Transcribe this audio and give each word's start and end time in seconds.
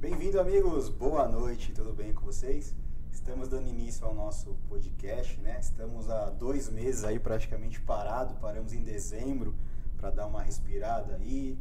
Bem-vindo, 0.00 0.40
amigos. 0.40 0.88
Boa 0.88 1.28
noite, 1.28 1.72
tudo 1.72 1.92
bem 1.92 2.14
com 2.14 2.24
vocês? 2.24 2.74
Estamos 3.12 3.50
dando 3.50 3.68
início 3.68 4.06
ao 4.06 4.14
nosso 4.14 4.56
podcast, 4.66 5.38
né? 5.42 5.58
Estamos 5.60 6.08
há 6.08 6.30
dois 6.30 6.70
meses 6.70 7.04
aí 7.04 7.18
praticamente 7.18 7.78
parado, 7.82 8.34
paramos 8.36 8.72
em 8.72 8.82
dezembro 8.82 9.54
para 9.98 10.08
dar 10.08 10.26
uma 10.26 10.42
respirada 10.42 11.16
aí 11.16 11.58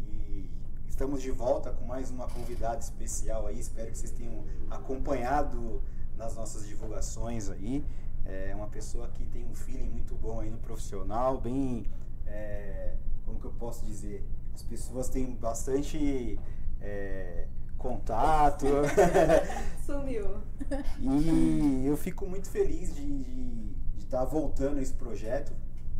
e 0.00 0.50
estamos 0.86 1.22
de 1.22 1.30
volta 1.30 1.72
com 1.72 1.86
mais 1.86 2.10
uma 2.10 2.28
convidada 2.28 2.78
especial 2.78 3.46
aí. 3.46 3.58
Espero 3.58 3.90
que 3.90 3.96
vocês 3.96 4.12
tenham 4.12 4.44
acompanhado 4.70 5.82
nas 6.14 6.36
nossas 6.36 6.68
divulgações 6.68 7.48
aí. 7.48 7.82
É 8.26 8.54
uma 8.54 8.68
pessoa 8.68 9.08
que 9.08 9.24
tem 9.24 9.46
um 9.46 9.54
feeling 9.54 9.88
muito 9.88 10.14
bom 10.14 10.40
aí 10.40 10.50
no 10.50 10.58
profissional, 10.58 11.40
bem, 11.40 11.86
é, 12.26 12.98
como 13.24 13.40
que 13.40 13.46
eu 13.46 13.52
posso 13.52 13.86
dizer? 13.86 14.22
As 14.54 14.62
pessoas 14.62 15.08
têm 15.08 15.34
bastante 15.34 16.38
é, 16.82 17.48
contato. 17.78 18.66
Sumiu. 19.86 20.42
E 21.00 21.86
eu 21.86 21.96
fico 21.96 22.26
muito 22.26 22.50
feliz 22.50 22.94
de 22.94 23.74
estar 23.98 24.18
tá 24.18 24.24
voltando 24.24 24.78
a 24.78 24.82
esse 24.82 24.92
projeto. 24.92 25.52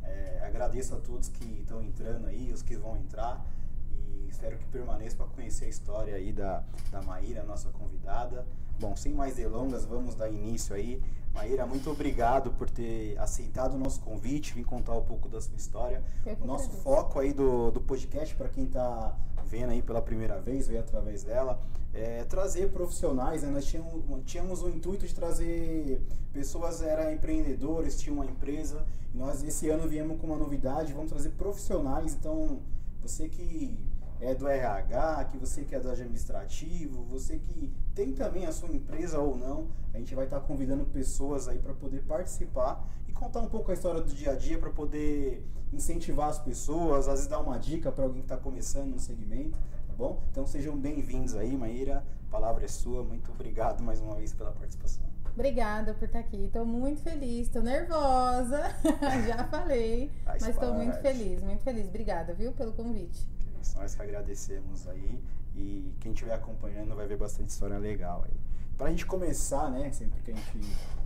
É, 0.02 0.42
agradeço 0.44 0.94
a 0.94 0.98
todos 0.98 1.28
que 1.28 1.60
estão 1.60 1.82
entrando 1.82 2.26
aí, 2.26 2.52
os 2.52 2.62
que 2.62 2.76
vão 2.76 2.96
entrar. 2.98 3.46
E 3.92 4.28
espero 4.28 4.58
que 4.58 4.66
permaneça 4.66 5.16
para 5.16 5.26
conhecer 5.26 5.66
a 5.66 5.68
história 5.68 6.14
aí 6.14 6.32
da, 6.32 6.62
da 6.90 7.00
Maíra, 7.00 7.42
nossa 7.44 7.70
convidada. 7.70 8.44
Bom, 8.78 8.94
sem 8.94 9.12
mais 9.12 9.36
delongas, 9.36 9.84
vamos 9.84 10.14
dar 10.14 10.28
início 10.28 10.74
aí. 10.74 11.02
Maíra, 11.34 11.66
muito 11.66 11.90
obrigado 11.90 12.50
por 12.52 12.70
ter 12.70 13.18
aceitado 13.18 13.74
o 13.74 13.78
nosso 13.78 14.00
convite, 14.00 14.54
vir 14.54 14.64
contar 14.64 14.94
um 14.94 15.04
pouco 15.04 15.28
da 15.28 15.40
sua 15.40 15.56
história. 15.56 16.02
O 16.40 16.46
nosso 16.46 16.70
foco 16.70 17.18
aí 17.18 17.32
do, 17.32 17.70
do 17.70 17.80
podcast, 17.80 18.34
para 18.34 18.48
quem 18.48 18.64
está 18.64 19.16
vendo 19.48 19.70
aí 19.70 19.82
pela 19.82 20.02
primeira 20.02 20.38
vez, 20.40 20.68
veio 20.68 20.80
através 20.80 21.22
dela, 21.22 21.60
é 21.94 22.24
trazer 22.24 22.70
profissionais. 22.70 23.42
Né? 23.42 23.50
Nós 23.50 23.64
tínhamos, 23.64 24.04
tínhamos 24.26 24.62
o 24.62 24.68
intuito 24.68 25.06
de 25.06 25.14
trazer 25.14 26.00
pessoas, 26.32 26.82
eram 26.82 27.12
empreendedores, 27.12 27.98
tinham 27.98 28.16
uma 28.16 28.26
empresa. 28.26 28.84
Nós 29.14 29.42
esse 29.42 29.68
ano 29.70 29.88
viemos 29.88 30.20
com 30.20 30.26
uma 30.26 30.36
novidade, 30.36 30.92
vamos 30.92 31.10
trazer 31.10 31.30
profissionais. 31.30 32.14
Então, 32.14 32.60
você 33.00 33.28
que 33.28 33.76
é 34.20 34.34
do 34.34 34.48
RH, 34.48 35.24
que 35.30 35.38
você 35.38 35.62
que 35.62 35.74
é 35.74 35.80
do 35.80 35.90
administrativo, 35.90 37.02
você 37.04 37.38
que 37.38 37.72
tem 37.94 38.12
também 38.12 38.46
a 38.46 38.52
sua 38.52 38.68
empresa 38.68 39.18
ou 39.18 39.36
não, 39.36 39.68
a 39.94 39.98
gente 39.98 40.14
vai 40.14 40.24
estar 40.24 40.40
convidando 40.40 40.84
pessoas 40.86 41.48
aí 41.48 41.58
para 41.58 41.72
poder 41.74 42.02
participar 42.02 42.84
e 43.06 43.12
contar 43.12 43.40
um 43.40 43.48
pouco 43.48 43.70
a 43.70 43.74
história 43.74 44.00
do 44.00 44.12
dia 44.12 44.32
a 44.32 44.34
dia 44.34 44.58
para 44.58 44.70
poder 44.70 45.44
incentivar 45.72 46.28
as 46.28 46.38
pessoas, 46.38 47.06
às 47.06 47.14
vezes 47.14 47.26
dar 47.26 47.40
uma 47.40 47.58
dica 47.58 47.92
para 47.92 48.04
alguém 48.04 48.22
que 48.22 48.26
está 48.26 48.36
começando 48.36 48.90
no 48.90 48.98
segmento, 48.98 49.58
tá 49.86 49.94
bom? 49.96 50.22
Então 50.30 50.46
sejam 50.46 50.76
bem-vindos 50.76 51.36
aí, 51.36 51.56
Maíra, 51.56 52.04
a 52.28 52.30
palavra 52.30 52.64
é 52.64 52.68
sua, 52.68 53.04
muito 53.04 53.30
obrigado 53.30 53.82
mais 53.82 54.00
uma 54.00 54.16
vez 54.16 54.32
pela 54.32 54.50
participação. 54.52 55.06
Obrigada 55.32 55.94
por 55.94 56.06
estar 56.06 56.18
aqui. 56.18 56.46
Estou 56.46 56.66
muito 56.66 57.00
feliz, 57.00 57.46
estou 57.46 57.62
nervosa, 57.62 58.60
já 59.24 59.44
falei, 59.44 60.10
mas 60.26 60.48
estou 60.48 60.74
muito 60.74 60.96
feliz, 61.00 61.40
muito 61.42 61.62
feliz. 61.62 61.86
Obrigada, 61.86 62.34
viu, 62.34 62.50
pelo 62.52 62.72
convite. 62.72 63.37
Nós 63.74 63.94
que 63.94 64.02
agradecemos 64.02 64.86
aí 64.88 65.22
e 65.54 65.94
quem 66.00 66.12
estiver 66.12 66.34
acompanhando 66.34 66.94
vai 66.94 67.06
ver 67.06 67.16
bastante 67.16 67.48
história 67.48 67.78
legal 67.78 68.24
aí. 68.24 68.36
Para 68.76 68.86
a 68.86 68.90
gente 68.90 69.06
começar, 69.06 69.70
né, 69.70 69.90
sempre 69.90 70.20
que 70.22 70.30
a 70.30 70.34
gente 70.34 70.60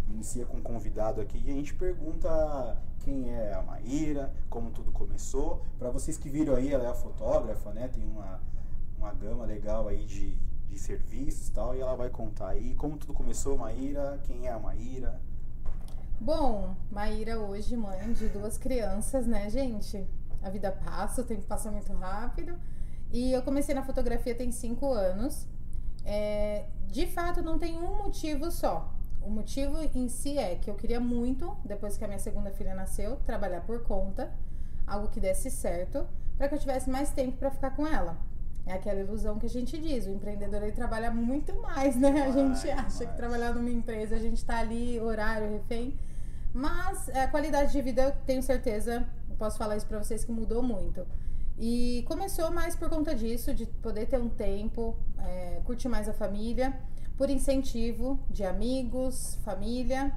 inicia 0.09 0.45
com 0.45 0.59
um 0.59 0.63
convidado 0.63 1.21
aqui, 1.21 1.39
a 1.39 1.55
gente 1.55 1.75
pergunta 1.75 2.77
quem 3.01 3.35
é 3.35 3.55
a 3.55 3.63
Maíra, 3.63 4.33
como 4.51 4.71
tudo 4.71 4.93
começou. 4.93 5.65
Para 5.79 5.91
vocês 5.91 6.19
que 6.19 6.29
viram 6.29 6.55
aí, 6.55 6.73
ela 6.73 6.85
é 6.85 6.89
a 6.89 6.95
fotógrafa, 6.95 7.73
né, 7.73 7.89
tem 7.89 8.05
uma, 8.05 8.41
uma 8.99 9.13
gama 9.15 9.45
legal 9.45 9.89
aí 9.89 10.05
de, 10.05 10.37
de 10.69 10.79
serviços 10.79 11.49
e 11.49 11.53
tal, 11.53 11.75
e 11.75 11.81
ela 11.81 11.95
vai 11.95 12.11
contar 12.11 12.49
aí 12.49 12.75
como 12.75 12.99
tudo 12.99 13.15
começou, 13.15 13.57
Maíra, 13.57 14.21
quem 14.25 14.47
é 14.47 14.53
a 14.53 14.59
Maíra. 14.59 15.19
Bom, 16.21 16.77
Maíra 16.91 17.39
hoje 17.39 17.77
mãe 17.77 18.13
de 18.13 18.29
duas 18.29 18.57
crianças, 18.57 19.27
né, 19.27 19.51
gente? 19.51 20.07
A 20.43 20.51
vida 20.51 20.73
passa, 20.73 21.23
o 21.23 21.25
tempo 21.25 21.43
passa 21.43 21.71
muito 21.71 21.93
rápido. 21.93 22.59
E 23.11 23.33
eu 23.33 23.43
comecei 23.43 23.75
na 23.75 23.83
fotografia 23.83 24.35
tem 24.35 24.51
cinco 24.51 24.93
anos. 24.93 25.47
É, 26.05 26.65
de 26.89 27.07
fato, 27.07 27.43
não 27.43 27.59
tem 27.59 27.79
um 27.79 28.03
motivo 28.03 28.51
só. 28.51 28.93
O 29.21 29.31
motivo 29.31 29.79
em 29.95 30.09
si 30.09 30.37
é 30.37 30.57
que 30.57 30.69
eu 30.69 30.75
queria 30.75 30.99
muito, 30.99 31.57
depois 31.65 31.97
que 31.97 32.05
a 32.05 32.09
minha 32.09 32.19
segunda 32.19 32.51
filha 32.51 32.75
nasceu, 32.75 33.17
trabalhar 33.25 33.61
por 33.61 33.83
conta, 33.85 34.33
algo 34.87 35.09
que 35.09 35.21
desse 35.21 35.51
certo, 35.51 36.07
para 36.37 36.49
que 36.49 36.55
eu 36.55 36.59
tivesse 36.59 36.91
mais 36.91 37.11
tempo 37.11 37.37
para 37.37 37.51
ficar 37.51 37.71
com 37.71 37.87
ela. 37.87 38.17
É 38.67 38.73
aquela 38.73 39.01
ilusão 39.01 39.39
que 39.39 39.47
a 39.47 39.49
gente 39.49 39.79
diz, 39.79 40.07
o 40.07 40.11
empreendedor 40.11 40.63
ele 40.63 40.73
trabalha 40.73 41.11
muito 41.11 41.55
mais, 41.61 41.97
né? 41.97 42.23
A 42.23 42.31
gente 42.31 42.71
acha 42.71 43.07
que 43.07 43.17
trabalhar 43.17 43.55
numa 43.55 43.71
empresa, 43.71 44.17
a 44.17 44.19
gente 44.19 44.45
tá 44.45 44.59
ali, 44.59 45.01
horário, 45.01 45.51
refém. 45.51 45.97
Mas 46.53 47.09
a 47.11 47.27
qualidade 47.29 47.73
de 47.73 47.81
vida, 47.81 48.03
eu 48.03 48.13
tenho 48.27 48.43
certeza, 48.43 49.07
posso 49.43 49.59
falar 49.59 49.77
isso 49.77 49.87
para 49.87 49.99
vocês 49.99 50.25
que 50.25 50.31
mudou 50.31 50.63
muito. 50.63 51.05
E 51.59 52.05
começou 52.07 52.53
mais 52.53 52.77
por 52.77 52.89
conta 52.89 53.13
disso, 53.13 53.53
de 53.53 53.67
poder 53.67 54.07
ter 54.07 54.21
um 54.21 54.29
tempo, 54.29 54.97
é, 55.19 55.61
curtir 55.65 55.89
mais 55.89 56.09
a 56.09 56.13
família, 56.13 56.79
por 57.17 57.29
incentivo 57.29 58.21
de 58.31 58.45
amigos, 58.45 59.37
família, 59.45 60.13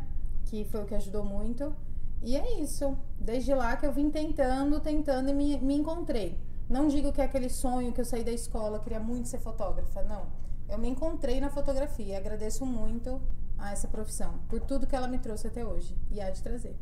que 0.45 0.63
foi 0.65 0.83
o 0.83 0.85
que 0.85 0.93
ajudou 0.93 1.25
muito. 1.25 1.75
E 2.21 2.37
é 2.37 2.61
isso. 2.61 2.95
Desde 3.19 3.51
lá 3.55 3.75
que 3.75 3.85
eu 3.87 3.91
vim 3.91 4.11
tentando, 4.11 4.79
tentando 4.79 5.27
e 5.29 5.33
me, 5.33 5.57
me 5.57 5.73
encontrei. 5.73 6.37
Não 6.69 6.87
digo 6.87 7.11
que 7.11 7.19
é 7.19 7.25
aquele 7.25 7.49
sonho 7.49 7.91
que 7.91 8.01
eu 8.01 8.05
saí 8.05 8.23
da 8.23 8.31
escola, 8.31 8.79
queria 8.79 8.99
muito 8.99 9.27
ser 9.27 9.39
fotógrafa, 9.39 10.03
não. 10.03 10.27
Eu 10.69 10.77
me 10.77 10.87
encontrei 10.87 11.39
na 11.39 11.49
fotografia 11.49 12.13
e 12.13 12.15
agradeço 12.15 12.63
muito 12.63 13.19
a 13.57 13.71
essa 13.71 13.87
profissão, 13.87 14.39
por 14.49 14.59
tudo 14.59 14.85
que 14.85 14.95
ela 14.95 15.07
me 15.07 15.17
trouxe 15.17 15.47
até 15.47 15.65
hoje 15.65 15.95
e 16.11 16.21
há 16.21 16.29
de 16.29 16.43
trazer 16.43 16.75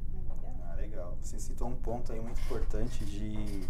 legal. 0.75 1.17
Você 1.21 1.39
citou 1.39 1.67
um 1.67 1.75
ponto 1.75 2.11
aí 2.11 2.19
muito 2.19 2.39
importante 2.41 3.03
de, 3.05 3.67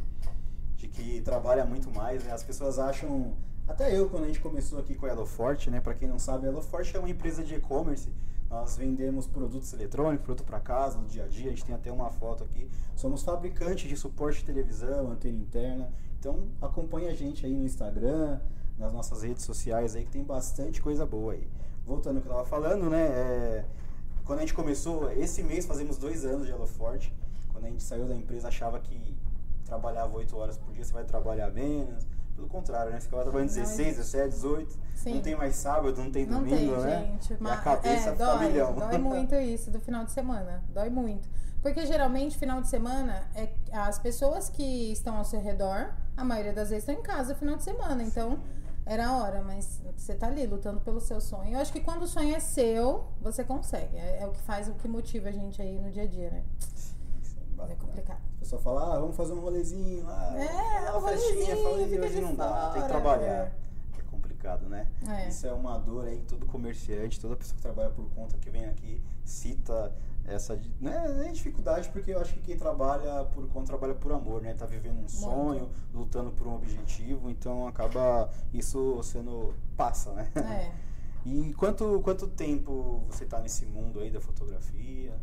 de 0.76 0.88
que 0.88 1.22
trabalha 1.22 1.66
muito 1.66 1.92
mais, 1.92 2.24
né? 2.24 2.32
As 2.32 2.44
pessoas 2.44 2.80
acham, 2.80 3.34
até 3.68 3.98
eu 3.98 4.10
quando 4.10 4.24
a 4.24 4.28
gente 4.28 4.40
começou 4.40 4.80
aqui 4.80 4.96
com 4.96 5.06
a 5.06 5.10
Elo 5.10 5.26
Forte, 5.26 5.70
né? 5.70 5.80
Para 5.80 5.94
quem 5.94 6.08
não 6.08 6.20
sabe, 6.20 6.46
a 6.46 6.50
Elo 6.50 6.62
Forte 6.62 6.96
é 6.96 7.00
uma 7.00 7.10
empresa 7.10 7.44
de 7.44 7.56
e-commerce. 7.56 8.12
Nós 8.50 8.78
vendemos 8.78 9.26
produtos 9.26 9.74
eletrônicos, 9.74 10.26
produto 10.26 10.46
para 10.46 10.60
casa, 10.60 11.00
no 11.00 11.08
dia 11.08 11.24
a 11.24 11.28
dia. 11.28 11.48
A 11.48 11.50
gente 11.50 11.66
tem 11.66 11.74
até 11.74 11.92
uma 11.92 12.12
foto 12.12 12.44
aqui. 12.44 12.70
Somos 12.96 13.24
fabricantes 13.24 13.90
de 13.90 13.98
suporte 13.98 14.40
de 14.40 14.46
televisão, 14.46 15.12
antena 15.12 15.38
interna. 15.38 15.92
Então 16.20 16.48
acompanha 16.62 17.10
a 17.10 17.16
gente 17.16 17.46
aí 17.46 17.54
no 17.54 17.66
Instagram, 17.66 18.40
nas 18.78 18.94
nossas 18.94 19.24
redes 19.24 19.44
sociais 19.44 19.96
aí 19.96 20.06
que 20.06 20.12
tem 20.12 20.24
bastante 20.24 20.82
coisa 20.82 21.06
boa 21.06 21.34
aí. 21.34 21.48
Voltando 21.86 22.18
ao 22.18 22.22
que 22.22 22.28
eu 22.28 22.32
estava 22.32 22.48
falando, 22.48 22.90
né? 22.90 23.02
É, 23.02 23.66
quando 24.26 24.40
a 24.40 24.42
gente 24.42 24.54
começou, 24.54 25.12
esse 25.12 25.44
mês 25.44 25.66
fazemos 25.66 25.98
dois 25.98 26.26
anos 26.26 26.46
de 26.46 26.52
Elo 26.52 26.68
Forte. 26.68 27.14
Quando 27.52 27.66
a 27.66 27.70
gente 27.70 27.84
saiu 27.84 28.08
da 28.08 28.16
empresa, 28.16 28.48
achava 28.48 28.80
que 28.80 29.16
trabalhava 29.66 30.16
8 30.16 30.36
horas 30.38 30.58
por 30.58 30.74
dia, 30.74 30.84
você 30.84 30.94
vai 30.94 31.04
trabalhar 31.04 31.50
menos. 31.52 32.06
Pelo 32.36 32.48
contrário, 32.48 32.92
né? 32.92 33.00
Você 33.00 33.08
acaba 33.08 33.24
trabalhando 33.24 33.50
16, 33.50 33.98
17, 33.98 34.30
18. 34.30 34.80
Sim. 34.96 35.16
Não 35.16 35.22
tem 35.22 35.36
mais 35.36 35.56
sábado, 35.56 36.02
não 36.02 36.10
tem 36.10 36.26
domingo, 36.26 36.76
não 36.76 36.82
tem, 36.82 36.90
né? 36.90 37.06
Gente, 37.06 37.38
mas, 37.40 37.54
e 37.54 37.56
a 37.56 37.62
cabeça 37.62 38.10
é, 38.10 38.16
dói, 38.16 38.48
milhão. 38.48 38.74
Dói 38.74 38.98
muito 38.98 39.36
isso 39.36 39.70
do 39.70 39.80
final 39.80 40.04
de 40.04 40.12
semana. 40.12 40.64
Dói 40.70 40.90
muito. 40.90 41.30
Porque 41.62 41.86
geralmente, 41.86 42.36
final 42.38 42.60
de 42.60 42.70
semana, 42.70 43.24
é 43.36 43.50
as 43.72 44.00
pessoas 44.00 44.50
que 44.50 44.92
estão 44.92 45.18
ao 45.18 45.24
seu 45.24 45.40
redor, 45.40 45.94
a 46.18 46.24
maioria 46.26 46.54
das 46.54 46.70
vezes 46.70 46.88
estão 46.88 47.00
em 47.00 47.04
casa 47.04 47.36
final 47.36 47.56
de 47.56 47.64
semana. 47.64 48.02
Então. 48.02 48.32
Sim 48.32 48.63
era 48.86 49.08
a 49.08 49.18
hora, 49.18 49.42
mas 49.42 49.82
você 49.96 50.14
tá 50.14 50.28
ali 50.28 50.46
lutando 50.46 50.82
pelo 50.82 51.00
seu 51.00 51.22
sonho. 51.22 51.54
Eu 51.54 51.60
acho 51.60 51.72
que 51.72 51.80
quando 51.80 52.04
o 52.04 52.08
sonho 52.08 52.36
é 52.36 52.40
seu, 52.40 53.06
você 53.22 53.44
consegue. 53.44 53.96
É, 53.98 54.22
é 54.22 54.28
o 54.28 54.32
que 54.32 54.42
faz, 54.42 54.68
o 54.68 54.74
que 54.74 54.88
motiva 54.88 55.30
a 55.30 55.32
gente 55.32 55.62
aí 55.62 55.80
no 55.80 55.90
dia 55.90 56.04
a 56.04 56.08
dia, 56.08 56.30
né? 56.30 56.44
Sim, 56.60 56.96
é 57.70 57.76
complicado. 57.76 58.22
A 58.36 58.40
pessoa 58.40 58.62
fala, 58.62 58.96
ah, 58.96 59.00
vamos 59.00 59.16
fazer 59.16 59.34
um 59.34 59.40
rolezinho 59.40 60.06
lá. 60.06 60.34
É, 60.38 60.92
uma 60.92 61.10
festinha, 61.10 61.56
fala, 61.56 61.78
hoje 61.78 62.22
não 62.22 62.36
dá, 62.36 62.72
tem 62.72 62.82
que 62.82 62.88
trabalhar. 62.90 63.26
É. 63.26 63.52
é 64.00 64.02
complicado, 64.12 64.68
né? 64.68 64.88
É. 65.08 65.30
Isso 65.30 65.48
é 65.48 65.54
uma 65.54 65.78
dor 65.78 66.06
aí, 66.06 66.22
todo 66.28 66.46
comerciante, 66.46 67.20
toda 67.20 67.38
pessoa 67.38 67.56
que 67.56 67.62
trabalha 67.62 67.90
por 67.90 68.10
conta 68.12 68.38
que 68.38 68.50
vem 68.50 68.66
aqui 68.66 69.02
cita 69.24 69.94
essa 70.26 70.60
né, 70.80 71.08
nem 71.20 71.32
dificuldade 71.34 71.90
porque 71.90 72.12
eu 72.12 72.20
acho 72.20 72.34
que 72.36 72.42
quem 72.42 72.58
trabalha 72.58 73.26
por 73.26 73.48
conta 73.50 73.68
trabalha 73.68 73.94
por 73.94 74.12
amor 74.12 74.42
né? 74.42 74.54
Tá 74.54 74.66
vivendo 74.66 75.00
um 75.04 75.10
sonho 75.10 75.70
lutando 75.94 76.32
por 76.32 76.48
um 76.48 76.56
objetivo 76.56 77.30
então 77.30 77.68
acaba 77.68 78.30
isso 78.54 79.02
sendo 79.04 79.54
passa 79.76 80.12
né? 80.14 80.30
É. 80.36 80.72
e 81.28 81.54
quanto 81.56 82.00
quanto 82.02 82.28
tempo 82.28 83.04
você 83.10 83.26
está 83.26 83.40
nesse 83.40 83.66
mundo 83.66 84.00
aí 84.00 84.10
da 84.10 84.22
fotografia? 84.22 85.14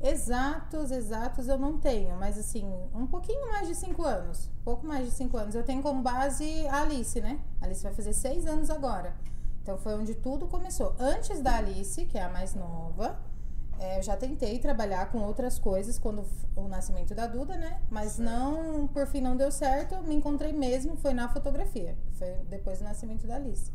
Exatos 0.00 0.90
exatos 0.90 1.48
eu 1.48 1.58
não 1.58 1.78
tenho 1.78 2.16
mas 2.16 2.38
assim 2.38 2.64
um 2.94 3.06
pouquinho 3.06 3.48
mais 3.48 3.68
de 3.68 3.74
cinco 3.74 4.04
anos 4.04 4.50
pouco 4.64 4.86
mais 4.86 5.06
de 5.06 5.12
cinco 5.12 5.36
anos. 5.36 5.54
Eu 5.54 5.62
tenho 5.62 5.82
como 5.82 6.02
base 6.02 6.66
a 6.68 6.82
Alice 6.82 7.20
né? 7.20 7.40
A 7.60 7.66
Alice 7.66 7.82
vai 7.82 7.94
fazer 7.94 8.12
seis 8.12 8.46
anos 8.46 8.70
agora. 8.70 9.14
Então 9.62 9.76
foi 9.78 9.94
onde 9.94 10.14
tudo 10.14 10.46
começou. 10.46 10.94
Antes 10.98 11.40
da 11.40 11.56
Alice 11.56 12.04
que 12.06 12.16
é 12.16 12.22
a 12.22 12.28
mais 12.28 12.54
nova 12.54 13.18
é, 13.78 13.98
eu 13.98 14.02
já 14.02 14.16
tentei 14.16 14.58
trabalhar 14.58 15.10
com 15.10 15.18
outras 15.22 15.58
coisas 15.58 15.98
quando 15.98 16.24
o 16.54 16.68
nascimento 16.68 17.14
da 17.14 17.26
Duda, 17.26 17.56
né? 17.56 17.80
Mas 17.90 18.12
certo. 18.12 18.28
não, 18.30 18.86
por 18.88 19.06
fim, 19.06 19.20
não 19.20 19.36
deu 19.36 19.50
certo. 19.52 19.96
Me 20.02 20.14
encontrei 20.14 20.52
mesmo, 20.52 20.96
foi 20.96 21.12
na 21.12 21.28
fotografia. 21.28 21.96
Foi 22.18 22.28
depois 22.48 22.78
do 22.78 22.84
nascimento 22.84 23.26
da 23.26 23.36
Alice. 23.36 23.70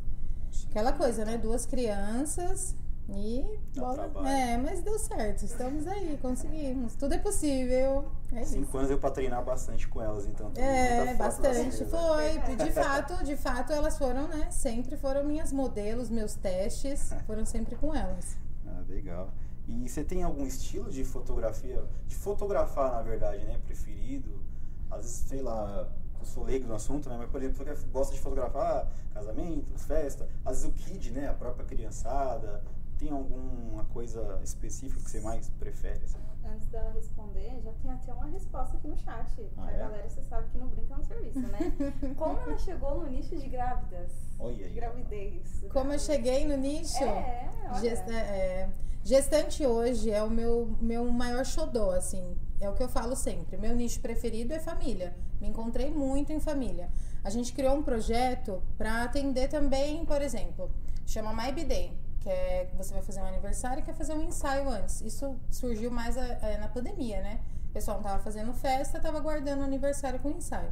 Aquela 0.70 0.92
coisa, 0.94 1.24
né? 1.26 1.38
Duas 1.38 1.66
crianças 1.66 2.76
e. 3.10 3.44
Dá 3.74 3.82
bola- 3.82 3.94
trabalho. 3.96 4.28
É, 4.28 4.58
mas 4.58 4.82
deu 4.82 4.98
certo. 5.00 5.44
Estamos 5.44 5.88
aí, 5.88 6.18
conseguimos. 6.22 6.96
Tudo 6.96 7.14
é 7.14 7.18
possível. 7.18 8.12
É 8.34 8.42
isso. 8.42 8.54
Cinco 8.54 8.78
anos 8.78 8.92
eu 8.92 8.98
pra 9.00 9.12
treinar 9.12 9.44
bastante 9.44 9.88
com 9.88 10.02
elas, 10.02 10.26
então. 10.26 10.52
É, 10.56 11.14
bastante. 11.16 11.84
né? 11.84 11.90
Foi. 11.90 12.56
De 12.56 12.72
fato, 12.72 13.24
de 13.24 13.36
fato, 13.38 13.72
elas 13.74 13.98
foram, 13.98 14.28
né? 14.28 14.50
Sempre 14.52 14.98
foram 14.98 15.24
minhas 15.24 15.52
modelos, 15.54 16.10
meus 16.10 16.36
testes. 16.36 17.14
Foram 17.26 17.46
sempre 17.46 17.76
com 17.76 17.94
elas. 17.96 18.38
Ah, 18.68 18.82
legal. 18.88 19.30
E 19.68 19.88
você 19.88 20.04
tem 20.04 20.24
algum 20.24 20.46
estilo 20.46 20.90
de 20.92 21.04
fotografia, 21.04 21.84
de 22.08 22.16
fotografar, 22.16 22.92
na 22.92 23.02
verdade, 23.02 23.44
né? 23.46 23.60
Preferido? 23.66 24.42
Às 24.90 25.02
vezes, 25.02 25.16
sei 25.28 25.42
lá, 25.42 25.88
eu 26.20 26.26
sou 26.26 26.44
leigo 26.44 26.68
no 26.68 26.76
assunto, 26.76 27.08
né? 27.10 27.16
Mas, 27.18 27.30
por 27.30 27.42
exemplo, 27.42 27.58
você 27.66 27.88
gosta 27.88 28.14
de 28.14 28.20
fotografar 28.20 28.92
casamentos, 29.14 29.84
festa, 29.84 30.28
às 30.44 30.64
vezes 30.64 30.66
o 30.66 30.72
kid, 30.74 31.12
né? 31.12 31.30
A 31.30 31.34
própria 31.34 31.66
criançada. 31.66 32.64
Tem 32.98 33.10
alguma 33.10 33.84
coisa 33.86 34.40
específica 34.44 35.02
que 35.02 35.10
você 35.10 35.20
mais 35.22 35.50
prefere? 35.50 36.04
assim? 36.06 36.20
Antes 36.46 36.68
dela 36.68 36.92
responder, 36.92 37.60
já 37.64 37.72
tem 37.82 37.92
até 37.92 38.14
uma 38.14 38.28
resposta 38.28 38.78
aqui 38.78 38.88
no 38.88 38.98
chat. 38.98 39.50
Ah, 39.58 39.66
a 39.66 39.72
é? 39.72 39.78
galera, 39.80 40.10
você 40.10 40.22
sabe 40.22 40.48
que 40.52 40.58
não 40.60 40.68
brinca 40.68 40.96
no 40.96 41.04
serviço, 41.04 41.40
né? 41.40 41.60
Como 42.16 42.40
ela 42.40 42.58
chegou 42.60 43.02
no 43.02 43.08
nicho 43.10 43.36
de 43.36 43.48
grávidas? 43.48 44.12
Olha 44.38 44.68
aí. 44.68 44.74
Gravidez. 44.74 45.66
Como 45.74 45.92
eu 45.94 45.98
cheguei 46.00 46.48
no 46.48 46.56
nicho. 46.58 47.04
É, 47.04 47.50
olha. 47.72 47.80
Gesta- 47.80 48.14
é, 48.14 48.70
gestante 49.04 49.66
hoje 49.66 50.10
é 50.12 50.22
o 50.24 50.30
meu, 50.30 50.76
meu 50.80 51.12
maior 51.12 51.46
xodó, 51.46 51.92
assim. 51.92 52.36
É 52.60 52.70
o 52.70 52.74
que 52.74 52.84
eu 52.84 52.90
falo 52.90 53.16
sempre. 53.16 53.58
Meu 53.58 53.76
nicho 53.76 54.00
preferido 54.00 54.54
é 54.54 54.60
família. 54.60 55.16
Me 55.40 55.48
encontrei 55.48 55.90
muito 55.90 56.32
em 56.32 56.40
família. 56.40 56.90
A 57.24 57.30
gente 57.30 57.54
criou 57.54 57.76
um 57.76 57.84
projeto 57.84 58.62
para 58.78 59.04
atender 59.04 59.48
também, 59.48 60.06
por 60.06 60.22
exemplo, 60.22 60.72
chama 61.06 61.34
My 61.34 61.52
Day, 61.52 61.92
que 62.20 62.30
é 62.30 62.70
você 62.78 62.94
vai 62.94 63.02
fazer 63.02 63.20
um 63.22 63.26
aniversário 63.26 63.82
e 63.82 63.84
quer 63.84 63.96
fazer 63.96 64.14
um 64.14 64.24
ensaio 64.24 64.70
antes. 64.70 65.02
Isso 65.02 65.36
surgiu 65.50 65.92
mais 65.92 66.16
é, 66.18 66.40
é, 66.42 66.58
na 66.58 66.68
pandemia, 66.68 67.22
né? 67.22 67.40
O 67.70 67.74
pessoal 67.74 67.98
não 67.98 68.04
tava 68.04 68.24
fazendo 68.24 68.54
festa, 68.54 69.00
tava 69.00 69.20
guardando 69.20 69.62
o 69.62 69.64
aniversário 69.64 70.20
com 70.20 70.30
ensaio. 70.30 70.72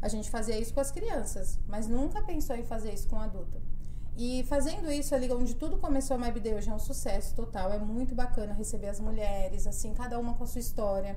A 0.00 0.08
gente 0.08 0.30
fazia 0.30 0.58
isso 0.58 0.74
com 0.74 0.80
as 0.80 0.90
crianças, 0.90 1.58
mas 1.66 1.86
nunca 1.86 2.20
pensou 2.22 2.56
em 2.56 2.64
fazer 2.64 2.92
isso 2.92 3.08
com 3.08 3.18
adulto. 3.18 3.62
E 4.16 4.44
fazendo 4.44 4.90
isso 4.92 5.14
ali, 5.14 5.30
onde 5.32 5.54
tudo 5.54 5.78
começou, 5.78 6.16
a 6.16 6.18
My 6.18 6.30
Day 6.32 6.54
hoje 6.54 6.68
é 6.68 6.74
um 6.74 6.78
sucesso 6.78 7.34
total. 7.34 7.72
É 7.72 7.78
muito 7.78 8.14
bacana 8.14 8.52
receber 8.52 8.88
as 8.88 9.00
mulheres, 9.00 9.66
assim, 9.66 9.94
cada 9.94 10.18
uma 10.18 10.34
com 10.34 10.44
a 10.44 10.46
sua 10.46 10.60
história. 10.60 11.16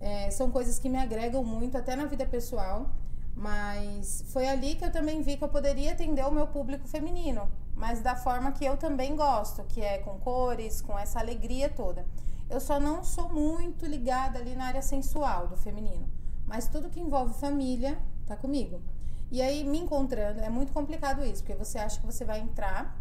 É, 0.00 0.30
são 0.30 0.50
coisas 0.50 0.78
que 0.78 0.88
me 0.88 0.98
agregam 0.98 1.42
muito, 1.42 1.76
até 1.76 1.96
na 1.96 2.04
vida 2.06 2.24
pessoal. 2.24 2.88
Mas 3.34 4.24
foi 4.28 4.48
ali 4.48 4.74
que 4.74 4.84
eu 4.84 4.90
também 4.90 5.22
vi 5.22 5.36
que 5.36 5.44
eu 5.44 5.48
poderia 5.48 5.92
atender 5.92 6.24
o 6.26 6.30
meu 6.30 6.48
público 6.48 6.88
feminino, 6.88 7.48
mas 7.76 8.00
da 8.00 8.16
forma 8.16 8.50
que 8.50 8.64
eu 8.64 8.76
também 8.76 9.14
gosto, 9.14 9.62
que 9.64 9.80
é 9.80 9.98
com 9.98 10.18
cores, 10.18 10.80
com 10.80 10.98
essa 10.98 11.20
alegria 11.20 11.68
toda. 11.68 12.04
Eu 12.50 12.60
só 12.60 12.80
não 12.80 13.04
sou 13.04 13.28
muito 13.28 13.86
ligada 13.86 14.40
ali 14.40 14.56
na 14.56 14.64
área 14.64 14.82
sensual 14.82 15.46
do 15.46 15.56
feminino, 15.56 16.08
mas 16.46 16.66
tudo 16.66 16.90
que 16.90 16.98
envolve 16.98 17.38
família 17.38 17.96
tá 18.26 18.36
comigo. 18.36 18.80
E 19.30 19.42
aí, 19.42 19.62
me 19.64 19.78
encontrando, 19.78 20.40
é 20.40 20.48
muito 20.48 20.72
complicado 20.72 21.24
isso, 21.24 21.42
porque 21.42 21.54
você 21.54 21.78
acha 21.78 22.00
que 22.00 22.06
você 22.06 22.24
vai 22.24 22.40
entrar 22.40 22.98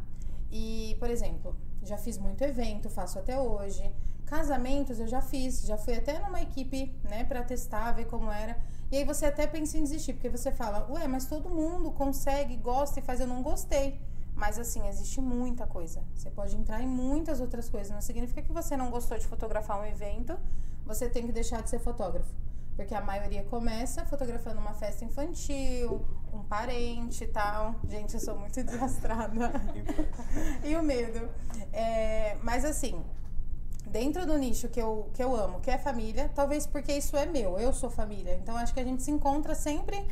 e, 0.51 0.95
por 0.99 1.09
exemplo, 1.09 1.55
já 1.83 1.97
fiz 1.97 2.17
muito 2.17 2.43
evento, 2.43 2.89
faço 2.89 3.17
até 3.17 3.39
hoje. 3.39 3.89
Casamentos 4.25 4.99
eu 4.99 5.07
já 5.07 5.21
fiz, 5.21 5.65
já 5.65 5.77
fui 5.77 5.95
até 5.95 6.19
numa 6.19 6.41
equipe, 6.41 6.93
né, 7.03 7.23
pra 7.23 7.43
testar, 7.43 7.93
ver 7.93 8.05
como 8.05 8.29
era. 8.29 8.57
E 8.91 8.97
aí 8.97 9.05
você 9.05 9.25
até 9.25 9.47
pensa 9.47 9.77
em 9.77 9.83
desistir, 9.83 10.13
porque 10.13 10.29
você 10.29 10.51
fala, 10.51 10.85
ué, 10.91 11.07
mas 11.07 11.25
todo 11.25 11.49
mundo 11.49 11.91
consegue, 11.91 12.57
gosta 12.57 12.99
e 12.99 13.03
faz, 13.03 13.21
eu 13.21 13.27
não 13.27 13.41
gostei. 13.41 13.99
Mas 14.35 14.59
assim, 14.59 14.87
existe 14.87 15.19
muita 15.19 15.65
coisa. 15.65 16.03
Você 16.13 16.29
pode 16.29 16.55
entrar 16.55 16.81
em 16.81 16.87
muitas 16.87 17.41
outras 17.41 17.69
coisas. 17.69 17.91
Não 17.91 18.01
significa 18.01 18.41
que 18.41 18.53
você 18.53 18.77
não 18.77 18.91
gostou 18.91 19.17
de 19.17 19.25
fotografar 19.25 19.79
um 19.79 19.85
evento, 19.85 20.37
você 20.85 21.09
tem 21.09 21.25
que 21.25 21.31
deixar 21.31 21.61
de 21.63 21.69
ser 21.69 21.79
fotógrafo. 21.79 22.33
Porque 22.77 22.93
a 22.93 23.01
maioria 23.01 23.43
começa 23.43 24.05
fotografando 24.05 24.61
uma 24.61 24.73
festa 24.73 25.03
infantil, 25.03 26.05
um 26.31 26.43
parente 26.43 27.23
e 27.23 27.27
tal. 27.27 27.75
Gente, 27.89 28.13
eu 28.13 28.19
sou 28.19 28.37
muito 28.37 28.61
desastrada. 28.63 29.51
e 30.63 30.75
o 30.75 30.83
medo. 30.83 31.27
É, 31.73 32.37
mas 32.43 32.63
assim, 32.63 33.03
dentro 33.87 34.25
do 34.27 34.37
nicho 34.37 34.69
que 34.69 34.79
eu, 34.79 35.09
que 35.13 35.23
eu 35.23 35.35
amo, 35.35 35.59
que 35.59 35.71
é 35.71 35.77
família, 35.77 36.29
talvez 36.35 36.67
porque 36.67 36.93
isso 36.93 37.17
é 37.17 37.25
meu, 37.25 37.57
eu 37.57 37.73
sou 37.73 37.89
família. 37.89 38.35
Então 38.35 38.55
acho 38.55 38.73
que 38.73 38.79
a 38.79 38.83
gente 38.83 39.01
se 39.01 39.09
encontra 39.09 39.55
sempre 39.55 40.07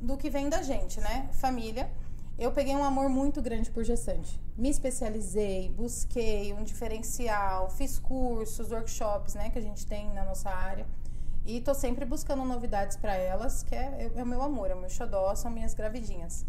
do 0.00 0.16
que 0.16 0.28
vem 0.28 0.48
da 0.48 0.62
gente, 0.62 1.00
né? 1.00 1.28
Família. 1.32 1.90
Eu 2.38 2.52
peguei 2.52 2.74
um 2.74 2.82
amor 2.82 3.08
muito 3.10 3.42
grande 3.42 3.70
por 3.70 3.84
gestante. 3.84 4.40
Me 4.56 4.70
especializei, 4.70 5.68
busquei 5.70 6.54
um 6.54 6.62
diferencial, 6.62 7.68
fiz 7.70 7.98
cursos, 7.98 8.70
workshops, 8.70 9.34
né, 9.34 9.50
que 9.50 9.58
a 9.58 9.62
gente 9.62 9.86
tem 9.86 10.08
na 10.14 10.24
nossa 10.24 10.48
área. 10.48 10.86
E 11.44 11.60
tô 11.60 11.74
sempre 11.74 12.04
buscando 12.04 12.44
novidades 12.44 12.96
para 12.96 13.14
elas, 13.14 13.62
que 13.62 13.74
é, 13.74 14.10
é 14.14 14.22
o 14.22 14.26
meu 14.26 14.42
amor, 14.42 14.70
é 14.70 14.74
o 14.74 14.80
meu 14.80 14.90
xodó, 14.90 15.34
são 15.34 15.50
minhas 15.50 15.74
gravidinhas. 15.74 16.46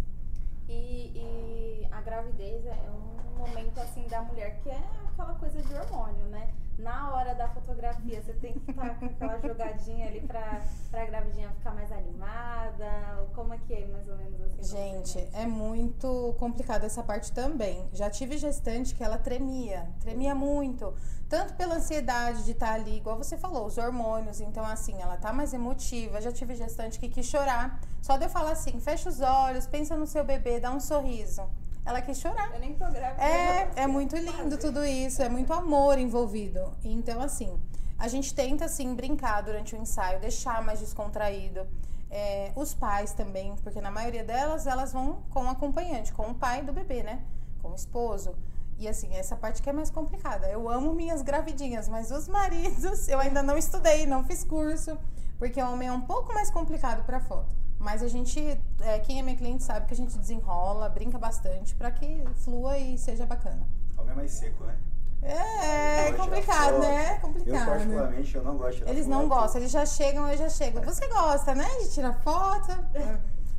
E, 0.68 1.12
e 1.16 1.88
a 1.92 2.02
gravidez 2.02 2.66
é 2.66 2.90
um 2.92 3.38
momento 3.40 3.80
assim 3.80 4.08
da 4.08 4.22
mulher 4.22 4.60
que 4.62 4.70
é 4.70 4.82
aquela 5.10 5.34
coisa 5.36 5.62
de 5.62 5.74
hormônio, 5.74 6.26
né? 6.26 6.54
Na 6.78 7.14
hora 7.14 7.36
da 7.36 7.48
fotografia, 7.50 8.22
você 8.22 8.34
tem 8.34 8.54
que 8.54 8.72
estar 8.72 8.98
com 8.98 9.06
aquela 9.06 9.38
jogadinha 9.40 10.08
ali 10.08 10.22
pra, 10.22 10.62
pra 10.90 11.06
gravidinha 11.06 11.50
ficar 11.52 11.76
mais 11.76 11.92
animada. 11.92 13.28
Como 13.36 13.54
é 13.54 13.58
que 13.60 13.74
é, 13.74 13.86
mais 13.88 14.08
ou 14.08 14.18
menos 14.18 14.42
assim? 14.42 14.64
Gente, 14.64 15.30
é 15.34 15.46
muito 15.46 16.36
complicado 16.40 16.84
essa 16.84 17.04
parte 17.04 17.32
também. 17.32 17.88
Já 17.94 18.10
tive 18.10 18.38
gestante 18.38 18.96
que 18.96 19.04
ela 19.04 19.18
tremia, 19.18 19.88
tremia 20.00 20.34
muito. 20.34 20.94
Tanto 21.30 21.54
pela 21.54 21.76
ansiedade 21.76 22.44
de 22.44 22.52
estar 22.52 22.74
ali, 22.74 22.98
igual 22.98 23.16
você 23.16 23.38
falou, 23.38 23.66
os 23.68 23.78
hormônios. 23.78 24.42
Então, 24.42 24.66
assim, 24.66 25.00
ela 25.02 25.18
tá 25.18 25.32
mais 25.32 25.54
emotiva. 25.54 26.20
Já 26.20 26.32
tive 26.32 26.56
gestante 26.56 27.00
que 27.00 27.08
quis 27.08 27.26
chorar. 27.26 27.80
Só 28.02 28.18
de 28.18 28.26
eu 28.26 28.30
falar 28.30 28.52
assim, 28.52 28.80
fecha 28.80 29.08
os 29.08 29.22
olhos, 29.22 29.68
pensa 29.68 29.96
no 29.96 30.08
seu 30.08 30.24
bebê, 30.24 30.60
dá 30.60 30.72
um 30.72 30.80
sorriso. 30.80 31.48
Ela 31.86 32.02
quis 32.02 32.20
chorar. 32.20 32.54
Eu 32.54 32.60
nem 32.60 32.74
tô 32.74 32.86
grávida. 32.90 33.24
É, 33.24 33.72
é 33.76 33.88
muito 33.88 34.16
lindo 34.16 34.58
tudo 34.58 34.86
isso, 34.86 35.22
é 35.22 35.30
muito 35.30 35.52
amor 35.52 35.98
envolvido. 35.98 36.74
Então, 36.84 37.22
assim, 37.22 37.60
a 37.98 38.08
gente 38.08 38.34
tenta, 38.34 38.66
assim, 38.66 38.94
brincar 38.96 39.42
durante 39.42 39.76
o 39.76 39.78
ensaio, 39.78 40.20
deixar 40.20 40.62
mais 40.64 40.80
descontraído. 40.80 41.68
É, 42.10 42.52
os 42.56 42.74
pais 42.74 43.14
também, 43.14 43.56
porque 43.64 43.80
na 43.80 43.90
maioria 43.90 44.24
delas, 44.24 44.68
elas 44.68 44.92
vão 44.92 45.24
com 45.30 45.46
o 45.46 45.50
acompanhante, 45.50 46.12
com 46.12 46.30
o 46.30 46.36
pai 46.36 46.62
do 46.62 46.74
bebê, 46.74 47.04
né? 47.04 47.24
Com 47.62 47.70
o 47.70 47.76
esposo. 47.76 48.36
E 48.78 48.88
assim, 48.88 49.14
essa 49.14 49.36
parte 49.36 49.62
que 49.62 49.70
é 49.70 49.74
mais 49.74 49.90
complicada. 49.90 50.50
Eu 50.50 50.68
amo 50.68 50.94
minhas 50.94 51.22
gravidinhas, 51.22 51.88
mas 51.88 52.12
os 52.12 52.28
maridos, 52.28 53.08
eu 53.08 53.20
ainda 53.20 53.42
não 53.42 53.58
estudei, 53.58 54.06
não 54.06 54.24
fiz 54.24 54.44
curso, 54.44 54.98
porque 55.38 55.62
o 55.62 55.72
homem 55.72 55.88
é 55.88 55.92
um 55.92 56.02
pouco 56.02 56.34
mais 56.34 56.50
complicado 56.52 57.06
para 57.06 57.20
foto. 57.20 57.61
Mas 57.82 58.04
a 58.04 58.08
gente, 58.08 58.40
é, 58.80 59.00
quem 59.00 59.20
é 59.20 59.24
meu 59.24 59.36
cliente 59.36 59.64
sabe 59.64 59.88
que 59.88 59.94
a 59.96 59.98
gente 59.98 60.16
desenrola, 60.16 60.88
brinca 60.88 61.18
bastante 61.18 61.74
para 61.76 61.90
que 61.90 62.24
flua 62.36 62.78
e 62.78 62.96
seja 62.96 63.26
bacana. 63.26 63.66
Homem 63.98 64.12
é 64.12 64.16
mais 64.16 64.32
seco, 64.32 64.64
né? 64.66 64.78
É, 65.24 65.32
é 65.34 65.96
não 65.96 66.06
de 66.06 66.12
tirar 66.12 66.26
complicado, 66.26 66.80
né? 66.80 67.06
É 67.06 67.16
Eu, 67.16 67.20
complicado. 67.22 67.66
particularmente, 67.70 68.36
eu 68.36 68.44
não 68.44 68.58
gosto 68.58 68.72
de 68.74 68.78
tirar 68.78 68.92
Eles 68.92 69.08
não 69.08 69.28
foto. 69.28 69.30
gostam, 69.30 69.62
eles 69.62 69.72
já 69.72 69.86
chegam, 69.86 70.30
eu 70.30 70.38
já 70.38 70.50
chego. 70.50 70.80
Você 70.82 71.08
gosta, 71.08 71.56
né? 71.56 71.68
De 71.80 71.92
tirar 71.92 72.14
foto? 72.22 72.72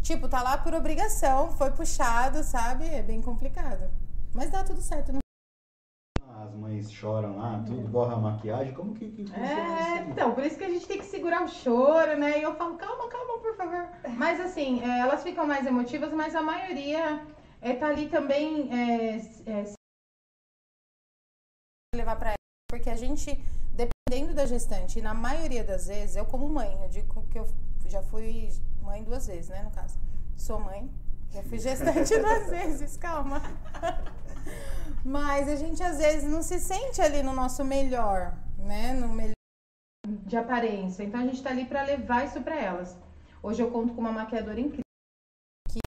tipo, 0.03 0.29
tá 0.29 0.41
lá 0.41 0.57
por 0.57 0.73
obrigação, 0.73 1.51
foi 1.53 1.73
puxado, 1.73 2.45
sabe? 2.45 2.87
É 2.87 3.03
bem 3.03 3.21
complicado. 3.21 3.91
Mas 4.33 4.51
dá 4.51 4.63
tudo 4.63 4.81
certo. 4.81 5.13
Não... 5.13 5.22
Mães 6.83 6.93
choram 6.93 7.37
lá, 7.37 7.63
tudo, 7.65 7.87
borra 7.89 8.15
a 8.15 8.19
maquiagem. 8.19 8.75
Como 8.75 8.93
que, 8.93 9.09
que 9.09 9.25
funciona 9.25 9.47
É, 9.47 10.01
isso? 10.01 10.11
então, 10.11 10.35
por 10.35 10.45
isso 10.45 10.59
que 10.59 10.65
a 10.65 10.69
gente 10.69 10.87
tem 10.87 10.99
que 10.99 11.05
segurar 11.05 11.45
o 11.45 11.49
choro, 11.49 12.19
né? 12.19 12.41
E 12.41 12.43
eu 12.43 12.57
falo, 12.57 12.77
calma, 12.77 13.09
calma, 13.09 13.39
por 13.39 13.57
favor. 13.57 13.89
Mas 14.17 14.41
assim, 14.41 14.83
é, 14.83 14.99
elas 14.99 15.23
ficam 15.23 15.47
mais 15.47 15.65
emotivas, 15.65 16.13
mas 16.13 16.35
a 16.35 16.43
maioria 16.43 17.25
é, 17.61 17.75
tá 17.75 17.87
ali 17.87 18.09
também 18.09 18.69
é, 18.73 19.17
é, 19.47 19.73
levar 21.95 22.17
pra 22.17 22.31
ela. 22.31 22.37
Porque 22.69 22.91
a 22.91 22.97
gente, 22.97 23.31
dependendo 23.75 24.35
da 24.35 24.45
gestante, 24.45 24.99
e 24.99 25.03
na 25.03 25.15
maioria 25.15 25.63
das 25.63 25.87
vezes, 25.87 26.17
eu 26.17 26.25
como 26.25 26.49
mãe, 26.49 26.77
eu 26.83 26.89
digo 26.89 27.25
que 27.31 27.39
eu 27.39 27.47
já 27.87 28.03
fui 28.03 28.51
mãe 28.81 29.05
duas 29.05 29.29
vezes, 29.29 29.51
né, 29.51 29.63
no 29.63 29.71
caso. 29.71 30.01
Sou 30.37 30.59
mãe, 30.59 30.91
já 31.31 31.45
fui 31.45 31.61
gestante 31.61 32.19
duas 32.19 32.51
vezes, 32.51 32.97
calma. 32.97 33.41
Mas 35.05 35.49
a 35.49 35.57
gente 35.57 35.83
às 35.83 35.99
vezes 35.99 36.31
não 36.31 36.43
se 36.43 36.61
sente 36.61 37.01
ali 37.01 37.23
no 37.23 37.33
nosso 37.33 37.65
melhor, 37.65 38.35
né? 38.57 38.93
No 38.93 39.09
melhor 39.09 39.35
de 40.05 40.37
aparência. 40.37 41.03
Então 41.03 41.21
a 41.21 41.25
gente 41.25 41.43
tá 41.43 41.51
ali 41.51 41.65
pra 41.65 41.83
levar 41.83 42.25
isso 42.25 42.41
pra 42.43 42.59
elas. 42.59 42.97
Hoje 43.43 43.63
eu 43.63 43.71
conto 43.71 43.95
com 43.95 44.01
uma 44.01 44.13
maquiadora 44.13 44.61
incrível 44.61 44.83
que 45.69 45.81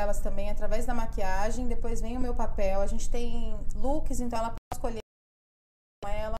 elas 0.00 0.20
também 0.20 0.50
através 0.50 0.86
da 0.86 0.94
maquiagem, 0.94 1.66
depois 1.66 2.00
vem 2.00 2.16
o 2.16 2.20
meu 2.20 2.34
papel. 2.34 2.80
A 2.80 2.86
gente 2.86 3.10
tem 3.10 3.54
looks, 3.74 4.20
então 4.20 4.38
ela 4.38 4.50
pode 4.50 4.60
escolher 4.72 5.00
com 6.02 6.08
ela 6.08 6.36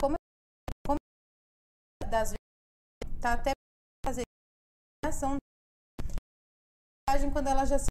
como, 0.00 0.16
como 0.86 0.98
das 2.08 2.30
vezes 2.30 3.20
tá 3.20 3.34
até 3.34 3.52
fazer 4.04 4.22
ação 5.04 5.36
maquiagem 7.08 7.30
quando 7.30 7.48
ela 7.48 7.64
já 7.64 7.78
se. 7.78 7.86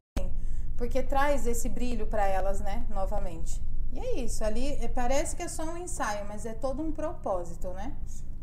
Porque 0.80 1.04
traz 1.04 1.46
esse 1.46 1.68
brilho 1.68 2.08
para 2.08 2.26
elas, 2.26 2.62
né, 2.62 2.88
novamente. 2.90 3.62
E 3.92 4.00
é 4.00 4.20
isso, 4.22 4.44
ali 4.46 4.70
é, 4.82 4.88
parece 4.88 5.36
que 5.36 5.44
é 5.44 5.48
só 5.50 5.64
um 5.66 5.78
ensaio, 5.78 6.26
mas 6.26 6.46
é 6.46 6.54
todo 6.54 6.82
um 6.82 6.92
propósito, 6.92 7.68
né? 7.74 7.96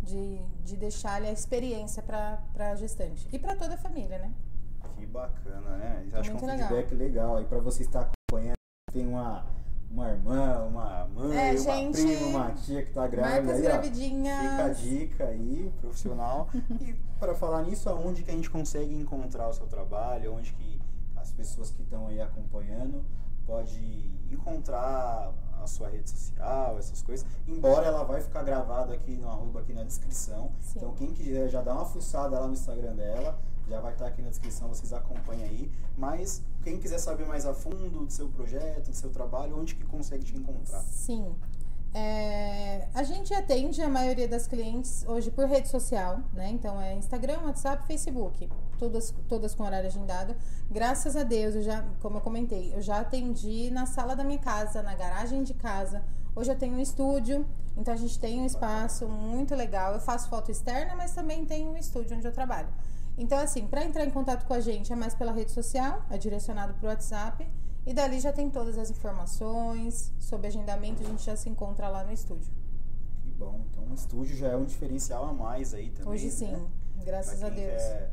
De, 0.02 0.38
de 0.62 0.76
deixar 0.76 1.14
ali 1.14 1.26
a 1.28 1.32
experiência 1.32 2.02
para 2.02 2.38
a 2.58 2.74
gestante 2.76 3.26
e 3.32 3.38
para 3.38 3.56
toda 3.56 3.74
a 3.74 3.78
família, 3.78 4.18
né? 4.18 4.30
Que 4.96 5.06
bacana, 5.06 5.76
né? 5.78 6.06
Acho 6.12 6.30
Muito 6.30 6.44
que 6.44 6.44
é 6.44 6.48
um 6.48 6.52
legal. 6.52 6.68
feedback 6.68 6.94
legal. 6.94 7.42
E 7.42 7.44
para 7.46 7.58
você 7.58 7.82
estar 7.82 8.00
acompanhando, 8.02 8.54
tem 8.92 9.06
uma, 9.06 9.46
uma 9.90 10.10
irmã, 10.10 10.58
uma 10.64 11.06
mãe, 11.06 11.36
É, 11.36 11.50
uma 11.52 11.58
gente, 11.58 12.02
prima, 12.02 12.26
uma 12.26 12.50
tia 12.52 12.82
que 12.84 12.92
tá 12.92 13.06
grávida 13.06 13.42
Marcas 13.42 13.60
aí, 13.60 13.66
ó. 13.66 13.70
gravidinhas. 13.70 14.50
Fica 14.50 14.64
a 14.64 14.68
dica 14.68 15.24
aí, 15.24 15.72
profissional. 15.80 16.48
e 16.80 16.94
para 17.18 17.34
falar 17.34 17.62
nisso, 17.62 17.88
aonde 17.88 18.22
que 18.22 18.30
a 18.30 18.34
gente 18.34 18.50
consegue 18.50 18.94
encontrar 18.94 19.48
o 19.48 19.52
seu 19.54 19.66
trabalho, 19.66 20.34
onde 20.34 20.52
que 20.52 20.75
as 21.26 21.32
pessoas 21.32 21.70
que 21.70 21.82
estão 21.82 22.06
aí 22.06 22.20
acompanhando 22.20 23.04
pode 23.44 23.80
encontrar 24.30 25.32
a 25.60 25.66
sua 25.66 25.88
rede 25.88 26.08
social, 26.08 26.78
essas 26.78 27.02
coisas. 27.02 27.26
Embora 27.46 27.86
ela 27.86 28.04
vai 28.04 28.20
ficar 28.20 28.42
gravada 28.42 28.94
aqui 28.94 29.16
no 29.16 29.28
arroba 29.28 29.60
aqui 29.60 29.72
na 29.72 29.82
descrição. 29.82 30.52
Sim. 30.60 30.78
Então 30.78 30.94
quem 30.94 31.12
quiser 31.12 31.48
já 31.48 31.62
dá 31.62 31.74
uma 31.74 31.84
fuçada 31.84 32.38
lá 32.38 32.46
no 32.46 32.52
Instagram 32.52 32.94
dela, 32.94 33.38
já 33.68 33.80
vai 33.80 33.92
estar 33.92 34.06
aqui 34.06 34.22
na 34.22 34.30
descrição, 34.30 34.68
vocês 34.68 34.92
acompanham 34.92 35.44
aí. 35.44 35.70
Mas 35.96 36.42
quem 36.62 36.78
quiser 36.78 36.98
saber 36.98 37.26
mais 37.26 37.44
a 37.44 37.52
fundo 37.54 37.90
do 37.90 38.10
seu 38.10 38.28
projeto, 38.28 38.90
do 38.90 38.96
seu 38.96 39.10
trabalho, 39.10 39.58
onde 39.58 39.74
que 39.74 39.84
consegue 39.84 40.24
te 40.24 40.36
encontrar? 40.36 40.80
Sim. 40.82 41.34
É, 41.94 42.88
a 42.94 43.02
gente 43.02 43.32
atende 43.32 43.80
a 43.80 43.88
maioria 43.88 44.28
das 44.28 44.46
clientes 44.46 45.04
hoje 45.08 45.30
por 45.30 45.46
rede 45.46 45.68
social, 45.68 46.20
né? 46.32 46.50
Então 46.50 46.80
é 46.80 46.94
Instagram, 46.94 47.40
WhatsApp, 47.44 47.86
Facebook, 47.86 48.48
todas, 48.76 49.14
todas 49.28 49.54
com 49.54 49.64
horário 49.64 49.86
agendado. 49.86 50.34
Graças 50.70 51.16
a 51.16 51.22
Deus, 51.22 51.54
eu 51.54 51.62
já, 51.62 51.84
como 52.00 52.18
eu 52.18 52.20
comentei, 52.20 52.74
eu 52.74 52.82
já 52.82 53.00
atendi 53.00 53.70
na 53.70 53.86
sala 53.86 54.14
da 54.14 54.22
minha 54.22 54.38
casa, 54.38 54.82
na 54.82 54.94
garagem 54.94 55.42
de 55.42 55.54
casa. 55.54 56.02
Hoje 56.34 56.50
eu 56.50 56.58
tenho 56.58 56.74
um 56.74 56.80
estúdio, 56.80 57.46
então 57.76 57.94
a 57.94 57.96
gente 57.96 58.18
tem 58.18 58.40
um 58.40 58.46
espaço 58.46 59.08
muito 59.08 59.54
legal. 59.54 59.94
Eu 59.94 60.00
faço 60.00 60.28
foto 60.28 60.50
externa, 60.50 60.94
mas 60.94 61.12
também 61.12 61.44
tenho 61.44 61.70
um 61.70 61.76
estúdio 61.76 62.16
onde 62.16 62.26
eu 62.26 62.32
trabalho. 62.32 62.68
Então, 63.18 63.38
assim, 63.38 63.66
para 63.66 63.84
entrar 63.84 64.04
em 64.04 64.10
contato 64.10 64.44
com 64.46 64.52
a 64.52 64.60
gente 64.60 64.92
é 64.92 64.96
mais 64.96 65.14
pela 65.14 65.32
rede 65.32 65.50
social, 65.50 66.04
é 66.10 66.18
direcionado 66.18 66.74
para 66.74 66.86
o 66.86 66.88
WhatsApp. 66.90 67.48
E 67.86 67.94
dali 67.94 68.20
já 68.20 68.32
tem 68.32 68.50
todas 68.50 68.76
as 68.76 68.90
informações 68.90 70.12
sobre 70.18 70.48
agendamento, 70.48 71.02
a 71.02 71.06
gente 71.06 71.24
já 71.24 71.36
se 71.36 71.48
encontra 71.48 71.88
lá 71.88 72.04
no 72.04 72.12
estúdio. 72.12 72.50
Que 73.22 73.30
bom. 73.30 73.60
Então 73.70 73.84
o 73.84 73.94
estúdio 73.94 74.36
já 74.36 74.48
é 74.48 74.56
um 74.56 74.64
diferencial 74.64 75.24
a 75.24 75.32
mais 75.32 75.72
aí 75.72 75.90
também. 75.90 76.12
Hoje 76.12 76.30
sim, 76.30 76.50
né? 76.50 76.66
graças 77.04 77.42
a 77.42 77.48
Deus. 77.48 77.82
quer 77.82 78.12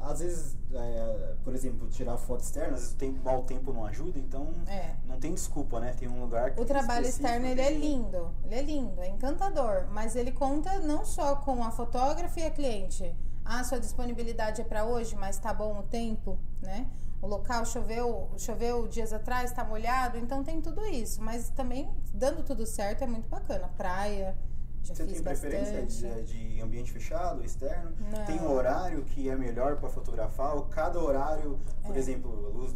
às 0.00 0.20
vezes, 0.20 0.56
é, 0.72 1.34
por 1.42 1.54
exemplo, 1.54 1.88
tirar 1.88 2.16
foto 2.18 2.40
externa, 2.42 2.74
às 2.74 2.80
vezes 2.80 2.94
o 2.94 2.96
tempo, 2.96 3.24
mau 3.24 3.42
tempo 3.44 3.72
não 3.72 3.84
ajuda, 3.86 4.18
então 4.18 4.48
É. 4.66 4.94
não 5.06 5.18
tem 5.18 5.32
desculpa, 5.32 5.80
né? 5.80 5.94
Tem 5.98 6.08
um 6.08 6.20
lugar 6.20 6.54
que 6.54 6.60
O 6.60 6.64
trabalho 6.64 7.06
externo 7.06 7.46
ele 7.46 7.60
é 7.60 7.70
lindo, 7.72 8.30
ele 8.44 8.54
é 8.54 8.62
lindo, 8.62 9.00
é 9.00 9.08
encantador, 9.08 9.86
mas 9.90 10.16
ele 10.16 10.32
conta 10.32 10.78
não 10.80 11.04
só 11.04 11.36
com 11.36 11.62
a 11.64 11.70
fotógrafa 11.70 12.40
e 12.40 12.44
a 12.44 12.50
cliente. 12.50 13.14
Ah, 13.44 13.62
sua 13.62 13.78
disponibilidade 13.78 14.60
é 14.60 14.64
para 14.64 14.84
hoje, 14.84 15.14
mas 15.16 15.38
tá 15.38 15.52
bom 15.52 15.78
o 15.78 15.82
tempo, 15.82 16.38
né? 16.62 16.86
O 17.20 17.26
local 17.26 17.64
choveu, 17.64 18.28
choveu 18.36 18.86
dias 18.86 19.12
atrás, 19.12 19.50
tá 19.52 19.64
molhado, 19.64 20.18
então 20.18 20.44
tem 20.44 20.60
tudo 20.60 20.84
isso. 20.86 21.22
Mas 21.22 21.48
também 21.50 21.90
dando 22.12 22.42
tudo 22.42 22.66
certo 22.66 23.02
é 23.02 23.06
muito 23.06 23.28
bacana. 23.28 23.68
Praia, 23.78 24.36
já 24.84 24.94
Você 24.94 25.04
tem 25.06 25.22
preferência 25.22 25.86
de, 25.86 26.22
de 26.54 26.60
ambiente 26.60 26.92
fechado, 26.92 27.42
externo? 27.44 27.92
Não. 28.12 28.24
Tem 28.26 28.38
um 28.40 28.52
horário 28.52 29.02
que 29.04 29.28
é 29.28 29.34
melhor 29.36 29.76
para 29.76 29.88
fotografar? 29.88 30.54
Ou 30.54 30.66
cada 30.66 31.00
horário, 31.02 31.58
por 31.82 31.96
É. 31.96 31.98
exemplo, 31.98 32.46
a 32.46 32.50
luz 32.50 32.74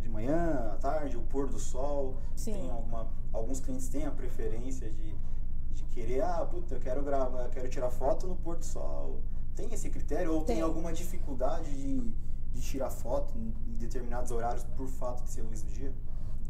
de 0.00 0.08
manhã, 0.08 0.72
à 0.74 0.76
tarde, 0.76 1.16
o 1.16 1.22
pôr 1.22 1.48
do 1.48 1.58
sol? 1.58 2.16
Sim. 2.36 2.52
Tem 2.52 2.70
alguma, 2.70 3.08
alguns 3.32 3.60
clientes 3.60 3.88
têm 3.88 4.04
a 4.06 4.10
preferência 4.10 4.90
de, 4.90 5.14
de 5.72 5.84
querer, 5.84 6.22
ah, 6.22 6.44
puta, 6.44 6.74
eu 6.74 6.80
quero 6.80 7.02
gravar, 7.02 7.44
eu 7.44 7.50
quero 7.50 7.68
tirar 7.68 7.90
foto 7.90 8.26
no 8.26 8.36
pôr 8.36 8.56
do 8.56 8.64
sol. 8.64 9.20
Tem 9.54 9.72
esse 9.72 9.88
critério? 9.90 10.32
Ou 10.34 10.44
tem, 10.44 10.56
Tem. 10.56 10.62
alguma 10.64 10.92
dificuldade 10.92 11.70
de, 11.74 12.00
de 12.52 12.60
tirar 12.60 12.90
foto 12.90 13.36
em 13.38 13.52
determinados 13.76 14.30
horários 14.30 14.64
por 14.76 14.86
fato 14.86 15.22
de 15.24 15.30
ser 15.30 15.42
luz 15.42 15.62
do 15.62 15.70
dia? 15.70 15.92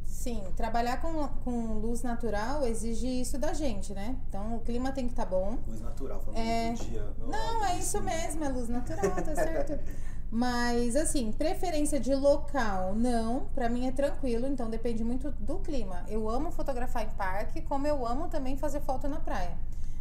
Sim, 0.05 0.45
trabalhar 0.57 1.01
com, 1.01 1.27
com 1.45 1.75
luz 1.75 2.03
natural 2.03 2.65
exige 2.67 3.07
isso 3.09 3.39
da 3.39 3.53
gente, 3.53 3.93
né? 3.93 4.17
Então 4.29 4.57
o 4.57 4.61
clima 4.61 4.93
tem 4.93 5.07
que 5.07 5.13
estar 5.13 5.27
bom. 5.27 5.59
Luz 5.67 5.81
natural, 5.81 6.21
falando 6.21 6.39
É. 6.39 6.73
do 6.73 6.85
dia. 6.85 7.07
Não, 7.27 7.65
é 7.65 7.79
isso 7.79 8.01
mesmo, 8.03 8.45
é 8.45 8.49
luz 8.49 8.69
natural, 8.69 9.11
tá 9.17 9.35
certo? 9.35 9.79
Mas, 10.35 10.97
assim, 10.97 11.31
preferência 11.31 12.01
de 12.01 12.15
local, 12.15 12.95
não. 12.95 13.47
Pra 13.55 13.69
mim 13.69 13.87
é 13.87 13.93
tranquilo, 13.93 14.47
então 14.47 14.71
depende 14.71 15.05
muito 15.05 15.31
do 15.33 15.59
clima. 15.59 16.05
Eu 16.09 16.27
amo 16.31 16.51
fotografar 16.51 17.05
em 17.05 17.11
parque, 17.11 17.61
como 17.61 17.87
eu 17.87 18.07
amo 18.07 18.29
também 18.29 18.57
fazer 18.57 18.81
foto 18.81 19.07
na 19.09 19.21
praia. 19.21 19.59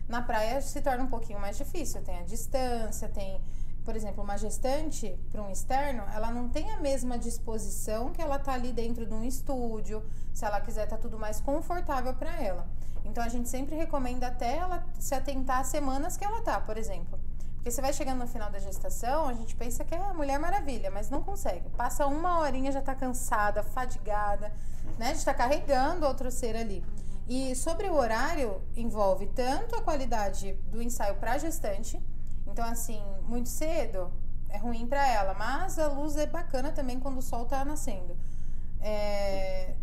Na 0.08 0.22
praia 0.22 0.62
se 0.62 0.82
torna 0.82 1.04
um 1.04 1.08
pouquinho 1.08 1.40
mais 1.40 1.58
difícil, 1.58 2.02
tem 2.02 2.18
a 2.20 2.24
distância, 2.24 3.10
tem, 3.10 3.42
por 3.84 3.96
exemplo, 3.96 4.24
uma 4.24 4.38
gestante 4.38 5.18
para 5.32 5.42
um 5.42 5.50
externo, 5.50 6.04
ela 6.14 6.32
não 6.32 6.50
tem 6.50 6.72
a 6.72 6.80
mesma 6.80 7.18
disposição 7.18 8.12
que 8.12 8.22
ela 8.22 8.38
tá 8.38 8.54
ali 8.54 8.72
dentro 8.72 9.06
de 9.06 9.14
um 9.14 9.24
estúdio, 9.24 10.04
se 10.34 10.46
ela 10.46 10.62
quiser 10.62 10.88
tá 10.88 10.98
tudo 10.98 11.18
mais 11.18 11.42
confortável 11.42 12.14
para 12.14 12.42
ela. 12.42 12.68
Então 13.04 13.24
a 13.24 13.30
gente 13.30 13.50
sempre 13.50 13.76
recomenda 13.76 14.28
até 14.28 14.58
ela 14.58 14.86
se 15.00 15.16
atentar 15.16 15.60
às 15.60 15.68
semanas 15.68 16.16
que 16.16 16.24
ela 16.24 16.42
tá, 16.42 16.60
por 16.62 16.78
exemplo. 16.78 17.20
Porque 17.56 17.70
você 17.70 17.82
vai 17.82 17.94
chegando 17.94 18.20
no 18.20 18.28
final 18.28 18.50
da 18.50 18.58
gestação, 18.58 19.28
a 19.28 19.34
gente 19.34 19.56
pensa 19.56 19.84
que 19.84 19.94
é 19.94 19.98
a 19.98 20.14
Mulher 20.14 20.40
Maravilha, 20.40 20.90
mas 20.90 21.10
não 21.10 21.22
consegue. 21.22 21.70
Passa 21.70 22.08
uma 22.08 22.40
horinha, 22.40 22.72
já 22.72 22.82
tá 22.82 22.96
cansada, 22.96 23.62
fadigada, 23.62 24.52
né? 24.98 25.14
Gente 25.14 25.26
tá 25.26 25.34
carregando 25.34 26.08
outro 26.08 26.32
ser 26.32 26.56
ali. 26.56 26.84
E 27.28 27.56
sobre 27.56 27.88
o 27.88 27.94
horário, 27.94 28.62
envolve 28.76 29.28
tanto 29.28 29.76
a 29.76 29.82
qualidade 29.82 30.54
do 30.72 30.82
ensaio 30.82 31.16
para 31.16 31.38
gestante, 31.38 32.02
então 32.52 32.66
assim, 32.66 33.02
muito 33.28 33.50
cedo 33.50 34.12
é 34.50 34.58
ruim 34.58 34.86
para 34.86 35.06
ela, 35.08 35.34
mas 35.34 35.80
a 35.80 35.88
luz 35.88 36.18
é 36.18 36.26
bacana 36.26 36.72
também 36.72 37.00
quando 37.00 37.18
o 37.18 37.22
sol 37.22 37.46
tá 37.46 37.64
nascendo. 37.64 38.18
É, 38.82 39.76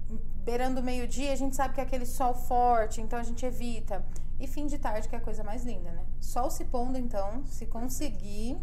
beirando 0.45 0.81
o 0.81 0.85
meio-dia, 0.85 1.33
a 1.33 1.37
gente 1.37 1.57
sabe 1.57 1.75
que 1.75 1.81
é 1.81 1.85
aquele 1.85 2.05
sol 2.05 2.35
forte, 2.35 3.01
então 3.01 3.19
a 3.19 3.23
gente 3.23 3.45
evita. 3.47 4.05
E 4.41 4.47
fim 4.47 4.67
de 4.67 4.79
tarde, 4.79 5.09
que 5.09 5.15
é 5.15 5.19
a 5.19 5.21
coisa 5.21 5.43
mais 5.43 5.65
linda, 5.65 5.91
né? 5.91 6.05
Sol 6.21 6.49
se 6.51 6.65
pondo, 6.67 6.97
então, 6.97 7.45
se 7.47 7.67
conseguir, 7.67 8.57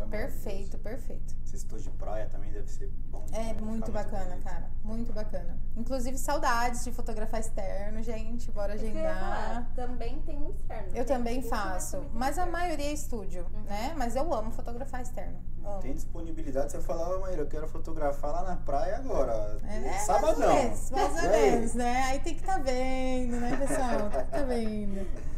é 0.00 0.06
perfeito, 0.06 0.78
perfeito. 0.78 1.36
Se 1.44 1.56
estou 1.56 1.78
de 1.78 1.90
praia 1.90 2.26
também 2.28 2.50
deve 2.50 2.70
ser 2.70 2.88
bom. 3.10 3.26
É 3.32 3.52
muito 3.54 3.92
bacana, 3.92 4.24
bonito. 4.24 4.44
cara. 4.44 4.70
Muito 4.82 5.12
bacana. 5.12 5.58
Inclusive, 5.76 6.16
saudades 6.16 6.84
de 6.84 6.92
fotografar 6.92 7.38
externo, 7.40 8.02
gente. 8.02 8.50
Bora 8.50 8.74
agendar. 8.74 9.20
falar, 9.20 9.72
Também 9.74 10.20
tem 10.22 10.38
um 10.38 10.50
externo. 10.50 10.88
Eu 10.88 11.04
Tem 11.04 11.16
também 11.16 11.42
faço, 11.42 12.02
mas 12.14 12.38
a 12.38 12.46
maioria 12.46 12.86
é 12.86 12.92
estúdio, 12.92 13.46
Uhum. 13.52 13.62
né? 13.64 13.94
Mas 13.98 14.16
eu 14.16 14.32
amo 14.32 14.50
fotografar 14.52 15.02
externo. 15.02 15.38
Amo. 15.64 15.80
Tem 15.80 15.92
disponibilidade, 15.94 16.72
você 16.72 16.80
falava, 16.80 17.18
Maíra, 17.18 17.42
eu 17.42 17.46
quero 17.46 17.68
fotografar 17.68 18.32
lá 18.32 18.42
na 18.42 18.56
praia 18.56 18.96
agora. 18.96 19.58
É, 19.64 19.92
Sabadão. 19.98 20.38
mais 20.38 20.48
ou 20.48 20.54
menos, 20.64 20.90
mais 20.90 21.12
ou 21.12 21.18
aí? 21.30 21.50
menos, 21.50 21.74
né? 21.74 22.02
Aí 22.04 22.20
tem 22.20 22.34
que 22.34 22.40
estar 22.40 22.58
vendo, 22.62 23.36
né, 23.40 23.56
pessoal? 23.56 24.10
Tem 24.10 24.20
que 24.20 24.26
estar 24.26 24.42
vendo. 24.44 25.30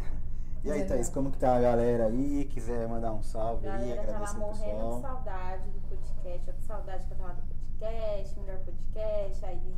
E 0.64 0.70
aí, 0.70 0.80
é 0.82 0.84
Thaís, 0.84 1.08
como 1.08 1.30
que 1.32 1.38
tá 1.38 1.56
a 1.56 1.60
galera 1.60 2.06
aí? 2.06 2.44
Quiser 2.44 2.86
mandar 2.86 3.12
um 3.12 3.22
salve 3.22 3.66
aí, 3.68 3.88
galera 3.88 4.02
tá 4.12 4.12
lá 4.12 4.18
agradecer 4.30 4.36
o 4.36 4.40
morrendo 4.40 4.62
de 4.62 4.72
pessoal. 4.72 5.00
saudade 5.02 5.70
do 5.70 5.80
podcast. 5.88 6.48
Eu 6.48 6.54
com 6.54 6.62
saudade 6.62 7.04
que 7.06 7.12
eu 7.12 7.16
tava 7.18 7.32
do 7.34 7.42
podcast, 7.42 8.38
melhor 8.38 8.58
podcast. 8.58 9.44
Aí, 9.44 9.74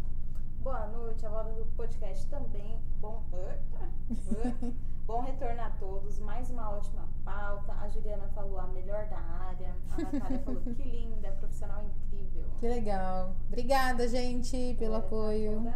boa 0.60 0.86
noite, 0.88 1.24
a 1.24 1.28
volta 1.30 1.50
do 1.52 1.64
podcast 1.74 2.26
também. 2.26 2.78
Bom, 3.00 3.22
bom 5.06 5.20
retorno 5.22 5.62
a 5.62 5.70
todos. 5.70 6.18
Mais 6.18 6.50
uma 6.50 6.70
ótima 6.70 7.08
pauta. 7.24 7.72
A 7.80 7.88
Juliana 7.88 8.28
falou 8.34 8.58
a 8.58 8.66
melhor 8.68 9.06
da 9.06 9.18
área. 9.18 9.74
A 9.90 10.02
Natália 10.02 10.38
falou 10.40 10.60
que 10.60 10.82
linda, 10.82 11.28
profissional 11.32 11.82
incrível. 11.84 12.44
Que 12.60 12.68
legal. 12.68 13.34
Obrigada, 13.48 14.06
gente, 14.08 14.76
pelo 14.78 14.92
tá 14.92 14.98
apoio. 14.98 15.72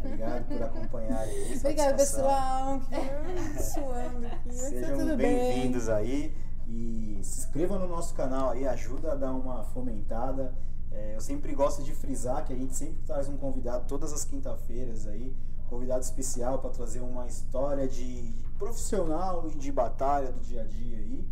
Obrigado 0.00 0.44
por 0.46 0.62
acompanhar 0.62 1.20
aí. 1.20 1.56
Obrigada, 1.58 1.96
pessoal. 1.96 2.80
Que 2.80 3.62
suando 3.62 4.26
aqui. 4.28 4.52
Sejam 4.52 4.98
tudo 4.98 5.16
bem. 5.16 5.36
bem-vindos 5.36 5.88
aí 5.88 6.34
e 6.68 7.18
se 7.22 7.40
inscrevam 7.40 7.78
no 7.78 7.88
nosso 7.88 8.14
canal 8.14 8.50
aí, 8.50 8.66
ajuda 8.66 9.12
a 9.12 9.14
dar 9.14 9.32
uma 9.32 9.64
fomentada. 9.64 10.54
É, 10.90 11.16
eu 11.16 11.20
sempre 11.20 11.54
gosto 11.54 11.82
de 11.82 11.92
frisar 11.92 12.44
que 12.44 12.52
a 12.52 12.56
gente 12.56 12.74
sempre 12.74 13.02
traz 13.04 13.28
um 13.28 13.36
convidado 13.36 13.84
todas 13.88 14.12
as 14.12 14.24
quinta-feiras 14.24 15.06
aí, 15.06 15.34
convidado 15.68 16.02
especial 16.02 16.60
para 16.60 16.70
trazer 16.70 17.00
uma 17.00 17.26
história 17.26 17.88
de 17.88 18.43
profissional 18.58 19.48
e 19.48 19.58
de 19.58 19.72
batalha 19.72 20.32
do 20.32 20.40
dia 20.40 20.62
a 20.62 20.64
dia 20.64 20.98
aí. 20.98 21.24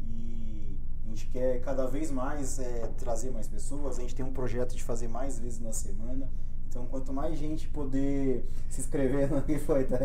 E 0.00 0.78
a 1.04 1.08
gente 1.08 1.26
quer 1.26 1.60
cada 1.60 1.86
vez 1.86 2.10
mais 2.10 2.58
é, 2.58 2.86
trazer 2.98 3.30
mais 3.30 3.46
pessoas. 3.46 3.98
A 3.98 4.02
gente 4.02 4.14
tem 4.14 4.24
um 4.24 4.32
projeto 4.32 4.74
de 4.74 4.82
fazer 4.82 5.08
mais 5.08 5.38
vezes 5.38 5.60
na 5.60 5.72
semana. 5.72 6.28
Então, 6.68 6.86
quanto 6.86 7.12
mais 7.12 7.38
gente 7.38 7.68
poder 7.68 8.44
se 8.68 8.80
inscrever 8.80 9.30
no 9.32 9.42
que 9.42 9.58
foi, 9.58 9.84
tá? 9.84 9.98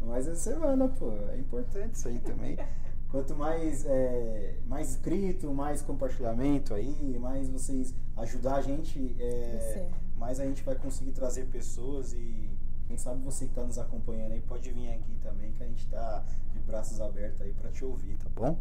Mais 0.00 0.28
a 0.28 0.36
semana, 0.36 0.88
pô. 0.88 1.10
É 1.32 1.38
importante 1.38 1.94
isso 1.94 2.08
aí 2.08 2.18
também. 2.20 2.56
Quanto 3.10 3.34
mais, 3.36 3.84
é, 3.86 4.58
mais 4.66 4.90
inscrito, 4.90 5.52
mais 5.54 5.80
compartilhamento 5.80 6.74
aí, 6.74 7.16
mais 7.20 7.48
vocês 7.48 7.94
ajudar 8.16 8.56
a 8.56 8.60
gente 8.60 9.14
é, 9.20 9.88
mais 10.16 10.40
a 10.40 10.44
gente 10.44 10.62
vai 10.62 10.74
conseguir 10.74 11.12
trazer 11.12 11.46
pessoas 11.46 12.12
e 12.12 12.50
quem 12.86 12.96
sabe 12.96 13.22
você 13.22 13.46
que 13.46 13.52
está 13.52 13.64
nos 13.64 13.78
acompanhando 13.78 14.32
aí 14.32 14.40
pode 14.40 14.70
vir 14.70 14.90
aqui 14.92 15.16
também, 15.22 15.52
que 15.52 15.62
a 15.62 15.66
gente 15.66 15.84
está 15.84 16.24
de 16.52 16.58
braços 16.60 17.00
abertos 17.00 17.40
aí 17.40 17.52
para 17.52 17.70
te 17.70 17.84
ouvir, 17.84 18.16
tá 18.16 18.28
bom? 18.34 18.58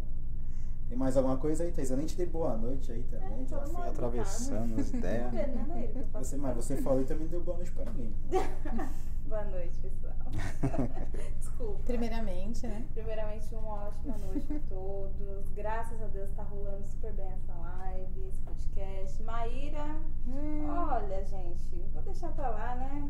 Tem 0.90 0.98
mais 0.98 1.18
alguma 1.18 1.38
coisa 1.38 1.64
aí, 1.64 1.72
Thais? 1.72 1.90
Eu 1.90 1.98
nem 1.98 2.06
te 2.06 2.16
dei 2.16 2.26
boa 2.26 2.56
noite 2.56 2.92
aí 2.92 3.04
também, 3.04 3.44
É, 3.44 3.46
já 3.48 3.60
fui 3.62 3.74
mal 3.74 3.84
atravessando 3.84 4.80
as 4.80 4.94
ideias. 4.94 5.32
Faço. 6.12 6.30
Você, 6.30 6.38
mas 6.38 6.56
você 6.56 6.78
falou 6.78 7.02
e 7.02 7.06
também 7.06 7.24
não 7.24 7.32
deu 7.32 7.42
boa 7.42 7.58
noite 7.58 7.72
pra 7.72 7.92
ninguém. 7.92 8.14
Boa 9.28 9.44
noite, 9.46 9.78
pessoal. 9.80 10.14
Desculpa. 11.40 11.80
Primeiramente, 11.86 12.68
né? 12.68 12.86
Primeiramente, 12.94 13.54
uma 13.56 13.88
ótima 13.88 14.18
noite 14.18 14.46
a 14.54 14.60
todos. 14.70 15.50
Graças 15.56 16.02
a 16.02 16.08
Deus 16.08 16.30
tá 16.32 16.44
rolando 16.44 16.86
super 16.86 17.12
bem 17.14 17.32
essa 17.32 17.54
live, 17.54 18.28
esse 18.28 18.40
podcast. 18.42 19.24
Maíra, 19.24 19.96
Hum, 20.28 20.68
olha, 20.70 21.24
gente, 21.26 21.84
vou 21.94 22.02
deixar 22.04 22.30
pra 22.30 22.50
lá, 22.50 22.76
né? 22.76 23.10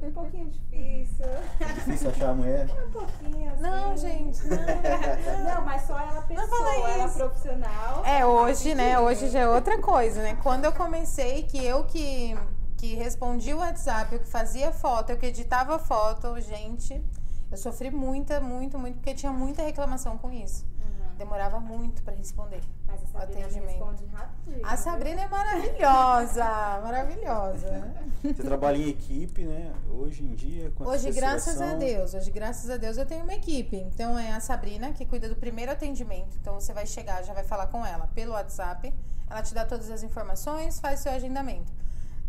Foi 0.00 0.08
um 0.08 0.12
pouquinho 0.12 0.50
difícil. 0.50 1.26
Difícil 1.74 2.10
achar 2.10 2.30
a 2.30 2.34
mulher. 2.34 2.66
Um 2.86 2.90
pouquinho 2.90 3.52
assim. 3.52 3.62
Não, 3.62 3.96
gente, 3.96 4.40
não. 4.48 4.56
Não, 5.54 5.64
mas 5.64 5.82
só 5.82 5.98
ela 6.00 6.22
pessoa, 6.22 6.46
fala 6.48 6.90
ela 6.90 7.06
isso. 7.06 7.16
profissional. 7.16 8.04
É, 8.04 8.24
hoje, 8.26 8.74
né? 8.74 8.98
Hoje 8.98 9.28
já 9.28 9.40
é 9.40 9.48
outra 9.48 9.80
coisa, 9.80 10.22
né? 10.22 10.36
Quando 10.42 10.64
eu 10.64 10.72
comecei, 10.72 11.42
que 11.44 11.64
eu 11.64 11.84
que, 11.84 12.36
que 12.82 12.96
respondi 12.96 13.54
o 13.54 13.58
WhatsApp, 13.58 14.12
eu 14.12 14.18
que 14.18 14.26
fazia 14.26 14.72
foto, 14.72 15.10
eu 15.10 15.16
que 15.16 15.26
editava 15.26 15.78
foto, 15.78 16.40
gente, 16.40 17.00
eu 17.48 17.56
sofri 17.56 17.92
muita, 17.92 18.40
muito, 18.40 18.76
muito, 18.76 18.96
porque 18.96 19.14
tinha 19.14 19.30
muita 19.30 19.62
reclamação 19.62 20.18
com 20.18 20.32
isso. 20.32 20.66
Uhum. 20.80 21.14
Demorava 21.16 21.60
muito 21.60 22.02
pra 22.02 22.12
responder. 22.12 22.60
Mas 22.84 23.00
a 23.04 23.20
Sabrina 23.20 23.46
responde 23.46 24.04
rapidinho. 24.06 24.66
A 24.66 24.76
Sabrina 24.76 25.20
é 25.20 25.28
maravilhosa, 25.28 26.44
maravilhosa. 26.82 27.94
Você 28.20 28.42
trabalha 28.42 28.76
em 28.76 28.88
equipe, 28.88 29.44
né? 29.44 29.72
Hoje 29.88 30.24
em 30.24 30.34
dia, 30.34 30.72
Hoje, 30.80 31.12
graças 31.12 31.60
a? 31.60 31.74
Deus, 31.74 32.14
hoje, 32.14 32.32
graças 32.32 32.68
a 32.68 32.76
Deus, 32.76 32.96
eu 32.96 33.06
tenho 33.06 33.22
uma 33.22 33.34
equipe. 33.34 33.76
Então, 33.76 34.18
é 34.18 34.32
a 34.32 34.40
Sabrina 34.40 34.92
que 34.92 35.06
cuida 35.06 35.28
do 35.28 35.36
primeiro 35.36 35.70
atendimento. 35.70 36.36
Então, 36.40 36.54
você 36.54 36.72
vai 36.72 36.88
chegar, 36.88 37.22
já 37.22 37.32
vai 37.32 37.44
falar 37.44 37.68
com 37.68 37.86
ela 37.86 38.08
pelo 38.08 38.32
WhatsApp. 38.32 38.92
Ela 39.30 39.40
te 39.40 39.54
dá 39.54 39.64
todas 39.64 39.88
as 39.88 40.02
informações, 40.02 40.80
faz 40.80 40.98
seu 40.98 41.12
agendamento. 41.12 41.72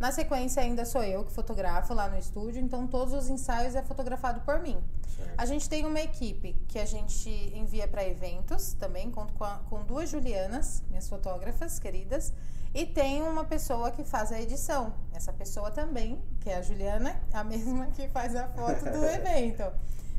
Na 0.03 0.11
sequência, 0.11 0.61
ainda 0.61 0.83
sou 0.83 1.01
eu 1.01 1.23
que 1.23 1.31
fotografo 1.31 1.93
lá 1.93 2.09
no 2.09 2.17
estúdio. 2.19 2.61
Então, 2.61 2.85
todos 2.85 3.13
os 3.13 3.29
ensaios 3.29 3.73
é 3.73 3.81
fotografado 3.81 4.41
por 4.41 4.59
mim. 4.59 4.77
Certo. 5.15 5.33
A 5.37 5.45
gente 5.45 5.69
tem 5.69 5.85
uma 5.85 6.01
equipe 6.01 6.49
que 6.67 6.77
a 6.77 6.85
gente 6.85 7.29
envia 7.55 7.87
para 7.87 8.03
eventos 8.05 8.73
também, 8.73 9.09
conto 9.09 9.33
com, 9.33 9.45
a- 9.45 9.61
com 9.69 9.81
duas 9.85 10.09
Julianas, 10.09 10.83
minhas 10.89 11.07
fotógrafas 11.07 11.79
queridas, 11.79 12.33
e 12.73 12.85
tem 12.85 13.21
uma 13.21 13.45
pessoa 13.45 13.91
que 13.91 14.03
faz 14.03 14.33
a 14.33 14.41
edição. 14.41 14.93
Essa 15.13 15.31
pessoa 15.31 15.71
também, 15.71 16.21
que 16.41 16.49
é 16.49 16.57
a 16.57 16.61
Juliana, 16.61 17.15
a 17.31 17.41
mesma 17.45 17.85
que 17.95 18.09
faz 18.09 18.35
a 18.35 18.45
foto 18.49 18.83
do 18.83 19.05
evento. 19.07 19.63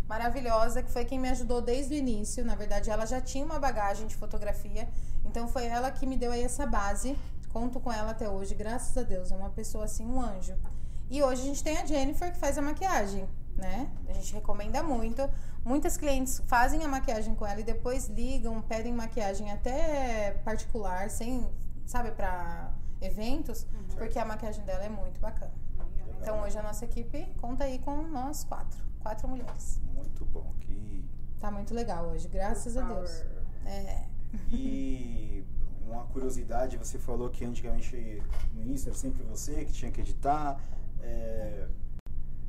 Maravilhosa, 0.08 0.82
que 0.82 0.90
foi 0.90 1.04
quem 1.04 1.18
me 1.18 1.28
ajudou 1.28 1.60
desde 1.60 1.94
o 1.94 1.96
início. 1.98 2.42
Na 2.42 2.54
verdade, 2.54 2.88
ela 2.90 3.04
já 3.04 3.20
tinha 3.20 3.44
uma 3.44 3.58
bagagem 3.58 4.06
de 4.06 4.14
fotografia, 4.16 4.88
então 5.26 5.46
foi 5.46 5.66
ela 5.66 5.90
que 5.90 6.06
me 6.06 6.16
deu 6.16 6.32
aí 6.32 6.42
essa 6.42 6.66
base. 6.66 7.14
Conto 7.54 7.78
com 7.78 7.92
ela 7.92 8.11
até 8.11 8.28
hoje, 8.28 8.52
graças 8.52 8.99
a 8.99 9.04
Deus. 9.04 9.30
É 9.30 9.37
uma 9.37 9.50
pessoa 9.50 9.84
assim, 9.84 10.04
um 10.04 10.20
anjo. 10.20 10.56
E 11.08 11.23
hoje 11.23 11.42
a 11.42 11.44
gente 11.44 11.62
tem 11.62 11.78
a 11.78 11.87
Jennifer 11.87 12.32
que 12.32 12.37
faz 12.37 12.58
a 12.58 12.62
maquiagem, 12.62 13.28
né? 13.54 13.88
A 14.08 14.12
gente 14.12 14.34
recomenda 14.34 14.82
muito. 14.82 15.23
Muitas 15.64 15.96
clientes 15.96 16.42
fazem 16.49 16.84
a 16.84 16.88
maquiagem 16.88 17.32
com 17.37 17.46
ela 17.46 17.61
e 17.61 17.62
depois 17.62 18.08
ligam, 18.08 18.61
pedem 18.62 18.92
maquiagem 18.92 19.52
até 19.52 20.32
particular, 20.44 21.08
sem, 21.08 21.49
sabe, 21.87 22.11
pra 22.11 22.73
eventos, 23.00 23.64
porque 23.96 24.18
a 24.18 24.25
maquiagem 24.25 24.64
dela 24.64 24.82
é 24.82 24.88
muito 24.88 25.20
bacana. 25.20 25.52
Então 26.20 26.40
hoje 26.42 26.58
a 26.58 26.62
nossa 26.62 26.84
equipe 26.84 27.25
conta 27.40 27.62
aí 27.62 27.78
com 27.78 28.02
nós 28.02 28.42
quatro, 28.42 28.82
quatro 28.99 29.28
mulheres. 29.28 29.80
Muito 29.94 30.24
bom. 30.24 30.52
Que... 30.61 31.09
Tá 31.38 31.52
muito 31.52 31.72
legal 31.72 32.07
hoje, 32.07 32.26
graças 32.26 32.76
a 32.76 32.83
Deus. 32.83 33.24
É. 33.64 34.07
E 34.50 35.34
uma 35.94 36.07
curiosidade, 36.07 36.76
você 36.76 36.98
falou 36.98 37.28
que 37.30 37.44
antigamente 37.44 38.22
no 38.54 38.62
início 38.62 38.88
era 38.88 38.96
sempre 38.96 39.22
você 39.24 39.64
que 39.64 39.72
tinha 39.72 39.90
que 39.90 40.00
editar. 40.00 40.61
É, 41.00 41.66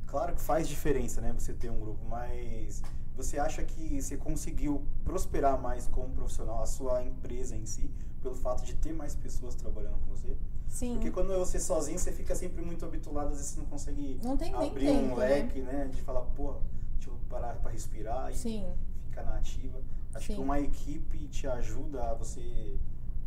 Claro 0.06 0.34
que 0.36 0.40
faz 0.40 0.68
diferença, 0.68 1.20
né? 1.20 1.34
Você 1.36 1.52
ter 1.52 1.68
um 1.70 1.80
grupo, 1.80 2.04
mas 2.08 2.80
você 3.16 3.38
acha 3.38 3.62
que 3.64 4.00
você 4.00 4.16
conseguiu 4.16 4.82
prosperar 5.04 5.60
mais 5.60 5.88
como 5.88 6.08
profissional, 6.14 6.62
a 6.62 6.66
sua 6.66 7.02
empresa 7.02 7.56
em 7.56 7.66
si, 7.66 7.90
pelo 8.22 8.34
fato 8.34 8.64
de 8.64 8.74
ter 8.76 8.92
mais 8.92 9.14
pessoas 9.16 9.54
trabalhando 9.56 9.98
com 9.98 10.14
você? 10.14 10.36
Sim. 10.68 10.94
Porque 10.94 11.10
quando 11.10 11.32
é 11.32 11.36
você 11.36 11.58
sozinho, 11.58 11.98
você 11.98 12.12
fica 12.12 12.34
sempre 12.34 12.62
muito 12.64 12.84
habituado, 12.84 13.28
às 13.30 13.36
vezes 13.36 13.46
você 13.52 13.60
não 13.60 13.66
consegue 13.66 14.20
Não 14.22 14.36
tem 14.36 14.52
nem 14.52 14.68
abrir 14.68 14.86
tempo, 14.86 15.14
um 15.14 15.16
né? 15.16 15.28
leque, 15.28 15.60
né? 15.60 15.88
De 15.92 16.00
falar, 16.02 16.20
pô, 16.20 16.54
deixa 16.94 17.10
eu 17.10 17.18
parar 17.28 17.56
pra 17.56 17.70
respirar 17.72 18.30
e 18.30 18.36
Sim. 18.36 18.64
ficar 19.04 19.24
na 19.24 19.36
ativa. 19.36 19.80
Acho 20.14 20.28
Sim. 20.28 20.34
que 20.36 20.40
uma 20.40 20.60
equipe 20.60 21.18
te 21.28 21.46
ajuda 21.48 22.10
a 22.10 22.14
você, 22.14 22.78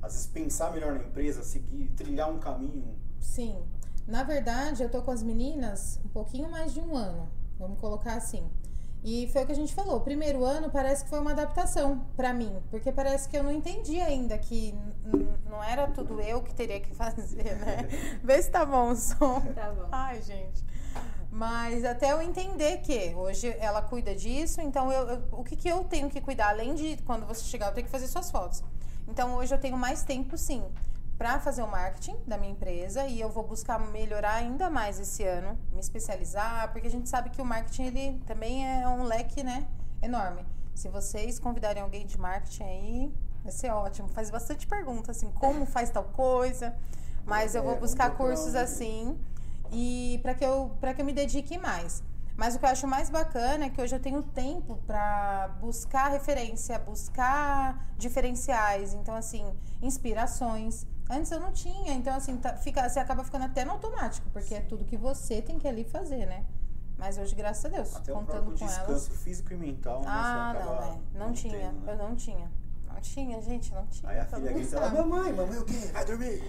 às 0.01 0.13
vezes, 0.13 0.27
pensar 0.27 0.71
melhor 0.71 0.93
na 0.93 1.03
empresa, 1.03 1.43
seguir, 1.43 1.89
trilhar 1.95 2.29
um 2.31 2.39
caminho. 2.39 2.95
Sim. 3.19 3.61
Na 4.07 4.23
verdade, 4.23 4.81
eu 4.83 4.89
tô 4.89 5.01
com 5.01 5.11
as 5.11 5.21
meninas 5.21 5.99
um 6.03 6.09
pouquinho 6.09 6.49
mais 6.49 6.73
de 6.73 6.79
um 6.79 6.95
ano. 6.95 7.29
Vamos 7.59 7.79
colocar 7.79 8.13
assim. 8.15 8.49
E 9.03 9.29
foi 9.31 9.43
o 9.43 9.45
que 9.45 9.51
a 9.51 9.55
gente 9.55 9.73
falou. 9.73 9.97
O 9.97 10.01
primeiro 10.01 10.43
ano 10.43 10.69
parece 10.69 11.03
que 11.03 11.09
foi 11.09 11.19
uma 11.19 11.31
adaptação 11.31 12.05
pra 12.17 12.33
mim. 12.33 12.53
Porque 12.69 12.91
parece 12.91 13.29
que 13.29 13.37
eu 13.37 13.43
não 13.43 13.51
entendi 13.51 13.99
ainda 14.01 14.37
que 14.37 14.73
não 15.49 15.63
era 15.63 15.87
tudo 15.87 16.19
eu 16.19 16.41
que 16.41 16.53
teria 16.53 16.79
que 16.79 16.93
fazer, 16.95 17.55
né? 17.59 17.87
Vê 18.23 18.41
se 18.41 18.49
tá 18.49 18.65
bom 18.65 18.91
o 18.91 18.95
som. 18.95 19.39
Tá 19.53 19.71
bom. 19.71 19.87
Ai, 19.91 20.21
gente. 20.21 20.65
Mas 21.31 21.85
até 21.85 22.11
eu 22.11 22.21
entender 22.21 22.79
que 22.79 23.13
hoje 23.15 23.55
ela 23.59 23.81
cuida 23.83 24.15
disso, 24.15 24.59
então 24.61 24.91
eu, 24.91 25.07
eu- 25.07 25.23
o 25.33 25.43
que, 25.43 25.55
que 25.55 25.67
eu 25.69 25.83
tenho 25.83 26.09
que 26.09 26.19
cuidar? 26.19 26.49
Além 26.49 26.73
de 26.73 26.97
quando 27.03 27.25
você 27.27 27.43
chegar, 27.43 27.67
eu 27.67 27.73
tenho 27.73 27.85
que 27.85 27.91
fazer 27.91 28.07
suas 28.07 28.31
fotos. 28.31 28.63
Então 29.09 29.35
hoje 29.35 29.53
eu 29.53 29.59
tenho 29.59 29.77
mais 29.77 30.03
tempo, 30.03 30.37
sim, 30.37 30.63
para 31.17 31.39
fazer 31.39 31.61
o 31.63 31.67
marketing 31.67 32.15
da 32.27 32.37
minha 32.37 32.51
empresa 32.51 33.05
e 33.05 33.19
eu 33.19 33.29
vou 33.29 33.43
buscar 33.43 33.79
melhorar 33.79 34.35
ainda 34.35 34.69
mais 34.69 34.99
esse 34.99 35.23
ano, 35.23 35.57
me 35.73 35.79
especializar, 35.79 36.71
porque 36.71 36.87
a 36.87 36.91
gente 36.91 37.09
sabe 37.09 37.29
que 37.29 37.41
o 37.41 37.45
marketing 37.45 37.83
ele 37.83 38.21
também 38.25 38.65
é 38.65 38.87
um 38.87 39.03
leque, 39.03 39.43
né, 39.43 39.67
enorme. 40.01 40.45
Se 40.75 40.87
vocês 40.87 41.39
convidarem 41.39 41.81
alguém 41.83 42.05
de 42.05 42.17
marketing 42.17 42.63
aí, 42.63 43.13
vai 43.43 43.51
ser 43.51 43.69
ótimo. 43.71 44.07
Faz 44.09 44.29
bastante 44.29 44.65
pergunta 44.65 45.11
assim, 45.11 45.29
como 45.31 45.65
faz 45.65 45.89
tal 45.89 46.05
coisa. 46.05 46.73
Mas 47.25 47.53
eu 47.53 47.61
É, 47.61 47.63
vou 47.63 47.75
vamos 47.75 47.89
buscar 47.89 48.11
cursos 48.11 48.55
assim 48.55 49.17
e 49.71 50.19
para 50.21 50.33
que 50.33 50.45
eu 50.45 50.71
para 50.79 50.93
que 50.93 51.01
eu 51.01 51.05
me 51.05 51.13
dedique 51.13 51.57
mais. 51.57 52.01
Mas 52.39 52.55
o 52.55 52.59
que 52.59 52.63
eu 52.65 52.69
acho 52.69 52.87
mais 52.87 53.09
bacana 53.09 53.65
é 53.65 53.69
que 53.69 53.81
hoje 53.81 53.93
eu 53.93 53.99
tenho 53.99 54.23
tempo 54.23 54.77
para 54.87 55.49
buscar 55.59 56.07
referência, 56.07 56.79
buscar 56.79 57.85
diferenciais, 57.97 58.93
então 58.93 59.13
assim, 59.13 59.45
inspirações. 59.81 60.87
Antes 61.09 61.29
eu 61.31 61.39
não 61.41 61.51
tinha, 61.51 61.91
então 61.93 62.15
assim, 62.15 62.37
tá- 62.37 62.55
fica, 62.55 62.87
você 62.87 62.97
acaba 62.97 63.25
ficando 63.25 63.43
até 63.43 63.65
no 63.65 63.71
automático, 63.71 64.29
porque 64.31 64.55
é 64.55 64.61
tudo 64.61 64.85
que 64.85 64.95
você 64.95 65.41
tem 65.41 65.59
que 65.59 65.67
ali 65.67 65.83
fazer, 65.83 66.25
né? 66.27 66.45
Mas 66.97 67.17
hoje, 67.17 67.35
graças 67.35 67.65
a 67.65 67.69
Deus, 67.69 67.93
Até 67.93 68.13
o 68.13 68.15
contando 68.15 68.43
próprio 68.43 68.57
com 68.57 68.65
descanso 68.65 68.89
elas. 69.11 69.21
físico 69.21 69.51
e 69.53 69.57
mental. 69.57 69.99
né, 69.99 70.05
Ah, 70.07 70.53
você 70.55 70.63
não, 70.63 70.73
é. 70.83 70.97
Não 71.27 71.33
tinha. 71.33 71.57
tendo, 71.59 71.79
né? 71.85 71.91
Eu 71.93 71.97
não 71.97 72.15
tinha. 72.15 72.49
Não 72.99 73.03
tinha, 73.03 73.41
gente, 73.41 73.73
não 73.73 73.85
tinha. 73.87 74.11
Aí 74.11 74.19
a 74.19 74.25
Todo 74.25 74.39
filha 74.41 74.51
mundo 74.51 74.59
grita, 74.61 74.75
ela, 74.75 74.85
sabe. 74.89 74.97
mamãe, 74.97 75.31
mamãe 75.33 75.57
o 75.57 75.63
quê? 75.63 75.89
Vai 75.93 76.05
dormir. 76.05 76.43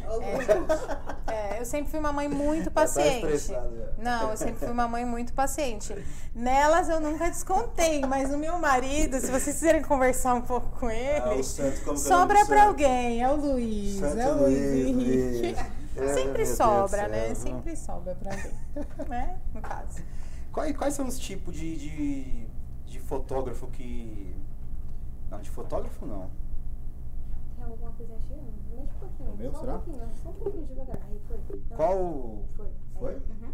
É, 1.28 1.60
eu 1.60 1.64
sempre 1.64 1.90
fui 1.92 2.00
uma 2.00 2.12
mãe 2.12 2.28
muito 2.28 2.64
tá 2.64 2.70
paciente. 2.72 3.38
já. 3.46 3.62
Não, 3.98 4.30
eu 4.32 4.36
sempre 4.36 4.56
fui 4.56 4.70
uma 4.70 4.88
mãe 4.88 5.04
muito 5.04 5.32
paciente. 5.32 5.94
Nelas 6.34 6.88
eu 6.88 7.00
nunca 7.00 7.28
descontei, 7.30 8.00
mas 8.04 8.34
o 8.34 8.36
meu 8.38 8.58
marido, 8.58 9.20
se 9.20 9.26
vocês 9.30 9.54
quiserem 9.56 9.82
conversar 9.82 10.34
um 10.34 10.42
pouco 10.42 10.68
com 10.80 10.88
Ah, 10.88 10.92
ele, 10.94 11.40
o 11.40 11.44
santo, 11.44 11.92
é 11.92 11.96
sobra 11.96 12.44
santo? 12.44 12.58
alguém. 12.58 13.22
É 13.22 13.28
o 13.30 13.36
Luiz, 13.36 14.00
Santo 14.00 14.18
é 14.18 14.32
o 14.32 14.38
Luiz 14.42 14.58
Luiz, 14.58 14.86
Henrique. 14.88 15.40
Luiz. 15.54 15.80
É, 15.96 16.14
Sempre 16.14 16.44
Deus 16.44 16.56
sobra, 16.56 17.08
né? 17.08 17.26
céu. 17.26 17.34
Sempre 17.34 17.76
sobra 17.76 18.14
pra 18.14 18.32
alguém, 18.32 18.52
né? 19.08 19.38
No 19.52 19.60
caso. 19.60 19.98
Quais, 20.52 20.74
quais 20.76 20.94
são 20.94 21.06
os 21.06 21.18
tipos 21.18 21.54
de, 21.54 21.76
de, 21.76 22.46
de 22.86 23.00
fotógrafo 23.00 23.66
que. 23.66 24.34
Não, 25.30 25.40
de 25.40 25.50
fotógrafo 25.50 26.06
não. 26.06 26.30
Tem 27.56 27.64
alguma 27.64 27.92
coisa 27.92 28.18
chiando? 28.26 28.52
Mexe 28.74 28.94
um 28.94 28.98
pouquinho. 28.98 29.32
O 29.32 29.36
meu, 29.36 29.52
só 29.52 29.58
um 29.58 29.60
será? 29.60 29.78
pouquinho, 29.78 30.08
só 30.22 30.28
um 30.30 30.32
pouquinho 30.32 30.66
devagar. 30.66 30.98
Aí 31.08 31.20
foi. 31.28 31.38
Não, 31.70 31.76
Qual. 31.76 32.44
Foi. 32.56 32.68
Foi? 32.98 33.14
Aí, 33.14 33.22
uhum. 33.30 33.52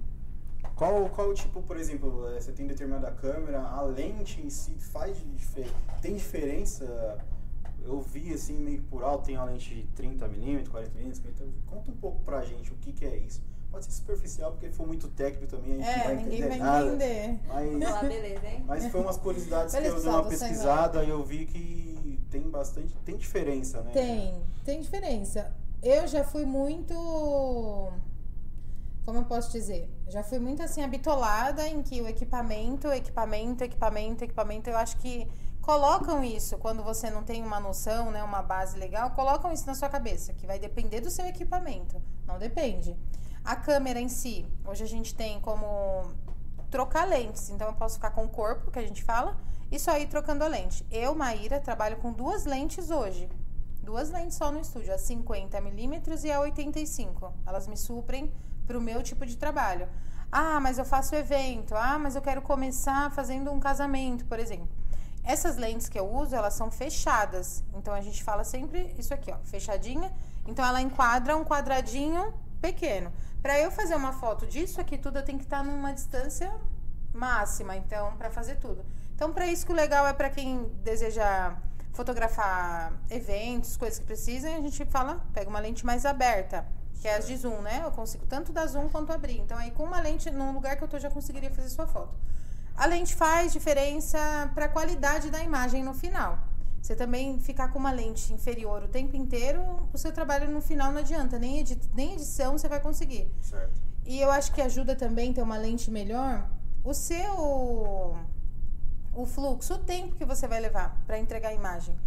Qual, 0.74 1.08
qual 1.10 1.32
tipo, 1.32 1.62
por 1.62 1.76
exemplo, 1.76 2.28
eh, 2.28 2.40
você 2.40 2.52
tem 2.52 2.66
determinada 2.66 3.10
câmera, 3.10 3.62
a 3.62 3.82
lente 3.82 4.40
em 4.40 4.50
si 4.50 4.72
faz 4.78 5.16
diferença? 5.36 5.74
Tem 6.02 6.14
diferença? 6.14 7.18
Eu 7.82 8.00
vi 8.00 8.32
assim 8.34 8.58
meio 8.58 8.82
por 8.82 9.02
alto, 9.02 9.26
tem 9.26 9.36
uma 9.36 9.44
lente 9.44 9.74
de 9.74 10.02
30mm, 10.02 10.68
40mm, 10.68 11.22
então 11.28 11.48
conta 11.66 11.90
um 11.90 11.96
pouco 11.96 12.20
pra 12.24 12.42
gente 12.42 12.72
o 12.72 12.76
que, 12.76 12.92
que 12.92 13.04
é 13.04 13.16
isso. 13.16 13.40
Pode 13.76 13.84
ser 13.84 13.92
superficial, 13.92 14.52
porque 14.52 14.70
for 14.70 14.86
muito 14.86 15.06
técnico 15.08 15.48
também, 15.54 15.74
a 15.74 15.76
gente 15.76 15.84
não 15.84 15.92
É, 15.92 16.04
vai 16.04 16.16
ninguém 16.16 16.38
entender 16.38 16.48
vai 16.48 16.58
nada. 16.58 16.86
entender. 16.86 17.40
Mas, 17.46 18.00
beleza, 18.08 18.46
hein? 18.46 18.64
mas 18.66 18.86
foi 18.86 19.00
umas 19.02 19.16
curiosidades 19.18 19.74
que 19.74 19.78
eu 19.78 19.82
dei 19.82 19.90
uma 19.90 20.00
tô 20.00 20.10
saindo 20.10 20.28
pesquisada 20.30 21.04
e 21.04 21.10
eu 21.10 21.22
vi 21.22 21.44
que 21.44 22.18
tem 22.30 22.40
bastante, 22.48 22.94
tem 23.04 23.16
diferença, 23.18 23.82
né? 23.82 23.90
Tem, 23.92 24.42
tem 24.64 24.80
diferença. 24.80 25.52
Eu 25.82 26.08
já 26.08 26.24
fui 26.24 26.46
muito. 26.46 26.94
como 29.04 29.18
eu 29.18 29.24
posso 29.26 29.52
dizer? 29.52 29.90
Já 30.08 30.22
fui 30.22 30.38
muito 30.38 30.62
assim 30.62 30.82
habitolada 30.82 31.68
em 31.68 31.82
que 31.82 32.00
o 32.00 32.08
equipamento, 32.08 32.88
equipamento, 32.88 33.62
equipamento, 33.62 34.24
equipamento, 34.24 34.70
eu 34.70 34.76
acho 34.78 34.96
que 34.96 35.28
colocam 35.60 36.24
isso 36.24 36.56
quando 36.58 36.82
você 36.82 37.10
não 37.10 37.22
tem 37.24 37.42
uma 37.42 37.60
noção, 37.60 38.10
né, 38.10 38.22
uma 38.22 38.40
base 38.40 38.78
legal, 38.78 39.10
colocam 39.10 39.52
isso 39.52 39.66
na 39.66 39.74
sua 39.74 39.88
cabeça, 39.90 40.32
que 40.32 40.46
vai 40.46 40.58
depender 40.58 41.00
do 41.02 41.10
seu 41.10 41.26
equipamento. 41.26 42.00
Não 42.26 42.38
depende. 42.38 42.96
A 43.46 43.54
câmera 43.54 44.00
em 44.00 44.09
si, 44.09 44.44
hoje 44.64 44.82
a 44.82 44.88
gente 44.88 45.14
tem 45.14 45.40
como 45.40 46.11
trocar 46.68 47.04
lentes, 47.04 47.48
então 47.48 47.68
eu 47.68 47.74
posso 47.74 47.94
ficar 47.94 48.11
com 48.11 48.24
o 48.24 48.28
corpo, 48.28 48.72
que 48.72 48.78
a 48.80 48.82
gente 48.82 49.04
fala, 49.04 49.37
e 49.70 49.78
só 49.78 49.96
ir 49.96 50.09
trocando 50.09 50.42
a 50.42 50.48
lente. 50.48 50.85
Eu, 50.90 51.14
Maíra, 51.14 51.61
trabalho 51.61 51.96
com 51.98 52.12
duas 52.12 52.44
lentes 52.44 52.90
hoje. 52.90 53.28
Duas 53.80 54.11
lentes 54.11 54.37
só 54.37 54.50
no 54.50 54.59
estúdio, 54.59 54.92
a 54.92 54.96
50mm 54.96 56.24
e 56.24 56.32
a 56.32 56.40
85. 56.40 57.32
Elas 57.46 57.68
me 57.68 57.76
suprem 57.76 58.32
para 58.66 58.76
o 58.76 58.80
meu 58.80 59.00
tipo 59.00 59.24
de 59.24 59.37
trabalho. 59.37 59.88
Ah, 60.32 60.59
mas 60.59 60.76
eu 60.76 60.85
faço 60.85 61.14
evento. 61.14 61.76
Ah, 61.76 62.00
mas 62.00 62.16
eu 62.16 62.22
quero 62.22 62.42
começar 62.42 63.12
fazendo 63.12 63.52
um 63.52 63.61
casamento, 63.61 64.24
por 64.24 64.40
exemplo. 64.40 64.68
Essas 65.22 65.56
lentes 65.56 65.88
que 65.88 65.96
eu 65.96 66.12
uso, 66.12 66.35
elas 66.35 66.54
são 66.54 66.68
fechadas. 66.68 67.62
Então 67.74 67.94
a 67.94 68.00
gente 68.00 68.24
fala 68.24 68.42
sempre 68.42 68.92
isso 68.98 69.14
aqui, 69.14 69.30
ó, 69.30 69.37
fechadinha. 69.44 70.12
Então 70.48 70.64
ela 70.64 70.80
enquadra 70.80 71.37
um 71.37 71.44
quadradinho 71.44 72.35
pequeno. 72.61 73.12
Para 73.46 73.61
eu 73.61 73.70
fazer 73.70 73.94
uma 73.94 74.12
foto 74.12 74.44
disso 74.44 74.80
aqui 74.80 74.98
tudo, 74.98 75.20
eu 75.20 75.22
tenho 75.22 75.38
que 75.38 75.44
estar 75.44 75.62
numa 75.62 75.92
distância 75.92 76.52
máxima, 77.14 77.76
então, 77.76 78.16
para 78.16 78.28
fazer 78.28 78.56
tudo. 78.56 78.85
Então, 79.14 79.32
para 79.32 79.46
isso 79.46 79.64
que 79.64 79.70
o 79.70 79.74
legal 79.76 80.04
é 80.04 80.12
para 80.12 80.28
quem 80.28 80.64
deseja 80.82 81.54
fotografar 81.92 82.92
eventos, 83.09 83.76
coisas 83.76 84.00
que 84.00 84.04
precisam, 84.04 84.52
a 84.52 84.61
gente 84.61 84.85
fala, 84.87 85.24
pega 85.32 85.48
uma 85.48 85.61
lente 85.61 85.87
mais 85.87 86.04
aberta, 86.04 86.66
que 87.00 87.06
é 87.06 87.14
as 87.14 87.28
de 87.28 87.37
zoom, 87.37 87.61
né? 87.61 87.82
Eu 87.85 87.92
consigo 87.92 88.26
tanto 88.26 88.52
dar 88.52 88.66
zoom 88.66 88.88
quanto 88.88 89.12
abrir. 89.12 89.38
Então, 89.38 89.56
aí 89.56 89.70
com 89.70 89.85
uma 89.85 90.00
lente, 90.00 90.28
num 90.28 90.50
lugar 90.50 90.74
que 90.76 90.82
eu 90.82 90.88
tô, 90.88 90.98
já 90.98 91.09
conseguiria 91.09 91.52
fazer 91.52 91.68
sua 91.68 91.87
foto. 91.87 92.16
A 92.76 92.85
lente 92.85 93.14
faz 93.14 93.52
diferença 93.52 94.18
para 94.56 94.64
a 94.64 94.68
qualidade 94.68 95.30
da 95.30 95.40
imagem 95.40 95.85
no 95.85 95.94
final. 95.94 96.37
Você 96.87 96.94
também 96.94 97.40
ficar 97.40 97.72
com 97.72 97.81
uma 97.81 97.90
lente 97.90 98.33
inferior 98.33 98.85
o 98.85 98.87
tempo 98.87 99.16
inteiro, 99.16 99.61
o 99.92 99.99
seu 99.99 100.12
trabalho 100.12 100.49
no 100.49 100.61
final 100.61 100.92
não 100.92 101.01
adianta, 101.01 101.37
nem, 101.37 101.59
edi 101.59 101.77
nem 101.92 102.12
edição 102.12 102.57
você 102.57 102.68
vai 102.68 102.79
conseguir. 102.79 103.29
Certo. 103.42 103.83
E 104.05 104.20
eu 104.20 104.31
acho 104.31 104.53
que 104.53 104.62
ajuda 104.62 104.94
também 104.94 105.33
ter 105.33 105.42
uma 105.42 105.59
lente 105.59 105.90
melhor 105.90 106.49
o 106.85 106.94
seu 106.94 108.14
o 109.12 109.27
fluxo, 109.27 109.75
o 109.75 109.79
tempo 109.79 110.14
que 110.14 110.25
você 110.25 110.46
vai 110.46 110.61
levar 110.61 110.96
para 111.09 111.18
entregar 111.18 111.49
a 111.49 111.55
imagem. 111.55 111.99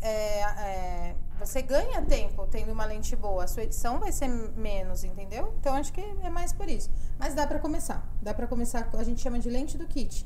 É, 0.00 0.42
é, 0.42 1.16
você 1.40 1.60
ganha 1.60 2.00
tempo 2.02 2.46
tendo 2.46 2.70
uma 2.70 2.84
lente 2.84 3.16
boa, 3.16 3.42
a 3.42 3.48
sua 3.48 3.64
edição 3.64 3.98
vai 3.98 4.12
ser 4.12 4.28
menos, 4.28 5.02
entendeu? 5.02 5.52
Então 5.58 5.74
acho 5.74 5.92
que 5.92 6.00
é 6.00 6.30
mais 6.30 6.52
por 6.52 6.68
isso. 6.68 6.88
Mas 7.18 7.34
dá 7.34 7.44
para 7.44 7.58
começar. 7.58 8.08
Dá 8.22 8.32
para 8.32 8.46
começar, 8.46 8.88
a 8.92 9.02
gente 9.02 9.20
chama 9.20 9.40
de 9.40 9.50
lente 9.50 9.76
do 9.76 9.88
kit. 9.88 10.24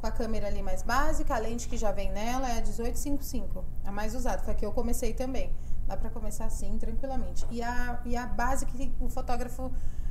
Com 0.00 0.06
a 0.06 0.10
câmera 0.10 0.46
ali 0.46 0.62
mais 0.62 0.82
básica, 0.82 1.34
a 1.34 1.38
lente 1.38 1.68
que 1.68 1.76
já 1.76 1.92
vem 1.92 2.10
nela 2.10 2.48
é 2.48 2.52
a 2.52 2.62
1855, 2.62 3.64
a 3.84 3.92
mais 3.92 4.14
usada. 4.14 4.42
Foi 4.42 4.54
a 4.54 4.56
que 4.56 4.64
eu 4.64 4.72
comecei 4.72 5.12
também. 5.12 5.52
Dá 5.86 5.96
para 5.96 6.08
começar 6.08 6.46
assim, 6.46 6.78
tranquilamente. 6.78 7.46
E 7.50 7.62
a, 7.62 8.00
e 8.04 8.16
a 8.16 8.24
base 8.24 8.64
que 8.64 8.94
o 8.98 9.08
fotógrafo 9.08 9.70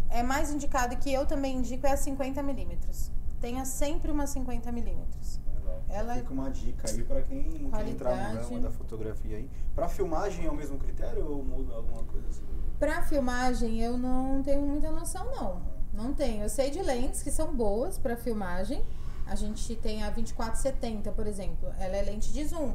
é 0.10 0.22
mais 0.22 0.52
indicado 0.52 0.94
e 0.94 0.98
que 0.98 1.12
eu 1.12 1.26
também 1.26 1.58
indico 1.58 1.88
é 1.88 1.92
a 1.92 1.98
50 1.98 2.44
milímetros. 2.44 3.12
Tenha 3.42 3.66
sempre 3.66 4.12
uma 4.12 4.28
50 4.28 4.72
milímetros. 4.72 5.40
Ela 5.88 6.16
fica 6.16 6.34
uma 6.34 6.52
dica 6.52 6.88
aí 6.88 7.04
para 7.04 7.22
quem 7.24 7.72
quer 7.72 7.88
entrar 7.88 8.34
no 8.34 8.42
ramo 8.42 8.60
da 8.60 8.70
fotografia 8.70 9.38
aí. 9.38 9.50
Para 9.74 9.90
filmagem 9.90 10.46
é 10.46 10.52
o 10.52 10.56
mesmo 10.56 10.78
critério 10.78 11.26
ou 11.32 11.44
muda 11.44 11.74
alguma 11.74 12.04
coisa 12.04 12.28
assim? 12.30 12.44
Para 12.78 13.02
filmagem 13.02 13.80
eu 13.80 13.98
não 13.98 14.44
tenho 14.44 14.62
muita 14.62 14.92
noção 14.92 15.26
não. 15.32 15.62
Não 15.92 16.14
tenho. 16.14 16.44
Eu 16.44 16.50
sei 16.50 16.70
de 16.70 16.82
lentes 16.82 17.24
que 17.24 17.32
são 17.32 17.56
boas 17.56 17.98
para 17.98 18.16
filmagem. 18.16 18.86
A 19.30 19.36
gente 19.36 19.76
tem 19.76 20.04
a 20.04 20.10
2470, 20.10 21.12
por 21.12 21.28
exemplo. 21.28 21.72
Ela 21.80 21.98
é 21.98 22.02
lente 22.02 22.34
de 22.34 22.44
zoom. 22.46 22.74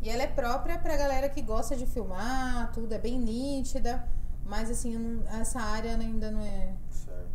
E 0.00 0.08
ela 0.08 0.22
é 0.22 0.28
própria 0.28 0.78
para 0.78 0.96
galera 0.96 1.28
que 1.28 1.42
gosta 1.42 1.74
de 1.74 1.86
filmar, 1.86 2.70
tudo 2.72 2.94
é 2.94 2.98
bem 2.98 3.18
nítida. 3.18 4.06
Mas 4.46 4.70
assim, 4.70 4.96
não, 4.96 5.26
essa 5.40 5.60
área 5.60 5.96
ainda 5.96 6.30
não 6.30 6.40
é. 6.40 6.72
Certo. 6.90 7.28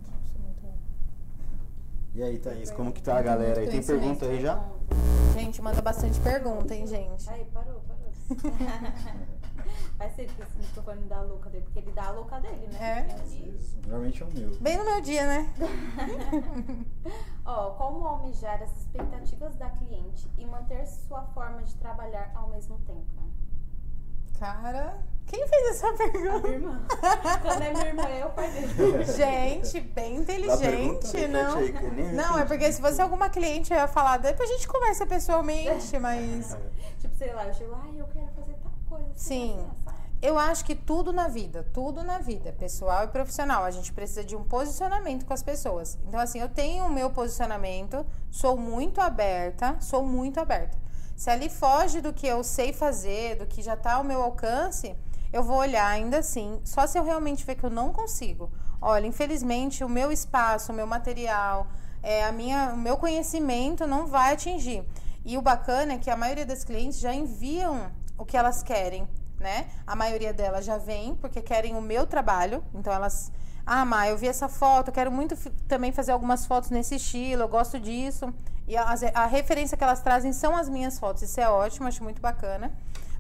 E 2.15 2.23
aí, 2.23 2.38
Thaís, 2.38 2.71
como 2.71 2.93
que 2.93 3.02
tá 3.02 3.17
a 3.17 3.21
galera 3.21 3.60
aí? 3.60 3.67
Tem 3.67 3.84
pergunta 3.84 4.26
aí 4.26 4.41
já? 4.41 4.63
Gente, 5.34 5.62
manda 5.62 5.82
bastante 5.82 6.19
pergunta, 6.19 6.73
hein, 6.73 6.88
gente? 6.88 7.30
Aí, 7.30 7.43
parou, 7.45 7.82
parou. 7.82 8.12
Vai 9.97 10.09
ser 10.09 10.25
que 10.27 10.41
esse 10.41 10.57
microfone 10.57 11.01
dá 11.05 11.17
a 11.17 11.21
louca 11.21 11.49
dele, 11.49 11.63
porque 11.65 11.79
ele 11.79 11.91
dá 11.91 12.07
a 12.07 12.12
louca 12.12 12.39
dele, 12.39 12.67
né? 12.71 13.07
É. 13.09 13.88
Normalmente 13.88 14.23
é 14.23 14.25
o 14.25 14.33
meu. 14.33 14.59
Bem 14.59 14.77
no 14.77 14.86
meu 14.86 15.01
dia, 15.01 15.25
né? 15.25 15.53
Ó, 17.45 17.71
como 17.71 18.05
almejar 18.07 18.62
as 18.62 18.71
expectativas 18.77 19.55
da 19.55 19.69
cliente 19.69 20.29
e 20.38 20.45
manter 20.45 20.86
sua 20.86 21.23
forma 21.33 21.62
de 21.63 21.75
trabalhar 21.75 22.31
ao 22.36 22.49
mesmo 22.49 22.77
tempo? 22.79 23.23
Cara, 24.39 24.97
quem 25.25 25.47
fez 25.47 25.69
essa 25.69 25.93
pergunta? 25.93 26.36
A 26.36 26.39
minha 26.41 26.53
irmã. 26.53 26.88
Quando 27.41 27.62
é 27.62 27.73
minha 27.73 27.88
irmã, 27.88 28.03
eu 28.09 28.29
pai 28.31 28.51
dele. 28.51 29.03
Gente, 29.13 29.79
bem 29.79 30.17
inteligente, 30.17 31.27
não? 31.27 31.62
Não, 32.13 32.39
é 32.39 32.45
porque 32.45 32.71
se 32.71 32.81
fosse 32.81 33.01
alguma 33.01 33.29
cliente, 33.29 33.71
eu 33.71 33.77
ia 33.79 33.88
falar, 33.88 34.17
depois 34.17 34.49
a 34.49 34.53
gente 34.53 34.67
conversa 34.67 35.05
pessoalmente, 35.05 35.97
mas. 35.99 36.57
tipo, 36.99 37.15
sei 37.15 37.33
lá, 37.33 37.47
eu 37.47 37.53
chego, 37.53 37.73
ai, 37.83 37.99
eu 37.99 38.05
quero 38.07 38.27
fazer. 38.36 38.42
Sim. 39.15 39.58
Eu 40.21 40.39
acho 40.39 40.63
que 40.63 40.73
tudo 40.73 41.12
na 41.12 41.28
vida, 41.28 41.67
tudo 41.73 42.02
na 42.02 42.17
vida, 42.17 42.54
pessoal 42.54 43.04
e 43.04 43.08
profissional, 43.10 43.65
a 43.65 43.71
gente 43.71 43.91
precisa 43.91 44.23
de 44.23 44.38
um 44.38 44.43
posicionamento 44.43 45.26
com 45.26 45.34
as 45.34 45.43
pessoas. 45.43 45.97
Então, 46.08 46.17
assim, 46.17 46.39
eu 46.39 46.47
tenho 46.47 46.86
o 46.86 46.89
meu 46.89 47.10
posicionamento, 47.10 48.06
sou 48.32 48.56
muito 48.56 49.02
aberta, 49.02 49.76
sou 49.82 50.02
muito 50.02 50.39
aberta. 50.39 50.78
Se 51.15 51.30
ali 51.30 51.49
foge 51.49 51.99
do 51.99 52.13
que 52.13 52.26
eu 52.26 52.41
sei 52.41 52.71
fazer, 52.71 53.36
do 53.36 53.45
que 53.45 53.62
já 53.62 53.73
está 53.73 53.95
ao 53.95 54.04
meu 54.04 54.21
alcance, 54.21 54.95
eu 55.34 55.43
vou 55.43 55.58
olhar 55.58 55.88
ainda 55.88 56.19
assim, 56.19 56.62
só 56.63 56.88
se 56.88 56.97
eu 56.97 57.04
realmente 57.04 57.45
ver 57.45 57.56
que 57.56 57.65
eu 57.65 57.69
não 57.69 57.91
consigo. 57.91 58.49
Olha, 58.82 59.06
infelizmente, 59.06 59.84
o 59.84 59.89
meu 59.89 60.12
espaço, 60.12 60.71
o 60.71 60.76
meu 60.76 60.88
material, 60.88 61.67
é, 62.02 62.23
a 62.23 62.32
minha, 62.32 62.73
o 62.73 62.78
meu 62.78 62.97
conhecimento 62.97 63.86
não 63.86 64.08
vai 64.08 64.34
atingir. 64.34 64.86
E 65.26 65.38
o 65.38 65.41
bacana 65.41 65.93
é 65.93 65.97
que 65.97 66.10
a 66.10 66.15
maioria 66.15 66.45
das 66.45 66.63
clientes 66.63 66.99
já 66.99 67.13
enviam 67.13 67.91
o 68.17 68.26
que 68.26 68.38
elas 68.38 68.63
querem 68.63 69.08
né? 69.43 69.67
A 69.86 69.95
maioria 69.95 70.34
delas 70.34 70.65
já 70.65 70.78
vem 70.78 71.13
porque 71.15 71.41
querem 71.41 71.76
o 71.76 71.82
meu 71.82 72.08
trabalho, 72.08 72.63
então 72.73 72.91
elas 72.91 73.32
ah, 73.65 73.86
Má, 73.86 74.08
eu 74.08 74.17
vi 74.17 74.28
essa 74.28 74.49
foto, 74.49 74.91
quero 74.91 75.12
muito 75.12 75.36
também 75.67 75.91
fazer 75.91 76.12
algumas 76.12 76.45
fotos 76.45 76.69
nesse 76.69 76.95
estilo, 76.95 77.43
eu 77.43 77.47
gosto 77.47 77.80
disso. 77.80 78.34
E 78.67 78.76
a, 78.76 78.93
a, 79.13 79.26
referência 79.26 79.78
que 79.78 79.84
elas 79.84 80.02
trazem 80.02 80.34
são 80.34 80.56
as 80.56 80.67
minhas 80.67 80.99
fotos, 80.99 81.23
isso 81.23 81.39
é 81.39 81.49
ótimo, 81.49 81.88
acho 81.88 82.04
muito 82.04 82.21
bacana. 82.21 82.71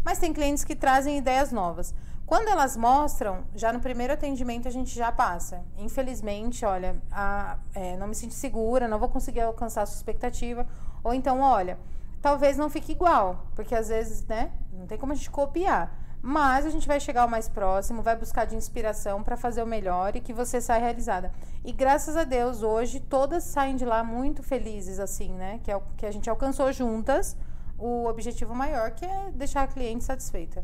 Mas 0.03 0.17
tem 0.17 0.33
clientes 0.33 0.65
que 0.65 0.75
trazem 0.75 1.17
ideias 1.17 1.51
novas. 1.51 1.93
Quando 2.25 2.49
elas 2.49 2.75
mostram, 2.75 3.45
já 3.55 3.71
no 3.71 3.79
primeiro 3.79 4.13
atendimento 4.13 4.67
a 4.67 4.71
gente 4.71 4.93
já 4.93 5.11
passa. 5.13 5.63
Infelizmente, 5.77 6.65
olha, 6.65 6.97
a, 7.09 7.57
é, 7.73 7.95
não 7.95 8.07
me 8.07 8.15
sinto 8.15 8.33
segura, 8.33 8.87
não 8.87 8.99
vou 8.99 9.09
conseguir 9.09 9.41
alcançar 9.41 9.83
a 9.83 9.85
sua 9.85 9.95
expectativa. 9.95 10.65
Ou 11.03 11.13
então, 11.13 11.39
olha, 11.39 11.77
talvez 12.23 12.57
não 12.57 12.69
fique 12.69 12.93
igual, 12.93 13.47
porque 13.53 13.75
às 13.75 13.89
vezes, 13.89 14.25
né, 14.25 14.53
não 14.71 14.87
tem 14.87 14.97
como 14.97 15.11
a 15.11 15.15
gente 15.15 15.29
copiar. 15.29 16.01
Mas 16.25 16.65
a 16.65 16.69
gente 16.69 16.87
vai 16.87 16.97
chegar 17.01 17.23
ao 17.23 17.27
mais 17.27 17.49
próximo, 17.49 18.01
vai 18.01 18.15
buscar 18.15 18.45
de 18.45 18.55
inspiração 18.55 19.21
para 19.21 19.35
fazer 19.35 19.61
o 19.61 19.67
melhor 19.67 20.15
e 20.15 20.21
que 20.21 20.31
você 20.31 20.61
saia 20.61 20.79
realizada. 20.79 21.33
E 21.65 21.73
graças 21.73 22.15
a 22.15 22.23
Deus, 22.23 22.63
hoje 22.63 23.01
todas 23.01 23.43
saem 23.43 23.75
de 23.75 23.83
lá 23.83 24.05
muito 24.05 24.41
felizes, 24.41 25.01
assim, 25.01 25.33
né? 25.33 25.59
Que 25.61 25.69
é 25.69 25.75
o 25.75 25.81
que 25.97 26.05
a 26.05 26.11
gente 26.11 26.29
alcançou 26.29 26.71
juntas 26.71 27.35
o 27.77 28.05
objetivo 28.05 28.55
maior, 28.55 28.91
que 28.91 29.03
é 29.03 29.31
deixar 29.31 29.63
a 29.63 29.67
cliente 29.67 30.05
satisfeita. 30.05 30.63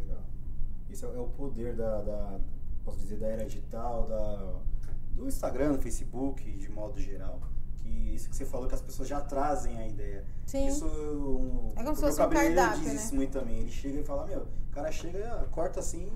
Legal. 0.00 0.22
Isso 0.88 1.06
é 1.06 1.18
o 1.18 1.26
poder 1.26 1.74
da, 1.74 2.02
da 2.02 2.38
posso 2.84 2.98
dizer, 2.98 3.18
da 3.18 3.26
era 3.26 3.44
digital, 3.44 4.06
da, 4.06 4.60
do 5.16 5.26
Instagram, 5.26 5.72
do 5.72 5.82
Facebook, 5.82 6.40
de 6.56 6.70
modo 6.70 7.00
geral 7.00 7.40
que 7.82 8.14
isso 8.14 8.28
que 8.28 8.36
você 8.36 8.44
falou 8.44 8.68
que 8.68 8.74
as 8.74 8.80
pessoas 8.80 9.08
já 9.08 9.20
trazem 9.20 9.76
a 9.78 9.86
ideia. 9.86 10.24
Sim. 10.46 10.66
Isso 10.66 10.86
um, 10.86 11.72
é 11.76 11.82
como 11.82 11.94
se 11.94 12.02
fosse 12.02 12.22
um 12.22 12.28
cardápio, 12.28 12.80
diz 12.80 12.88
né? 12.88 12.94
isso 12.94 13.14
muito 13.14 13.32
também. 13.32 13.58
Ele 13.60 13.70
chega 13.70 14.00
e 14.00 14.04
fala, 14.04 14.26
meu, 14.26 14.40
o 14.40 14.72
cara 14.72 14.90
chega, 14.92 15.46
corta 15.50 15.80
assim, 15.80 16.08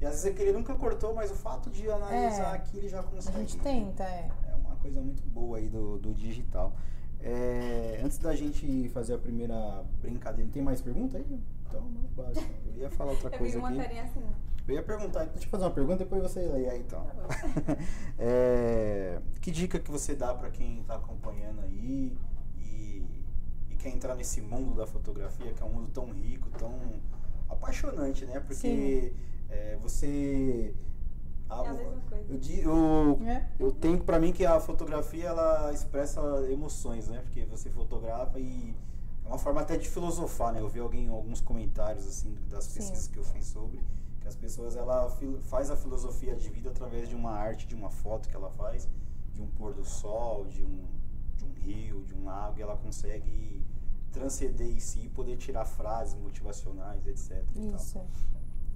e 0.00 0.04
às 0.06 0.12
vezes 0.12 0.26
é 0.26 0.32
que 0.32 0.42
ele 0.42 0.52
nunca 0.52 0.74
cortou, 0.74 1.14
mas 1.14 1.30
o 1.30 1.34
fato 1.34 1.70
de 1.70 1.90
analisar 1.90 2.52
é, 2.52 2.56
aqui 2.56 2.78
ele 2.78 2.88
já 2.88 3.02
consegue. 3.02 3.36
A 3.36 3.40
gente 3.40 3.58
tenta, 3.58 4.04
é. 4.04 4.30
É 4.48 4.54
uma 4.54 4.76
coisa 4.76 5.00
muito 5.00 5.22
boa 5.26 5.58
aí 5.58 5.68
do, 5.68 5.98
do 5.98 6.14
digital. 6.14 6.72
É, 7.20 8.00
antes 8.04 8.18
da 8.18 8.34
gente 8.34 8.88
fazer 8.90 9.14
a 9.14 9.18
primeira 9.18 9.82
brincadeira, 10.02 10.50
tem 10.52 10.62
mais 10.62 10.80
pergunta 10.80 11.16
aí? 11.16 11.40
Então, 11.74 11.88
não. 11.88 12.42
Eu 12.74 12.82
ia 12.82 12.90
falar 12.90 13.12
outra 13.12 13.30
coisa 13.30 13.58
aqui. 13.58 13.98
Assim. 13.98 14.22
Eu 14.66 14.74
ia 14.74 14.82
perguntar, 14.82 15.24
deixa 15.26 15.46
eu 15.46 15.50
fazer 15.50 15.64
uma 15.64 15.70
pergunta, 15.70 15.98
depois 15.98 16.22
você 16.22 16.40
aí 16.40 16.78
então. 16.78 17.04
Tá 17.04 17.76
é, 18.18 19.20
que 19.40 19.50
dica 19.50 19.78
que 19.78 19.90
você 19.90 20.14
dá 20.14 20.32
para 20.32 20.50
quem 20.50 20.80
está 20.80 20.94
acompanhando 20.96 21.60
aí 21.60 22.16
e, 22.58 23.06
e, 23.70 23.76
quer 23.76 23.90
entrar 23.90 24.14
nesse 24.14 24.40
mundo 24.40 24.74
da 24.74 24.86
fotografia, 24.86 25.52
que 25.52 25.62
é 25.62 25.66
um 25.66 25.70
mundo 25.70 25.90
tão 25.92 26.10
rico, 26.10 26.48
tão 26.58 26.74
apaixonante, 27.50 28.24
né? 28.24 28.40
Porque 28.40 29.12
é, 29.50 29.76
você 29.82 30.74
Ah, 31.50 31.62
É 31.62 31.68
a 31.68 31.72
mesma 31.74 32.00
coisa. 32.08 32.62
Eu, 32.62 33.18
eu, 33.20 33.28
É? 33.28 33.48
eu 33.60 33.70
tenho 33.70 34.02
pra 34.02 34.18
mim 34.18 34.32
que 34.32 34.46
a 34.46 34.58
fotografia 34.60 35.26
ela 35.26 35.70
expressa 35.74 36.22
emoções, 36.50 37.08
né? 37.08 37.20
Porque 37.20 37.44
você 37.44 37.68
fotografa 37.68 38.40
e 38.40 38.74
é 39.24 39.28
uma 39.28 39.38
forma 39.38 39.60
até 39.60 39.76
de 39.76 39.88
filosofar, 39.88 40.52
né? 40.52 40.60
Eu 40.60 40.68
vi 40.68 40.80
alguém 40.80 41.08
alguns 41.08 41.40
comentários 41.40 42.06
assim 42.06 42.34
das 42.50 42.64
Sim. 42.64 42.74
pesquisas 42.74 43.06
que 43.08 43.18
eu 43.18 43.24
fiz 43.24 43.46
sobre 43.46 43.80
que 44.20 44.28
as 44.28 44.36
pessoas 44.36 44.76
ela 44.76 45.10
faz 45.42 45.70
a 45.70 45.76
filosofia 45.76 46.34
de 46.34 46.48
vida 46.48 46.70
através 46.70 47.08
de 47.08 47.14
uma 47.14 47.30
arte, 47.32 47.66
de 47.66 47.74
uma 47.74 47.90
foto 47.90 48.28
que 48.28 48.34
ela 48.36 48.50
faz, 48.50 48.88
de 49.34 49.42
um 49.42 49.46
pôr 49.48 49.74
do 49.74 49.84
sol, 49.84 50.44
de 50.46 50.62
um 50.64 50.84
de 51.36 51.44
um 51.44 51.52
rio, 51.54 52.04
de 52.04 52.14
um 52.14 52.24
lago, 52.24 52.58
e 52.58 52.62
ela 52.62 52.76
consegue 52.76 53.60
transcender 54.12 54.68
em 54.68 54.78
si 54.78 55.00
e 55.00 55.08
poder 55.08 55.36
tirar 55.36 55.64
frases 55.64 56.14
motivacionais, 56.14 57.04
etc. 57.06 57.44
Isso. 57.56 58.00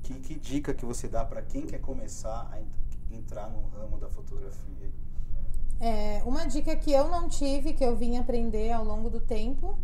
Que, 0.02 0.14
que 0.14 0.34
dica 0.34 0.74
que 0.74 0.84
você 0.84 1.06
dá 1.08 1.24
pra 1.24 1.40
quem 1.42 1.64
quer 1.66 1.80
começar 1.80 2.48
a 2.50 2.60
en- 2.60 3.16
entrar 3.16 3.48
no 3.48 3.68
ramo 3.68 3.96
da 3.98 4.08
fotografia? 4.08 4.90
É, 5.80 6.20
uma 6.24 6.44
dica 6.46 6.74
que 6.76 6.90
eu 6.92 7.08
não 7.08 7.28
tive, 7.28 7.72
que 7.72 7.84
eu 7.84 7.96
vim 7.96 8.16
aprender 8.16 8.72
ao 8.72 8.84
longo 8.84 9.08
do 9.08 9.20
tempo, 9.20 9.78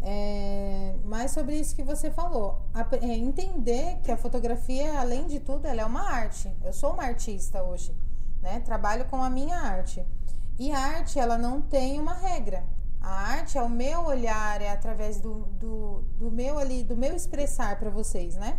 é 0.00 0.94
mais 1.04 1.30
sobre 1.30 1.56
isso 1.56 1.74
que 1.74 1.82
você 1.82 2.10
falou. 2.10 2.62
Ap- 2.74 2.94
é 2.94 3.14
entender 3.14 3.98
que 4.02 4.12
a 4.12 4.16
fotografia, 4.16 5.00
além 5.00 5.26
de 5.26 5.40
tudo, 5.40 5.66
ela 5.66 5.82
é 5.82 5.84
uma 5.84 6.02
arte. 6.10 6.52
Eu 6.64 6.72
sou 6.72 6.92
uma 6.92 7.04
artista 7.04 7.62
hoje, 7.62 7.96
né? 8.40 8.60
Trabalho 8.60 9.04
com 9.06 9.22
a 9.22 9.30
minha 9.30 9.58
arte. 9.58 10.06
E 10.58 10.72
a 10.72 10.78
arte, 10.78 11.18
ela 11.18 11.36
não 11.36 11.60
tem 11.60 12.00
uma 12.00 12.14
regra. 12.14 12.64
A 13.00 13.10
arte 13.10 13.56
é 13.58 13.62
o 13.62 13.68
meu 13.68 14.04
olhar, 14.04 14.60
é 14.60 14.70
através 14.70 15.20
do, 15.20 15.44
do, 15.60 16.00
do 16.18 16.30
meu 16.30 16.58
ali, 16.58 16.82
do 16.82 16.96
meu 16.96 17.14
expressar 17.14 17.78
para 17.78 17.90
vocês, 17.90 18.34
né? 18.36 18.58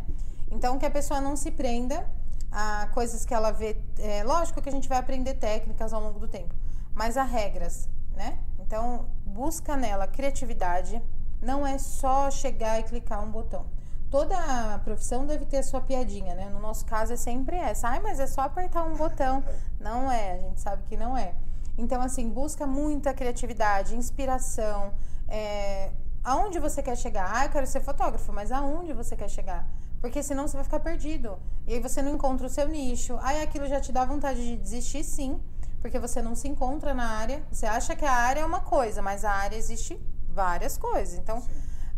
Então 0.49 0.77
que 0.79 0.85
a 0.85 0.91
pessoa 0.91 1.19
não 1.19 1.35
se 1.35 1.51
prenda 1.51 2.07
a 2.51 2.87
coisas 2.93 3.25
que 3.25 3.33
ela 3.33 3.51
vê. 3.51 3.77
É, 3.99 4.23
lógico 4.23 4.61
que 4.61 4.69
a 4.69 4.71
gente 4.71 4.87
vai 4.87 4.97
aprender 4.99 5.33
técnicas 5.33 5.91
ao 5.91 6.01
longo 6.01 6.19
do 6.19 6.27
tempo, 6.27 6.55
mas 6.93 7.17
há 7.17 7.23
regras, 7.23 7.89
né? 8.15 8.39
Então 8.59 9.07
busca 9.25 9.75
nela 9.75 10.07
criatividade. 10.07 11.01
Não 11.41 11.65
é 11.65 11.77
só 11.77 12.31
chegar 12.31 12.79
e 12.79 12.83
clicar 12.83 13.23
um 13.23 13.31
botão. 13.31 13.65
Toda 14.09 14.79
profissão 14.85 15.25
deve 15.25 15.45
ter 15.45 15.57
a 15.57 15.63
sua 15.63 15.81
piadinha, 15.81 16.33
né? 16.33 16.49
No 16.49 16.59
nosso 16.59 16.85
caso 16.85 17.13
é 17.13 17.17
sempre 17.17 17.57
essa. 17.57 17.89
Ai, 17.89 17.99
mas 17.99 18.19
é 18.19 18.27
só 18.27 18.41
apertar 18.41 18.83
um 18.83 18.95
botão. 18.95 19.43
Não 19.79 20.09
é, 20.11 20.33
a 20.33 20.37
gente 20.37 20.61
sabe 20.61 20.83
que 20.87 20.95
não 20.95 21.17
é. 21.17 21.35
Então, 21.77 22.01
assim, 22.01 22.29
busca 22.29 22.65
muita 22.65 23.13
criatividade, 23.13 23.95
inspiração. 23.95 24.93
É, 25.27 25.91
aonde 26.23 26.57
você 26.57 26.81
quer 26.81 26.97
chegar? 26.97 27.29
Ah, 27.33 27.45
eu 27.45 27.49
quero 27.49 27.67
ser 27.67 27.81
fotógrafo, 27.81 28.31
mas 28.31 28.51
aonde 28.51 28.93
você 28.93 29.15
quer 29.15 29.29
chegar? 29.29 29.67
Porque 29.99 30.23
senão 30.23 30.47
você 30.47 30.55
vai 30.55 30.63
ficar 30.63 30.79
perdido. 30.79 31.37
E 31.67 31.73
aí 31.73 31.79
você 31.81 32.01
não 32.01 32.13
encontra 32.13 32.47
o 32.47 32.49
seu 32.49 32.67
nicho. 32.67 33.19
Aí 33.21 33.41
aquilo 33.41 33.67
já 33.67 33.81
te 33.81 33.91
dá 33.91 34.05
vontade 34.05 34.41
de 34.41 34.57
desistir, 34.57 35.03
sim. 35.03 35.39
Porque 35.81 35.99
você 35.99 36.21
não 36.21 36.33
se 36.33 36.47
encontra 36.47 36.93
na 36.93 37.09
área. 37.09 37.43
Você 37.51 37.65
acha 37.65 37.95
que 37.95 38.05
a 38.05 38.13
área 38.13 38.41
é 38.41 38.45
uma 38.45 38.61
coisa, 38.61 39.01
mas 39.01 39.25
a 39.25 39.31
área 39.31 39.57
existe 39.57 39.99
várias 40.37 40.77
coisas. 40.77 41.17
Então, 41.17 41.43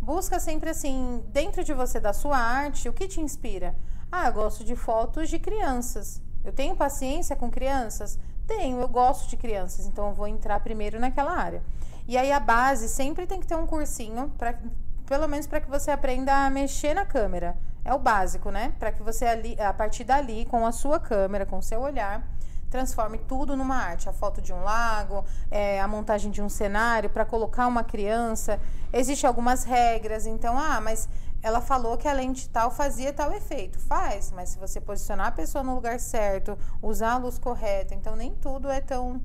busca 0.01 0.39
sempre 0.39 0.69
assim, 0.69 1.21
dentro 1.27 1.61
de 1.61 1.73
você, 1.73 1.99
da 1.99 2.13
sua 2.13 2.37
arte, 2.37 2.87
o 2.87 2.93
que 2.93 3.05
te 3.07 3.19
inspira? 3.19 3.75
Ah, 4.09 4.27
eu 4.27 4.33
gosto 4.33 4.63
de 4.63 4.75
fotos 4.75 5.29
de 5.29 5.37
crianças. 5.37 6.21
Eu 6.43 6.53
tenho 6.53 6.75
paciência 6.75 7.35
com 7.35 7.51
crianças? 7.51 8.17
Tenho, 8.47 8.79
eu 8.79 8.87
gosto 8.87 9.29
de 9.29 9.35
crianças, 9.35 9.85
então 9.85 10.07
eu 10.07 10.13
vou 10.13 10.25
entrar 10.25 10.59
primeiro 10.61 10.99
naquela 10.99 11.33
área. 11.33 11.61
E 12.07 12.17
aí 12.17 12.31
a 12.31 12.39
base 12.39 12.87
sempre 12.87 13.27
tem 13.27 13.41
que 13.41 13.45
ter 13.45 13.55
um 13.55 13.67
cursinho, 13.67 14.31
pra, 14.37 14.57
pelo 15.05 15.27
menos 15.27 15.45
para 15.45 15.59
que 15.59 15.69
você 15.69 15.91
aprenda 15.91 16.33
a 16.45 16.49
mexer 16.49 16.93
na 16.93 17.05
câmera. 17.05 17.57
É 17.83 17.93
o 17.93 17.99
básico, 17.99 18.49
né? 18.49 18.73
Para 18.79 18.91
que 18.91 19.03
você, 19.03 19.25
ali, 19.25 19.59
a 19.59 19.73
partir 19.73 20.05
dali, 20.05 20.45
com 20.45 20.65
a 20.65 20.71
sua 20.71 20.99
câmera, 20.99 21.45
com 21.45 21.57
o 21.57 21.61
seu 21.61 21.81
olhar, 21.81 22.25
transforme 22.69 23.17
tudo 23.17 23.55
numa 23.55 23.75
arte. 23.75 24.07
A 24.07 24.13
foto 24.13 24.41
de 24.41 24.53
um 24.53 24.63
lago, 24.63 25.25
é, 25.49 25.79
a 25.81 25.87
montagem 25.87 26.31
de 26.31 26.41
um 26.41 26.49
cenário, 26.49 27.09
para 27.09 27.25
colocar 27.25 27.67
uma 27.67 27.83
criança. 27.83 28.59
Existem 28.93 29.27
algumas 29.27 29.63
regras, 29.63 30.25
então, 30.25 30.57
ah, 30.57 30.79
mas 30.81 31.09
ela 31.41 31.61
falou 31.61 31.97
que 31.97 32.07
a 32.07 32.13
lente 32.13 32.49
tal 32.49 32.69
fazia 32.69 33.13
tal 33.13 33.31
efeito. 33.31 33.79
Faz, 33.79 34.31
mas 34.31 34.49
se 34.49 34.59
você 34.59 34.79
posicionar 34.81 35.27
a 35.27 35.31
pessoa 35.31 35.63
no 35.63 35.75
lugar 35.75 35.99
certo, 35.99 36.57
usar 36.81 37.13
a 37.13 37.17
luz 37.17 37.39
correta, 37.39 37.95
então 37.95 38.15
nem 38.15 38.33
tudo 38.35 38.69
é 38.69 38.81
tão, 38.81 39.21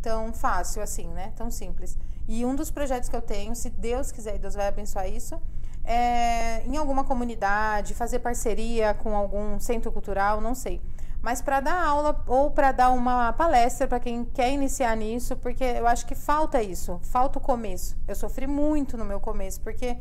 tão 0.00 0.32
fácil 0.32 0.82
assim, 0.82 1.08
né? 1.08 1.32
Tão 1.36 1.50
simples. 1.50 1.98
E 2.28 2.44
um 2.44 2.54
dos 2.54 2.70
projetos 2.70 3.08
que 3.08 3.16
eu 3.16 3.22
tenho, 3.22 3.54
se 3.54 3.70
Deus 3.70 4.12
quiser 4.12 4.36
e 4.36 4.38
Deus 4.38 4.54
vai 4.54 4.68
abençoar 4.68 5.08
isso, 5.08 5.40
é 5.84 6.62
em 6.64 6.76
alguma 6.76 7.04
comunidade, 7.04 7.94
fazer 7.94 8.20
parceria 8.20 8.94
com 8.94 9.16
algum 9.16 9.58
centro 9.58 9.90
cultural, 9.90 10.40
não 10.40 10.54
sei. 10.54 10.80
Mas 11.22 11.42
para 11.42 11.60
dar 11.60 11.84
aula 11.84 12.22
ou 12.26 12.50
para 12.50 12.72
dar 12.72 12.90
uma 12.90 13.32
palestra 13.32 13.86
para 13.86 14.00
quem 14.00 14.24
quer 14.24 14.50
iniciar 14.50 14.96
nisso, 14.96 15.36
porque 15.36 15.64
eu 15.64 15.86
acho 15.86 16.06
que 16.06 16.14
falta 16.14 16.62
isso, 16.62 16.98
falta 17.04 17.38
o 17.38 17.42
começo. 17.42 17.96
Eu 18.08 18.14
sofri 18.14 18.46
muito 18.46 18.96
no 18.96 19.04
meu 19.04 19.20
começo, 19.20 19.60
porque 19.60 19.98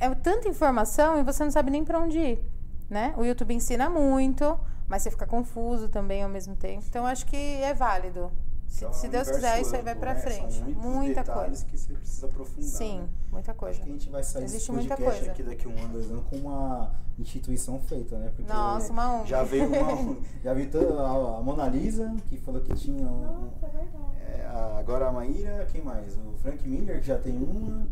é 0.00 0.14
tanta 0.14 0.48
informação 0.48 1.18
e 1.18 1.22
você 1.22 1.44
não 1.44 1.50
sabe 1.50 1.70
nem 1.70 1.84
para 1.84 1.98
onde 1.98 2.18
ir, 2.18 2.44
né? 2.88 3.12
O 3.16 3.24
YouTube 3.24 3.54
ensina 3.54 3.90
muito, 3.90 4.58
mas 4.88 5.02
você 5.02 5.10
fica 5.10 5.26
confuso 5.26 5.88
também 5.88 6.22
ao 6.22 6.28
mesmo 6.28 6.56
tempo. 6.56 6.84
Então 6.88 7.06
acho 7.06 7.26
que 7.26 7.36
é 7.36 7.74
válido. 7.74 8.32
Se, 8.72 8.84
Então, 8.86 8.92
se 8.94 9.06
é 9.06 9.08
Deus 9.10 9.30
quiser, 9.30 9.60
isso 9.60 9.76
aí 9.76 9.82
vai 9.82 9.94
né? 10.14 10.20
frente. 10.20 10.54
São 10.54 10.66
Muita 10.70 11.20
detalhes 11.22 11.62
coisa. 11.62 11.64
que 11.66 11.78
você 11.78 11.92
precisa 11.92 12.26
aprofundar. 12.26 12.70
Sim, 12.70 13.00
né? 13.00 13.08
muita 13.30 13.52
coisa. 13.54 13.74
Acho 13.76 13.82
que 13.84 13.90
a 13.90 13.92
gente 13.92 14.08
vai 14.08 14.22
sair 14.22 14.44
Existe 14.44 14.58
desse 14.60 14.72
muita 14.72 14.96
podcast 14.96 15.18
coisa. 15.18 15.32
aqui 15.32 15.42
daqui 15.42 15.66
a 15.66 15.68
um 15.70 15.84
ano, 15.84 15.92
dois 15.92 16.10
anos 16.10 16.24
com 16.30 16.36
uma 16.36 16.90
instituição 17.18 17.78
feita, 17.80 18.18
né? 18.18 18.32
Porque 18.34 18.50
Nossa, 18.50 18.90
uma 18.90 19.16
ONG. 19.20 19.28
já 19.28 19.42
veio 19.42 19.66
uma, 19.68 20.16
já 20.42 20.54
toda 20.70 21.02
a, 21.02 21.38
a 21.38 21.42
Mona 21.42 21.68
Lisa 21.68 22.16
que 22.30 22.38
falou 22.38 22.62
que 22.62 22.74
tinha 22.74 23.06
um, 23.06 23.20
Nossa, 23.42 23.66
é 23.66 23.68
verdade. 23.68 24.16
é, 24.26 24.46
agora 24.78 25.06
a 25.08 25.12
Maíra, 25.12 25.66
quem 25.70 25.82
mais? 25.82 26.16
O 26.16 26.32
Frank 26.38 26.66
Miller 26.66 26.98
que 27.00 27.06
já 27.08 27.18
tem 27.18 27.36
uma. 27.36 27.86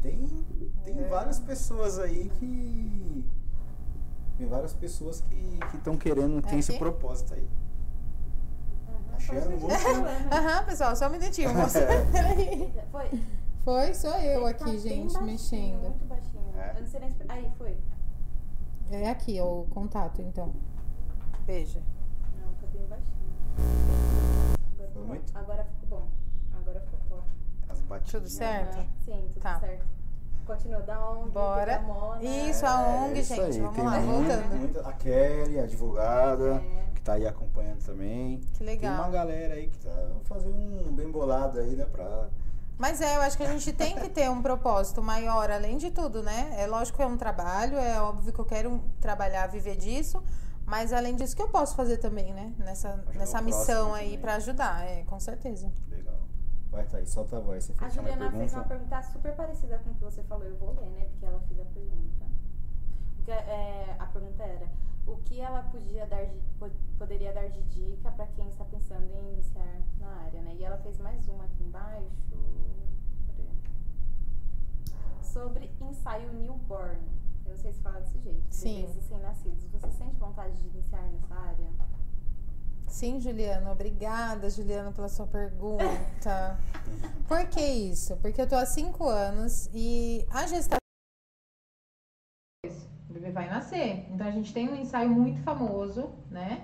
Tem, 0.00 0.28
tem 0.84 0.96
É. 0.96 1.08
várias 1.08 1.40
pessoas 1.40 1.98
aí 1.98 2.30
que 2.38 3.24
tem 4.36 4.46
várias 4.46 4.72
pessoas 4.74 5.20
que 5.22 5.58
estão 5.76 5.96
querendo 5.96 6.40
ter 6.40 6.56
esse 6.56 6.70
Aqui? 6.70 6.78
propósito 6.78 7.34
aí. 7.34 7.48
Uhum, 9.30 9.50
muito- 9.58 9.60
continuar. 9.68 10.32
Aham, 10.32 10.64
pessoal, 10.64 10.96
só 10.96 11.06
um 11.06 11.10
minutinho, 11.10 11.52
moça. 11.54 11.80
Peraí. 12.12 12.72
Foi. 12.90 13.10
Foi, 13.64 13.94
sou 13.94 14.10
eu 14.18 14.46
Ele 14.48 14.54
tá 14.54 14.64
aqui, 14.64 14.70
bem 14.72 14.80
gente, 14.80 15.12
baixinho, 15.12 15.24
mexendo. 15.26 15.80
Muito 15.82 16.04
baixinho. 16.06 16.54
É? 16.58 16.72
Eu 16.76 16.80
não 16.80 16.86
sei 16.88 17.00
nem. 17.00 17.16
Aí, 17.28 17.52
foi. 17.58 17.76
É 18.90 19.10
aqui, 19.10 19.38
ó, 19.40 19.44
o 19.60 19.66
contato, 19.66 20.22
então. 20.22 20.52
Veja. 21.46 21.80
Não, 22.40 22.52
tá 22.54 22.66
bem 22.72 22.86
baixinho. 22.86 23.18
Agora, 24.72 24.90
Foi 24.94 25.02
muito? 25.04 25.36
Agora 25.36 25.64
ficou 25.64 25.98
bom. 26.00 26.08
Agora 26.56 26.80
ficou 26.80 26.98
top. 27.08 27.28
As 27.68 27.80
batidinhas. 27.82 28.10
Tudo 28.12 28.28
certo? 28.28 28.76
Aham, 28.78 28.86
Sim, 29.04 29.28
tudo 29.32 29.42
Tá. 29.42 29.60
certo. 29.60 29.84
Continua, 30.46 30.80
da 30.80 31.10
ONG, 31.10 31.30
Bora. 31.30 31.76
da 31.78 31.82
Mona. 31.82 32.22
Isso, 32.22 32.64
a 32.64 32.80
ONG, 32.80 33.18
É 33.18 33.20
isso 33.20 33.34
gente, 33.34 33.56
aí, 33.56 33.60
vamos 33.60 33.76
tem 33.76 33.84
lá, 33.84 34.00
muito- 34.00 34.28
voltando. 34.28 34.56
muita- 34.56 34.88
a 34.88 34.92
Kelly, 34.94 35.60
a 35.60 35.62
advogada, 35.64 36.54
É. 36.54 36.87
tá 37.08 37.14
aí 37.14 37.26
acompanhando 37.26 37.82
também. 37.84 38.38
Que 38.38 38.64
Tem 38.64 38.66
uma 38.66 39.06
legal. 39.06 39.10
galera 39.10 39.54
aí 39.54 39.68
que 39.68 39.78
tá 39.78 40.10
fazendo 40.24 40.54
um 40.58 40.94
bem 40.94 41.10
bolado 41.10 41.58
aí, 41.58 41.74
né? 41.74 41.86
Pra. 41.86 42.28
Mas 42.76 43.00
é, 43.00 43.16
eu 43.16 43.22
acho 43.22 43.36
que 43.36 43.42
a 43.42 43.50
gente 43.50 43.72
tem 43.72 43.96
que 43.96 44.08
ter 44.08 44.30
um 44.30 44.40
propósito 44.42 45.02
maior, 45.02 45.50
além 45.50 45.78
de 45.78 45.90
tudo, 45.90 46.22
né? 46.22 46.54
É 46.58 46.66
lógico 46.66 46.98
que 46.98 47.02
é 47.02 47.06
um 47.06 47.16
trabalho, 47.16 47.76
é 47.76 48.00
óbvio 48.00 48.32
que 48.32 48.38
eu 48.38 48.44
quero 48.44 48.80
trabalhar, 49.00 49.48
viver 49.48 49.76
disso, 49.76 50.22
mas 50.64 50.92
além 50.92 51.16
disso 51.16 51.34
que 51.34 51.42
eu 51.42 51.48
posso 51.48 51.74
fazer 51.74 51.96
também, 51.96 52.32
né? 52.32 52.52
Nessa, 52.58 52.90
Ajudar 52.90 53.18
nessa 53.18 53.40
missão 53.42 53.94
aí 53.94 54.16
pra 54.18 54.34
ajudar, 54.36 54.84
é, 54.86 55.02
com 55.04 55.18
certeza. 55.18 55.72
Legal. 55.90 56.18
Vai, 56.70 56.84
Thaís, 56.84 57.08
solta 57.08 57.38
a 57.38 57.40
voz. 57.40 57.64
Você 57.64 57.72
A 57.72 57.74
fez 57.76 57.96
uma 57.96 58.02
Juliana 58.12 58.30
fez 58.30 58.52
uma 58.52 58.64
pergunta? 58.64 59.02
super 59.02 59.34
parecida 59.34 59.78
com 59.78 59.90
o 59.90 59.94
que 59.94 60.04
você 60.04 60.22
falou. 60.24 60.44
Eu 60.44 60.56
vou 60.56 60.74
ler, 60.78 60.90
né? 60.90 61.06
Porque 61.10 61.24
ela 61.24 61.40
fez 61.48 61.58
a 61.58 61.64
pergunta. 61.64 62.26
Que, 63.24 63.30
é, 63.32 63.96
a 63.98 64.06
pergunta 64.06 64.42
era: 64.44 64.66
o 65.08 65.16
que 65.24 65.40
ela 65.40 65.62
podia 65.64 66.06
dar 66.06 66.24
de, 66.26 66.38
po- 66.58 66.70
poderia 66.98 67.32
dar 67.32 67.48
de 67.48 67.62
dica 67.62 68.10
para 68.12 68.26
quem 68.28 68.48
está 68.48 68.64
pensando 68.64 69.04
em 69.10 69.32
iniciar 69.32 69.80
na 69.98 70.08
área, 70.24 70.40
né? 70.42 70.54
E 70.58 70.64
ela 70.64 70.76
fez 70.78 70.98
mais 70.98 71.26
uma 71.28 71.44
aqui 71.44 71.62
embaixo. 71.62 72.10
Sobre 75.22 75.70
ensaio 75.80 76.32
newborn. 76.32 77.00
Eu 77.44 77.50
não 77.52 77.56
sei 77.56 77.72
se 77.72 77.80
fala 77.80 78.00
desse 78.00 78.18
jeito. 78.20 78.44
Sim. 78.50 78.80
Bebês 78.82 78.96
recém-nascidos. 78.96 79.64
Você 79.72 79.90
sente 79.92 80.16
vontade 80.16 80.54
de 80.60 80.66
iniciar 80.68 81.02
nessa 81.02 81.34
área? 81.34 81.68
Sim, 82.86 83.20
Juliana, 83.20 83.70
obrigada, 83.70 84.48
Juliana, 84.48 84.90
pela 84.92 85.08
sua 85.08 85.26
pergunta. 85.26 86.58
Por 87.28 87.46
que 87.48 87.60
isso? 87.60 88.16
Porque 88.16 88.40
eu 88.40 88.48
tô 88.48 88.56
há 88.56 88.64
cinco 88.64 89.06
anos 89.06 89.68
e 89.74 90.26
a 90.30 90.46
gestação. 90.46 90.78
O 93.08 93.12
bebê 93.12 93.30
vai 93.30 93.48
nascer. 93.48 94.06
Então 94.10 94.26
a 94.26 94.30
gente 94.30 94.52
tem 94.52 94.68
um 94.68 94.76
ensaio 94.76 95.10
muito 95.10 95.40
famoso, 95.42 96.10
né? 96.30 96.62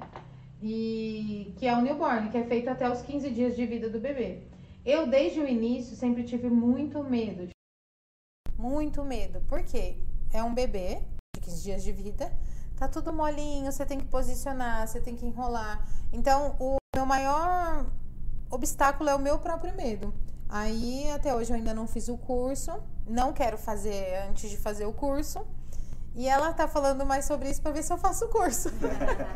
E 0.62 1.54
que 1.56 1.66
é 1.66 1.76
o 1.76 1.80
newborn, 1.80 2.30
que 2.30 2.38
é 2.38 2.44
feito 2.44 2.68
até 2.68 2.90
os 2.90 3.02
15 3.02 3.30
dias 3.30 3.56
de 3.56 3.66
vida 3.66 3.88
do 3.88 4.00
bebê. 4.00 4.42
Eu, 4.84 5.06
desde 5.06 5.40
o 5.40 5.48
início, 5.48 5.96
sempre 5.96 6.24
tive 6.24 6.48
muito 6.50 7.02
medo. 7.02 7.48
Muito 8.58 9.02
medo. 9.02 9.40
Por 9.42 9.62
quê? 9.62 9.96
É 10.32 10.42
um 10.42 10.52
bebê 10.52 11.02
de 11.34 11.40
15 11.40 11.62
dias 11.62 11.82
de 11.82 11.92
vida, 11.92 12.30
tá 12.76 12.88
tudo 12.88 13.12
molinho, 13.12 13.70
você 13.70 13.86
tem 13.86 13.98
que 13.98 14.06
posicionar, 14.06 14.86
você 14.86 15.00
tem 15.00 15.16
que 15.16 15.24
enrolar. 15.24 15.86
Então, 16.12 16.56
o 16.60 16.76
meu 16.94 17.06
maior 17.06 17.86
obstáculo 18.50 19.08
é 19.08 19.14
o 19.14 19.18
meu 19.18 19.38
próprio 19.38 19.74
medo. 19.74 20.14
Aí, 20.48 21.10
até 21.10 21.34
hoje, 21.34 21.50
eu 21.50 21.56
ainda 21.56 21.74
não 21.74 21.86
fiz 21.86 22.08
o 22.08 22.16
curso. 22.16 22.70
Não 23.06 23.32
quero 23.32 23.58
fazer 23.58 24.16
antes 24.28 24.50
de 24.50 24.56
fazer 24.56 24.86
o 24.86 24.92
curso. 24.92 25.44
E 26.14 26.28
ela 26.28 26.52
tá 26.52 26.68
falando 26.68 27.04
mais 27.04 27.24
sobre 27.24 27.50
isso 27.50 27.60
para 27.60 27.72
ver 27.72 27.82
se 27.82 27.92
eu 27.92 27.98
faço 27.98 28.26
o 28.26 28.28
curso. 28.28 28.70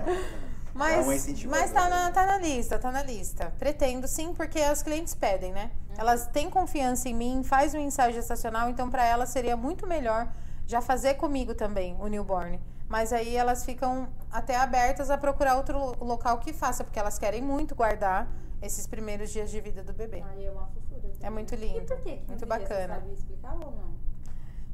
mas 0.72 1.06
mas 1.46 1.72
tá 1.72 1.88
na, 1.88 2.12
tá 2.12 2.24
na 2.24 2.38
lista, 2.38 2.78
tá 2.78 2.92
na 2.92 3.02
lista. 3.02 3.52
Pretendo 3.58 4.06
sim, 4.06 4.32
porque 4.32 4.60
os 4.70 4.82
clientes 4.82 5.14
pedem, 5.14 5.52
né? 5.52 5.70
Elas 5.96 6.28
têm 6.28 6.48
confiança 6.48 7.08
em 7.08 7.14
mim, 7.14 7.42
faz 7.42 7.74
um 7.74 7.78
ensaio 7.78 8.14
gestacional, 8.14 8.70
então 8.70 8.88
para 8.88 9.04
elas 9.04 9.30
seria 9.30 9.56
muito 9.56 9.86
melhor 9.86 10.32
já 10.66 10.80
fazer 10.80 11.14
comigo 11.14 11.54
também 11.54 11.96
o 11.98 12.06
newborn. 12.06 12.60
Mas 12.88 13.12
aí 13.12 13.36
elas 13.36 13.64
ficam 13.64 14.08
até 14.30 14.56
abertas 14.56 15.10
a 15.10 15.18
procurar 15.18 15.56
outro 15.56 15.96
local 16.02 16.38
que 16.38 16.52
faça, 16.52 16.84
porque 16.84 16.98
elas 16.98 17.18
querem 17.18 17.42
muito 17.42 17.74
guardar 17.74 18.28
esses 18.62 18.86
primeiros 18.86 19.30
dias 19.30 19.50
de 19.50 19.60
vida 19.60 19.82
do 19.82 19.92
bebê. 19.92 20.22
Aí 20.30 20.44
é 20.44 20.50
uma 20.50 20.66
fofura. 20.66 21.12
É 21.20 21.28
muito 21.28 21.54
lindo. 21.54 21.78
E 21.78 21.80
por 21.82 22.00
que 22.00 22.22
muito 22.28 22.46
bacana. 22.46 22.94
Você 22.94 23.00
sabe 23.00 23.12
explicar 23.12 23.54
ou 23.54 23.72
não? 23.72 24.07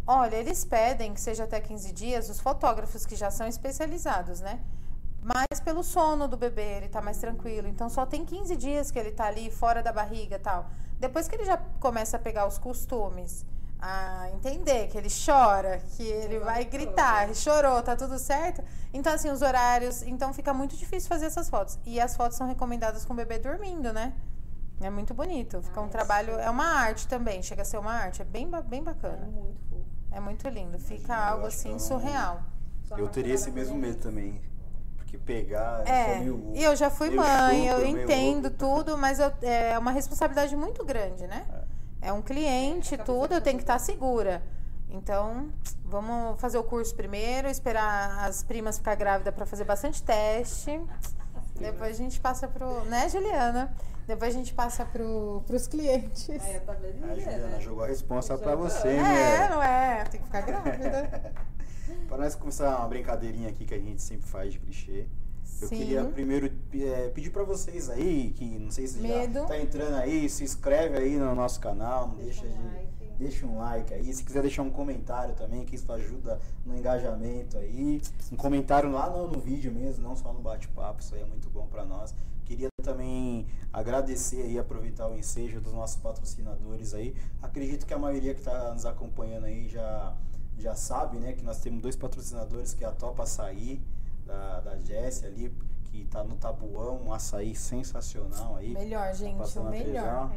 Olha, 0.06 0.36
eles 0.36 0.64
pedem 0.64 1.14
que 1.14 1.20
seja 1.20 1.44
até 1.44 1.60
15 1.60 1.92
dias 1.92 2.28
os 2.28 2.38
fotógrafos 2.38 3.06
que 3.06 3.16
já 3.16 3.30
são 3.30 3.46
especializados, 3.46 4.40
né? 4.40 4.60
Mas 5.22 5.58
pelo 5.64 5.82
sono 5.82 6.28
do 6.28 6.36
bebê, 6.36 6.76
ele 6.76 6.88
tá 6.88 7.00
mais 7.00 7.16
tranquilo. 7.16 7.66
Então 7.66 7.88
só 7.88 8.04
tem 8.04 8.24
15 8.24 8.54
dias 8.56 8.90
que 8.90 8.98
ele 8.98 9.10
tá 9.10 9.24
ali 9.26 9.50
fora 9.50 9.82
da 9.82 9.92
barriga 9.92 10.38
tal. 10.38 10.68
Depois 11.00 11.26
que 11.26 11.34
ele 11.34 11.44
já 11.46 11.56
começa 11.80 12.18
a 12.18 12.20
pegar 12.20 12.46
os 12.46 12.58
costumes, 12.58 13.46
a 13.78 14.30
entender 14.34 14.88
que 14.88 14.96
ele 14.96 15.08
chora, 15.08 15.78
que 15.96 16.02
ele 16.02 16.38
vai 16.38 16.64
gritar, 16.64 17.34
chorou, 17.34 17.82
tá 17.82 17.96
tudo 17.96 18.18
certo. 18.18 18.62
Então, 18.92 19.12
assim, 19.12 19.30
os 19.30 19.42
horários. 19.42 20.02
Então 20.02 20.32
fica 20.32 20.52
muito 20.54 20.76
difícil 20.76 21.08
fazer 21.08 21.26
essas 21.26 21.48
fotos. 21.48 21.78
E 21.84 22.00
as 22.00 22.16
fotos 22.16 22.36
são 22.36 22.46
recomendadas 22.46 23.04
com 23.04 23.14
o 23.14 23.16
bebê 23.16 23.38
dormindo, 23.38 23.92
né? 23.92 24.12
É 24.80 24.90
muito 24.90 25.14
bonito. 25.14 25.62
Fica 25.62 25.80
um 25.80 25.88
trabalho. 25.88 26.38
É 26.38 26.50
uma 26.50 26.66
arte 26.66 27.06
também, 27.08 27.42
chega 27.42 27.62
a 27.62 27.64
ser 27.64 27.78
uma 27.78 27.92
arte. 27.92 28.22
É 28.22 28.24
bem, 28.24 28.50
bem 28.66 28.82
bacana. 28.82 29.26
É 29.26 29.30
muito. 29.30 29.73
É 30.14 30.20
muito 30.20 30.48
lindo. 30.48 30.78
Fica 30.78 31.14
algo 31.14 31.46
assim 31.46 31.76
surreal. 31.78 32.40
Eu 32.96 33.08
teria 33.08 33.34
esse 33.34 33.50
mesmo 33.50 33.76
medo 33.76 33.98
também. 33.98 34.40
Porque 34.96 35.18
pegar. 35.18 35.82
É, 35.86 36.22
e 36.54 36.62
eu 36.62 36.76
já 36.76 36.88
fui 36.88 37.10
mãe, 37.10 37.66
eu 37.66 37.84
entendo 37.84 38.48
tudo, 38.48 38.96
mas 38.96 39.18
eu, 39.18 39.32
é 39.42 39.76
uma 39.76 39.90
responsabilidade 39.90 40.54
muito 40.56 40.84
grande, 40.84 41.26
né? 41.26 41.44
É, 42.00 42.08
é 42.08 42.12
um 42.12 42.22
cliente, 42.22 42.96
tudo, 42.98 43.34
eu 43.34 43.40
tenho 43.40 43.56
que 43.56 43.64
estar 43.64 43.78
segura. 43.80 44.42
Então, 44.88 45.48
vamos 45.84 46.40
fazer 46.40 46.58
o 46.58 46.62
curso 46.62 46.94
primeiro, 46.94 47.48
esperar 47.48 48.28
as 48.28 48.44
primas 48.44 48.78
ficar 48.78 48.94
grávidas 48.94 49.34
para 49.34 49.44
fazer 49.44 49.64
bastante 49.64 50.00
teste. 50.00 50.80
Depois 51.58 51.96
a 51.96 52.02
gente 52.02 52.20
passa 52.20 52.46
pro. 52.46 52.84
Né, 52.84 53.08
Juliana? 53.08 53.74
Depois 54.06 54.34
a 54.34 54.38
gente 54.38 54.52
passa 54.52 54.84
pro, 54.84 55.42
pros 55.46 55.66
clientes. 55.66 56.28
Aí 56.28 56.54
eu 56.56 56.60
tô 56.60 56.72
vendo, 56.74 57.04
a 57.04 57.14
Juliana 57.14 57.46
né? 57.46 57.60
jogou 57.60 57.84
a 57.84 57.86
responsa 57.86 58.36
pra 58.36 58.54
você, 58.54 58.88
é, 58.88 59.02
né? 59.02 59.34
É, 59.36 59.48
não 59.48 59.62
é? 59.62 60.04
Tem 60.04 60.20
que 60.20 60.26
ficar 60.26 60.42
grávida. 60.42 61.32
Para 62.08 62.18
nós 62.18 62.34
começar 62.34 62.78
uma 62.78 62.88
brincadeirinha 62.88 63.48
aqui 63.48 63.64
que 63.64 63.74
a 63.74 63.78
gente 63.78 64.02
sempre 64.02 64.26
faz 64.26 64.52
de 64.52 64.58
clichê. 64.58 65.06
Eu 65.60 65.68
Sim. 65.68 65.76
queria 65.76 66.04
primeiro 66.04 66.50
é, 66.74 67.08
pedir 67.10 67.30
para 67.30 67.44
vocês 67.44 67.88
aí, 67.88 68.30
que 68.34 68.58
não 68.58 68.70
sei 68.70 68.86
se 68.86 68.98
Medo. 68.98 69.40
já 69.40 69.44
tá 69.46 69.58
entrando 69.58 69.94
aí, 69.96 70.28
se 70.28 70.42
inscreve 70.42 70.98
aí 70.98 71.16
no 71.16 71.34
nosso 71.34 71.60
canal, 71.60 72.08
não 72.08 72.16
deixa, 72.16 72.42
deixa 72.42 72.56
um 72.56 72.68
de. 72.68 72.74
Like. 72.74 72.94
Deixa 73.18 73.46
um 73.46 73.58
like 73.58 73.94
aí. 73.94 74.12
Se 74.12 74.24
quiser 74.24 74.42
deixar 74.42 74.62
um 74.62 74.70
comentário 74.70 75.34
também, 75.34 75.64
que 75.64 75.76
isso 75.76 75.90
ajuda 75.92 76.40
no 76.66 76.76
engajamento 76.76 77.56
aí. 77.56 78.02
Um 78.32 78.36
comentário 78.36 78.90
lá 78.90 79.08
no, 79.08 79.28
no 79.28 79.38
vídeo 79.38 79.70
mesmo, 79.72 80.02
não 80.02 80.16
só 80.16 80.32
no 80.32 80.40
bate-papo, 80.40 81.00
isso 81.00 81.14
aí 81.14 81.22
é 81.22 81.24
muito 81.24 81.48
bom 81.50 81.66
para 81.66 81.84
nós. 81.84 82.14
Queria 82.44 82.68
também 82.82 83.46
agradecer 83.72 84.48
e 84.50 84.58
aproveitar 84.58 85.08
o 85.08 85.16
ensejo 85.16 85.60
dos 85.60 85.72
nossos 85.72 85.96
patrocinadores 85.96 86.94
aí. 86.94 87.14
Acredito 87.42 87.86
que 87.86 87.94
a 87.94 87.98
maioria 87.98 88.34
que 88.34 88.40
está 88.40 88.72
nos 88.72 88.84
acompanhando 88.86 89.46
aí 89.46 89.68
já, 89.68 90.14
já 90.58 90.74
sabe, 90.74 91.18
né? 91.18 91.32
Que 91.32 91.42
nós 91.42 91.58
temos 91.60 91.80
dois 91.80 91.96
patrocinadores, 91.96 92.74
que 92.74 92.84
é 92.84 92.86
a 92.86 92.92
Topa 92.92 93.22
Açaí, 93.22 93.82
da, 94.26 94.60
da 94.60 94.78
Jessie 94.78 95.26
ali, 95.26 95.54
que 95.84 96.02
está 96.02 96.24
no 96.24 96.34
Tabuão, 96.36 97.00
um 97.06 97.12
açaí 97.12 97.54
sensacional 97.54 98.56
aí. 98.56 98.74
Melhor, 98.74 99.06
tá 99.06 99.12
gente, 99.12 99.54
tá 99.54 99.60
o 99.60 99.70
melhor. 99.70 100.30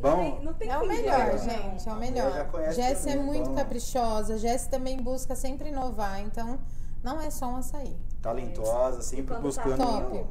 Bom, 0.00 0.10
não 0.10 0.16
tem, 0.16 0.44
não 0.44 0.54
tem 0.54 0.70
é 0.70 0.78
o 0.78 0.86
melhor, 0.86 1.38
gente, 1.38 1.88
é 1.88 1.92
o 1.92 1.96
melhor. 1.96 2.50
Jessie 2.72 3.12
é 3.12 3.16
muito 3.16 3.50
bom. 3.50 3.54
caprichosa, 3.54 4.38
Jessie 4.38 4.68
também 4.68 5.00
busca 5.00 5.36
sempre 5.36 5.68
inovar, 5.68 6.20
então 6.20 6.58
não 7.02 7.20
é 7.20 7.30
só 7.30 7.46
um 7.46 7.56
açaí. 7.56 7.96
Talentosa, 8.20 9.02
sempre 9.02 9.36
buscando. 9.36 9.76
Tá 9.76 10.00
top. 10.00 10.26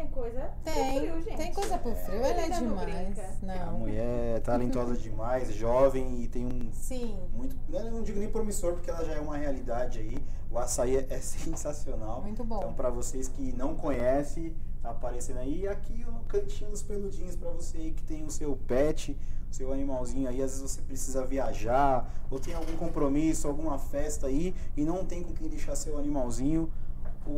Tem 0.00 0.08
coisa 0.08 0.50
tem, 0.64 0.98
frio, 0.98 1.22
gente. 1.22 1.36
Tem 1.36 1.52
coisa 1.52 1.76
pro 1.76 1.94
frio, 1.94 2.24
ela 2.24 2.40
é 2.40 2.48
demais. 2.48 3.42
Não. 3.42 3.68
A 3.68 3.72
mulher 3.72 4.36
é 4.36 4.40
talentosa 4.40 4.96
demais, 4.96 5.52
jovem 5.52 6.22
e 6.22 6.26
tem 6.26 6.46
um. 6.46 6.72
Sim. 6.72 7.18
Muito. 7.34 7.54
Não 7.68 8.02
digo 8.02 8.18
nem 8.18 8.30
promissor, 8.30 8.72
porque 8.72 8.88
ela 8.88 9.04
já 9.04 9.12
é 9.12 9.20
uma 9.20 9.36
realidade 9.36 9.98
aí. 9.98 10.16
O 10.50 10.58
açaí 10.58 10.96
é, 10.96 11.06
é 11.10 11.18
sensacional. 11.20 12.22
Muito 12.22 12.42
bom. 12.42 12.60
Então, 12.60 12.72
para 12.72 12.88
vocês 12.88 13.28
que 13.28 13.52
não 13.52 13.74
conhecem, 13.74 14.56
tá 14.82 14.88
aparecendo 14.88 15.40
aí. 15.40 15.60
E 15.60 15.68
aqui 15.68 16.02
no 16.06 16.20
cantinho 16.20 16.70
dos 16.70 16.82
peludinhos, 16.82 17.36
para 17.36 17.50
você 17.50 17.76
aí 17.76 17.92
que 17.92 18.02
tem 18.02 18.24
o 18.24 18.30
seu 18.30 18.56
pet, 18.66 19.14
o 19.50 19.54
seu 19.54 19.70
animalzinho 19.70 20.30
aí. 20.30 20.42
Às 20.42 20.52
vezes 20.52 20.62
você 20.62 20.80
precisa 20.80 21.26
viajar, 21.26 22.10
ou 22.30 22.40
tem 22.40 22.54
algum 22.54 22.74
compromisso, 22.78 23.46
alguma 23.46 23.78
festa 23.78 24.28
aí, 24.28 24.54
e 24.74 24.82
não 24.82 25.04
tem 25.04 25.22
com 25.22 25.34
quem 25.34 25.46
deixar 25.46 25.76
seu 25.76 25.98
animalzinho 25.98 26.72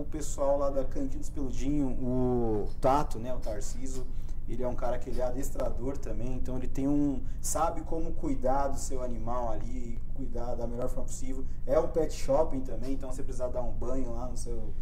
o 0.00 0.04
pessoal 0.04 0.58
lá 0.58 0.70
da 0.70 0.84
Candidos 0.84 1.30
Peludinho, 1.30 1.88
o 1.88 2.68
Tato, 2.80 3.18
né, 3.18 3.34
o 3.34 3.38
Tarciso, 3.38 4.06
ele 4.48 4.62
é 4.62 4.68
um 4.68 4.74
cara 4.74 4.98
que 4.98 5.08
ele 5.08 5.20
é 5.20 5.24
adestrador 5.24 5.96
também, 5.96 6.34
então 6.34 6.56
ele 6.56 6.68
tem 6.68 6.88
um 6.88 7.22
sabe 7.40 7.80
como 7.82 8.12
cuidar 8.12 8.68
do 8.68 8.78
seu 8.78 9.02
animal 9.02 9.50
ali, 9.50 9.98
cuidar 10.14 10.54
da 10.54 10.66
melhor 10.66 10.88
forma 10.88 11.04
possível. 11.04 11.44
É 11.66 11.78
um 11.78 11.88
pet 11.88 12.12
shopping 12.12 12.60
também, 12.60 12.92
então 12.92 13.10
você 13.10 13.22
precisar 13.22 13.48
dar 13.48 13.62
um 13.62 13.72
banho 13.72 14.12
lá 14.12 14.26
no 14.26 14.36
seu 14.36 14.72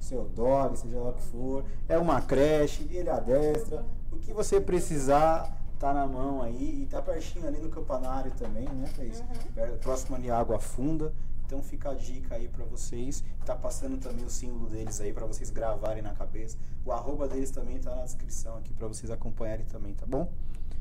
seu 0.00 0.24
dog, 0.24 0.78
seja 0.78 0.98
lá 0.98 1.10
o 1.10 1.12
que 1.12 1.22
for. 1.22 1.64
É 1.88 1.98
uma 1.98 2.20
creche, 2.22 2.88
ele 2.90 3.10
adestra. 3.10 3.84
O 4.10 4.16
que 4.16 4.32
você 4.32 4.60
precisar 4.60 5.54
tá 5.78 5.92
na 5.92 6.06
mão 6.06 6.42
aí 6.42 6.82
e 6.82 6.86
tá 6.86 7.00
pertinho 7.00 7.46
ali 7.46 7.58
no 7.58 7.68
campanário 7.68 8.32
também, 8.32 8.68
né, 8.68 8.90
Thaís? 8.96 9.20
Uhum. 9.20 9.78
Próximo 9.80 10.16
ali 10.16 10.30
Água 10.30 10.58
Funda. 10.58 11.12
Então 11.50 11.64
fica 11.64 11.90
a 11.90 11.94
dica 11.94 12.36
aí 12.36 12.46
para 12.46 12.64
vocês. 12.64 13.24
Tá 13.44 13.56
passando 13.56 13.98
também 13.98 14.24
o 14.24 14.30
símbolo 14.30 14.70
deles 14.70 15.00
aí 15.00 15.12
para 15.12 15.26
vocês 15.26 15.50
gravarem 15.50 16.00
na 16.00 16.14
cabeça. 16.14 16.56
O 16.86 16.92
arroba 16.92 17.26
deles 17.26 17.50
também 17.50 17.76
tá 17.80 17.92
na 17.92 18.04
descrição 18.04 18.56
aqui 18.56 18.72
para 18.72 18.86
vocês 18.86 19.10
acompanharem 19.10 19.66
também, 19.66 19.92
tá 19.92 20.06
bom? 20.06 20.30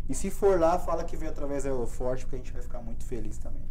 E 0.08 0.14
se 0.14 0.30
for 0.30 0.60
lá, 0.60 0.78
fala 0.78 1.04
que 1.04 1.18
veio 1.18 1.32
através 1.32 1.64
da 1.64 1.72
Forte, 1.88 2.24
porque 2.24 2.36
a 2.36 2.38
gente 2.38 2.54
vai 2.54 2.62
ficar 2.62 2.82
muito 2.84 3.04
feliz 3.04 3.40
também. 3.40 3.64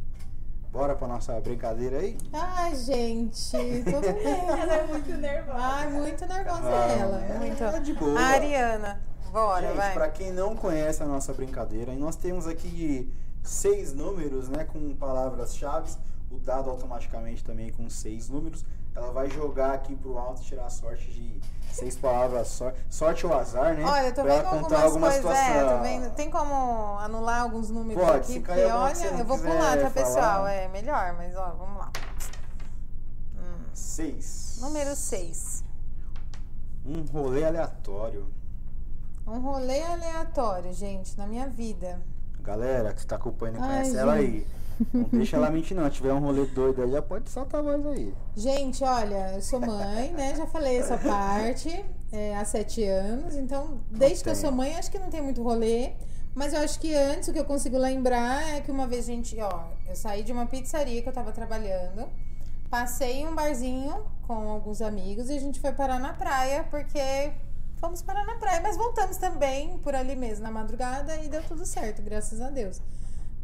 Bora 0.73 0.97
pra 0.97 1.07
nossa 1.07 1.41
brincadeira 1.41 1.99
aí? 1.99 2.19
Ai, 2.33 2.75
gente, 2.75 3.49
tô 3.89 3.99
Ela 3.99 4.75
é 4.75 4.87
muito 4.89 5.13
nervosa. 5.13 5.59
Ai, 5.61 5.93
muito 5.93 6.27
nervosa 6.27 6.69
ah, 6.69 6.93
ela. 6.99 7.25
É, 7.25 7.39
muito. 7.39 7.63
É 7.63 7.79
de 7.79 7.95
boa. 7.95 8.19
A 8.19 8.25
Ariana, 8.25 9.01
bora, 9.31 9.69
gente, 9.69 9.77
vai. 9.77 9.95
Pra 9.95 10.09
quem 10.11 10.33
não 10.33 10.57
conhece 10.57 11.01
a 11.01 11.07
nossa 11.07 11.33
brincadeira, 11.33 11.95
nós 11.95 12.17
temos 12.17 12.49
aqui 12.49 13.09
seis 13.45 13.95
números, 13.95 14.49
né, 14.49 14.65
com 14.65 14.97
palavras-chave 14.97 15.93
o 16.31 16.38
dado 16.38 16.71
automaticamente 16.71 17.43
também 17.45 17.73
com 17.73 17.88
seis 17.88 18.29
números. 18.29 18.64
Ela 18.95 19.12
vai 19.12 19.31
jogar 19.31 19.75
aqui 19.75 19.95
pro 19.95 20.19
alto 20.19 20.43
e 20.43 20.45
tirar 20.45 20.67
a 20.67 20.71
sorte 20.71 21.11
de 21.11 21.41
seis 21.73 21.97
palavras, 21.97 22.49
sorte, 22.49 22.81
sorte 22.91 23.27
ou 23.27 23.33
azar, 23.33 23.75
né? 23.75 23.85
Olha, 23.85 24.07
eu 24.09 24.14
tô 24.14 24.23
vendo 24.25 24.47
algumas 24.47 24.73
alguma 24.73 25.11
coisas, 25.11 25.31
é, 25.31 25.77
tô 25.77 25.83
vendo. 25.83 26.14
Tem 26.14 26.31
como 26.31 26.99
anular 26.99 27.43
alguns 27.43 27.71
números 27.71 28.03
Pode, 28.03 28.19
aqui? 28.19 28.41
Porque 28.41 28.64
olha, 28.64 29.19
eu 29.19 29.25
vou 29.25 29.38
pular, 29.38 29.79
tá, 29.79 29.91
pessoal? 29.91 30.47
É 30.47 30.69
melhor, 30.69 31.14
mas 31.17 31.37
ó, 31.37 31.51
vamos 31.53 31.79
lá. 31.79 31.93
Hum. 33.37 33.64
Seis. 33.73 34.59
Número 34.61 34.97
seis. 34.97 35.62
Um 36.85 37.05
rolê 37.05 37.45
aleatório. 37.45 38.26
Um 39.26 39.41
rolê 39.41 39.83
aleatório, 39.83 40.72
gente, 40.72 41.16
na 41.16 41.26
minha 41.26 41.49
vida. 41.49 42.01
Galera 42.41 42.95
que 42.95 43.01
está 43.01 43.16
acompanhando, 43.16 43.59
conhece 43.59 43.95
Ai, 43.95 44.03
ela 44.03 44.16
gente. 44.16 44.37
aí. 44.37 44.58
Não 44.93 45.05
deixa 45.12 45.37
ela 45.37 45.51
mentir, 45.51 45.76
não. 45.76 45.85
Se 45.85 45.97
tiver 45.97 46.12
um 46.12 46.20
rolê 46.20 46.45
doido 46.47 46.83
aí, 46.83 46.91
já 46.91 47.03
pode 47.03 47.31
soltar 47.31 47.61
a 47.61 47.62
voz 47.62 47.87
aí. 47.87 48.14
Gente, 48.37 48.85
olha, 48.85 49.35
eu 49.35 49.43
sou 49.43 49.61
mãe, 49.61 50.12
né? 50.12 50.35
Já 50.37 50.47
falei 50.47 50.79
essa 50.79 50.97
parte 50.99 51.85
é, 52.12 52.37
há 52.37 52.45
sete 52.45 52.85
anos. 52.85 53.35
Então, 53.37 53.81
desde 53.91 54.22
que 54.22 54.31
eu 54.31 54.37
sou 54.37 54.53
mãe, 54.53 54.76
acho 54.76 54.91
que 54.91 54.99
não 54.99 55.11
tem 55.11 55.20
muito 55.20 55.43
rolê. 55.43 55.93
Mas 56.35 56.53
eu 56.53 56.61
acho 56.61 56.79
que 56.79 56.95
antes 56.95 57.29
o 57.29 57.33
que 57.33 57.39
eu 57.39 57.45
consigo 57.45 57.76
lembrar 57.76 58.57
é 58.57 58.61
que 58.61 58.70
uma 58.70 58.87
vez 58.87 59.09
a 59.09 59.12
gente, 59.12 59.37
ó, 59.41 59.64
eu 59.89 59.97
saí 59.97 60.22
de 60.22 60.31
uma 60.31 60.47
pizzaria 60.47 61.03
que 61.03 61.09
eu 61.09 61.12
tava 61.12 61.33
trabalhando, 61.33 62.07
passei 62.70 63.22
em 63.22 63.26
um 63.26 63.35
barzinho 63.35 64.05
com 64.26 64.49
alguns 64.49 64.81
amigos 64.81 65.31
e 65.31 65.37
a 65.37 65.41
gente 65.41 65.59
foi 65.59 65.72
parar 65.72 65.99
na 65.99 66.12
praia, 66.12 66.64
porque 66.70 67.33
fomos 67.81 68.03
parar 68.03 68.24
na 68.24 68.37
praia, 68.37 68.61
mas 68.61 68.76
voltamos 68.76 69.16
também 69.16 69.79
por 69.79 69.95
ali 69.97 70.14
mesmo 70.14 70.45
na 70.45 70.51
madrugada 70.51 71.16
e 71.16 71.29
deu 71.29 71.43
tudo 71.43 71.66
certo, 71.66 72.03
graças 72.03 72.41
a 72.41 72.51
Deus. 72.51 72.81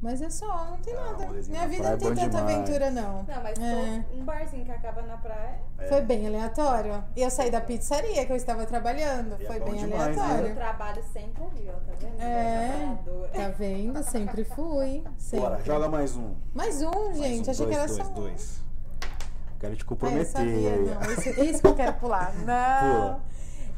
Mas 0.04 0.20
é 0.20 0.28
só, 0.28 0.66
não 0.70 0.76
tem 0.76 0.94
Ah, 0.94 1.00
nada. 1.12 1.26
Minha 1.48 1.60
na 1.62 1.66
vida 1.66 1.82
não 1.84 1.92
é 1.92 1.96
tem 1.96 2.08
bom 2.10 2.14
tanta 2.14 2.28
demais. 2.36 2.54
aventura, 2.58 2.90
não. 2.90 3.22
Não, 3.22 3.42
mas 3.42 3.58
É. 3.58 4.04
um 4.12 4.22
barzinho 4.22 4.62
que 4.66 4.70
acaba 4.70 5.00
na 5.00 5.16
praia. 5.16 5.58
É. 5.78 5.86
Foi 5.86 6.02
bem 6.02 6.26
aleatório. 6.26 7.02
E 7.16 7.22
eu 7.22 7.30
saí 7.30 7.50
da 7.50 7.62
pizzaria 7.62 8.26
que 8.26 8.30
eu 8.30 8.36
estava 8.36 8.66
trabalhando. 8.66 9.34
E 9.40 9.44
é 9.44 9.46
Foi 9.46 9.60
bem 9.60 9.76
demais, 9.76 10.14
né? 10.14 10.22
Eu 10.22 10.22
aleatório. 10.24 10.54
trabalho 10.54 11.02
sempre 11.10 11.42
ali, 11.42 11.70
ó, 11.70 11.72
tá 11.72 11.92
vendo? 11.98 12.20
É. 12.20 12.98
Tá 13.32 13.48
vendo? 13.48 14.02
Sempre 14.04 14.44
fui. 14.44 15.02
Sempre. 15.16 15.40
Bora, 15.48 15.62
joga 15.64 15.88
mais 15.88 16.14
um. 16.16 16.34
Mais 16.52 16.82
um, 16.82 16.90
Mais 16.90 17.16
gente. 17.16 17.48
um. 17.48 17.50
Achei 17.50 17.66
dois, 17.66 17.68
que 17.70 17.74
era 17.74 17.86
dois, 17.86 17.96
só 17.96 18.04
um. 18.04 18.14
dois. 18.14 18.60
Quero 19.58 19.74
te 19.76 19.80
Ah, 19.80 19.84
eu 19.84 19.86
comprometer. 19.88 20.26
sabia, 20.26 20.76
não. 20.76 21.12
Esse, 21.12 21.28
esse 21.40 21.60
que 21.62 21.66
eu 21.66 21.74
quero 21.74 21.94
pular. 21.94 22.30
Não. 22.44 23.20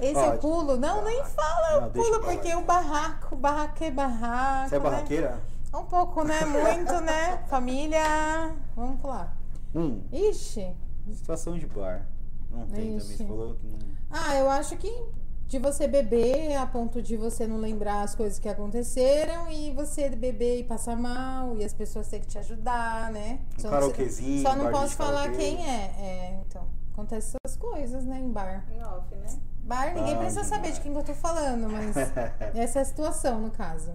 Esse 0.00 0.16
Ó, 0.18 0.32
eu 0.32 0.38
pulo? 0.38 0.76
Não, 0.76 1.04
nem 1.04 1.24
fala, 1.24 1.72
eu 1.74 1.80
Não, 1.82 1.90
pulo, 1.90 2.20
porque 2.20 2.52
o 2.54 2.62
barraco, 2.62 3.34
o 3.34 3.38
barraco 3.38 3.84
é 3.84 3.90
barraco. 3.92 4.68
Você 4.68 4.76
é 4.76 4.80
né? 4.80 5.38
Um 5.74 5.84
pouco, 5.84 6.24
né? 6.24 6.40
Muito, 6.44 7.00
né? 7.00 7.38
Família. 7.48 8.54
Vamos 8.74 9.00
pular. 9.00 9.36
Um. 9.74 10.02
Ixi. 10.12 10.74
Situação 11.12 11.58
de 11.58 11.66
bar. 11.66 12.06
Não 12.50 12.66
tem 12.66 12.68
também. 12.76 12.96
Ixi. 12.96 13.16
Você 13.16 13.26
falou 13.26 13.54
que 13.54 13.66
não. 13.66 13.78
Ah, 14.10 14.34
eu 14.36 14.48
acho 14.50 14.76
que 14.76 15.04
de 15.46 15.58
você 15.58 15.86
beber 15.86 16.56
a 16.56 16.66
ponto 16.66 17.00
de 17.00 17.16
você 17.16 17.46
não 17.46 17.58
lembrar 17.58 18.02
as 18.02 18.14
coisas 18.14 18.38
que 18.38 18.48
aconteceram 18.48 19.50
e 19.50 19.70
você 19.72 20.08
beber 20.08 20.58
e 20.60 20.64
passar 20.64 20.96
mal 20.96 21.56
e 21.56 21.64
as 21.64 21.72
pessoas 21.72 22.08
têm 22.08 22.20
que 22.20 22.26
te 22.26 22.38
ajudar, 22.38 23.12
né? 23.12 23.40
Um 23.58 23.60
Só- 23.62 23.70
karaokezinho. 23.70 24.42
Só 24.42 24.56
não 24.56 24.70
posso 24.70 24.96
falar 24.96 25.24
karaokê. 25.24 25.36
quem 25.38 25.68
é. 25.68 25.94
É, 25.98 26.40
então. 26.46 26.64
Acontece 26.92 27.36
essas 27.44 27.58
coisas, 27.58 28.04
né, 28.06 28.18
em 28.18 28.30
bar. 28.32 28.64
Em 28.72 28.82
off, 28.82 29.14
né? 29.14 29.26
Bar, 29.64 29.94
ninguém 29.94 30.16
precisa 30.16 30.44
saber 30.44 30.72
de 30.72 30.80
quem 30.80 30.92
que 30.92 30.98
eu 30.98 31.04
tô 31.04 31.12
falando, 31.12 31.68
mas 31.68 31.94
essa 32.56 32.78
é 32.78 32.82
a 32.82 32.84
situação, 32.84 33.38
no 33.40 33.50
caso. 33.50 33.92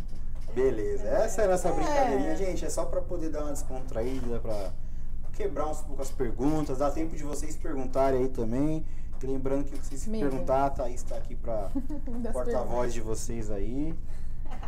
Beleza, 0.54 1.08
essa 1.08 1.42
é 1.42 1.46
a 1.46 1.48
nossa 1.50 1.70
É. 1.70 1.72
brincadeirinha, 1.72 2.36
gente. 2.36 2.66
É 2.66 2.70
só 2.70 2.86
pra 2.86 3.02
poder 3.02 3.30
dar 3.30 3.44
uma 3.44 3.52
descontraída, 3.54 4.40
pra 4.40 4.72
quebrar 5.34 5.68
uns 5.68 5.82
pouco 5.82 6.02
as 6.02 6.12
perguntas, 6.12 6.78
dá 6.78 6.92
tempo 6.92 7.16
de 7.16 7.24
vocês 7.24 7.56
perguntarem 7.56 8.22
aí 8.22 8.28
também. 8.30 8.86
Lembrando 9.24 9.66
que 9.66 9.78
vocês 9.78 10.02
se 10.02 10.10
perguntar, 10.10 10.66
a 10.66 10.70
Thaís 10.72 11.04
tá 11.04 11.16
aqui 11.16 11.36
pra 11.36 11.70
Das 12.24 12.34
porta-voz 12.34 12.92
de 12.92 13.02
vocês 13.02 13.52
aí. 13.52 13.94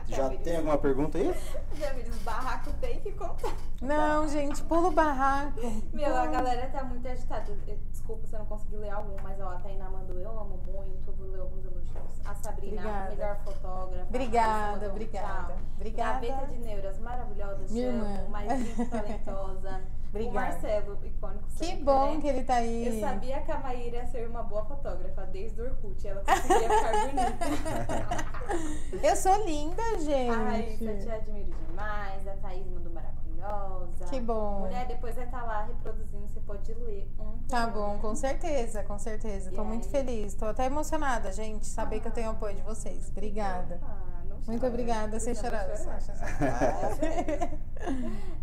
Já 0.08 0.30
tem 0.30 0.58
alguma 0.58 0.78
pergunta 0.78 1.18
aí? 1.18 1.34
Jamires, 1.80 2.16
barraco 2.24 2.72
tem 2.82 2.99
que 2.99 3.12
contar. 3.14 3.54
Não, 3.82 4.28
gente, 4.28 4.62
pulo 4.64 4.89
o 4.89 4.91
barraco. 4.91 5.60
Meu, 5.91 6.16
a 6.16 6.28
galera 6.28 6.68
tá 6.70 6.84
muito 6.84 7.08
agitada. 7.08 7.54
Desculpa 7.91 8.28
se 8.28 8.36
eu 8.36 8.39
não 8.39 8.45
consegui 8.45 8.76
ler 8.78 8.89
algum, 8.91 9.16
mas 9.24 9.39
ó, 9.39 9.49
a 9.49 9.56
Tainá 9.60 9.89
mandou, 9.89 10.18
eu 10.20 10.30
amo 10.39 10.60
muito, 10.66 11.12
vou 11.14 11.28
ler 11.32 11.39
alguns 11.39 11.66
elogios. 11.66 12.22
A 12.26 12.36
Sabrina, 12.36 12.82
Obrigada. 12.82 13.06
a 13.06 13.10
melhor 13.10 13.38
fotógrafa. 13.43 14.06
Obrigada, 14.10 14.86
um 14.88 14.89
obrigada. 14.91 15.28
tchau. 15.47 15.58
Obrigada. 15.76 16.28
Gaveta 16.28 16.47
de 16.47 16.60
Neuras, 16.60 16.99
maravilhosa, 16.99 17.66
Minha 17.70 17.91
chamo, 17.91 18.06
irmã. 18.06 18.28
mais 18.30 18.62
linda, 18.62 18.86
talentosa. 18.86 19.82
O 20.14 20.16
Obrigada. 20.16 20.39
Marcelo, 20.51 20.99
icônico 21.03 21.43
Que 21.47 21.66
sempre, 21.66 21.84
bom 21.86 22.14
né? 22.14 22.22
que 22.22 22.28
ele 22.28 22.43
tá 22.43 22.55
aí. 22.55 22.86
Eu 22.88 22.99
sabia 22.99 23.41
que 23.41 23.51
a 23.51 23.59
Maíra 23.59 23.97
ia 23.97 24.05
ser 24.05 24.28
uma 24.30 24.43
boa 24.43 24.64
fotógrafa 24.66 25.26
desde 25.26 25.59
o 25.59 25.66
Orkut. 25.66 26.07
Ela 26.07 26.24
conseguia 26.24 26.70
ficar 26.70 26.91
bonita. 27.09 29.07
Eu 29.07 29.16
sou 29.16 29.43
linda, 29.45 29.82
gente. 29.99 30.30
A 30.30 30.43
Raíssa, 30.43 30.95
te 30.97 31.09
admiro 31.09 31.51
demais. 31.68 32.28
A 32.28 32.32
Thaís 32.34 32.68
mandou 32.68 32.93
maravilhosa. 32.93 34.05
Que 34.05 34.20
bom. 34.22 34.59
Mulher, 34.59 34.86
depois 34.88 35.16
vai 35.16 35.26
estar 35.26 35.43
lá 35.43 35.64
reproduzindo, 35.64 36.28
você 36.28 36.39
pode 36.41 36.74
ler 36.76 37.09
um. 37.20 37.38
Tá 37.47 37.66
bom, 37.68 37.97
com 37.99 38.16
certeza, 38.16 38.84
com 38.84 38.99
certeza. 38.99 39.51
Tô 39.51 39.64
E 39.64 39.66
muito 39.66 39.86
aí? 39.86 39.91
feliz. 39.91 40.36
Tô 40.36 40.45
até 40.45 40.66
emocionada, 40.66 41.32
gente, 41.32 41.66
saber 41.66 41.99
que 41.99 42.07
eu 42.07 42.11
tenho 42.11 42.28
o 42.30 42.32
apoio 42.34 42.55
de 42.55 42.61
vocês. 42.61 43.09
Obrigada. 43.09 43.80
Ah, 43.84 44.03
Muito 44.48 44.66
obrigada, 44.66 45.20
sem 45.20 45.34
chorar. 45.36 45.66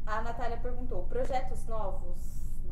A 0.06 0.22
Natália 0.22 0.56
perguntou: 0.56 1.04
projetos 1.04 1.66
novos? 1.66 2.16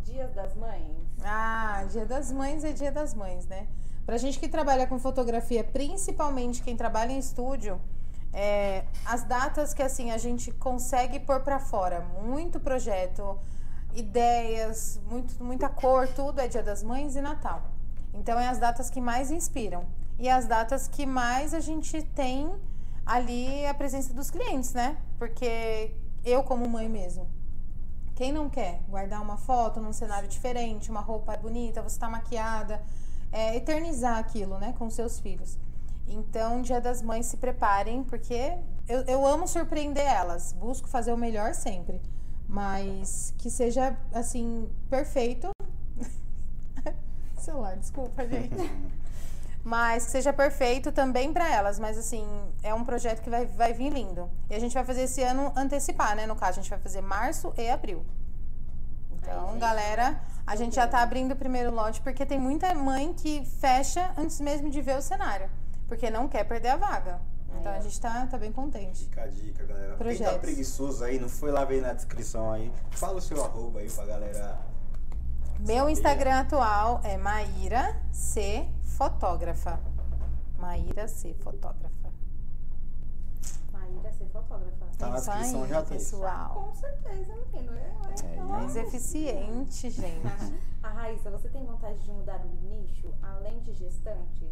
Dias 0.02 0.32
das 0.32 0.54
Mães? 0.56 0.96
Ah, 1.22 1.84
Dia 1.90 2.06
das 2.06 2.32
Mães 2.32 2.64
é 2.64 2.72
Dia 2.72 2.90
das 2.90 3.12
Mães, 3.12 3.46
né? 3.46 3.66
Pra 4.06 4.16
gente 4.16 4.38
que 4.38 4.48
trabalha 4.48 4.86
com 4.86 4.98
fotografia, 4.98 5.62
principalmente 5.62 6.62
quem 6.62 6.74
trabalha 6.74 7.12
em 7.12 7.18
estúdio, 7.18 7.78
é, 8.32 8.84
as 9.04 9.24
datas 9.24 9.74
que 9.74 9.82
assim 9.82 10.10
a 10.10 10.16
gente 10.16 10.50
consegue 10.52 11.20
pôr 11.20 11.40
pra 11.40 11.58
fora, 11.58 12.00
muito 12.00 12.58
projeto, 12.58 13.38
ideias, 13.94 14.98
muito, 15.06 15.42
muita 15.44 15.68
cor, 15.68 16.08
tudo 16.08 16.40
é 16.40 16.48
Dia 16.48 16.62
das 16.62 16.82
Mães 16.82 17.16
e 17.16 17.20
Natal. 17.20 17.62
Então 18.14 18.38
é 18.40 18.48
as 18.48 18.58
datas 18.58 18.88
que 18.88 19.00
mais 19.00 19.30
inspiram 19.30 19.84
e 20.18 20.28
as 20.28 20.46
datas 20.46 20.88
que 20.88 21.04
mais 21.04 21.52
a 21.52 21.60
gente 21.60 22.02
tem 22.02 22.50
ali 23.08 23.64
a 23.64 23.72
presença 23.72 24.12
dos 24.12 24.30
clientes, 24.30 24.74
né? 24.74 24.98
Porque 25.18 25.94
eu 26.22 26.42
como 26.44 26.68
mãe 26.68 26.88
mesmo, 26.90 27.26
quem 28.14 28.30
não 28.30 28.50
quer 28.50 28.82
guardar 28.86 29.22
uma 29.22 29.38
foto 29.38 29.80
num 29.80 29.94
cenário 29.94 30.28
diferente, 30.28 30.90
uma 30.90 31.00
roupa 31.00 31.34
bonita, 31.38 31.80
você 31.80 31.98
tá 31.98 32.08
maquiada, 32.08 32.82
é, 33.32 33.56
eternizar 33.56 34.18
aquilo, 34.18 34.58
né, 34.58 34.74
com 34.78 34.90
seus 34.90 35.18
filhos. 35.18 35.58
Então, 36.06 36.60
Dia 36.60 36.80
das 36.80 37.00
Mães, 37.00 37.26
se 37.26 37.36
preparem, 37.38 38.02
porque 38.04 38.58
eu, 38.86 39.00
eu 39.02 39.26
amo 39.26 39.46
surpreender 39.48 40.06
elas, 40.06 40.52
busco 40.52 40.88
fazer 40.88 41.12
o 41.12 41.16
melhor 41.16 41.54
sempre, 41.54 42.00
mas 42.46 43.32
que 43.38 43.48
seja, 43.50 43.96
assim, 44.12 44.68
perfeito. 44.90 45.50
Celular, 47.38 47.76
desculpa, 47.76 48.26
gente. 48.26 48.54
Mas 49.68 50.06
que 50.06 50.12
seja 50.12 50.32
perfeito 50.32 50.90
também 50.90 51.30
para 51.30 51.46
elas. 51.46 51.78
Mas 51.78 51.98
assim, 51.98 52.26
é 52.62 52.72
um 52.72 52.82
projeto 52.82 53.20
que 53.20 53.28
vai, 53.28 53.44
vai 53.44 53.74
vir 53.74 53.92
lindo. 53.92 54.30
E 54.48 54.54
a 54.54 54.58
gente 54.58 54.72
vai 54.72 54.82
fazer 54.82 55.02
esse 55.02 55.22
ano 55.22 55.52
antecipar, 55.54 56.16
né? 56.16 56.26
No 56.26 56.34
caso, 56.34 56.58
a 56.58 56.62
gente 56.62 56.70
vai 56.70 56.78
fazer 56.78 57.02
março 57.02 57.52
e 57.54 57.68
abril. 57.68 58.02
Então, 59.12 59.48
gente, 59.48 59.60
galera, 59.60 60.18
a 60.46 60.56
gente 60.56 60.74
já 60.74 60.88
tá 60.88 61.02
abrindo 61.02 61.32
o 61.32 61.36
primeiro 61.36 61.70
lote, 61.70 62.00
porque 62.00 62.24
tem 62.24 62.38
muita 62.38 62.74
mãe 62.74 63.12
que 63.12 63.44
fecha 63.60 64.10
antes 64.16 64.40
mesmo 64.40 64.70
de 64.70 64.80
ver 64.80 64.96
o 64.96 65.02
cenário. 65.02 65.50
Porque 65.86 66.08
não 66.08 66.28
quer 66.28 66.44
perder 66.44 66.68
a 66.68 66.76
vaga. 66.76 67.20
Então 67.60 67.70
a 67.70 67.80
gente 67.80 68.00
tá, 68.00 68.26
tá 68.26 68.38
bem 68.38 68.50
contente. 68.50 69.04
Fica 69.04 69.24
a 69.24 69.26
dica, 69.26 69.66
galera. 69.66 69.88
Quem 69.88 69.96
tá 69.98 70.04
Projetos. 70.04 70.38
preguiçoso 70.38 71.04
aí, 71.04 71.18
não 71.18 71.28
foi 71.28 71.50
lá 71.50 71.66
ver 71.66 71.82
na 71.82 71.92
descrição 71.92 72.50
aí. 72.52 72.72
Fala 72.92 73.18
o 73.18 73.20
seu 73.20 73.44
arroba 73.44 73.80
aí 73.80 73.90
pra 73.90 74.06
galera. 74.06 74.58
Meu. 75.58 75.88
Instagram 75.88 76.40
atual 76.40 77.00
é 77.04 77.16
Maíra 77.16 78.00
C 78.12 78.66
Fotógrafa. 78.84 79.80
Maíra 80.58 81.06
C 81.08 81.34
Fotógrafa. 81.34 82.08
Maíra 83.72 84.12
ser 84.12 84.26
fotógrafa. 84.26 84.86
Tá 84.98 85.08
na 85.08 85.18
Isso 85.18 85.30
descrição 85.30 85.62
aí, 85.62 85.68
já 85.68 85.82
tem. 85.82 85.98
pessoal. 85.98 86.54
Com 86.54 86.74
certeza, 86.74 87.34
menino. 87.52 87.72
É 87.74 88.38
eu, 88.38 88.44
Mais 88.44 88.76
eficiente, 88.76 89.90
gente. 89.90 90.58
A 90.82 90.88
Raíssa, 90.88 91.30
você 91.30 91.48
tem 91.48 91.64
vontade 91.64 91.98
de 92.00 92.10
mudar 92.10 92.40
o 92.40 92.48
nicho 92.68 93.12
além 93.22 93.60
de 93.60 93.72
gestantes? 93.74 94.48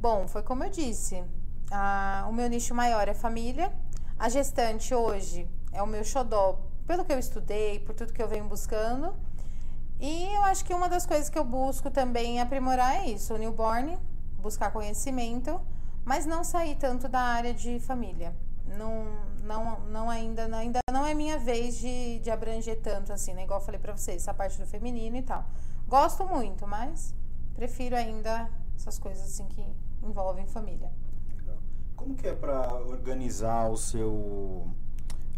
Bom, 0.00 0.28
foi 0.28 0.42
como 0.42 0.64
eu 0.64 0.70
disse. 0.70 1.22
Ah, 1.70 2.26
o 2.28 2.32
meu 2.32 2.48
nicho 2.48 2.74
maior 2.74 3.08
é 3.08 3.14
família. 3.14 3.72
A 4.18 4.28
gestante 4.28 4.94
hoje 4.94 5.48
é 5.72 5.82
o 5.82 5.86
meu 5.86 6.04
xodó, 6.04 6.58
pelo 6.92 7.06
que 7.06 7.12
eu 7.12 7.18
estudei, 7.18 7.80
por 7.80 7.94
tudo 7.94 8.12
que 8.12 8.22
eu 8.22 8.28
venho 8.28 8.44
buscando. 8.44 9.14
E 9.98 10.24
eu 10.34 10.42
acho 10.44 10.62
que 10.62 10.74
uma 10.74 10.90
das 10.90 11.06
coisas 11.06 11.30
que 11.30 11.38
eu 11.38 11.44
busco 11.44 11.90
também 11.90 12.38
aprimorar 12.38 12.96
é 12.96 13.06
isso: 13.08 13.32
o 13.32 13.38
newborn, 13.38 13.98
buscar 14.36 14.70
conhecimento, 14.70 15.58
mas 16.04 16.26
não 16.26 16.44
sair 16.44 16.76
tanto 16.76 17.08
da 17.08 17.20
área 17.20 17.54
de 17.54 17.80
família. 17.80 18.34
Não, 18.66 19.06
não, 19.42 19.80
não 19.80 20.10
ainda, 20.10 20.44
ainda 20.54 20.80
não 20.92 21.06
é 21.06 21.14
minha 21.14 21.38
vez 21.38 21.78
de, 21.78 22.18
de 22.18 22.30
abranger 22.30 22.78
tanto 22.82 23.10
assim, 23.10 23.32
né? 23.32 23.44
Igual 23.44 23.60
eu 23.60 23.64
falei 23.64 23.80
pra 23.80 23.96
vocês, 23.96 24.20
essa 24.22 24.34
parte 24.34 24.58
do 24.58 24.66
feminino 24.66 25.16
e 25.16 25.22
tal. 25.22 25.46
Gosto 25.88 26.26
muito, 26.26 26.66
mas 26.66 27.14
prefiro 27.54 27.96
ainda 27.96 28.50
essas 28.76 28.98
coisas 28.98 29.24
assim 29.24 29.46
que 29.46 29.64
envolvem 30.02 30.46
família. 30.46 30.90
Legal. 31.34 31.56
Como 31.96 32.14
que 32.14 32.28
é 32.28 32.34
pra 32.34 32.74
organizar 32.74 33.70
o 33.70 33.78
seu 33.78 34.68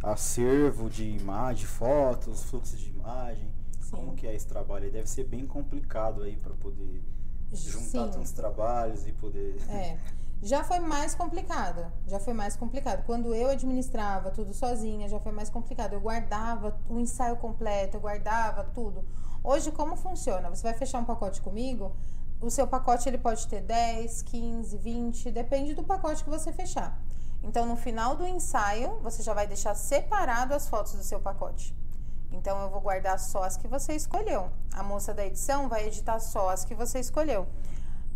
acervo 0.04 0.88
de 0.88 1.04
imagem, 1.04 1.64
fotos, 1.66 2.42
fluxo 2.44 2.76
de 2.76 2.90
imagem? 2.90 3.48
Sim. 3.80 3.90
Como 3.90 4.14
que 4.14 4.26
é 4.26 4.34
esse 4.34 4.46
trabalho? 4.46 4.90
Deve 4.90 5.08
ser 5.08 5.24
bem 5.24 5.46
complicado 5.46 6.22
aí 6.22 6.36
pra 6.36 6.54
poder 6.54 7.02
juntar 7.52 7.84
Sim. 7.86 8.10
tantos 8.10 8.32
trabalhos 8.32 9.06
e 9.06 9.12
poder. 9.12 9.56
É. 9.68 9.98
Já 10.42 10.62
foi 10.62 10.78
mais 10.78 11.14
complicado. 11.14 11.90
Já 12.06 12.20
foi 12.20 12.34
mais 12.34 12.54
complicado. 12.54 13.02
Quando 13.06 13.34
eu 13.34 13.48
administrava 13.48 14.30
tudo 14.30 14.52
sozinha, 14.52 15.08
já 15.08 15.18
foi 15.18 15.32
mais 15.32 15.48
complicado. 15.48 15.94
Eu 15.94 16.00
guardava 16.00 16.78
o 16.86 16.98
ensaio 16.98 17.36
completo, 17.36 17.96
eu 17.96 18.00
guardava 18.00 18.62
tudo. 18.64 19.06
Hoje, 19.42 19.72
como 19.72 19.96
funciona? 19.96 20.50
Você 20.50 20.62
vai 20.62 20.74
fechar 20.74 20.98
um 20.98 21.04
pacote 21.04 21.40
comigo, 21.40 21.96
o 22.42 22.50
seu 22.50 22.66
pacote 22.66 23.08
ele 23.08 23.16
pode 23.16 23.46
ter 23.48 23.62
10, 23.62 24.22
15, 24.22 24.76
20, 24.76 25.30
depende 25.30 25.72
do 25.74 25.82
pacote 25.82 26.22
que 26.22 26.28
você 26.28 26.52
fechar. 26.52 27.00
Então, 27.46 27.66
no 27.66 27.76
final 27.76 28.16
do 28.16 28.26
ensaio, 28.26 28.98
você 29.02 29.22
já 29.22 29.34
vai 29.34 29.46
deixar 29.46 29.74
separado 29.74 30.54
as 30.54 30.66
fotos 30.68 30.94
do 30.94 31.02
seu 31.04 31.20
pacote. 31.20 31.76
Então, 32.32 32.60
eu 32.62 32.70
vou 32.70 32.80
guardar 32.80 33.18
só 33.20 33.44
as 33.44 33.56
que 33.56 33.68
você 33.68 33.92
escolheu. 33.94 34.50
A 34.72 34.82
moça 34.82 35.12
da 35.14 35.24
edição 35.24 35.68
vai 35.68 35.86
editar 35.86 36.18
só 36.18 36.48
as 36.48 36.64
que 36.64 36.74
você 36.74 36.98
escolheu. 36.98 37.46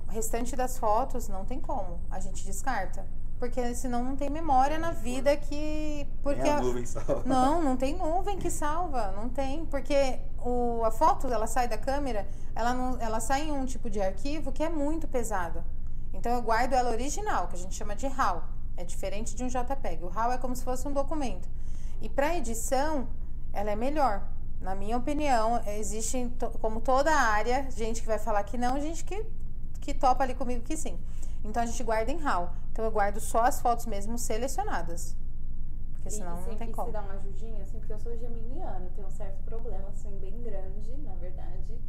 O 0.08 0.10
restante 0.10 0.56
das 0.56 0.78
fotos 0.78 1.28
não 1.28 1.44
tem 1.44 1.60
como, 1.60 2.00
a 2.10 2.18
gente 2.18 2.44
descarta. 2.44 3.06
Porque 3.38 3.72
senão 3.76 4.02
não 4.02 4.16
tem 4.16 4.28
memória 4.28 4.78
na 4.80 4.90
vida 4.90 5.36
que. 5.36 6.08
Porque 6.24 6.42
Nem 6.42 6.50
a 6.52 6.56
a- 6.56 6.60
nuvem 6.60 6.84
salva. 6.84 7.22
Não, 7.28 7.62
não 7.62 7.76
tem 7.76 7.96
nuvem 7.96 8.36
que 8.36 8.50
salva, 8.50 9.12
não 9.12 9.28
tem, 9.28 9.64
porque 9.66 10.18
o, 10.44 10.82
a 10.84 10.90
foto 10.90 11.28
ela 11.28 11.46
sai 11.46 11.68
da 11.68 11.78
câmera, 11.78 12.26
ela, 12.52 12.74
não, 12.74 12.98
ela 13.00 13.20
sai 13.20 13.42
em 13.42 13.52
um 13.52 13.64
tipo 13.64 13.88
de 13.88 14.00
arquivo 14.00 14.50
que 14.50 14.64
é 14.64 14.68
muito 14.68 15.06
pesado. 15.06 15.62
Então 16.12 16.32
eu 16.32 16.42
guardo 16.42 16.72
ela 16.72 16.90
original, 16.90 17.46
que 17.46 17.54
a 17.54 17.58
gente 17.58 17.76
chama 17.76 17.94
de 17.94 18.08
RAW. 18.08 18.42
É 18.78 18.84
diferente 18.84 19.34
de 19.34 19.42
um 19.42 19.48
JPEG. 19.48 20.04
O 20.04 20.08
RAW 20.08 20.30
é 20.30 20.38
como 20.38 20.54
se 20.54 20.62
fosse 20.62 20.86
um 20.86 20.92
documento. 20.92 21.48
E 22.00 22.08
para 22.08 22.36
edição, 22.36 23.08
ela 23.52 23.72
é 23.72 23.74
melhor. 23.74 24.22
Na 24.60 24.72
minha 24.72 24.96
opinião, 24.96 25.60
existe, 25.66 26.30
como 26.60 26.80
toda 26.80 27.10
área, 27.12 27.68
gente 27.72 28.00
que 28.00 28.06
vai 28.06 28.20
falar 28.20 28.44
que 28.44 28.56
não, 28.56 28.80
gente 28.80 29.04
que, 29.04 29.26
que 29.80 29.92
topa 29.92 30.22
ali 30.22 30.32
comigo 30.32 30.62
que 30.62 30.76
sim. 30.76 30.96
Então 31.44 31.60
a 31.60 31.66
gente 31.66 31.82
guarda 31.82 32.12
em 32.12 32.18
RAW. 32.18 32.52
Então 32.70 32.84
eu 32.84 32.92
guardo 32.92 33.18
só 33.18 33.40
as 33.40 33.60
fotos 33.60 33.84
mesmo 33.84 34.16
selecionadas. 34.16 35.16
Porque 35.94 36.10
senão 36.10 36.40
e 36.46 36.50
não 36.50 36.56
tem 36.56 36.70
como. 36.70 36.86
se 36.86 36.92
dá 36.92 37.02
uma 37.02 37.14
ajudinha, 37.14 37.60
assim, 37.62 37.80
porque 37.80 37.92
eu 37.92 37.98
sou 37.98 38.16
geminiana, 38.16 38.88
tenho 38.94 39.08
um 39.08 39.10
certo 39.10 39.42
problema, 39.42 39.88
assim, 39.88 40.16
bem 40.20 40.40
grande, 40.40 40.96
na 40.98 41.14
verdade, 41.14 41.80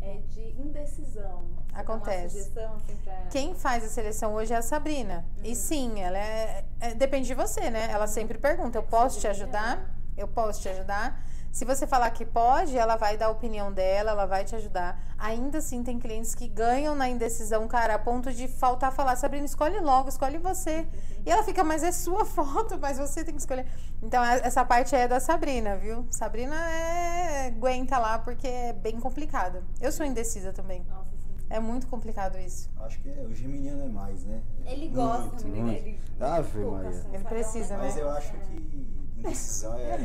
é 0.00 0.18
de 0.28 0.60
indecisão. 0.60 1.44
Você 1.68 1.80
Acontece. 1.80 2.38
Assim, 2.38 2.96
pra... 3.04 3.26
Quem 3.30 3.54
faz 3.54 3.84
a 3.84 3.88
seleção 3.88 4.34
hoje 4.34 4.52
é 4.52 4.56
a 4.56 4.62
Sabrina. 4.62 5.24
E 5.42 5.54
sim, 5.54 6.00
ela 6.00 6.18
é, 6.18 6.64
é- 6.80 6.94
Depende 6.94 7.26
de 7.26 7.34
você, 7.34 7.70
né? 7.70 7.88
Ela 7.90 8.06
sempre 8.06 8.38
pergunta: 8.38 8.78
eu 8.78 8.82
posso 8.82 9.20
te 9.20 9.26
ajudar? 9.26 9.94
Eu 10.16 10.26
posso 10.26 10.62
te 10.62 10.68
ajudar? 10.68 11.22
Se 11.50 11.64
você 11.64 11.86
falar 11.86 12.10
que 12.10 12.24
pode, 12.24 12.76
ela 12.76 12.96
vai 12.96 13.16
dar 13.16 13.26
a 13.26 13.30
opinião 13.30 13.72
dela, 13.72 14.10
ela 14.12 14.26
vai 14.26 14.44
te 14.44 14.54
ajudar. 14.54 15.00
Ainda 15.18 15.58
assim, 15.58 15.82
tem 15.82 15.98
clientes 15.98 16.34
que 16.34 16.46
ganham 16.46 16.94
na 16.94 17.08
indecisão, 17.08 17.66
cara, 17.66 17.94
a 17.94 17.98
ponto 17.98 18.32
de 18.32 18.46
faltar 18.46 18.92
falar: 18.92 19.16
Sabrina, 19.16 19.44
escolhe 19.44 19.80
logo, 19.80 20.08
escolhe 20.08 20.38
você. 20.38 20.86
E 21.26 21.30
ela 21.30 21.42
fica, 21.42 21.64
mas 21.64 21.82
é 21.82 21.90
sua 21.90 22.24
foto, 22.26 22.78
mas 22.78 22.98
você 22.98 23.24
tem 23.24 23.34
que 23.34 23.40
escolher. 23.40 23.66
Então, 24.02 24.22
a- 24.22 24.36
essa 24.36 24.64
parte 24.64 24.94
é 24.94 25.08
da 25.08 25.18
Sabrina, 25.18 25.76
viu? 25.76 26.06
Sabrina 26.10 26.54
é. 26.70 27.48
aguenta 27.48 27.98
lá 27.98 28.18
porque 28.18 28.46
é 28.46 28.72
bem 28.72 29.00
complicado. 29.00 29.64
Eu 29.80 29.90
sou 29.90 30.06
indecisa 30.06 30.52
também. 30.52 30.84
Nossa. 30.88 31.08
É 31.50 31.58
muito 31.58 31.86
complicado 31.88 32.38
isso. 32.38 32.70
Acho 32.80 33.00
que 33.00 33.08
é, 33.08 33.22
o 33.22 33.34
geminiano 33.34 33.82
é 33.84 33.88
mais, 33.88 34.22
né? 34.24 34.42
Ele 34.66 34.90
Muito, 34.90 34.94
gosta, 34.94 35.48
muito. 35.48 35.72
ele... 35.72 36.00
Ave 36.20 36.60
pouco, 36.60 36.76
Maria. 36.76 36.90
assim, 36.90 37.08
Ele 37.14 37.24
precisa, 37.24 37.74
É 37.74 37.76
né? 37.78 37.82
Mas 37.84 37.96
eu 37.96 38.10
acho 38.10 38.36
é. 38.36 38.38
que 38.40 38.86
indecisão 39.16 39.74
é. 39.78 39.98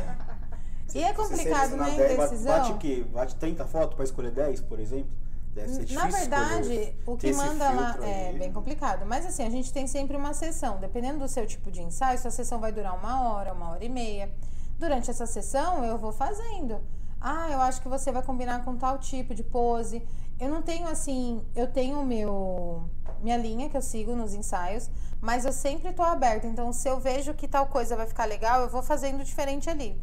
E 0.93 1.03
é 1.03 1.13
complicado, 1.13 1.75
né, 1.77 1.85
10, 1.85 1.97
bate- 1.97 2.13
indecisão? 2.13 2.57
Bate 2.59 2.71
o 2.73 2.77
quê? 2.77 3.05
Bate 3.13 3.35
30 3.35 3.65
fotos 3.65 3.95
pra 3.95 4.03
escolher 4.03 4.31
10, 4.31 4.61
por 4.61 4.79
exemplo? 4.79 5.11
Deve 5.53 5.69
ser 5.69 5.85
difícil. 5.85 5.99
Na 6.03 6.07
verdade, 6.09 6.95
o 7.05 7.15
que 7.15 7.31
manda 7.33 7.69
lá 7.71 7.97
é 8.01 8.29
aí. 8.29 8.39
bem 8.39 8.51
complicado. 8.51 9.05
Mas 9.05 9.25
assim, 9.25 9.43
a 9.45 9.49
gente 9.49 9.71
tem 9.71 9.85
sempre 9.87 10.17
uma 10.17 10.33
sessão. 10.33 10.77
Dependendo 10.79 11.19
do 11.19 11.27
seu 11.27 11.45
tipo 11.45 11.69
de 11.71 11.81
ensaio, 11.81 12.17
sua 12.19 12.31
sessão 12.31 12.59
vai 12.59 12.71
durar 12.71 12.97
uma 12.97 13.29
hora, 13.29 13.53
uma 13.53 13.69
hora 13.71 13.85
e 13.85 13.89
meia. 13.89 14.31
Durante 14.79 15.09
essa 15.11 15.25
sessão, 15.27 15.85
eu 15.85 15.97
vou 15.97 16.11
fazendo. 16.11 16.81
Ah, 17.21 17.49
eu 17.51 17.61
acho 17.61 17.81
que 17.81 17.87
você 17.87 18.11
vai 18.11 18.23
combinar 18.23 18.65
com 18.65 18.75
tal 18.75 18.97
tipo 18.97 19.33
de 19.35 19.43
pose. 19.43 20.01
Eu 20.39 20.49
não 20.49 20.61
tenho 20.63 20.87
assim, 20.87 21.43
eu 21.55 21.67
tenho 21.67 22.03
meu 22.03 22.89
minha 23.21 23.37
linha 23.37 23.69
que 23.69 23.77
eu 23.77 23.81
sigo 23.81 24.13
nos 24.15 24.33
ensaios, 24.33 24.89
mas 25.21 25.45
eu 25.45 25.53
sempre 25.53 25.93
tô 25.93 26.01
aberta. 26.01 26.45
Então, 26.47 26.73
se 26.73 26.89
eu 26.89 26.99
vejo 26.99 27.33
que 27.35 27.47
tal 27.47 27.67
coisa 27.67 27.95
vai 27.95 28.05
ficar 28.07 28.25
legal, 28.25 28.61
eu 28.61 28.69
vou 28.69 28.81
fazendo 28.83 29.23
diferente 29.23 29.69
ali. 29.69 29.97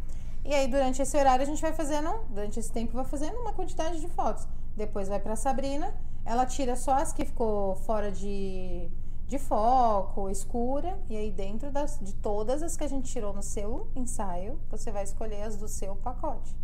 E 0.44 0.54
aí, 0.54 0.66
durante 0.68 1.02
esse 1.02 1.16
horário, 1.16 1.42
a 1.42 1.46
gente 1.46 1.60
vai 1.60 1.72
fazendo, 1.72 2.24
durante 2.30 2.58
esse 2.58 2.72
tempo, 2.72 2.92
vai 2.92 3.04
fazendo 3.04 3.36
uma 3.38 3.52
quantidade 3.52 4.00
de 4.00 4.08
fotos. 4.08 4.46
Depois 4.76 5.08
vai 5.08 5.20
pra 5.20 5.36
Sabrina, 5.36 5.94
ela 6.24 6.46
tira 6.46 6.76
só 6.76 6.92
as 6.92 7.12
que 7.12 7.24
ficou 7.24 7.76
fora 7.76 8.10
de, 8.10 8.88
de 9.26 9.38
foco, 9.38 10.30
escura, 10.30 10.98
e 11.08 11.16
aí 11.16 11.30
dentro 11.30 11.70
das, 11.70 11.98
de 12.00 12.14
todas 12.14 12.62
as 12.62 12.76
que 12.76 12.84
a 12.84 12.88
gente 12.88 13.10
tirou 13.10 13.32
no 13.34 13.42
seu 13.42 13.88
ensaio, 13.94 14.58
você 14.70 14.90
vai 14.90 15.04
escolher 15.04 15.42
as 15.42 15.56
do 15.56 15.68
seu 15.68 15.94
pacote. 15.96 16.56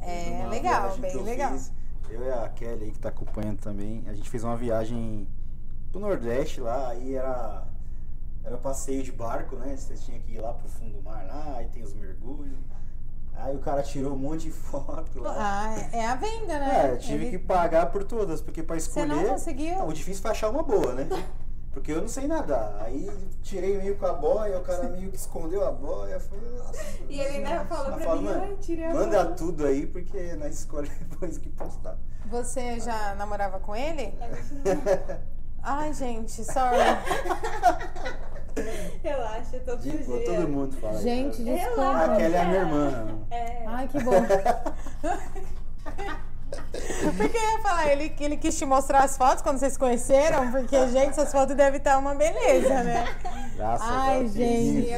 É 0.00 0.46
legal, 0.48 0.96
bem 0.98 1.16
legal. 1.22 1.52
fiz, 1.52 1.72
eu 2.10 2.24
e 2.24 2.30
a 2.30 2.48
Kelly 2.48 2.84
aí 2.84 2.90
que 2.90 2.98
tá 2.98 3.08
acompanhando 3.08 3.58
também, 3.58 4.04
a 4.06 4.14
gente 4.14 4.28
fez 4.28 4.44
uma 4.44 4.56
viagem 4.56 5.26
pro 5.90 6.00
Nordeste 6.00 6.60
lá, 6.60 6.90
aí 6.90 7.14
era, 7.14 7.66
era 8.46 8.56
passeio 8.56 9.02
de 9.02 9.12
barco, 9.12 9.56
né? 9.56 9.76
Você 9.76 9.94
tinha 9.94 10.18
que 10.20 10.32
ir 10.34 10.40
lá 10.40 10.52
pro 10.54 10.68
fundo 10.68 10.92
do 10.98 11.02
mar 11.02 11.26
lá, 11.26 11.56
aí 11.58 11.66
tem 11.66 11.82
os 11.82 11.92
mergulhos. 11.92 12.56
Aí 13.38 13.54
o 13.54 13.58
cara 13.58 13.82
tirou 13.82 14.14
um 14.14 14.18
monte 14.18 14.44
de 14.44 14.50
foto 14.52 15.20
lá. 15.20 15.34
Ah, 15.36 15.78
é 15.92 15.98
é 15.98 16.06
a 16.06 16.14
venda, 16.14 16.58
né? 16.58 16.86
É, 16.88 16.92
eu 16.92 16.98
tive 16.98 17.26
Ele- 17.26 17.38
que 17.38 17.44
pagar 17.44 17.86
por 17.92 18.02
todas, 18.04 18.40
porque 18.40 18.62
pra 18.62 18.78
Você 18.78 18.88
escolher. 18.88 19.08
não 19.08 19.24
conseguiu? 19.28 19.74
Não, 19.76 19.88
o 19.88 19.92
difícil 19.92 20.22
foi 20.22 20.30
achar 20.30 20.48
uma 20.48 20.62
boa, 20.62 20.94
né? 20.94 21.06
Porque 21.76 21.92
eu 21.92 22.00
não 22.00 22.08
sei 22.08 22.26
nadar. 22.26 22.74
Aí 22.80 23.06
tirei 23.42 23.76
meio 23.76 23.96
com 23.98 24.06
a 24.06 24.14
boia, 24.14 24.58
o 24.58 24.62
cara 24.62 24.88
meio 24.88 25.10
que 25.10 25.16
escondeu 25.18 25.62
a 25.62 25.70
boia. 25.70 26.18
Foi, 26.18 26.40
nossa. 26.56 26.82
E 27.06 27.20
ele 27.20 27.46
ainda 27.46 27.66
falou 27.66 27.88
Ela 27.88 27.96
pra 27.96 28.04
fala, 28.06 28.16
mim, 28.22 28.28
"Mano, 28.28 28.42
ai, 28.44 28.56
tirei 28.62 28.84
a 28.86 28.94
Manda 28.94 29.24
foto." 29.26 29.34
tudo 29.36 29.66
aí, 29.66 29.86
porque 29.86 30.32
nós 30.36 30.54
escolhe 30.60 30.88
depois 31.10 31.36
que 31.36 31.50
postar. 31.50 31.98
Você 32.30 32.80
já 32.80 33.14
namorava 33.16 33.60
com 33.60 33.76
ele? 33.76 34.14
Não- 34.18 35.18
Ai, 35.68 35.92
gente, 35.92 36.44
sorry. 36.44 36.78
Relaxa, 39.02 39.58
todo 39.66 39.82
Tipo, 39.82 40.16
dia. 40.16 40.24
todo 40.24 40.48
mundo 40.48 40.76
fala. 40.80 40.98
Gente, 41.02 41.34
isso. 41.34 41.44
desculpa. 41.44 41.82
Relaxa. 41.82 42.12
A 42.12 42.16
Kelly 42.16 42.34
é 42.34 42.40
a 42.40 42.44
minha 42.44 42.60
irmã. 42.60 43.18
É. 43.30 43.64
Ai, 43.66 43.88
que 43.88 44.00
bom. 44.02 44.12
Porque 47.16 47.36
eu 47.36 47.40
ia 47.42 47.58
falar, 47.60 47.90
ele, 47.92 48.14
ele 48.20 48.36
quis 48.36 48.56
te 48.56 48.64
mostrar 48.64 49.02
as 49.04 49.16
fotos 49.16 49.42
quando 49.42 49.58
vocês 49.58 49.72
se 49.74 49.78
conheceram, 49.78 50.50
porque, 50.52 50.88
gente, 50.88 51.10
essas 51.10 51.30
fotos 51.32 51.54
devem 51.56 51.78
estar 51.78 51.98
uma 51.98 52.14
beleza, 52.14 52.82
né? 52.82 53.04
Graças 53.56 53.86
Ai, 53.88 54.16
a 54.16 54.18
Deus. 54.20 54.32
gente. 54.32 54.88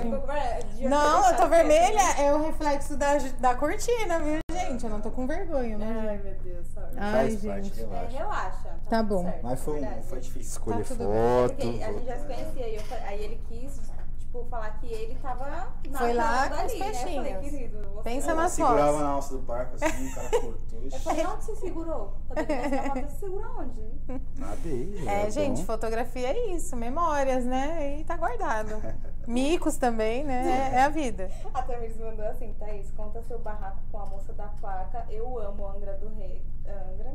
Não, 0.88 1.28
eu 1.30 1.36
tô 1.36 1.46
vermelha, 1.48 2.00
é 2.20 2.32
o 2.32 2.42
reflexo 2.44 2.96
da, 2.96 3.14
da 3.40 3.54
cortina, 3.54 4.18
viu, 4.20 4.38
gente? 4.52 4.84
Eu 4.84 4.90
não 4.90 5.00
tô 5.00 5.10
com 5.10 5.26
vergonha, 5.26 5.78
né? 5.78 6.06
Ai, 6.10 6.18
meu 6.22 6.34
Deus, 6.44 6.66
sorry. 6.68 6.88
Ai, 6.96 7.30
Faz 7.30 7.44
parte, 7.44 7.64
gente. 7.64 7.82
É, 7.82 8.06
relaxa. 8.18 8.77
Tá 8.88 9.02
tudo 9.02 9.08
bom. 9.16 9.22
certo, 9.24 9.42
Mas 9.42 9.60
foi, 9.60 9.80
um- 9.80 10.02
foi 10.02 10.20
difícil 10.20 10.50
escolher 10.52 10.78
Tá 10.82 10.84
tudo 10.88 10.98
bem. 10.98 11.06
foto. 11.08 11.54
Porque 11.56 11.82
a 11.84 11.92
gente 11.92 12.04
já 12.06 12.18
se 12.18 12.24
conhecia, 12.26 12.68
e 12.68 12.74
eu 12.76 12.82
aí 13.06 13.22
ele 13.24 13.40
quis, 13.48 13.80
tipo, 14.18 14.44
falar 14.50 14.70
que 14.80 14.86
ele 14.92 15.14
tava 15.16 15.68
Foi 15.96 16.12
lá 16.14 16.48
com 16.48 16.54
os 16.54 16.60
ali, 16.60 16.78
né? 16.78 16.92
Falei, 16.92 17.02
peixinhos. 17.34 17.38
querido. 17.50 18.00
Pensa 18.04 18.34
nas 18.34 18.52
segurava 18.52 18.86
fotos. 18.88 19.00
na 19.02 19.08
alça 19.08 19.34
do 19.34 19.40
barco 19.42 19.74
assim, 19.74 20.08
o 20.08 20.14
cara 20.14 20.28
cortou. 20.40 20.78
Eu 20.82 20.90
falei, 21.00 21.26
onde 21.26 21.44
você 21.44 21.56
segurou? 21.56 22.14
Quando 22.28 22.38
ele 22.50 22.78
foto, 22.78 23.00
você 23.10 23.18
segura 23.18 23.48
onde? 23.58 23.82
Nada 24.38 24.58
aí. 24.64 25.08
É, 25.08 25.30
gente, 25.30 25.64
fotografia 25.64 26.28
é 26.28 26.54
isso, 26.54 26.74
memórias, 26.76 27.44
né? 27.44 27.98
E 28.00 28.04
tá 28.04 28.16
guardado. 28.16 28.80
Micos 29.28 29.76
também, 29.76 30.24
né? 30.24 30.70
É 30.72 30.82
a 30.84 30.88
vida. 30.88 31.30
A 31.52 31.60
Tamiris 31.62 31.98
mandou 31.98 32.24
assim, 32.26 32.54
Thaís, 32.58 32.90
conta 32.92 33.22
seu 33.24 33.38
barraco 33.40 33.76
com 33.92 33.98
a 33.98 34.06
moça 34.06 34.32
da 34.32 34.46
placa. 34.60 35.04
Eu 35.10 35.38
amo 35.38 35.66
Angra 35.68 35.94
do 35.98 36.08
Rei. 36.14 36.42
Angra. 36.66 37.12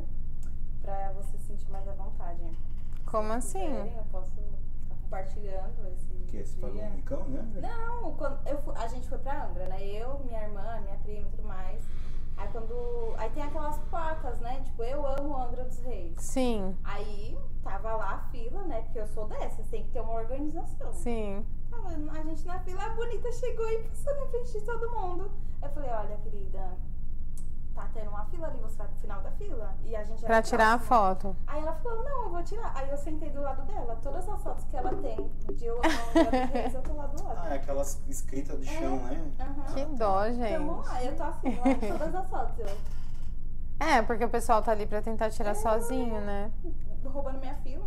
Pra 0.84 1.12
você 1.14 1.38
se 1.38 1.48
sentir 1.48 1.70
mais 1.72 1.88
à 1.88 1.94
vontade. 1.94 2.42
Como 3.06 3.30
Se 3.30 3.38
assim? 3.38 3.60
quiserem, 3.68 3.98
eu 3.98 4.04
posso 4.12 4.32
estar 4.84 4.96
compartilhando 5.02 5.88
esse 5.88 6.14
que? 6.28 6.66
Um 6.66 6.90
micão, 6.96 7.24
né? 7.30 7.48
Não, 7.62 8.14
quando 8.16 8.40
eu 8.48 8.60
a 8.76 8.88
gente 8.88 9.08
foi 9.08 9.18
pra 9.20 9.46
Angra, 9.46 9.68
né? 9.68 9.84
Eu, 9.84 10.20
minha 10.20 10.42
irmã, 10.44 10.80
minha 10.82 10.98
prima 10.98 11.28
e 11.28 11.32
tudo 11.32 11.44
mais. 11.44 11.84
Aí 12.36 12.48
quando. 12.52 13.14
Aí 13.18 13.30
tem 13.30 13.44
aquelas 13.44 13.78
placas, 13.90 14.40
né? 14.40 14.62
Tipo, 14.62 14.84
eu 14.84 15.06
amo 15.06 15.38
Angra 15.38 15.64
dos 15.66 15.78
Reis. 15.80 16.16
Sim, 16.20 16.76
Aí 16.84 17.38
tava 17.64 17.96
lá 17.96 18.16
a 18.16 18.20
fila, 18.30 18.64
né? 18.64 18.82
Porque 18.82 19.00
eu 19.00 19.08
sou 19.08 19.28
dessas, 19.28 19.68
tem 19.70 19.84
que 19.84 19.92
ter 19.92 20.02
uma 20.02 20.14
organização. 20.14 20.92
sim. 20.92 21.46
Tava 21.70 21.88
a 21.90 22.24
gente 22.24 22.46
na 22.46 22.60
fila, 22.60 22.84
a 22.84 22.90
bonita 22.96 23.32
chegou 23.32 23.68
e 23.70 23.84
passou 23.84 24.16
na 24.20 24.28
frente 24.28 24.52
de 24.52 24.62
todo 24.66 24.92
mundo. 24.92 25.32
Eu 25.62 25.70
falei, 25.70 25.90
olha, 25.90 26.18
querida, 26.18 26.78
tá 27.74 27.90
tendo 27.94 28.10
uma 28.10 28.26
fila 28.26 28.48
ali, 28.48 28.60
você 28.60 28.76
vai 28.78 28.88
pro 28.88 28.96
final 28.98 29.22
da 29.22 29.32
fila. 29.32 29.76
E 29.84 29.96
a 29.96 30.04
gente 30.04 30.24
Pra 30.26 30.42
tirar 30.42 30.74
a 30.74 30.80
foto. 30.80 31.36
Aí 31.48 31.62
ela 31.62 31.74
falou, 31.74 32.04
não, 32.04 32.24
eu 32.24 32.30
vou 32.30 32.44
tirar. 32.44 32.72
Aí 32.76 32.90
eu 32.90 32.98
sentei 32.98 33.30
do 33.32 33.42
lado 33.42 33.64
dela. 33.64 33.98
Todas 34.02 34.28
as 34.30 34.42
fotos 34.42 34.64
que 34.66 34.76
ela 34.78 34.90
tem 34.96 35.32
de 35.56 35.66
eu 35.66 35.76
eu 35.78 36.82
tô 36.82 36.94
lá 36.94 37.08
do 37.08 37.24
lado. 37.24 37.40
Ah, 37.44 37.50
é 37.50 37.56
aquelas 37.56 38.02
escritas 38.08 38.58
do 38.60 38.66
chão, 38.66 38.98
né? 39.04 39.32
Aham. 39.40 39.74
Que 39.74 39.86
dó, 39.86 40.26
Então 40.28 40.66
vamos 40.68 40.86
gente. 40.88 40.94
lá, 40.94 41.04
eu 41.04 41.16
tô 41.16 41.24
assim, 41.24 41.56
lá 41.60 41.68
em 41.72 41.98
todas 41.98 42.16
as 42.16 42.30
fotos. 42.30 42.60
Eu 42.60 42.78
É, 43.88 44.02
porque 44.02 44.24
o 44.26 44.30
pessoal 44.30 44.62
tá 44.62 44.72
ali 44.72 44.86
pra 44.86 45.02
tentar 45.02 45.30
tirar 45.30 45.56
sozinho, 45.56 46.22
né? 46.22 46.52
roubando 47.06 47.40
minha 47.40 47.56
fila. 47.58 47.84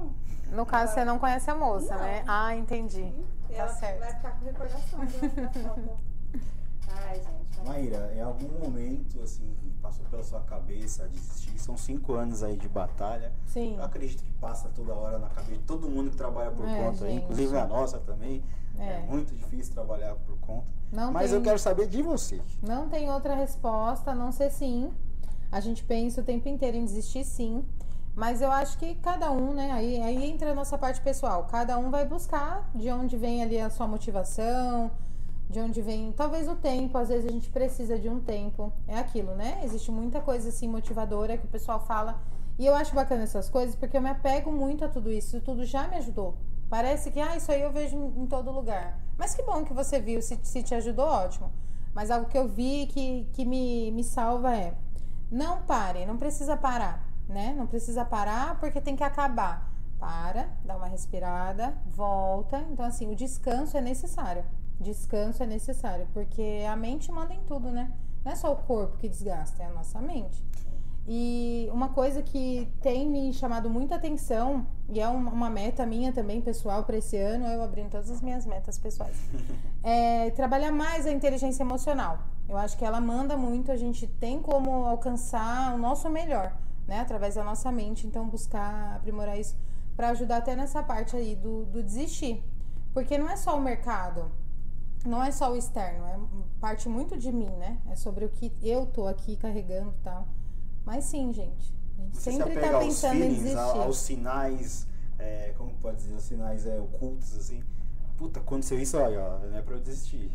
No 0.53 0.67
caso, 0.67 0.93
você 0.95 1.05
não 1.05 1.19
conhece 1.19 1.51
a 1.51 1.55
moça, 1.55 1.95
Não. 1.97 2.03
né? 2.03 2.23
Ah, 2.29 2.55
entendi. 2.55 3.01
E 3.49 3.55
Tá 3.55 3.63
ela 3.63 3.69
certo. 3.69 3.99
vai 4.01 4.13
ficar 4.13 4.31
com 4.33 4.45
recordação 4.45 4.99
da 5.01 5.43
da 5.43 5.51
foto. 5.51 5.99
Ai, 7.09 7.15
gente. 7.17 7.46
Maíra, 7.65 8.13
em 8.15 8.21
algum 8.21 8.59
momento, 8.59 9.21
assim, 9.23 9.55
passou 9.83 10.05
pela 10.07 10.23
sua 10.23 10.41
cabeça 10.41 11.09
desistir? 11.09 11.59
São 11.59 11.77
cinco 11.77 12.15
anos 12.15 12.43
aí 12.43 12.57
de 12.57 12.69
batalha. 12.69 13.33
Sim. 13.47 13.77
Eu 13.77 13.85
acredito 13.85 14.23
que 14.23 14.33
passa 14.35 14.69
toda 14.75 14.95
hora 14.95 15.19
na 15.19 15.29
cabeça 15.29 15.53
de 15.59 15.65
todo 15.65 15.89
mundo 15.89 16.11
que 16.11 16.17
trabalha 16.17 16.51
por 16.51 16.67
É, 16.69 16.85
conta, 16.85 17.07
gente. 17.09 17.23
inclusive 17.25 17.57
a 17.59 17.67
nossa 17.67 17.99
também. 17.99 18.43
É. 18.79 18.83
É. 18.85 19.07
muito 19.09 19.35
difícil 19.35 19.73
trabalhar 19.73 20.15
por 20.17 20.37
conta. 20.39 20.67
Não 20.93 21.11
Mas 21.11 21.31
tem, 21.31 21.39
eu 21.39 21.43
quero 21.43 21.59
saber 21.59 21.87
de 21.89 22.03
você. 22.03 22.41
não 22.63 22.89
tem 22.91 23.11
outra 23.11 23.35
resposta 23.35 24.11
a 24.11 24.15
não 24.15 24.31
ser 24.31 24.51
sim. 24.51 24.93
A 25.51 25.61
gente 25.61 25.83
pensa 25.83 26.21
o 26.21 26.25
tempo 26.25 26.47
inteiro 26.49 26.77
em 26.77 26.85
desistir, 26.85 27.25
sim. 27.25 27.65
Mas 28.15 28.41
eu 28.43 28.51
acho 28.53 28.77
que 28.79 28.95
cada 28.97 29.31
um, 29.31 29.53
né? 29.55 29.71
Aí, 29.73 30.01
aí 30.03 30.31
entra 30.31 30.53
a 30.53 30.55
nossa 30.55 30.77
parte 30.77 31.01
pessoal. 31.01 31.45
Cada 31.45 31.79
um 31.79 31.91
vai 31.91 32.05
buscar 32.07 32.69
de 32.75 32.91
onde 32.91 33.17
vem 33.17 33.43
ali 33.43 33.59
a 33.59 33.71
sua 33.71 33.87
motivação, 33.87 34.91
de 35.49 35.61
onde 35.61 35.81
vem 35.81 36.13
talvez 36.13 36.49
o 36.49 36.55
tempo. 36.55 36.97
Às 36.99 37.09
vezes 37.09 37.27
a 37.27 37.33
gente 37.33 37.51
precisa 37.51 37.99
de 37.99 38.09
um 38.09 38.21
tempo. 38.21 38.73
É 38.87 38.99
aquilo, 38.99 39.35
né? 39.35 39.61
Existe 39.65 39.91
muita 39.91 40.21
coisa 40.21 40.49
assim 40.49 40.69
motivadora 40.69 41.37
que 41.37 41.45
o 41.45 41.49
pessoal 41.49 41.81
fala. 41.81 42.21
E 42.59 42.65
eu 42.65 42.75
acho 42.75 42.95
bacana 42.95 43.25
essas 43.25 43.51
coisas 43.51 43.75
porque 43.77 43.97
eu 43.97 44.01
me 44.01 44.11
apego 44.11 44.51
muito 44.51 44.85
a 44.85 44.89
tudo 44.89 45.11
isso. 45.11 45.41
Tudo 45.41 45.65
já 45.65 45.87
me 45.89 45.97
ajudou. 45.97 46.37
Parece 46.69 47.11
que, 47.11 47.21
ah, 47.21 47.37
isso 47.37 47.53
aí 47.53 47.63
eu 47.63 47.71
vejo 47.71 47.97
em, 47.97 48.23
em 48.23 48.27
todo 48.27 48.51
lugar. 48.51 48.99
Mas 49.17 49.35
que 49.35 49.43
bom 49.43 49.65
que 49.65 49.73
você 49.73 50.01
viu. 50.01 50.21
Se, 50.21 50.39
se 50.43 50.63
te 50.63 50.75
ajudou, 50.75 51.07
ótimo. 51.07 51.51
Mas 51.95 52.11
algo 52.11 52.29
que 52.29 52.37
eu 52.37 52.49
vi 52.49 52.87
que, 52.87 53.29
que 53.33 53.45
me, 53.45 53.91
me 53.93 54.03
salva 54.03 54.55
é: 54.55 54.75
não 55.31 55.63
pare, 55.63 56.05
não 56.05 56.17
precisa 56.17 56.57
parar, 56.57 57.09
né? 57.29 57.55
Não 57.57 57.67
precisa 57.67 58.05
parar 58.05 58.59
porque 58.61 58.81
tem 58.81 58.97
que 58.97 59.05
acabar. 59.05 59.73
Para, 59.99 60.51
dá 60.63 60.77
uma 60.77 60.89
respirada, 60.89 61.75
volta. 61.87 62.59
Então, 62.71 62.85
assim, 62.85 63.11
o 63.11 63.17
descanso 63.17 63.79
é 63.79 63.81
necessário. 63.81 64.45
Descanso 64.81 65.43
é 65.43 65.47
necessário, 65.47 66.07
porque 66.13 66.65
a 66.69 66.77
mente 66.77 67.11
manda 67.11 67.33
em 67.33 67.41
tudo, 67.43 67.71
né? 67.71 67.93
Não 68.25 68.33
é 68.33 68.35
só 68.35 68.53
o 68.53 68.57
corpo 68.57 68.99
que 68.99 69.09
desgasta, 69.09 69.63
é 69.63 69.67
a 69.67 69.71
nossa 69.71 70.01
mente. 70.01 70.45
E 71.09 71.69
uma 71.73 71.91
coisa 71.91 72.21
que 72.21 72.69
tem 72.83 73.09
me 73.09 73.33
chamado 73.33 73.71
muita 73.71 73.95
atenção, 73.95 74.67
e 74.89 75.01
é 75.01 75.09
uma 75.09 75.49
meta 75.49 75.87
minha 75.87 76.13
também, 76.13 76.41
pessoal, 76.41 76.83
para 76.83 76.97
esse 76.97 77.17
ano, 77.17 77.47
eu 77.47 77.63
abrindo 77.63 77.91
todas 77.91 78.11
as 78.11 78.21
minhas 78.21 78.45
metas 78.45 78.77
pessoais, 78.77 79.17
é 79.85 80.31
trabalhar 80.31 80.73
mais 80.73 81.07
a 81.07 81.13
inteligência 81.13 81.63
emocional. 81.63 82.19
Eu 82.49 82.57
acho 82.57 82.77
que 82.77 82.85
ela 82.85 83.01
manda 83.01 83.37
muito, 83.37 83.71
a 83.71 83.77
gente 83.77 84.07
tem 84.07 84.43
como 84.43 84.87
alcançar 84.87 85.75
o 85.75 85.79
nosso 85.79 86.11
melhor, 86.11 86.53
né, 86.89 87.01
através 87.01 87.37
da 87.37 87.45
nossa 87.45 87.71
mente. 87.71 88.07
Então, 88.07 88.29
buscar 88.29 88.97
aprimorar 88.97 89.39
isso 89.39 89.57
para 89.97 90.11
ajudar 90.11 90.39
até 90.39 90.57
nessa 90.57 90.83
parte 90.83 91.17
aí 91.17 91.37
do, 91.37 91.65
do 91.67 91.83
desistir. 91.83 92.43
Porque 92.93 93.17
não 93.17 93.29
é 93.29 93.37
só 93.37 93.57
o 93.57 93.61
mercado, 93.61 94.31
não 95.07 95.23
é 95.23 95.31
só 95.31 95.53
o 95.53 95.57
externo, 95.57 96.05
é 96.07 96.19
parte 96.61 96.89
muito 96.89 97.17
de 97.19 97.33
mim, 97.33 97.51
né? 97.51 97.79
É 97.91 97.97
sobre 97.97 98.25
o 98.25 98.29
que 98.29 98.53
eu 98.63 98.87
tô 98.87 99.07
aqui 99.07 99.37
carregando 99.37 99.91
e 99.91 100.03
tal. 100.03 100.27
Mas 100.85 101.05
sim, 101.05 101.33
gente. 101.33 101.75
A 101.99 102.03
gente 102.03 102.17
Você 102.19 102.33
sempre 102.33 102.55
se 102.55 102.61
tá 102.61 102.79
pensando 102.79 103.15
em 103.15 103.19
feelings, 103.21 103.39
desistir. 103.43 103.59
a- 103.59 103.85
aos 103.85 103.99
sinais, 103.99 104.87
é, 105.19 105.55
como 105.57 105.73
pode 105.75 105.97
dizer, 105.97 106.15
os 106.15 106.23
sinais 106.25 106.67
é, 106.67 106.79
ocultos, 106.79 107.37
assim. 107.37 107.63
Puta, 108.17 108.41
aconteceu 108.41 108.79
isso, 108.79 108.97
olha, 108.99 109.39
não 109.51 109.59
é 109.59 109.63
pra 109.63 109.75
eu 109.77 109.81
desistir. 109.81 110.31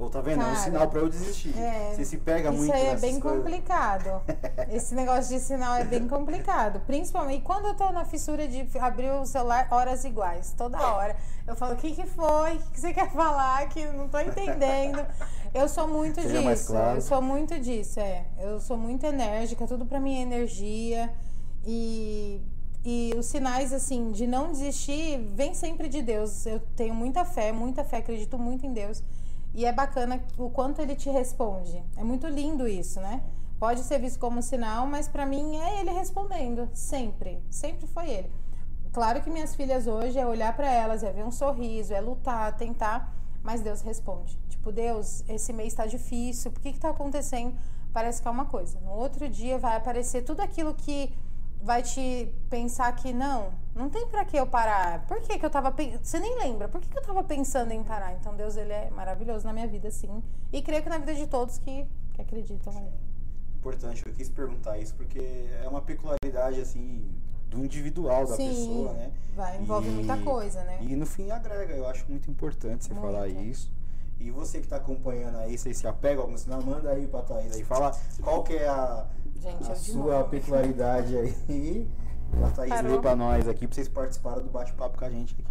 Ou 0.00 0.08
tá 0.08 0.20
vendo? 0.22 0.40
é 0.40 0.44
um 0.46 0.48
Cara, 0.48 0.56
sinal 0.56 0.88
pra 0.88 1.00
eu 1.00 1.08
desistir. 1.10 1.54
é, 1.58 1.92
Você 1.94 2.04
se 2.06 2.16
pega 2.16 2.48
Isso 2.48 2.56
muito 2.58 2.72
aí 2.72 2.86
é 2.86 2.96
bem 2.96 3.20
coisas. 3.20 3.42
complicado. 3.42 4.22
Esse 4.72 4.94
negócio 4.94 5.34
de 5.34 5.40
sinal 5.40 5.74
é 5.74 5.84
bem 5.84 6.08
complicado. 6.08 6.80
Principalmente 6.86 7.42
quando 7.42 7.66
eu 7.66 7.74
tô 7.74 7.92
na 7.92 8.04
fissura 8.06 8.48
de 8.48 8.66
abrir 8.78 9.10
o 9.12 9.26
celular 9.26 9.68
horas 9.70 10.02
iguais, 10.04 10.54
toda 10.56 10.80
hora. 10.80 11.14
Eu 11.46 11.54
falo, 11.54 11.74
o 11.74 11.76
que 11.76 11.92
que 11.92 12.06
foi? 12.06 12.54
O 12.56 12.70
que 12.72 12.80
você 12.80 12.94
quer 12.94 13.10
falar? 13.12 13.68
Que 13.68 13.84
não 13.86 14.08
tô 14.08 14.18
entendendo. 14.20 15.04
Eu 15.52 15.68
sou 15.68 15.86
muito 15.86 16.22
Seja 16.22 16.40
disso. 16.42 16.68
claro. 16.72 16.96
Eu 16.96 17.02
sou 17.02 17.20
muito 17.20 17.58
disso, 17.60 18.00
é. 18.00 18.24
Eu 18.38 18.58
sou 18.60 18.76
muito 18.78 19.04
enérgica, 19.04 19.66
tudo 19.66 19.84
pra 19.84 20.00
mim 20.00 20.16
é 20.18 20.22
energia. 20.22 21.12
E, 21.66 22.40
e 22.84 23.12
os 23.18 23.26
sinais, 23.26 23.72
assim, 23.72 24.12
de 24.12 24.26
não 24.26 24.50
desistir, 24.50 25.18
vem 25.34 25.52
sempre 25.52 25.88
de 25.88 26.00
Deus. 26.00 26.46
Eu 26.46 26.58
tenho 26.74 26.94
muita 26.94 27.24
fé, 27.24 27.52
muita 27.52 27.84
fé, 27.84 27.98
acredito 27.98 28.38
muito 28.38 28.64
em 28.64 28.72
Deus. 28.72 29.02
E 29.54 29.64
é 29.64 29.72
bacana 29.72 30.22
o 30.38 30.50
quanto 30.50 30.80
ele 30.80 30.94
te 30.94 31.10
responde. 31.10 31.82
É 31.96 32.04
muito 32.04 32.26
lindo 32.26 32.68
isso, 32.68 33.00
né? 33.00 33.22
Pode 33.58 33.80
ser 33.80 33.98
visto 33.98 34.18
como 34.18 34.42
sinal, 34.42 34.86
mas 34.86 35.06
pra 35.08 35.26
mim 35.26 35.56
é 35.58 35.80
ele 35.80 35.90
respondendo, 35.90 36.68
sempre. 36.72 37.42
Sempre 37.50 37.86
foi 37.86 38.08
ele. 38.08 38.32
Claro 38.92 39.20
que 39.20 39.30
minhas 39.30 39.54
filhas 39.54 39.86
hoje 39.86 40.18
é 40.18 40.26
olhar 40.26 40.56
pra 40.56 40.70
elas, 40.70 41.02
é 41.02 41.12
ver 41.12 41.24
um 41.24 41.30
sorriso, 41.30 41.92
é 41.92 42.00
lutar, 42.00 42.56
tentar, 42.56 43.14
mas 43.42 43.60
Deus 43.60 43.82
responde. 43.82 44.38
Tipo, 44.48 44.72
Deus, 44.72 45.22
esse 45.28 45.52
mês 45.52 45.74
tá 45.74 45.86
difícil, 45.86 46.50
por 46.50 46.60
que 46.60 46.72
que 46.72 46.80
tá 46.80 46.90
acontecendo? 46.90 47.54
Parece 47.92 48.22
que 48.22 48.28
é 48.28 48.30
uma 48.30 48.46
coisa. 48.46 48.80
No 48.80 48.92
outro 48.92 49.28
dia 49.28 49.58
vai 49.58 49.76
aparecer 49.76 50.22
tudo 50.22 50.40
aquilo 50.40 50.74
que 50.74 51.12
vai 51.62 51.82
te 51.82 52.34
pensar 52.48 52.90
que 52.96 53.12
não, 53.12 53.52
não 53.80 53.88
tem 53.88 54.06
pra 54.06 54.24
que 54.24 54.36
eu 54.36 54.46
parar. 54.46 55.06
Por 55.06 55.20
que 55.22 55.38
que 55.38 55.44
eu 55.46 55.50
tava 55.50 55.72
pensando? 55.72 56.04
Você 56.04 56.20
nem 56.20 56.38
lembra, 56.38 56.68
por 56.68 56.80
que 56.80 56.88
que 56.88 56.98
eu 56.98 57.02
tava 57.02 57.24
pensando 57.24 57.72
em 57.72 57.82
parar? 57.82 58.12
Então 58.14 58.36
Deus, 58.36 58.56
ele 58.56 58.72
é 58.72 58.90
maravilhoso 58.90 59.46
na 59.46 59.52
minha 59.52 59.66
vida, 59.66 59.90
sim. 59.90 60.22
E 60.52 60.60
creio 60.60 60.82
que 60.82 60.88
na 60.88 60.98
vida 60.98 61.14
de 61.14 61.26
todos 61.26 61.56
que, 61.58 61.86
que 62.14 62.20
acreditam. 62.20 62.72
né? 62.74 62.86
Importante, 63.56 64.04
eu 64.06 64.12
quis 64.12 64.28
perguntar 64.28 64.78
isso 64.78 64.94
porque 64.94 65.18
é 65.62 65.66
uma 65.68 65.80
peculiaridade, 65.82 66.60
assim, 66.60 67.04
do 67.48 67.58
individual 67.64 68.26
da 68.26 68.36
Sim, 68.36 68.48
pessoa, 68.48 68.92
né? 68.92 69.10
Vai, 69.34 69.58
envolve 69.58 69.88
E- 69.88 69.92
muita 69.92 70.16
coisa, 70.18 70.62
né? 70.64 70.78
E 70.82 70.94
no 70.96 71.06
fim 71.06 71.30
agrega, 71.30 71.74
eu 71.74 71.86
acho 71.88 72.04
muito 72.08 72.30
importante 72.30 72.84
você 72.84 72.92
Muito. 72.94 73.06
falar 73.06 73.28
isso. 73.28 73.70
E 74.18 74.30
você 74.30 74.60
que 74.60 74.68
tá 74.68 74.76
acompanhando 74.76 75.38
aí, 75.38 75.56
você 75.56 75.72
se 75.72 75.86
apega 75.86 76.20
a 76.20 76.24
algum 76.24 76.36
sinal, 76.36 76.62
manda 76.62 76.90
aí 76.90 77.06
pra 77.06 77.22
Thaís 77.22 77.54
aí, 77.54 77.64
fala 77.64 77.90
qual 78.22 78.42
que 78.44 78.54
é 78.54 78.68
a, 78.68 79.06
Gente, 79.40 79.70
a 79.70 79.72
de 79.74 79.78
sua 79.78 80.24
peculiaridade 80.24 81.16
aí. 81.16 81.88
Pra 82.38 82.50
Thaís 82.50 82.70
Parou. 82.70 82.92
ler 82.92 83.00
pra 83.00 83.16
nós 83.16 83.48
aqui, 83.48 83.66
pra 83.66 83.74
vocês 83.74 83.88
participarem 83.88 84.42
do 84.44 84.50
bate-papo 84.50 84.98
com 84.98 85.04
a 85.04 85.10
gente 85.10 85.34
aqui. 85.34 85.44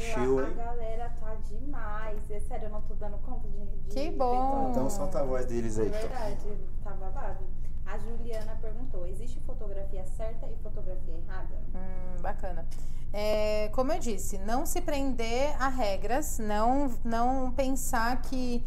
Show, 0.00 0.20
Meu, 0.22 0.38
a 0.44 0.48
hein? 0.48 0.54
galera 0.56 1.10
tá 1.20 1.34
demais. 1.48 2.30
É 2.30 2.40
sério, 2.40 2.66
eu 2.66 2.70
não 2.70 2.82
tô 2.82 2.94
dando 2.94 3.16
conta 3.18 3.48
de. 3.48 3.66
de 3.66 3.88
Que 3.94 4.10
bom. 4.10 4.68
Então 4.70 4.88
solta 4.90 5.20
a 5.20 5.24
voz 5.24 5.46
deles 5.46 5.78
É 5.78 5.82
aí. 5.82 5.88
verdade, 5.88 6.58
tá 6.84 6.90
babado. 6.90 7.38
A 7.86 7.98
Juliana 7.98 8.56
perguntou: 8.60 9.06
existe 9.06 9.40
fotografia 9.40 10.04
certa 10.04 10.46
e 10.46 10.54
fotografia 10.62 11.14
errada? 11.14 11.54
Hum, 11.74 12.20
bacana. 12.20 12.66
É, 13.12 13.70
como 13.72 13.90
eu 13.90 13.98
disse, 13.98 14.36
não 14.38 14.66
se 14.66 14.82
prender 14.82 15.56
a 15.60 15.68
regras, 15.68 16.38
não, 16.38 16.92
não 17.02 17.50
pensar 17.50 18.20
que 18.20 18.62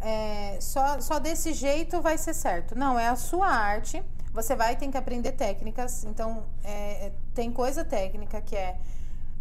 é, 0.00 0.58
só, 0.60 1.00
só 1.00 1.18
desse 1.18 1.54
jeito 1.54 2.00
vai 2.02 2.18
ser 2.18 2.34
certo. 2.34 2.76
Não, 2.76 2.98
é 2.98 3.08
a 3.08 3.16
sua 3.16 3.48
arte. 3.48 4.04
Você 4.38 4.54
vai 4.54 4.76
ter 4.76 4.86
que 4.86 4.96
aprender 4.96 5.32
técnicas. 5.32 6.04
Então, 6.04 6.44
é, 6.62 7.10
tem 7.34 7.50
coisa 7.50 7.84
técnica 7.84 8.40
que 8.40 8.54
é 8.54 8.78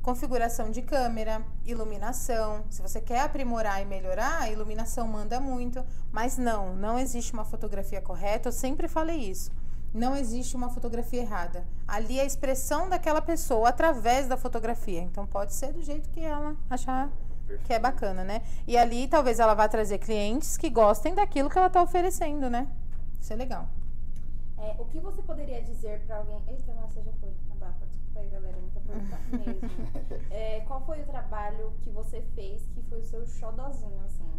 configuração 0.01 0.71
de 0.71 0.81
câmera, 0.81 1.43
iluminação. 1.63 2.63
Se 2.67 2.81
você 2.81 2.99
quer 2.99 3.19
aprimorar 3.19 3.79
e 3.79 3.85
melhorar, 3.85 4.41
a 4.41 4.49
iluminação 4.49 5.07
manda 5.07 5.39
muito. 5.39 5.85
Mas 6.11 6.35
não, 6.35 6.75
não 6.75 6.97
existe 6.97 7.31
uma 7.31 7.45
fotografia 7.45 8.01
correta. 8.01 8.49
Eu 8.49 8.51
sempre 8.51 8.87
falei 8.87 9.17
isso. 9.17 9.51
Não 9.93 10.15
existe 10.15 10.55
uma 10.55 10.71
fotografia 10.71 11.21
errada. 11.21 11.63
Ali 11.87 12.17
é 12.17 12.23
a 12.23 12.25
expressão 12.25 12.89
daquela 12.89 13.21
pessoa 13.21 13.69
através 13.69 14.27
da 14.27 14.35
fotografia. 14.35 15.01
Então 15.01 15.27
pode 15.27 15.53
ser 15.53 15.73
do 15.73 15.83
jeito 15.83 16.09
que 16.09 16.21
ela 16.21 16.55
achar 16.67 17.11
que 17.65 17.71
é 17.71 17.77
bacana, 17.77 18.23
né? 18.23 18.41
E 18.65 18.75
ali 18.75 19.07
talvez 19.07 19.39
ela 19.39 19.53
vá 19.53 19.67
trazer 19.67 19.99
clientes 19.99 20.57
que 20.57 20.71
gostem 20.71 21.13
daquilo 21.13 21.51
que 21.51 21.57
ela 21.57 21.67
está 21.67 21.83
oferecendo, 21.83 22.49
né? 22.49 22.67
Isso 23.21 23.31
é 23.31 23.35
legal. 23.35 23.76
É, 24.67 24.75
o 24.79 24.85
que 24.85 24.99
você 24.99 25.21
poderia 25.21 25.61
dizer 25.61 26.01
pra 26.05 26.17
alguém. 26.17 26.41
Eita, 26.47 26.73
nossa, 26.73 27.01
já 27.01 27.11
foi. 27.19 27.29
Abafa, 27.51 27.85
desculpa 27.87 28.19
aí, 28.19 28.29
galera. 28.29 28.57
Muita 28.57 28.79
pergunta 28.81 29.17
mesmo. 29.31 29.69
É, 30.31 30.59
qual 30.67 30.81
foi 30.85 31.01
o 31.01 31.05
trabalho 31.05 31.73
que 31.81 31.89
você 31.89 32.21
fez 32.35 32.63
que 32.73 32.81
foi 32.83 32.99
o 32.99 33.03
seu 33.03 33.25
xodozinho, 33.25 34.01
assim? 34.05 34.29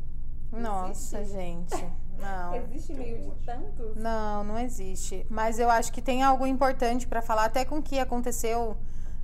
Nossa, 0.50 1.20
Existe? 1.20 1.36
gente. 1.36 1.86
Não. 2.18 2.54
Existe 2.56 2.94
meio 2.94 3.18
de 3.22 3.30
tantos? 3.44 3.96
Não, 3.96 4.42
não 4.44 4.58
existe. 4.58 5.26
Mas 5.28 5.58
eu 5.58 5.70
acho 5.70 5.92
que 5.92 6.00
tem 6.02 6.22
algo 6.22 6.46
importante 6.46 7.06
para 7.06 7.20
falar, 7.22 7.44
até 7.44 7.64
com 7.64 7.78
o 7.78 7.82
que 7.82 7.98
aconteceu 7.98 8.76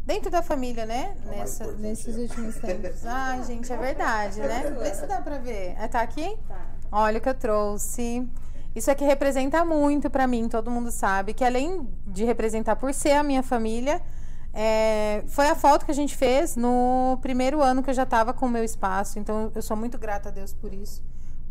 dentro 0.04 0.30
da 0.30 0.42
família, 0.42 0.84
né? 0.84 1.16
É 1.26 1.30
Nessa- 1.36 1.72
nesses 1.72 2.16
é. 2.16 2.20
últimos 2.20 2.56
tempos. 2.60 3.06
Ai, 3.06 3.42
gente, 3.44 3.72
é 3.72 3.76
verdade, 3.76 4.40
né? 4.40 4.70
Vê 4.78 4.94
se 4.94 5.06
dá 5.06 5.20
pra 5.22 5.38
ver. 5.38 5.74
Ah, 5.78 5.88
Tá 5.88 6.02
aqui? 6.02 6.36
Tá. 6.46 6.66
Olha 6.92 7.18
o 7.18 7.20
que 7.22 7.28
eu 7.28 7.34
trouxe. 7.34 8.28
Isso 8.74 8.90
aqui 8.90 9.04
representa 9.04 9.64
muito 9.64 10.10
pra 10.10 10.26
mim, 10.26 10.48
todo 10.48 10.70
mundo 10.70 10.90
sabe, 10.90 11.32
que 11.32 11.44
além 11.44 11.88
de 12.06 12.24
representar 12.24 12.76
por 12.76 12.92
ser 12.92 13.12
a 13.12 13.22
minha 13.22 13.42
família, 13.42 14.02
é, 14.52 15.24
foi 15.28 15.48
a 15.48 15.54
foto 15.54 15.84
que 15.84 15.90
a 15.90 15.94
gente 15.94 16.16
fez 16.16 16.56
no 16.56 17.18
primeiro 17.20 17.62
ano 17.62 17.82
que 17.82 17.90
eu 17.90 17.94
já 17.94 18.04
estava 18.04 18.32
com 18.32 18.46
o 18.46 18.48
meu 18.48 18.64
espaço. 18.64 19.18
Então 19.18 19.50
eu 19.54 19.62
sou 19.62 19.76
muito 19.76 19.98
grata 19.98 20.28
a 20.28 20.32
Deus 20.32 20.52
por 20.52 20.72
isso. 20.72 21.02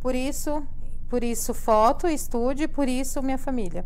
Por 0.01 0.15
isso, 0.15 0.65
por 1.09 1.23
isso 1.23 1.53
foto, 1.53 2.07
estúdio, 2.07 2.67
por 2.69 2.87
isso 2.87 3.21
minha 3.21 3.37
família. 3.37 3.85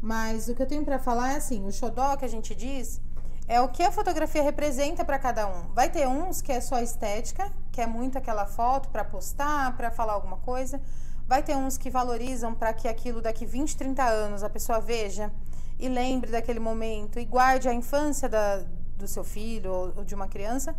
Mas 0.00 0.48
o 0.48 0.54
que 0.54 0.62
eu 0.62 0.66
tenho 0.66 0.84
pra 0.84 0.98
falar 0.98 1.34
é 1.34 1.36
assim, 1.36 1.64
o 1.64 1.72
xodó 1.72 2.16
que 2.16 2.24
a 2.24 2.28
gente 2.28 2.54
diz 2.54 3.00
é 3.46 3.60
o 3.60 3.68
que 3.68 3.82
a 3.82 3.92
fotografia 3.92 4.42
representa 4.42 5.04
pra 5.04 5.18
cada 5.18 5.46
um. 5.46 5.72
Vai 5.74 5.90
ter 5.90 6.08
uns 6.08 6.40
que 6.40 6.50
é 6.50 6.60
só 6.60 6.80
estética, 6.80 7.50
que 7.70 7.80
é 7.80 7.86
muito 7.86 8.18
aquela 8.18 8.46
foto 8.46 8.88
pra 8.88 9.04
postar, 9.04 9.76
pra 9.76 9.90
falar 9.90 10.14
alguma 10.14 10.38
coisa. 10.38 10.80
Vai 11.26 11.42
ter 11.42 11.56
uns 11.56 11.78
que 11.78 11.90
valorizam 11.90 12.54
para 12.54 12.72
que 12.72 12.88
aquilo 12.88 13.22
daqui 13.22 13.46
20, 13.46 13.76
30 13.76 14.02
anos 14.04 14.42
a 14.42 14.50
pessoa 14.50 14.80
veja 14.80 15.32
e 15.78 15.88
lembre 15.88 16.30
daquele 16.30 16.60
momento 16.60 17.18
e 17.18 17.24
guarde 17.24 17.68
a 17.68 17.74
infância 17.74 18.28
da, 18.28 18.62
do 18.96 19.08
seu 19.08 19.24
filho 19.24 19.72
ou, 19.72 19.92
ou 19.96 20.04
de 20.04 20.14
uma 20.14 20.28
criança. 20.28 20.74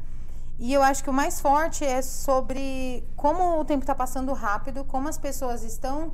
E 0.59 0.71
eu 0.71 0.83
acho 0.83 1.03
que 1.03 1.09
o 1.09 1.13
mais 1.13 1.41
forte 1.41 1.83
é 1.83 2.01
sobre 2.01 3.03
como 3.15 3.59
o 3.59 3.65
tempo 3.65 3.83
está 3.83 3.95
passando 3.95 4.31
rápido, 4.33 4.85
como 4.85 5.09
as 5.09 5.17
pessoas 5.17 5.63
estão 5.63 6.13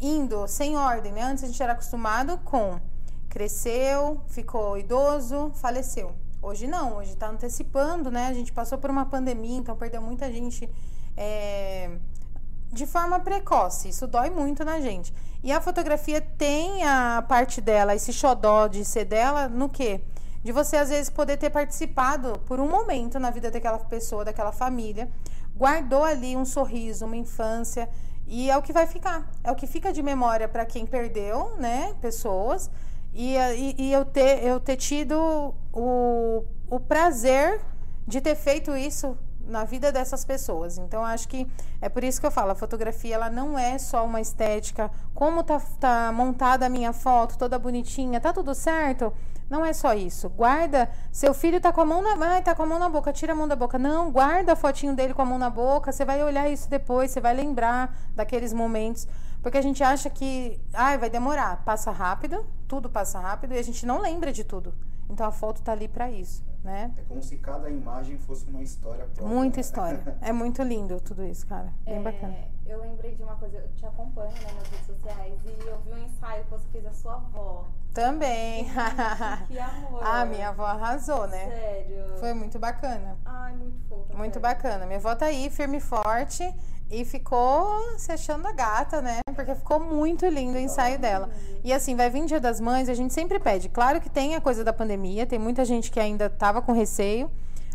indo 0.00 0.46
sem 0.46 0.76
ordem, 0.76 1.12
né? 1.12 1.22
Antes 1.22 1.44
a 1.44 1.46
gente 1.46 1.62
era 1.62 1.72
acostumado 1.72 2.36
com 2.38 2.78
cresceu, 3.28 4.20
ficou 4.28 4.76
idoso, 4.76 5.50
faleceu. 5.54 6.14
Hoje 6.42 6.66
não, 6.66 6.96
hoje 6.96 7.12
está 7.12 7.28
antecipando, 7.28 8.10
né? 8.10 8.26
A 8.26 8.34
gente 8.34 8.52
passou 8.52 8.76
por 8.76 8.90
uma 8.90 9.06
pandemia, 9.06 9.56
então 9.56 9.74
perdeu 9.74 10.02
muita 10.02 10.30
gente 10.30 10.68
é, 11.16 11.98
de 12.72 12.86
forma 12.86 13.20
precoce. 13.20 13.90
Isso 13.90 14.06
dói 14.06 14.30
muito 14.30 14.64
na 14.64 14.80
gente. 14.80 15.12
E 15.42 15.52
a 15.52 15.60
fotografia 15.60 16.20
tem 16.20 16.84
a 16.84 17.24
parte 17.28 17.60
dela, 17.60 17.94
esse 17.94 18.12
xodó 18.12 18.66
de 18.66 18.84
ser 18.84 19.04
dela, 19.04 19.48
no 19.48 19.68
quê? 19.68 20.00
De 20.42 20.50
você, 20.50 20.76
às 20.76 20.88
vezes, 20.88 21.10
poder 21.10 21.36
ter 21.36 21.50
participado 21.50 22.38
por 22.46 22.58
um 22.58 22.68
momento 22.68 23.18
na 23.18 23.30
vida 23.30 23.50
daquela 23.50 23.78
pessoa, 23.78 24.24
daquela 24.24 24.52
família, 24.52 25.08
guardou 25.56 26.02
ali 26.02 26.36
um 26.36 26.44
sorriso, 26.44 27.04
uma 27.04 27.16
infância, 27.16 27.88
e 28.26 28.50
é 28.50 28.56
o 28.56 28.62
que 28.62 28.72
vai 28.72 28.86
ficar. 28.86 29.30
É 29.44 29.52
o 29.52 29.54
que 29.54 29.66
fica 29.66 29.92
de 29.92 30.02
memória 30.02 30.48
para 30.48 30.64
quem 30.64 30.86
perdeu, 30.86 31.54
né? 31.58 31.94
Pessoas 32.00 32.70
e, 33.14 33.36
e, 33.36 33.74
e, 33.78 33.92
eu, 33.92 34.04
ter, 34.04 34.42
eu 34.42 34.58
ter 34.58 34.76
tido 34.76 35.54
o, 35.72 36.44
o 36.70 36.80
prazer 36.80 37.60
de 38.06 38.20
ter 38.20 38.34
feito 38.34 38.74
isso 38.74 39.16
na 39.52 39.64
vida 39.64 39.92
dessas 39.92 40.24
pessoas. 40.24 40.78
Então, 40.78 41.04
acho 41.04 41.28
que 41.28 41.46
é 41.80 41.88
por 41.88 42.02
isso 42.02 42.20
que 42.20 42.26
eu 42.26 42.30
falo, 42.30 42.50
a 42.50 42.54
fotografia 42.54 43.14
ela 43.14 43.30
não 43.30 43.58
é 43.58 43.78
só 43.78 44.04
uma 44.04 44.20
estética. 44.20 44.90
Como 45.14 45.44
tá, 45.44 45.60
tá 45.78 46.10
montada 46.12 46.66
a 46.66 46.68
minha 46.68 46.92
foto, 46.92 47.38
toda 47.38 47.58
bonitinha, 47.58 48.20
tá 48.20 48.32
tudo 48.32 48.54
certo? 48.54 49.12
Não 49.48 49.64
é 49.64 49.72
só 49.74 49.92
isso. 49.92 50.30
Guarda, 50.30 50.90
seu 51.12 51.34
filho 51.34 51.60
tá 51.60 51.70
com 51.72 51.82
a 51.82 51.84
mão 51.84 52.00
na, 52.02 52.40
tá 52.40 52.54
com 52.54 52.62
a 52.62 52.66
mão 52.66 52.78
na 52.78 52.88
boca, 52.88 53.12
tira 53.12 53.34
a 53.34 53.36
mão 53.36 53.46
da 53.46 53.54
boca. 53.54 53.78
Não, 53.78 54.10
guarda 54.10 54.54
a 54.54 54.56
fotinho 54.56 54.96
dele 54.96 55.12
com 55.12 55.20
a 55.20 55.26
mão 55.26 55.38
na 55.38 55.50
boca. 55.50 55.92
Você 55.92 56.04
vai 56.06 56.22
olhar 56.24 56.48
isso 56.48 56.70
depois, 56.70 57.10
você 57.10 57.20
vai 57.20 57.34
lembrar 57.34 57.94
daqueles 58.16 58.54
momentos. 58.54 59.06
Porque 59.42 59.58
a 59.58 59.62
gente 59.62 59.84
acha 59.84 60.08
que, 60.08 60.58
ai, 60.72 60.96
vai 60.96 61.10
demorar. 61.10 61.62
Passa 61.64 61.90
rápido, 61.90 62.46
tudo 62.66 62.88
passa 62.88 63.20
rápido 63.20 63.52
e 63.52 63.58
a 63.58 63.62
gente 63.62 63.84
não 63.84 64.00
lembra 64.00 64.32
de 64.32 64.42
tudo. 64.42 64.72
Então 65.10 65.26
a 65.26 65.32
foto 65.32 65.60
tá 65.60 65.72
ali 65.72 65.86
para 65.86 66.10
isso, 66.10 66.42
né? 66.62 66.94
É 66.96 67.02
como 67.02 67.22
se 67.22 67.36
cada 67.38 67.68
imagem 67.68 68.18
fosse 68.18 68.48
uma 68.48 68.62
história 68.62 69.04
própria. 69.04 69.26
Muita 69.26 69.60
história. 69.60 70.16
é 70.20 70.32
muito 70.32 70.62
lindo 70.62 71.00
tudo 71.00 71.24
isso, 71.24 71.46
cara. 71.46 71.72
Bem 71.84 71.96
é, 71.96 72.00
bacana. 72.00 72.36
Eu 72.66 72.80
lembrei 72.80 73.14
de 73.14 73.22
uma 73.22 73.36
coisa, 73.36 73.58
eu 73.58 73.68
te 73.74 73.84
acompanho 73.84 74.32
né, 74.32 74.52
nas 74.54 74.68
redes 74.68 74.86
sociais 74.86 75.38
e 75.44 75.66
eu 75.66 75.80
vi 75.80 75.92
um 75.92 76.04
ensaio 76.04 76.44
que 76.44 76.50
você 76.50 76.68
fez 76.68 76.86
a 76.86 76.92
sua 76.92 77.14
avó. 77.14 77.68
Também. 77.92 78.66
que 79.48 79.58
amor. 79.58 80.00
Ah, 80.02 80.24
minha 80.24 80.48
avó 80.48 80.64
arrasou, 80.64 81.26
né? 81.26 81.46
Sério. 81.46 82.18
Foi 82.18 82.32
muito 82.32 82.58
bacana. 82.58 83.18
Ai, 83.24 83.54
muito 83.54 83.78
fofa. 83.88 84.16
Muito 84.16 84.34
sério. 84.34 84.40
bacana. 84.40 84.86
Minha 84.86 84.98
avó 84.98 85.14
tá 85.14 85.26
aí, 85.26 85.50
firme 85.50 85.76
e 85.76 85.80
forte. 85.80 86.52
E 86.90 87.06
ficou 87.06 87.98
se 87.98 88.12
achando 88.12 88.46
a 88.46 88.52
gata, 88.52 89.00
né? 89.00 89.20
Porque 89.34 89.54
ficou 89.54 89.80
muito 89.80 90.26
lindo 90.26 90.58
o 90.58 90.60
ensaio 90.60 90.98
dela. 90.98 91.30
E 91.64 91.72
assim, 91.72 91.96
vai 91.96 92.10
vir 92.10 92.26
Dia 92.26 92.38
das 92.38 92.60
Mães, 92.60 92.86
a 92.88 92.94
gente 92.94 93.14
sempre 93.14 93.38
pede. 93.38 93.70
Claro 93.70 93.98
que 93.98 94.10
tem 94.10 94.34
a 94.34 94.42
coisa 94.42 94.62
da 94.62 94.74
pandemia, 94.74 95.24
tem 95.24 95.38
muita 95.38 95.64
gente 95.64 95.90
que 95.90 95.98
ainda 95.98 96.28
tava 96.28 96.60
com 96.60 96.70
receio, 96.72 97.30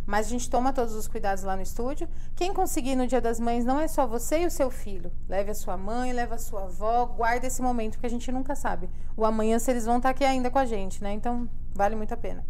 mas 0.08 0.26
a 0.26 0.30
gente 0.30 0.50
toma 0.50 0.74
todos 0.74 0.96
os 0.96 1.08
cuidados 1.08 1.44
lá 1.44 1.56
no 1.56 1.62
estúdio. 1.62 2.10
Quem 2.36 2.52
conseguir 2.52 2.96
no 2.96 3.06
Dia 3.06 3.22
das 3.22 3.40
Mães 3.40 3.64
não 3.64 3.80
é 3.80 3.88
só 3.88 4.08
você 4.08 4.40
e 4.40 4.46
o 4.48 4.52
seu 4.52 4.72
filho. 4.72 5.12
Leve 5.30 5.52
a 5.52 5.56
sua 5.56 5.78
mãe, 5.78 6.12
leve 6.12 6.34
a 6.34 6.40
sua 6.40 6.64
avó, 6.64 7.06
guarda 7.06 7.46
esse 7.46 7.62
momento, 7.62 7.94
porque 7.94 8.08
a 8.08 8.10
gente 8.10 8.32
nunca 8.32 8.56
sabe. 8.56 8.90
O 9.16 9.24
amanhã 9.24 9.60
se 9.60 9.70
eles 9.70 9.86
vão 9.86 9.98
estar 9.98 10.10
aqui 10.10 10.24
ainda 10.24 10.50
com 10.50 10.58
a 10.58 10.66
gente, 10.66 11.04
né? 11.04 11.14
Então, 11.14 11.48
vale 11.76 11.96
muito 11.96 12.14
a 12.14 12.18
pena 12.18 12.44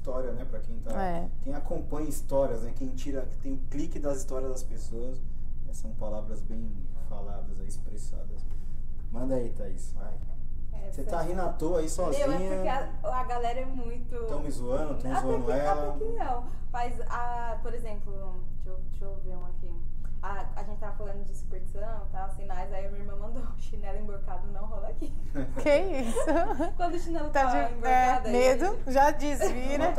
história, 0.00 0.32
né? 0.32 0.44
Para 0.44 0.60
quem 0.60 0.78
tá, 0.80 1.02
é. 1.02 1.28
quem 1.42 1.54
acompanha 1.54 2.08
histórias, 2.08 2.62
né? 2.62 2.72
Quem 2.74 2.88
tira, 2.88 3.22
que 3.22 3.36
tem 3.38 3.52
o 3.52 3.58
clique 3.70 3.98
das 3.98 4.18
histórias 4.18 4.50
das 4.50 4.62
pessoas. 4.62 5.18
Né, 5.66 5.72
são 5.72 5.92
palavras 5.94 6.40
bem 6.40 6.70
faladas, 7.08 7.58
expressadas. 7.68 8.44
Manda 9.12 9.34
aí, 9.34 9.50
Thaís. 9.50 9.92
Vai. 9.92 10.14
É, 10.86 10.90
Você 10.92 11.04
tá 11.04 11.20
rindo 11.22 11.40
à 11.40 11.48
toa 11.48 11.80
aí 11.80 11.88
sozinha. 11.88 12.26
Meu, 12.28 12.36
é 12.40 12.54
porque 12.54 12.68
a, 12.68 13.20
a 13.20 13.24
galera 13.24 13.60
é 13.60 13.64
muito. 13.64 14.14
Estão 14.14 14.40
me 14.40 14.50
zoando, 14.50 14.94
estão 14.96 15.14
zoando 15.20 15.50
ela. 15.52 15.94
Até 15.94 15.98
que 16.04 16.12
não. 16.12 16.44
Mas, 16.72 17.00
a, 17.08 17.58
por 17.62 17.74
exemplo, 17.74 18.12
deixa 18.56 18.70
eu, 18.70 18.78
deixa 18.90 19.04
eu 19.04 19.16
ver 19.24 19.36
um 19.36 19.46
aqui. 19.46 19.70
A, 20.22 20.44
a 20.54 20.62
gente 20.64 20.78
tava 20.78 20.94
falando 20.96 21.24
de 21.24 21.34
superstição, 21.34 22.06
tá? 22.12 22.28
Sinais, 22.28 22.70
aí 22.72 22.86
a 22.86 22.90
minha 22.90 23.02
irmã 23.02 23.16
mandou 23.16 23.42
chinelo 23.56 23.98
emborcado 23.98 24.46
não 24.48 24.66
rola 24.66 24.88
aqui. 24.88 25.10
Que 25.62 25.78
isso? 26.02 26.74
Quando 26.76 26.94
o 26.94 26.98
chinelo 26.98 27.30
tá, 27.30 27.44
tá 27.44 27.50
de, 27.50 27.72
emborcado. 27.72 28.28
É, 28.28 28.30
medo, 28.30 28.78
já 28.86 29.10
desvira. 29.12 29.94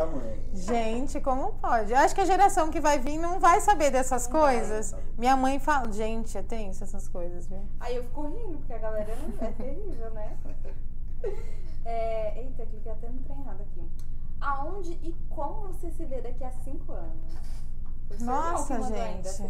gente, 0.54 1.20
como 1.22 1.54
pode? 1.54 1.92
Eu 1.92 1.98
acho 1.98 2.14
que 2.14 2.22
a 2.22 2.26
geração 2.26 2.70
que 2.70 2.80
vai 2.80 3.00
vir 3.00 3.18
não 3.18 3.40
vai 3.40 3.62
saber 3.62 3.90
dessas 3.90 4.28
não 4.28 4.40
coisas. 4.40 4.92
Vai, 4.92 5.02
Minha 5.18 5.36
mãe 5.36 5.60
fala, 5.60 5.92
gente, 5.92 6.38
é 6.38 6.44
tenso 6.44 6.84
essas 6.84 7.08
coisas, 7.08 7.48
viu? 7.48 7.64
Aí 7.80 7.96
eu 7.96 8.04
fico 8.04 8.28
rindo, 8.28 8.60
porque 8.60 8.74
a 8.74 8.78
galera 8.78 9.16
não 9.16 9.48
é 9.48 9.52
terrível, 9.52 10.12
né? 10.12 10.38
É, 11.84 12.40
eita, 12.40 12.64
cliquei 12.68 12.92
até 12.92 13.10
no 13.10 13.20
trem 13.24 13.40
errado 13.40 13.62
aqui. 13.62 13.90
Aonde 14.40 14.92
e 15.02 15.14
como 15.30 15.68
você 15.68 15.90
se 15.90 16.06
vê 16.06 16.22
daqui 16.22 16.44
a 16.44 16.52
cinco 16.52 16.92
anos? 16.92 17.36
Nossa, 18.20 18.82
gente. 18.82 19.44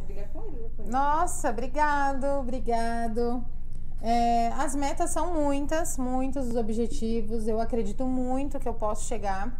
Nossa, 0.85 1.49
obrigado, 1.49 2.25
obrigado. 2.39 3.43
É, 4.01 4.47
as 4.57 4.75
metas 4.75 5.11
são 5.11 5.33
muitas, 5.33 5.97
muitos 5.97 6.47
os 6.47 6.55
objetivos. 6.55 7.47
Eu 7.47 7.59
acredito 7.59 8.05
muito 8.05 8.59
que 8.59 8.67
eu 8.67 8.73
posso 8.73 9.05
chegar. 9.05 9.55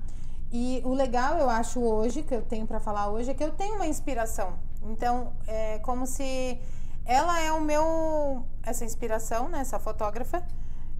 E 0.51 0.81
o 0.83 0.93
legal, 0.93 1.37
eu 1.37 1.49
acho 1.49 1.79
hoje, 1.79 2.23
que 2.23 2.33
eu 2.33 2.41
tenho 2.41 2.65
para 2.67 2.79
falar 2.79 3.09
hoje, 3.09 3.31
é 3.31 3.33
que 3.33 3.43
eu 3.43 3.51
tenho 3.51 3.75
uma 3.75 3.87
inspiração. 3.87 4.53
Então, 4.83 5.31
é 5.47 5.79
como 5.79 6.05
se 6.05 6.59
ela 7.05 7.39
é 7.39 7.51
o 7.51 7.61
meu. 7.61 8.45
Essa 8.63 8.83
inspiração, 8.83 9.47
né? 9.49 9.59
Essa 9.59 9.79
fotógrafa, 9.79 10.43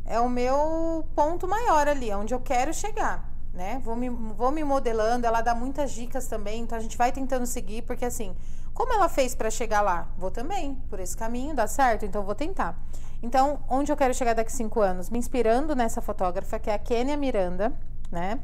é 0.06 0.20
o 0.20 0.30
meu 0.30 1.06
ponto 1.16 1.48
maior 1.48 1.88
ali, 1.88 2.14
onde 2.14 2.34
eu 2.34 2.40
quero 2.40 2.74
chegar 2.74 3.31
né? 3.54 3.82
Vou 3.84 3.96
me, 3.96 4.10
vou 4.10 4.52
me 4.52 4.64
modelando, 4.64 5.28
ela 5.28 5.42
dá 5.42 5.54
muitas 5.54 5.92
dicas 5.92 6.28
também, 6.28 6.62
então 6.62 6.78
a 6.78 6.82
gente 6.82 6.98
vai 6.98 7.12
tentando 7.12 7.46
seguir, 7.46 7.82
porque 7.84 8.06
assim, 8.06 8.36
como 8.74 8.94
ela 8.94 9.10
fez 9.10 9.36
para 9.36 9.50
chegar 9.50 9.82
lá? 9.82 10.08
Vou 10.18 10.32
também, 10.32 10.76
por 10.90 11.00
esse 11.00 11.16
caminho, 11.16 11.56
dá 11.56 11.68
certo, 11.68 12.06
então 12.06 12.24
vou 12.24 12.36
tentar. 12.36 12.82
Então, 13.22 13.60
onde 13.70 13.92
eu 13.92 13.98
quero 13.98 14.14
chegar 14.14 14.34
daqui 14.34 14.52
cinco 14.52 14.82
anos? 14.82 15.10
Me 15.10 15.20
inspirando 15.20 15.76
nessa 15.76 16.02
fotógrafa, 16.02 16.58
que 16.58 16.70
é 16.70 16.74
a 16.74 16.80
Kênia 16.80 17.16
Miranda, 17.16 17.72
né? 18.12 18.40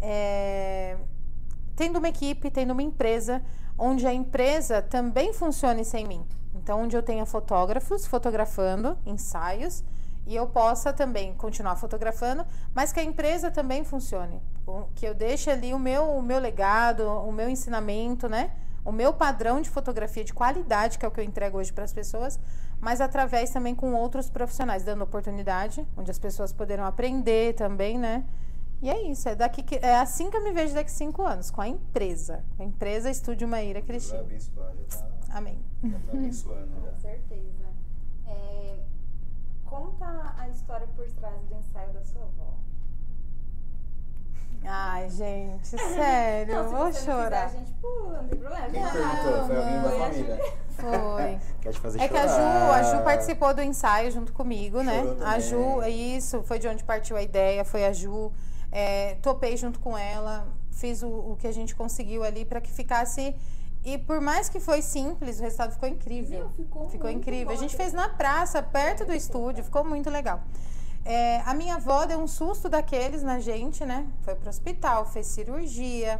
É... 0.00 0.96
Tendo 1.76 1.98
uma 1.98 2.08
equipe, 2.08 2.50
tendo 2.50 2.70
uma 2.70 2.82
empresa, 2.82 3.42
onde 3.76 4.06
a 4.06 4.14
empresa 4.14 4.80
também 4.80 5.32
funcione 5.32 5.84
sem 5.84 6.06
mim. 6.06 6.24
Então, 6.54 6.82
onde 6.82 6.96
eu 6.96 7.02
tenha 7.02 7.26
fotógrafos 7.26 8.06
fotografando 8.06 8.96
ensaios, 9.04 9.84
e 10.26 10.34
eu 10.34 10.46
possa 10.46 10.92
também 10.92 11.34
continuar 11.34 11.76
fotografando, 11.76 12.44
mas 12.74 12.92
que 12.92 13.00
a 13.00 13.04
empresa 13.04 13.50
também 13.50 13.84
funcione, 13.84 14.40
que 14.94 15.06
eu 15.06 15.14
deixe 15.14 15.50
ali 15.50 15.74
o 15.74 15.78
meu, 15.78 16.04
o 16.10 16.22
meu 16.22 16.38
legado, 16.38 17.06
o 17.06 17.32
meu 17.32 17.48
ensinamento, 17.48 18.28
né? 18.28 18.50
O 18.84 18.92
meu 18.92 19.12
padrão 19.12 19.60
de 19.60 19.70
fotografia 19.70 20.24
de 20.24 20.34
qualidade, 20.34 20.98
que 20.98 21.04
é 21.04 21.08
o 21.08 21.10
que 21.10 21.20
eu 21.20 21.24
entrego 21.24 21.58
hoje 21.58 21.72
para 21.72 21.84
as 21.84 21.92
pessoas, 21.92 22.38
mas 22.80 23.00
através 23.00 23.50
também 23.50 23.74
com 23.74 23.94
outros 23.94 24.28
profissionais, 24.28 24.82
dando 24.82 25.02
oportunidade, 25.02 25.86
onde 25.96 26.10
as 26.10 26.18
pessoas 26.18 26.52
poderão 26.52 26.84
aprender 26.84 27.54
também, 27.54 27.98
né? 27.98 28.24
E 28.82 28.90
é 28.90 29.08
isso, 29.08 29.26
é, 29.28 29.34
daqui 29.34 29.62
que, 29.62 29.76
é 29.76 29.96
assim 29.96 30.30
que 30.30 30.36
eu 30.36 30.44
me 30.44 30.52
vejo 30.52 30.74
daqui 30.74 30.90
cinco 30.90 31.22
anos, 31.22 31.50
com 31.50 31.62
a 31.62 31.68
empresa. 31.68 32.44
A 32.58 32.64
empresa 32.64 33.10
Estúdio 33.10 33.48
Maíra 33.48 33.80
Cristina. 33.80 34.22
Tá, 34.22 35.38
Amém. 35.38 35.58
Já 35.82 35.98
tá 35.98 36.12
abençoando. 36.12 36.68
Com 36.76 36.98
certeza. 36.98 37.33
É, 39.74 39.76
Conta 39.76 40.34
a 40.38 40.48
história 40.48 40.86
por 40.94 41.04
trás 41.12 41.42
do 41.46 41.54
ensaio 41.56 41.92
da 41.92 42.04
sua 42.04 42.22
avó. 42.22 42.54
Ai, 44.66 45.10
gente, 45.10 45.66
sério, 45.76 46.54
não, 46.54 46.70
vou 46.70 46.92
chorar. 46.92 47.50
Quiser, 47.50 47.58
a 47.58 47.58
gente 47.58 47.72
pula, 47.72 48.22
não 48.22 48.28
tem 48.28 48.38
problema. 48.38 48.70
Quem 48.70 48.82
perguntou? 48.82 49.46
Foi 49.46 49.56
alguém 49.56 49.82
da 49.82 49.90
família? 49.90 50.54
Foi. 50.70 51.38
Quer 51.60 51.72
te 51.72 51.80
fazer 51.80 52.00
é 52.00 52.08
chorar. 52.08 52.22
que 52.22 52.28
a 52.28 52.28
Ju, 52.28 52.72
a 52.72 52.82
Ju 52.82 53.04
participou 53.04 53.54
do 53.54 53.62
ensaio 53.62 54.10
junto 54.10 54.32
comigo, 54.32 54.82
né? 54.82 55.02
Chorou 55.02 55.26
a 55.26 55.38
Ju, 55.38 55.82
é 55.82 55.90
isso, 55.90 56.42
foi 56.44 56.58
de 56.58 56.68
onde 56.68 56.84
partiu 56.84 57.16
a 57.16 57.22
ideia, 57.22 57.64
foi 57.64 57.84
a 57.84 57.92
Ju. 57.92 58.32
É, 58.72 59.16
topei 59.16 59.56
junto 59.56 59.78
com 59.80 59.98
ela, 59.98 60.48
fiz 60.70 61.02
o, 61.02 61.08
o 61.08 61.36
que 61.38 61.46
a 61.46 61.52
gente 61.52 61.74
conseguiu 61.76 62.24
ali 62.24 62.44
para 62.44 62.60
que 62.60 62.70
ficasse 62.70 63.34
e 63.84 63.98
por 63.98 64.20
mais 64.20 64.48
que 64.48 64.58
foi 64.58 64.80
simples, 64.80 65.38
o 65.38 65.42
resultado 65.42 65.72
ficou 65.72 65.88
incrível. 65.88 66.38
Meu, 66.40 66.50
ficou 66.50 66.88
ficou 66.88 67.10
incrível. 67.10 67.52
A 67.52 67.56
gente 67.56 67.76
fez 67.76 67.92
na 67.92 68.08
praça, 68.08 68.62
perto 68.62 69.04
do 69.04 69.12
estúdio, 69.12 69.62
ficou 69.62 69.84
muito 69.84 70.08
legal. 70.08 70.42
É, 71.04 71.42
a 71.42 71.52
minha 71.52 71.74
avó 71.74 72.06
deu 72.06 72.18
um 72.18 72.26
susto 72.26 72.68
daqueles 72.68 73.22
na 73.22 73.38
gente, 73.38 73.84
né? 73.84 74.06
Foi 74.22 74.34
pro 74.34 74.48
hospital, 74.48 75.04
fez 75.04 75.26
cirurgia. 75.26 76.18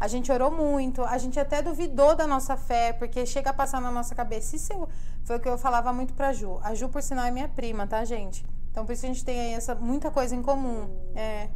A 0.00 0.08
gente 0.08 0.30
orou 0.30 0.50
muito, 0.50 1.02
a 1.04 1.16
gente 1.16 1.38
até 1.38 1.62
duvidou 1.62 2.14
da 2.14 2.26
nossa 2.26 2.56
fé, 2.56 2.92
porque 2.92 3.24
chega 3.24 3.50
a 3.50 3.52
passar 3.52 3.80
na 3.80 3.90
nossa 3.90 4.14
cabeça. 4.14 4.56
Isso 4.56 4.72
eu, 4.72 4.88
foi 5.24 5.36
o 5.36 5.40
que 5.40 5.48
eu 5.48 5.56
falava 5.56 5.92
muito 5.92 6.12
pra 6.12 6.32
Ju. 6.32 6.58
A 6.62 6.74
Ju, 6.74 6.88
por 6.88 7.02
sinal, 7.02 7.24
é 7.24 7.30
minha 7.30 7.48
prima, 7.48 7.86
tá, 7.86 8.04
gente? 8.04 8.44
Então, 8.70 8.84
por 8.84 8.92
isso 8.92 9.06
a 9.06 9.08
gente 9.08 9.24
tem 9.24 9.40
aí 9.40 9.52
essa, 9.54 9.74
muita 9.74 10.10
coisa 10.10 10.34
em 10.34 10.42
comum. 10.42 10.90
É, 11.14 11.48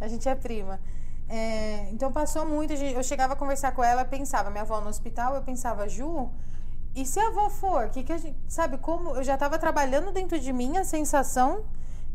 a 0.00 0.08
gente 0.08 0.28
é 0.28 0.34
prima. 0.34 0.78
É, 1.28 1.88
então 1.92 2.10
passou 2.10 2.46
muito, 2.46 2.72
eu 2.72 3.02
chegava 3.02 3.34
a 3.34 3.36
conversar 3.36 3.72
com 3.72 3.84
ela, 3.84 4.04
pensava, 4.04 4.48
minha 4.50 4.62
avó 4.62 4.80
no 4.80 4.88
hospital, 4.88 5.34
eu 5.34 5.42
pensava, 5.42 5.86
Ju, 5.88 6.30
E 6.94 7.04
se 7.04 7.20
a 7.20 7.28
avó 7.28 7.50
for, 7.50 7.90
que 7.90 8.02
que 8.02 8.12
a 8.12 8.18
gente, 8.18 8.36
sabe 8.48 8.78
como 8.78 9.14
eu 9.16 9.22
já 9.22 9.34
estava 9.34 9.58
trabalhando 9.58 10.10
dentro 10.10 10.38
de 10.40 10.52
mim 10.52 10.78
a 10.78 10.84
sensação 10.84 11.64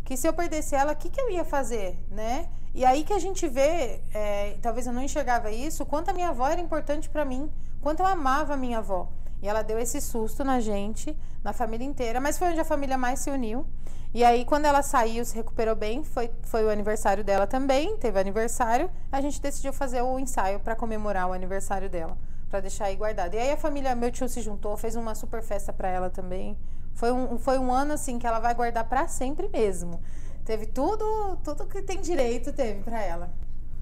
que 0.03 0.17
se 0.17 0.27
eu 0.27 0.33
perdesse 0.33 0.75
ela, 0.75 0.93
o 0.93 0.95
que, 0.95 1.09
que 1.09 1.21
eu 1.21 1.29
ia 1.29 1.45
fazer, 1.45 1.97
né? 2.09 2.49
E 2.73 2.83
aí 2.83 3.03
que 3.03 3.13
a 3.13 3.19
gente 3.19 3.47
vê, 3.47 4.01
é, 4.13 4.57
talvez 4.61 4.87
eu 4.87 4.93
não 4.93 5.03
enxergava 5.03 5.51
isso, 5.51 5.85
quanto 5.85 6.09
a 6.09 6.13
minha 6.13 6.29
avó 6.29 6.47
era 6.47 6.59
importante 6.59 7.07
para 7.09 7.23
mim, 7.23 7.49
quanto 7.81 8.01
eu 8.01 8.07
amava 8.07 8.55
a 8.55 8.57
minha 8.57 8.79
avó. 8.79 9.07
E 9.41 9.47
ela 9.47 9.61
deu 9.61 9.77
esse 9.79 10.01
susto 10.01 10.43
na 10.43 10.59
gente, 10.59 11.15
na 11.43 11.53
família 11.53 11.85
inteira, 11.85 12.19
mas 12.19 12.37
foi 12.37 12.49
onde 12.49 12.59
a 12.59 12.65
família 12.65 12.97
mais 12.97 13.19
se 13.19 13.29
uniu. 13.29 13.65
E 14.13 14.23
aí, 14.23 14.45
quando 14.45 14.65
ela 14.65 14.81
saiu, 14.81 15.25
se 15.25 15.35
recuperou 15.35 15.75
bem, 15.75 16.03
foi, 16.03 16.31
foi 16.43 16.63
o 16.63 16.69
aniversário 16.69 17.23
dela 17.23 17.47
também, 17.47 17.97
teve 17.97 18.19
aniversário, 18.19 18.89
a 19.11 19.19
gente 19.19 19.41
decidiu 19.41 19.73
fazer 19.73 20.01
o 20.01 20.19
ensaio 20.19 20.59
para 20.59 20.75
comemorar 20.75 21.27
o 21.27 21.33
aniversário 21.33 21.89
dela 21.89 22.15
para 22.53 22.59
deixar 22.59 22.85
aí 22.85 22.95
guardado. 22.95 23.33
E 23.33 23.39
aí 23.39 23.51
a 23.51 23.57
família, 23.57 23.95
meu 23.95 24.11
tio 24.11 24.29
se 24.29 24.39
juntou, 24.39 24.77
fez 24.77 24.95
uma 24.95 25.15
super 25.15 25.41
festa 25.41 25.73
para 25.73 25.89
ela 25.89 26.11
também. 26.11 26.55
Foi 26.93 27.11
um, 27.11 27.39
foi 27.39 27.57
um 27.57 27.73
ano 27.73 27.93
assim 27.93 28.19
que 28.19 28.27
ela 28.27 28.37
vai 28.39 28.53
guardar 28.53 28.87
para 28.87 29.07
sempre 29.07 29.49
mesmo. 29.49 29.99
Teve 30.45 30.67
tudo, 30.67 31.35
tudo 31.43 31.65
que 31.65 31.81
tem 31.81 31.99
direito 31.99 32.53
teve 32.53 32.83
para 32.83 33.01
ela. 33.01 33.31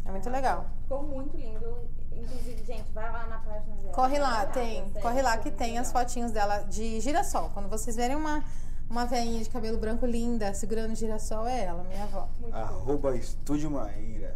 É 0.05 0.11
muito 0.11 0.29
legal. 0.29 0.67
Ficou 0.83 1.03
muito 1.03 1.35
lindo. 1.35 1.89
Inclusive, 2.21 2.63
gente, 2.65 2.91
vai 2.93 3.11
lá 3.11 3.25
na 3.27 3.37
página 3.39 3.75
dela. 3.75 3.93
Corre 3.93 4.19
lá, 4.19 4.45
tem. 4.45 4.89
Corre 5.01 5.21
lá 5.21 5.37
que 5.37 5.51
tem 5.51 5.77
as 5.77 5.87
legal. 5.87 6.03
fotinhos 6.03 6.31
dela 6.31 6.59
de 6.63 6.99
girassol. 6.99 7.49
Quando 7.53 7.69
vocês 7.69 7.95
verem 7.95 8.15
uma 8.15 8.43
uma 8.89 9.05
veinha 9.05 9.41
de 9.41 9.49
cabelo 9.49 9.77
branco 9.77 10.05
linda 10.05 10.53
segurando 10.53 10.93
girassol 10.95 11.47
é 11.47 11.63
ela, 11.63 11.83
minha 11.83 12.03
avó. 12.03 12.27
Muito 12.41 12.53
bom. 12.53 12.59
Arroba 12.59 13.15
Estúdio 13.15 13.71
Maíra. 13.71 14.35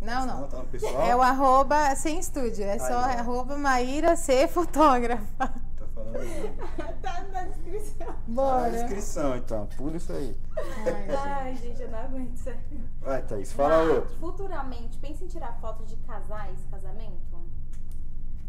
Não, 0.00 0.24
não. 0.24 0.48
Tá 0.48 0.56
no 0.56 0.64
pessoal? 0.64 1.02
É 1.02 1.14
o 1.14 1.20
arroba 1.20 1.94
sem 1.94 2.18
estúdio, 2.18 2.64
é 2.64 2.78
só 2.78 2.98
Aí, 3.04 3.16
ó. 3.16 3.20
arroba 3.20 3.56
Maíra 3.58 4.16
C 4.16 4.48
fotógrafa. 4.48 5.52
Tá 6.00 6.12
falando 6.12 6.16
aí. 6.16 6.94
tá 7.02 7.22
na 7.32 7.42
descrição. 7.44 8.06
Tá 8.06 8.12
na 8.12 8.34
Bora. 8.34 8.70
descrição, 8.70 9.36
então. 9.36 9.66
Pula 9.76 9.96
isso 9.96 10.12
aí. 10.12 10.36
Ai, 10.56 11.16
Ai, 11.16 11.56
gente, 11.56 11.82
eu 11.82 11.90
não 11.90 11.98
aguento 11.98 12.34
isso. 12.34 12.50
Vai, 13.00 13.22
Thaís, 13.22 13.52
fala 13.52 13.78
Mas, 13.78 13.88
outro. 13.96 14.16
Futuramente, 14.18 14.98
pensa 14.98 15.24
em 15.24 15.28
tirar 15.28 15.58
fotos 15.60 15.88
de 15.88 15.96
casais, 15.96 16.58
casamento? 16.70 17.40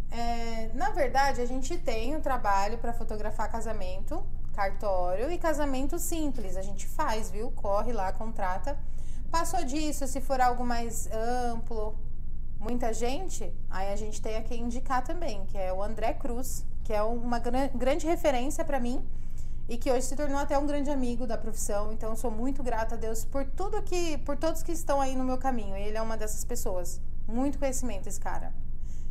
É, 0.09 0.69
na 0.73 0.89
verdade, 0.89 1.41
a 1.41 1.45
gente 1.45 1.77
tem 1.77 2.15
um 2.15 2.21
trabalho 2.21 2.77
para 2.77 2.91
fotografar 2.91 3.49
casamento, 3.49 4.21
cartório 4.53 5.31
e 5.31 5.37
casamento 5.37 5.97
simples. 5.97 6.57
A 6.57 6.61
gente 6.61 6.85
faz, 6.85 7.31
viu? 7.31 7.49
Corre 7.51 7.93
lá, 7.93 8.11
contrata. 8.11 8.77
Passou 9.31 9.63
disso, 9.63 10.05
se 10.07 10.19
for 10.19 10.41
algo 10.41 10.65
mais 10.65 11.07
amplo, 11.13 11.97
muita 12.59 12.93
gente, 12.93 13.51
aí 13.69 13.93
a 13.93 13.95
gente 13.95 14.21
tem 14.21 14.35
a 14.35 14.43
quem 14.43 14.63
indicar 14.63 15.01
também, 15.01 15.45
que 15.45 15.57
é 15.57 15.71
o 15.71 15.81
André 15.81 16.13
Cruz, 16.13 16.65
que 16.83 16.93
é 16.93 17.01
uma 17.01 17.39
gran- 17.39 17.69
grande 17.75 18.05
referência 18.05 18.63
para 18.65 18.79
mim 18.79 19.05
e 19.69 19.77
que 19.77 19.91
hoje 19.91 20.05
se 20.07 20.15
tornou 20.15 20.37
até 20.37 20.57
um 20.57 20.65
grande 20.65 20.89
amigo 20.89 21.25
da 21.25 21.37
profissão. 21.37 21.91
Então, 21.93 22.15
sou 22.15 22.31
muito 22.31 22.61
grata 22.61 22.95
a 22.95 22.97
Deus 22.97 23.23
por 23.23 23.45
tudo 23.45 23.81
que, 23.81 24.17
por 24.19 24.35
todos 24.35 24.63
que 24.63 24.71
estão 24.71 24.99
aí 24.99 25.15
no 25.15 25.23
meu 25.23 25.37
caminho. 25.37 25.75
Ele 25.75 25.97
é 25.97 26.01
uma 26.01 26.17
dessas 26.17 26.43
pessoas. 26.43 26.99
Muito 27.27 27.57
conhecimento 27.57 28.07
esse 28.09 28.19
cara. 28.19 28.53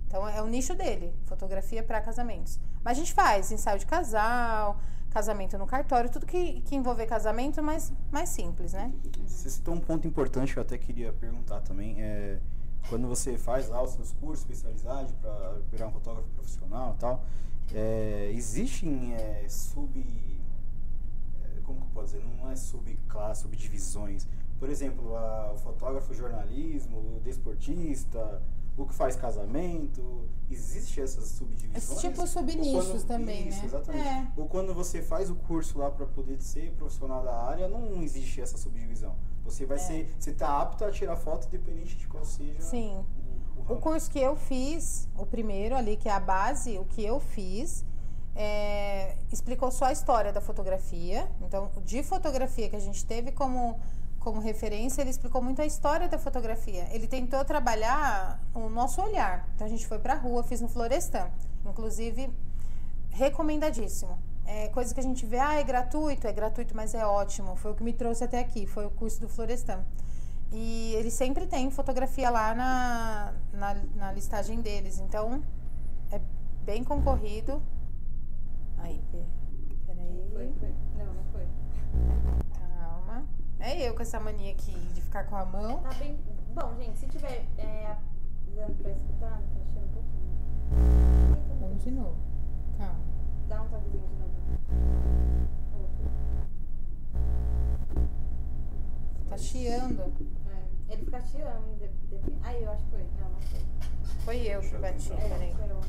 Então 0.07 0.29
é 0.29 0.43
o 0.43 0.47
nicho 0.47 0.75
dele, 0.75 1.15
fotografia 1.25 1.85
para 1.85 2.01
casamentos. 2.01 2.59
Mas 2.83 2.99
a 2.99 3.01
gente 3.01 3.15
faz 3.15 3.53
ensaio 3.53 3.79
de 3.79 3.87
casal, 3.87 4.81
casamento 5.11 5.57
no 5.57 5.67
cartório, 5.69 6.11
tudo 6.11 6.27
que, 6.27 6.61
que 6.63 6.75
envolver 6.75 7.07
casamento, 7.07 7.63
mas 7.63 7.93
mais 8.11 8.29
simples, 8.29 8.73
né? 8.73 8.93
Você 9.25 9.49
citou 9.49 9.73
um 9.73 9.81
ponto 9.81 10.09
importante 10.09 10.53
que 10.53 10.59
eu 10.59 10.63
até 10.63 10.77
queria 10.77 11.13
perguntar 11.13 11.61
também. 11.61 12.03
É, 12.03 12.41
quando 12.89 13.07
você 13.07 13.39
faz 13.39 13.69
lá 13.69 13.81
os 13.83 13.93
seus 13.93 14.13
cursos, 14.15 14.45
especialidade 14.51 15.13
para 15.23 15.59
virar 15.71 15.87
um 15.87 15.93
fotógrafo 15.93 16.29
profissional 16.31 16.95
e 16.97 17.01
tal, 17.01 17.25
é, 17.75 18.31
existem 18.35 19.15
é, 19.15 19.47
sub. 19.49 19.91
é, 21.43 21.61
como 21.63 21.81
que 21.81 21.87
eu 21.87 21.91
posso 21.95 22.07
dizer? 22.15 22.25
Não 22.41 22.51
é 22.51 22.57
subclasse, 22.57 23.43
subdivisões. 23.43 24.27
Por 24.59 24.69
exemplo, 24.69 25.17
a- 25.17 25.53
o 25.55 25.59
fotógrafo 25.59 26.13
jornalismo, 26.15 26.99
o 27.17 27.21
desportista, 27.25 28.43
o 28.77 28.87
que 28.87 28.95
faz 28.95 29.17
casamento. 29.17 30.29
Existe 30.51 31.01
essas 31.01 31.29
subdivisões? 31.29 31.77
Esse 31.91 32.01
tipo 32.01 32.27
subnichos 32.27 33.05
também, 33.05 33.49
Isso, 33.49 33.59
né? 33.61 33.65
Exatamente. 33.67 34.09
É. 34.09 34.29
Ou 34.37 34.47
quando 34.49 34.75
você 34.75 35.01
faz 35.01 35.31
o 35.31 35.35
curso 35.37 35.79
lá 35.79 35.91
para 35.91 36.07
poder 36.07 36.41
ser 36.43 36.73
profissional 36.73 37.23
da 37.25 37.35
área, 37.45 37.69
não 37.69 38.03
existe 38.03 38.41
essa 38.41 38.59
subdivisão. 38.59 39.15
Você 39.45 39.65
vai 39.65 39.77
É. 39.79 39.81
ser, 39.81 40.15
você 40.19 40.33
tá 40.33 40.61
apto 40.61 40.85
a 40.85 40.91
tirar 40.91 41.17
foto 41.17 41.47
independente 41.47 41.97
de 41.97 42.07
qual 42.09 42.25
seja 42.25 42.61
Sim. 42.61 43.05
O, 43.71 43.77
curso 43.77 44.11
que 44.11 44.19
eu 44.19 44.37
fiz, 44.37 45.09
o 45.17 45.25
primeiro 45.25 45.77
ali, 45.77 45.97
que 45.97 46.09
é 46.09 46.13
a 46.13 46.21
base, 46.21 46.79
o 46.79 46.85
que 46.85 47.05
eu 47.05 47.21
fiz, 47.21 47.85
é, 48.35 49.17
explicou 49.33 49.71
só 49.71 49.87
a 49.87 49.93
história 49.93 50.33
da 50.33 50.41
fotografia. 50.41 51.29
Então, 51.41 51.71
de 51.85 52.03
fotografia 52.03 52.69
que 52.69 52.77
a 52.77 52.81
gente 52.81 53.05
teve 53.05 53.33
como, 53.33 53.79
como 54.19 54.41
referência, 54.41 55.01
ele 55.01 55.11
explicou 55.11 55.43
muito 55.43 55.63
a 55.63 55.67
história 55.67 56.09
da 56.09 56.19
fotografia. 56.19 56.89
Ele 56.93 57.07
tentou 57.07 57.45
trabalhar 57.45 58.41
o 58.55 58.69
nosso 58.69 59.01
olhar. 59.01 59.49
Então, 59.55 59.67
a 59.67 59.71
gente 59.71 59.87
foi 59.87 59.99
pra 59.99 60.15
rua, 60.15 60.43
fiz 60.43 60.61
no 60.61 60.69
Florestan. 60.69 61.31
Inclusive, 61.65 62.31
recomendadíssimo. 63.11 64.19
É 64.47 64.69
coisa 64.69 64.93
que 64.93 65.01
a 65.01 65.03
gente 65.03 65.25
vê, 65.27 65.39
ah, 65.39 65.55
é 65.55 65.63
gratuito, 65.63 66.27
é 66.27 66.33
gratuito, 66.33 66.75
mas 66.75 66.95
é 66.95 67.07
ótimo. 67.07 67.55
Foi 67.57 67.71
o 67.71 67.75
que 67.75 67.85
me 67.85 67.93
trouxe 67.93 68.25
até 68.25 68.41
aqui, 68.41 68.67
foi 68.67 68.85
o 68.85 68.91
curso 68.91 69.21
do 69.21 69.29
Florestan. 69.29 69.85
E 70.53 70.95
eles 70.95 71.13
sempre 71.15 71.47
têm 71.47 71.71
fotografia 71.71 72.29
lá 72.31 72.55
na, 72.55 73.33
na, 73.53 73.75
na 73.95 74.13
listagem 74.13 74.61
deles. 74.61 74.99
Então, 74.99 75.43
é 76.11 76.21
bem 76.65 76.83
concorrido. 76.83 77.63
Aí, 78.79 79.01
pe- 79.13 79.25
peraí. 79.87 80.29
Foi, 80.33 80.53
foi. 80.59 80.75
Não, 80.99 81.15
não 81.15 81.25
foi. 81.33 81.47
Calma. 82.59 83.25
É 83.61 83.89
eu 83.89 83.95
com 83.95 84.03
essa 84.03 84.19
mania 84.19 84.51
aqui 84.53 84.73
de 84.93 85.01
ficar 85.03 85.25
com 85.25 85.37
a 85.37 85.45
mão. 85.45 85.83
Tá 85.83 85.91
bem. 85.95 86.19
Bom, 86.55 86.75
gente, 86.79 86.99
se 86.99 87.07
tiver 87.07 87.47
é, 87.57 87.97
dando 88.57 88.75
pra 88.83 88.91
escutar, 88.91 89.31
tá 89.31 89.61
achando 89.61 89.85
um 89.85 89.93
pouquinho. 89.93 91.61
Vamos 91.61 91.85
de 91.85 91.91
novo. 91.93 92.17
Calma. 92.77 92.99
Dá 93.49 93.63
um 93.63 93.69
toquezinho 93.69 94.09
de 94.09 94.15
novo. 94.17 94.35
Outro. 95.79 96.11
Tá 99.29 99.39
chiando. 99.39 100.13
É, 100.91 100.95
ele 100.95 101.05
fica 101.05 101.21
chiando. 101.23 101.79
De, 101.79 101.89
de... 101.89 102.21
Aí, 102.43 102.63
eu 102.63 102.71
acho 102.73 102.83
que 102.85 102.91
foi. 102.91 103.01
Não, 103.21 103.31
não 103.31 103.41
foi. 103.41 103.61
Foi 104.25 104.37
eu 104.47 104.61
que 104.61 104.77
bati, 104.79 105.13
É, 105.13 105.17
peraí. 105.17 105.51
eu. 105.69 105.81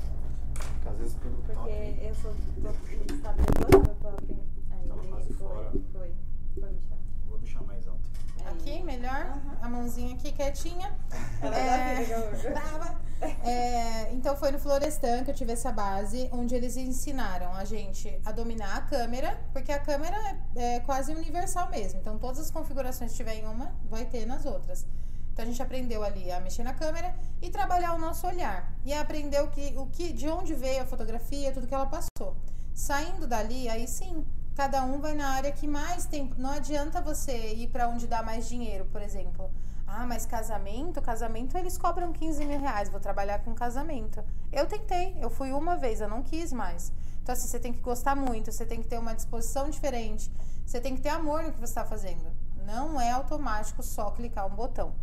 Porque 0.54 0.90
às 0.90 0.98
vezes 0.98 1.14
pelo 1.16 1.36
Porque 1.38 1.54
toque. 1.54 2.00
eu 2.06 2.16
sou 2.16 2.34
do 2.34 3.14
estado 3.14 3.40
agora, 3.42 3.90
eu 3.90 3.96
tô 3.96 4.08
abrindo. 4.08 4.44
Aí, 4.72 4.88
Tava 4.88 5.04
quase 5.08 5.34
foi, 5.34 5.48
fora. 5.48 5.72
foi. 5.92 6.14
Foi, 6.60 6.72
Michel. 6.72 6.98
Vou 6.98 7.01
deixar 7.42 7.62
mais 7.64 7.88
alto. 7.88 8.02
Aí. 8.46 8.48
Aqui, 8.54 8.84
melhor. 8.84 9.26
Aham. 9.26 9.58
A 9.62 9.70
mãozinha 9.70 10.16
aqui 10.16 10.32
quietinha. 10.32 10.92
Ela 11.42 11.58
É. 11.58 12.50
Brava. 12.50 13.02
É, 13.44 14.12
então 14.14 14.36
foi 14.36 14.50
no 14.52 14.58
Florestan 14.58 15.24
que 15.24 15.30
eu 15.30 15.36
tive 15.36 15.54
essa 15.54 15.72
base, 15.72 16.28
onde 16.32 16.56
eles 16.56 16.76
ensinaram 16.76 17.54
a 17.54 17.64
gente 17.64 18.20
a 18.26 18.32
dominar 18.32 18.76
a 18.76 18.82
câmera, 18.82 19.40
porque 19.54 19.72
a 19.72 19.78
câmera 19.78 20.18
é, 20.56 20.78
é 20.78 20.80
quase 20.80 21.14
universal 21.14 21.70
mesmo. 21.70 22.00
Então 22.00 22.18
todas 22.18 22.40
as 22.40 22.50
configurações 22.50 23.12
que 23.12 23.18
tiver 23.18 23.36
em 23.36 23.46
uma, 23.46 23.76
vai 23.88 24.06
ter 24.06 24.26
nas 24.26 24.44
outras. 24.46 24.88
Então 25.32 25.44
a 25.46 25.48
gente 25.48 25.62
aprendeu 25.62 26.04
ali 26.04 26.32
a 26.32 26.40
mexer 26.40 26.64
na 26.64 26.74
câmera 26.74 27.14
e 27.42 27.50
trabalhar 27.52 27.94
o 27.94 28.00
nosso 28.00 28.26
olhar. 28.26 28.74
E 28.84 28.92
aprendeu 28.92 29.48
que, 29.50 29.74
o 29.78 29.86
que, 29.86 30.12
de 30.12 30.28
onde 30.28 30.56
veio 30.56 30.82
a 30.82 30.86
fotografia, 30.86 31.52
tudo 31.52 31.68
que 31.68 31.76
ela 31.76 31.86
passou. 31.86 32.36
Saindo 32.74 33.28
dali, 33.28 33.70
aí 33.70 33.88
sim, 33.88 34.26
cada 34.56 34.84
um 34.84 35.00
vai 35.00 35.14
na 35.16 35.30
área 35.30 35.52
que 35.52 35.68
mais 35.68 36.06
tem. 36.06 36.32
Não 36.38 36.52
adianta 36.52 37.02
você 37.02 37.54
ir 37.54 37.68
para 37.68 37.88
onde 37.88 38.08
dá 38.08 38.22
mais 38.22 38.48
dinheiro, 38.48 38.86
por 38.86 39.02
exemplo. 39.02 39.50
Ah, 39.88 40.06
mas 40.06 40.26
casamento, 40.26 41.02
casamento 41.02 41.58
eles 41.58 41.78
cobram 41.78 42.14
15 42.14 42.46
mil 42.46 42.60
reais, 42.60 42.90
vou 42.90 43.00
trabalhar 43.00 43.40
com 43.40 43.54
casamento. 43.54 44.24
Eu 44.52 44.66
tentei, 44.66 45.18
eu 45.20 45.30
fui 45.30 45.52
uma 45.52 45.76
vez, 45.76 46.00
eu 46.00 46.08
não 46.08 46.24
quis 46.24 46.54
mais. 46.54 46.94
Então, 47.22 47.34
assim, 47.34 47.48
você 47.48 47.60
tem 47.60 47.74
que 47.74 47.82
gostar 47.82 48.16
muito, 48.16 48.52
você 48.52 48.66
tem 48.66 48.82
que 48.82 48.88
ter 48.88 48.98
uma 48.98 49.14
disposição 49.14 49.70
diferente, 49.70 50.32
você 50.66 50.80
tem 50.80 50.96
que 50.96 51.02
ter 51.02 51.10
amor 51.10 51.44
no 51.44 51.52
que 51.52 51.60
você 51.60 51.72
está 51.72 51.84
fazendo. 51.84 52.32
Não 52.66 53.02
é 53.02 53.12
automático 53.12 53.84
só 53.84 54.12
clicar 54.12 54.48
um 54.48 54.56
botão. 54.56 54.94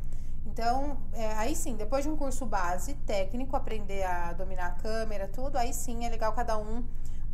Então, 0.47 0.97
é, 1.13 1.35
aí 1.35 1.55
sim, 1.55 1.77
depois 1.77 2.05
de 2.05 2.11
um 2.11 2.17
curso 2.17 2.47
base, 2.47 2.95
técnico, 3.07 3.55
aprender 3.55 4.03
a 4.05 4.33
dominar 4.33 4.69
a 4.69 4.71
câmera, 4.71 5.29
tudo, 5.29 5.57
aí 5.57 5.75
sim 5.75 6.07
é 6.07 6.09
legal 6.09 6.33
cada 6.33 6.57
um 6.57 6.83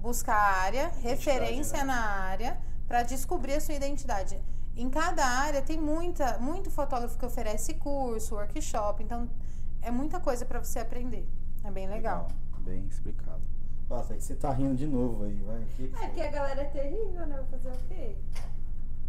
buscar 0.05 0.37
a 0.37 0.57
área, 0.61 0.93
referência 1.03 1.79
né? 1.79 1.85
na 1.85 2.05
área, 2.05 2.59
para 2.87 3.03
descobrir 3.03 3.55
a 3.55 3.61
sua 3.61 3.75
identidade. 3.75 4.39
Em 4.77 4.91
cada 4.91 5.25
área 5.25 5.63
tem 5.63 5.81
muita, 5.81 6.39
muito 6.39 6.71
fotógrafo 6.71 7.19
que 7.19 7.25
oferece 7.25 7.75
curso, 7.75 8.35
workshop, 8.35 9.03
então 9.03 9.31
é 9.81 9.91
muita 9.91 10.21
coisa 10.21 10.45
para 10.45 10.63
você 10.63 10.79
aprender. 10.79 11.27
É 11.65 11.71
bem 11.71 11.89
legal. 11.89 12.29
Bem 12.61 12.87
explicado. 12.87 13.41
Basta, 13.89 14.13
aí 14.13 14.21
você 14.21 14.35
tá 14.35 14.53
rindo 14.53 14.75
de 14.75 14.87
novo 14.87 15.25
aí, 15.25 15.43
vai. 15.47 15.65
Que 15.75 15.89
que 15.89 16.05
É 16.05 16.09
que 16.09 16.21
a 16.21 16.31
galera 16.31 16.63
é 16.63 16.65
terrível, 16.67 17.27
né? 17.27 17.37
Vou 17.37 17.47
fazer 17.47 17.71
o 17.71 17.89
quê? 17.89 18.17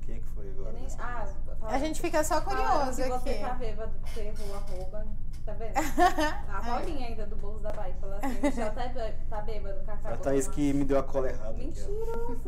Que, 0.06 0.20
que 0.20 0.28
foi 0.30 0.49
agora? 0.51 0.72
Nem- 0.74 0.88
Ah? 0.99 1.28
A 1.64 1.80
gente 1.80 1.99
fica 2.01 2.24
só 2.24 2.41
curioso 2.41 2.95
que 2.95 3.01
aqui. 3.03 3.10
você 3.12 3.34
tá 3.39 3.53
bêbado, 3.56 3.93
errou 4.18 4.47
o 4.49 4.53
arroba. 4.56 5.08
Tá 5.45 5.53
vendo? 5.53 5.74
A 6.49 6.62
Paulinha 6.62 7.08
ainda 7.08 7.28
do 7.28 7.36
bolso 7.36 7.60
da 7.60 7.72
bike 7.72 7.99
falou 7.99 8.16
assim, 8.18 8.51
já 8.51 8.72
tá, 8.72 8.84
tá 9.30 9.41
bêbado, 9.41 9.80
A 9.82 9.84
Cacá. 9.97 10.18
Thaís 10.18 10.47
que 10.47 10.74
me 10.74 10.84
deu 10.86 10.97
a 10.97 11.03
cola 11.03 11.30
errada. 11.30 11.51
aqui. 11.51 11.66
Mentiroso, 11.66 12.39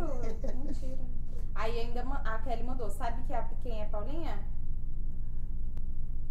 mentira. 0.64 0.98
Aí 1.54 1.80
ainda 1.80 2.02
a 2.02 2.40
Kelly 2.40 2.64
mandou, 2.64 2.90
sabe 2.90 3.22
que 3.24 3.34
a, 3.34 3.44
quem 3.62 3.82
é 3.82 3.86
Paulinha? 3.86 4.40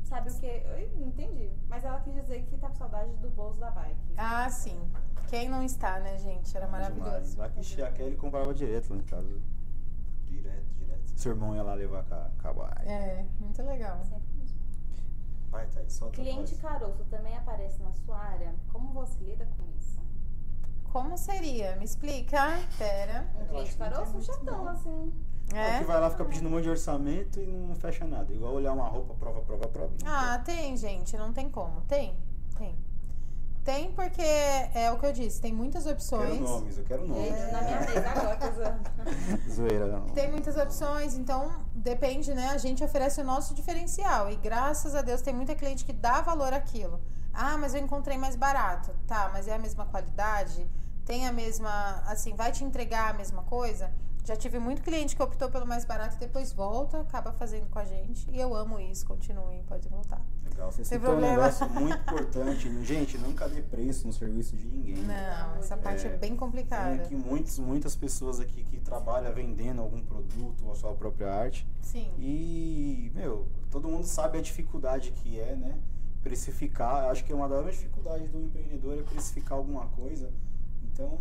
Sabe 0.04 0.30
o 0.30 0.34
que? 0.38 0.46
Eu 0.46 0.88
não 1.00 1.08
entendi. 1.08 1.50
Mas 1.68 1.84
ela 1.84 2.00
quis 2.00 2.14
dizer 2.14 2.42
que 2.44 2.56
tá 2.58 2.68
com 2.68 2.76
saudade 2.76 3.12
do 3.16 3.28
bolso 3.30 3.58
da 3.58 3.70
bike. 3.70 3.96
Ah, 4.16 4.48
sim. 4.48 4.80
Quem 5.28 5.48
não 5.48 5.64
está, 5.64 5.98
né, 5.98 6.16
gente? 6.18 6.56
Era 6.56 6.68
maravilhoso. 6.68 7.10
Demais. 7.10 7.36
Lá 7.36 7.48
que 7.48 7.82
a 7.82 7.90
Kelly 7.92 8.16
comprava 8.16 8.54
direto 8.54 8.90
lá 8.90 8.96
em 8.96 9.02
casa. 9.02 9.40
Direto. 10.24 10.65
Seu 11.26 11.32
irmão 11.34 11.56
ia 11.56 11.62
lá 11.64 11.74
levar 11.74 12.04
com 12.04 12.14
a, 12.14 12.52
com 12.52 12.62
a. 12.62 12.70
É, 12.84 13.24
muito 13.40 13.60
legal. 13.62 13.98
Sempre 14.04 14.28
mesmo. 14.38 14.56
Vai, 15.50 15.66
Thaís, 15.66 15.92
solta 15.92 16.20
a 16.20 16.24
Cliente 16.24 16.54
voz. 16.54 16.60
caroço 16.60 17.04
também 17.10 17.36
aparece 17.36 17.82
na 17.82 17.92
sua 17.92 18.16
área? 18.16 18.54
Como 18.72 18.92
você 18.92 19.18
lida 19.24 19.44
com 19.56 19.64
isso? 19.76 19.98
Como 20.92 21.18
seria? 21.18 21.74
Me 21.76 21.84
explica. 21.84 22.38
Pera. 22.78 23.26
Um 23.36 23.40
Eu 23.40 23.46
cliente 23.48 23.68
acho 23.68 23.76
que 23.76 23.82
não 23.82 23.90
caroço, 23.90 24.02
tem 24.02 24.10
um 24.10 24.12
muito, 24.12 24.26
chatão, 24.26 24.64
não. 24.64 24.68
assim. 24.68 25.12
É. 25.52 25.58
É? 25.58 25.78
que 25.78 25.84
vai 25.84 26.00
lá, 26.00 26.10
fica 26.10 26.24
pedindo 26.24 26.46
um 26.48 26.50
monte 26.52 26.62
de 26.64 26.70
orçamento 26.70 27.40
e 27.40 27.46
não 27.46 27.74
fecha 27.74 28.04
nada. 28.06 28.32
Igual 28.32 28.54
olhar 28.54 28.72
uma 28.72 28.88
roupa, 28.88 29.14
prova, 29.14 29.40
prova, 29.42 29.66
prova. 29.68 29.92
e 30.00 30.04
não 30.04 30.12
Ah, 30.12 30.38
tem, 30.38 30.76
gente. 30.76 31.16
Não 31.16 31.32
tem 31.32 31.48
como. 31.48 31.80
Tem. 31.82 32.16
Tem. 32.56 32.74
Tem 33.66 33.90
porque 33.90 34.22
é 34.22 34.92
o 34.92 34.96
que 34.96 35.06
eu 35.06 35.12
disse. 35.12 35.40
Tem 35.40 35.52
muitas 35.52 35.82
Quero 35.82 35.96
opções. 35.96 36.38
nomes, 36.38 36.78
eu 36.78 36.84
quero 36.84 37.04
nomes. 37.04 37.26
Gente, 37.26 37.52
na 37.52 37.62
minha 37.62 37.80
mesa 37.80 38.10
agora. 38.10 38.80
Zoeira, 39.50 39.86
não. 39.88 40.06
Tem 40.10 40.30
muitas 40.30 40.56
opções, 40.56 41.16
então 41.16 41.52
depende, 41.74 42.32
né? 42.32 42.50
A 42.50 42.58
gente 42.58 42.84
oferece 42.84 43.20
o 43.20 43.24
nosso 43.24 43.54
diferencial. 43.54 44.30
E 44.30 44.36
graças 44.36 44.94
a 44.94 45.02
Deus 45.02 45.20
tem 45.20 45.34
muita 45.34 45.56
cliente 45.56 45.84
que 45.84 45.92
dá 45.92 46.20
valor 46.20 46.52
àquilo. 46.52 47.00
Ah, 47.34 47.58
mas 47.58 47.74
eu 47.74 47.80
encontrei 47.80 48.16
mais 48.16 48.36
barato. 48.36 48.92
Tá, 49.04 49.30
mas 49.32 49.48
é 49.48 49.54
a 49.56 49.58
mesma 49.58 49.84
qualidade? 49.84 50.64
Tem 51.06 51.26
a 51.26 51.32
mesma. 51.32 52.02
Assim, 52.06 52.34
vai 52.34 52.52
te 52.52 52.64
entregar 52.64 53.10
a 53.10 53.16
mesma 53.16 53.42
coisa? 53.44 53.90
Já 54.24 54.34
tive 54.34 54.58
muito 54.58 54.82
cliente 54.82 55.14
que 55.14 55.22
optou 55.22 55.48
pelo 55.48 55.64
mais 55.64 55.84
barato 55.84 56.16
e 56.16 56.18
depois 56.18 56.52
volta, 56.52 57.00
acaba 57.00 57.32
fazendo 57.32 57.68
com 57.70 57.78
a 57.78 57.84
gente. 57.84 58.28
E 58.28 58.40
eu 58.40 58.56
amo 58.56 58.80
isso, 58.80 59.06
continuem, 59.06 59.62
pode 59.62 59.88
voltar. 59.88 60.20
Legal, 60.42 60.72
você 60.72 60.84
Sem 60.84 60.98
citou 60.98 61.14
um 61.14 61.18
problema. 61.20 61.36
negócio 61.44 61.70
muito 61.70 61.96
importante. 62.00 62.84
Gente, 62.84 63.18
nunca 63.18 63.48
dê 63.48 63.62
preço 63.62 64.04
no 64.04 64.12
serviço 64.12 64.56
de 64.56 64.66
ninguém. 64.66 64.96
Não, 64.96 65.56
essa 65.58 65.76
parte 65.76 66.04
é, 66.04 66.08
É, 66.08 66.16
bem 66.16 66.30
Tem 66.30 66.36
complicada. 66.36 66.94
aqui 66.94 67.14
muitos, 67.14 67.56
muitas 67.60 67.94
pessoas 67.94 68.40
aqui 68.40 68.64
que 68.64 68.80
trabalham 68.80 69.32
vendendo 69.32 69.80
algum 69.80 70.02
produto 70.04 70.64
ou 70.64 70.72
a 70.72 70.74
sua 70.74 70.92
própria 70.94 71.32
arte. 71.32 71.64
Sim. 71.80 72.10
E, 72.18 73.12
meu, 73.14 73.46
todo 73.70 73.88
mundo 73.88 74.04
sabe 74.08 74.38
a 74.38 74.42
dificuldade 74.42 75.12
que 75.12 75.38
é, 75.38 75.54
né? 75.54 75.78
Precificar. 76.20 77.04
Acho 77.10 77.22
que 77.24 77.32
uma 77.32 77.48
das 77.48 77.64
dificuldades 77.66 78.28
do 78.28 78.40
empreendedor 78.42 78.98
é 78.98 79.02
precificar 79.02 79.56
alguma 79.56 79.86
coisa. 79.86 80.32
Então, 80.84 81.18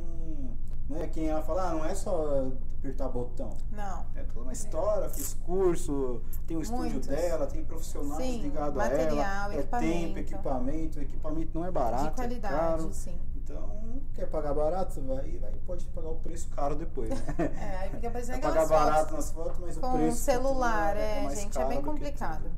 não 0.90 1.02
é 1.02 1.08
quem 1.08 1.28
ela 1.28 1.42
fala, 1.42 1.70
ah, 1.70 1.74
não 1.74 1.86
é 1.86 1.96
só 1.96 2.52
apertar 2.86 3.10
botão. 3.10 3.50
Não. 3.72 4.06
É 4.16 4.24
toda 4.24 4.42
uma 4.42 4.54
história, 4.54 5.10
fiz 5.10 5.34
curso, 5.46 6.22
tem 6.46 6.56
o 6.56 6.62
estúdio 6.62 6.92
Muitos. 6.92 7.08
dela, 7.08 7.48
tem 7.48 7.66
profissionais 7.66 8.24
Sim, 8.24 8.42
ligados 8.44 8.80
a 8.80 8.88
ela. 8.88 9.56
É 9.56 9.64
tempo, 9.64 10.20
equipamento. 10.20 11.00
O 11.00 11.02
equipamento 11.02 11.52
não 11.58 11.66
é 11.66 11.72
barato, 11.72 12.10
De 12.10 12.12
qualidade, 12.12 12.54
é 12.54 12.58
caro. 12.58 12.94
sim. 12.94 13.18
Então, 13.36 14.02
quer 14.14 14.28
pagar 14.28 14.54
barato? 14.54 15.00
Vai, 15.02 15.38
vai, 15.38 15.52
pode 15.68 15.86
pagar 15.88 16.10
o 16.10 16.16
preço 16.16 16.50
caro 16.50 16.76
depois, 16.76 17.10
né? 17.10 17.18
É, 17.60 17.78
aí 17.78 17.90
fica 17.92 18.10
parecendo 18.12 18.40
pagar 18.40 18.68
barato 18.68 19.14
nas 19.14 19.32
fotos, 19.32 19.60
mas 19.60 19.78
o 19.78 19.82
com 19.82 19.94
preço 19.94 20.18
celular, 20.18 20.98
é, 20.98 21.26
é, 21.26 21.36
gente, 21.36 21.58
é 21.58 21.66
bem 21.66 21.82
complicado. 21.82 22.50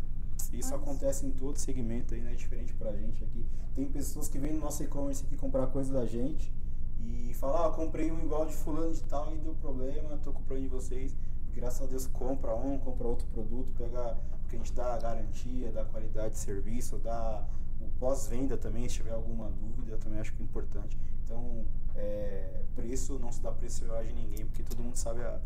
Isso 0.54 0.74
acontece 0.74 1.26
em 1.26 1.32
todo 1.32 1.58
segmento 1.58 2.14
aí, 2.14 2.22
né? 2.22 2.34
Diferente 2.34 2.74
pra 2.74 2.94
gente 2.94 3.24
aqui. 3.24 3.46
Tem 3.76 3.86
pessoas 3.86 4.30
que 4.30 4.40
vêm 4.40 4.54
no 4.54 4.62
nosso 4.62 4.82
e-commerce 4.82 5.26
aqui 5.26 5.36
comprar 5.36 5.68
coisa 5.68 5.94
da 5.94 6.06
gente 6.06 6.52
e 7.00 7.36
eu 7.42 7.72
comprei 7.72 8.12
um 8.12 8.20
igual 8.20 8.46
de 8.46 8.56
fulano 8.56 8.94
de 8.94 9.04
tal 9.04 9.34
e 9.34 9.38
deu 9.38 9.54
problema, 9.56 10.18
tô 10.24 10.32
comprando 10.32 10.62
de 10.62 10.68
vocês. 10.68 11.16
Graças 11.54 11.82
a 11.82 11.86
Deus 11.86 12.08
compra 12.08 12.56
um, 12.56 12.78
compra 12.78 13.08
outro 13.08 13.28
produto, 13.28 13.72
pega, 13.78 14.18
porque 14.42 14.56
a 14.56 14.60
gente 14.60 14.74
dá 14.74 14.94
a 14.94 14.98
garantia, 14.98 15.72
dá 15.72 15.82
a 15.82 15.86
qualidade 15.86 16.36
de 16.36 16.40
serviço, 16.40 16.98
dá 16.98 17.44
o 17.82 17.88
pós-venda 18.00 18.58
também, 18.58 18.88
se 18.88 18.96
tiver 18.96 19.12
alguma 19.12 19.50
dúvida, 19.50 19.94
eu 19.94 19.98
também 19.98 20.20
acho 20.20 20.34
que 20.34 20.42
é 20.42 20.46
importante. 20.46 20.98
Então, 21.24 21.66
é, 21.96 22.62
preço, 22.76 23.18
não 23.20 23.32
se 23.32 23.42
dá 23.42 23.52
preço 23.52 23.86
de 23.86 24.14
ninguém, 24.14 24.46
porque 24.46 24.64
todo 24.64 24.84
mundo 24.84 24.96
sabe 24.96 25.22
a, 25.22 25.40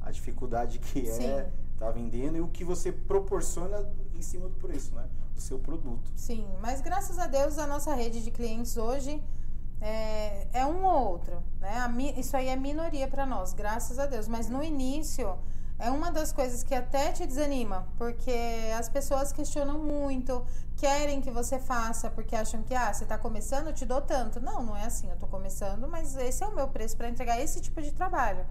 a 0.00 0.10
dificuldade 0.10 0.78
que 0.78 1.08
é 1.08 1.12
Sim. 1.12 1.52
tá 1.78 1.90
vendendo 1.90 2.36
e 2.36 2.40
o 2.40 2.48
que 2.48 2.64
você 2.64 2.90
proporciona 2.90 3.86
em 4.14 4.22
cima 4.22 4.48
do 4.48 4.56
preço, 4.56 4.94
né? 4.94 5.08
Do 5.34 5.40
seu 5.40 5.58
produto. 5.58 6.10
Sim, 6.16 6.46
mas 6.60 6.80
graças 6.80 7.18
a 7.18 7.26
Deus 7.26 7.58
a 7.58 7.66
nossa 7.66 7.94
rede 7.94 8.22
de 8.22 8.30
clientes 8.30 8.76
hoje 8.76 9.22
é, 9.80 10.46
é 10.52 10.66
um 10.66 10.84
ou 10.84 11.08
outro, 11.12 11.42
né? 11.60 11.86
Mi- 11.88 12.18
isso 12.18 12.36
aí 12.36 12.48
é 12.48 12.56
minoria 12.56 13.08
para 13.08 13.24
nós, 13.26 13.52
graças 13.52 13.98
a 13.98 14.06
Deus. 14.06 14.28
Mas 14.28 14.48
no 14.48 14.62
início 14.62 15.36
é 15.78 15.90
uma 15.90 16.10
das 16.10 16.32
coisas 16.32 16.62
que 16.62 16.74
até 16.74 17.10
te 17.12 17.26
desanima, 17.26 17.86
porque 17.96 18.34
as 18.78 18.88
pessoas 18.88 19.32
questionam 19.32 19.78
muito, 19.78 20.44
querem 20.76 21.20
que 21.22 21.30
você 21.30 21.58
faça, 21.58 22.10
porque 22.10 22.36
acham 22.36 22.62
que 22.62 22.74
ah, 22.74 22.92
você 22.92 23.04
está 23.04 23.16
começando, 23.16 23.68
eu 23.68 23.72
te 23.72 23.86
dou 23.86 24.02
tanto. 24.02 24.40
Não, 24.40 24.62
não 24.62 24.76
é 24.76 24.84
assim. 24.84 25.08
Eu 25.08 25.14
estou 25.14 25.28
começando, 25.28 25.88
mas 25.88 26.16
esse 26.16 26.42
é 26.44 26.46
o 26.46 26.54
meu 26.54 26.68
preço 26.68 26.96
para 26.96 27.08
entregar 27.08 27.40
esse 27.40 27.60
tipo 27.60 27.80
de 27.80 27.92
trabalho. 27.92 28.44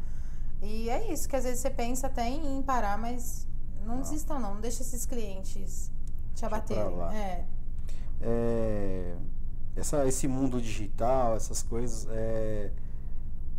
E 0.61 0.89
é 0.89 1.11
isso 1.11 1.29
que 1.29 1.35
às 1.35 1.43
vezes 1.43 1.59
você 1.59 1.69
pensa 1.69 2.07
até 2.07 2.27
em 2.27 2.61
parar, 2.63 2.97
mas 2.97 3.47
não, 3.85 3.95
Não. 3.95 4.01
desistam 4.01 4.39
não, 4.39 4.55
não 4.55 4.61
deixa 4.61 4.81
esses 4.81 5.05
clientes 5.05 5.91
te 6.35 6.45
abaterem. 6.45 6.99
É. 7.13 7.45
É, 8.21 9.15
essa, 9.75 10.07
esse 10.07 10.27
mundo 10.27 10.61
digital, 10.61 11.35
essas 11.35 11.63
coisas, 11.63 12.07
é, 12.09 12.71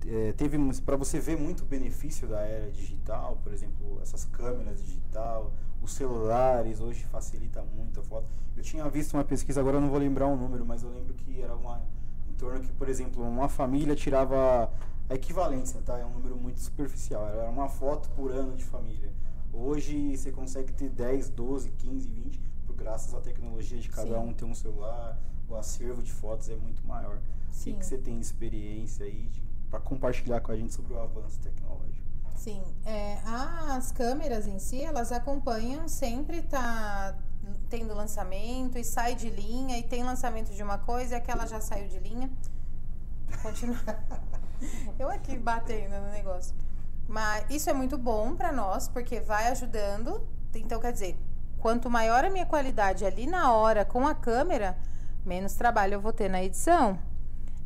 é, 0.07 0.33
teve 0.33 0.59
para 0.83 0.97
você 0.97 1.19
ver 1.19 1.37
muito 1.37 1.65
benefício 1.65 2.27
da 2.29 2.41
era 2.41 2.71
digital, 2.71 3.39
por 3.43 3.53
exemplo, 3.53 3.99
essas 4.03 4.25
câmeras 4.27 4.83
digital, 4.85 5.53
os 5.83 5.93
celulares 5.93 6.81
hoje 6.81 7.05
facilita 7.05 7.63
muito 7.63 8.01
a 8.01 8.03
foto. 8.03 8.27
Eu 8.57 8.63
tinha 8.63 8.89
visto 8.89 9.15
uma 9.15 9.25
pesquisa, 9.25 9.61
agora 9.61 9.77
eu 9.77 9.81
não 9.81 9.89
vou 9.89 9.99
lembrar 9.99 10.27
o 10.27 10.37
número, 10.37 10.65
mas 10.67 10.83
eu 10.83 10.91
lembro 10.91 11.15
que 11.15 11.41
era 11.41 11.55
uma 11.55 11.81
em 12.29 12.35
torno 12.35 12.61
que, 12.61 12.73
por 12.73 12.89
exemplo, 12.89 13.23
uma 13.23 13.49
família 13.49 13.95
tirava 13.95 14.71
a 15.09 15.15
equivalência, 15.15 15.81
tá? 15.85 15.99
É 15.99 16.05
um 16.05 16.11
número 16.11 16.37
muito 16.37 16.61
superficial. 16.61 17.27
Era 17.29 17.49
uma 17.51 17.69
foto 17.69 18.09
por 18.11 18.31
ano 18.31 18.55
de 18.57 18.65
família. 18.65 19.13
Hoje 19.53 20.17
você 20.17 20.31
consegue 20.31 20.73
ter 20.73 20.89
10, 20.89 21.31
12, 21.31 21.71
15, 21.71 22.09
20, 22.09 22.41
por 22.67 22.77
graças 22.77 23.13
à 23.15 23.21
tecnologia 23.21 23.79
de 23.79 23.89
cada 23.89 24.15
Sim. 24.21 24.29
um 24.29 24.33
ter 24.33 24.45
um 24.45 24.55
celular, 24.55 25.19
o 25.51 25.57
acervo 25.57 26.03
de 26.03 26.13
fotos 26.13 26.49
é 26.49 26.57
muito 26.57 26.87
maior. 26.87 27.17
O 27.17 27.51
que, 27.51 27.57
Sim. 27.57 27.79
que 27.79 27.85
você 27.85 27.99
tem 27.99 28.19
experiência 28.21 29.05
aí 29.05 29.31
para 29.69 29.81
compartilhar 29.81 30.41
com 30.41 30.53
a 30.53 30.57
gente 30.57 30.73
sobre 30.73 30.95
o 30.95 31.01
avanço 31.01 31.39
tecnológico? 31.41 32.01
Sim, 32.37 32.63
é, 32.87 33.19
as 33.25 33.93
câmeras 33.93 34.47
em 34.47 34.59
si, 34.59 34.83
elas 34.83 35.13
acompanham, 35.13 35.87
sempre 35.89 36.41
tá 36.41 37.15
tendo 37.69 37.95
lançamento 37.95 38.79
e 38.79 38.85
sai 38.85 39.15
de 39.15 39.29
linha 39.29 39.79
e 39.79 39.83
tem 39.83 40.03
lançamento 40.03 40.53
de 40.55 40.63
uma 40.63 40.79
coisa 40.79 41.15
e 41.15 41.19
aquela 41.19 41.47
já 41.47 41.61
saiu 41.61 41.89
de 41.89 41.99
linha. 41.99 42.31
Continua. 43.43 43.79
Eu 44.99 45.09
aqui 45.11 45.37
batendo 45.37 45.95
no 46.01 46.11
negócio. 46.11 46.55
Mas 47.07 47.45
isso 47.51 47.69
é 47.69 47.73
muito 47.73 47.99
bom 47.99 48.37
para 48.37 48.53
nós, 48.53 48.89
porque 48.89 49.21
vai 49.21 49.49
ajudando. 49.49 50.27
Então, 50.55 50.81
quer 50.81 50.93
dizer, 50.93 51.19
quanto 51.59 51.91
maior 51.91 52.25
a 52.25 52.31
minha 52.31 52.47
qualidade 52.47 53.05
ali 53.05 53.27
na 53.27 53.53
hora 53.53 53.85
com 53.85 54.07
a 54.07 54.15
câmera, 54.15 54.79
menos 55.25 55.55
trabalho 55.55 55.95
eu 55.95 56.01
vou 56.01 56.13
ter 56.13 56.29
na 56.29 56.43
edição. 56.43 56.99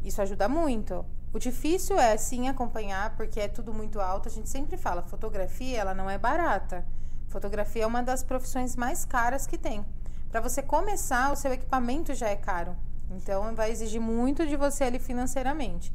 Isso 0.05 0.21
ajuda 0.21 0.49
muito. 0.49 1.05
O 1.33 1.39
difícil 1.39 1.99
é 1.99 2.17
sim 2.17 2.49
acompanhar, 2.49 3.17
porque 3.17 3.41
é 3.41 3.49
tudo 3.49 3.73
muito 3.73 4.01
alto. 4.01 4.29
A 4.29 4.31
gente 4.33 4.49
sempre 4.49 4.77
fala, 4.77 5.03
fotografia 5.03 5.81
ela 5.81 5.95
não 5.95 6.09
é 6.09 6.17
barata. 6.17 6.85
Fotografia 7.29 7.83
é 7.83 7.87
uma 7.87 8.03
das 8.03 8.23
profissões 8.23 8.77
mais 8.77 9.05
caras 9.05 9.47
que 9.47 9.59
tem. 9.59 9.85
Para 10.31 10.41
você 10.41 10.63
começar, 10.63 11.33
o 11.33 11.37
seu 11.37 11.53
equipamento 11.53 12.15
já 12.15 12.29
é 12.29 12.37
caro. 12.37 12.77
Então 13.11 13.55
vai 13.55 13.71
exigir 13.71 14.01
muito 14.01 14.47
de 14.47 14.57
você 14.57 14.85
ali 14.85 14.99
financeiramente. 14.99 15.93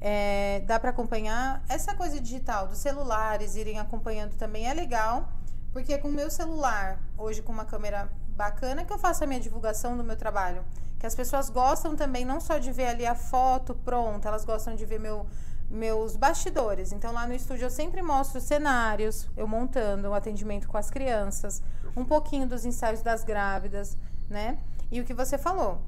É, 0.00 0.64
dá 0.66 0.80
para 0.80 0.90
acompanhar 0.90 1.62
essa 1.68 1.94
coisa 1.94 2.20
digital 2.20 2.66
dos 2.66 2.78
celulares 2.78 3.54
irem 3.54 3.78
acompanhando 3.78 4.34
também 4.34 4.68
é 4.68 4.74
legal, 4.74 5.28
porque 5.72 5.96
com 5.98 6.08
o 6.08 6.12
meu 6.12 6.28
celular 6.28 6.98
hoje 7.16 7.40
com 7.40 7.52
uma 7.52 7.64
câmera 7.64 8.10
bacana 8.36 8.84
que 8.84 8.92
eu 8.92 8.98
faço 8.98 9.22
a 9.22 9.26
minha 9.28 9.38
divulgação 9.38 9.96
do 9.96 10.02
meu 10.02 10.16
trabalho, 10.16 10.64
que 11.02 11.06
as 11.08 11.16
pessoas 11.16 11.50
gostam 11.50 11.96
também 11.96 12.24
não 12.24 12.40
só 12.40 12.58
de 12.58 12.70
ver 12.70 12.86
ali 12.86 13.04
a 13.04 13.16
foto 13.16 13.74
pronta, 13.74 14.28
elas 14.28 14.44
gostam 14.44 14.76
de 14.76 14.86
ver 14.86 15.00
meu 15.00 15.26
meus 15.68 16.14
bastidores. 16.14 16.92
Então 16.92 17.12
lá 17.12 17.26
no 17.26 17.34
estúdio 17.34 17.64
eu 17.64 17.70
sempre 17.70 18.00
mostro 18.02 18.40
cenários, 18.40 19.28
eu 19.36 19.48
montando 19.48 20.10
o 20.10 20.14
atendimento 20.14 20.68
com 20.68 20.78
as 20.78 20.90
crianças, 20.90 21.60
um 21.96 22.04
pouquinho 22.04 22.46
dos 22.46 22.64
ensaios 22.64 23.02
das 23.02 23.24
grávidas, 23.24 23.98
né? 24.30 24.58
E 24.92 25.00
o 25.00 25.04
que 25.04 25.12
você 25.12 25.36
falou, 25.36 25.80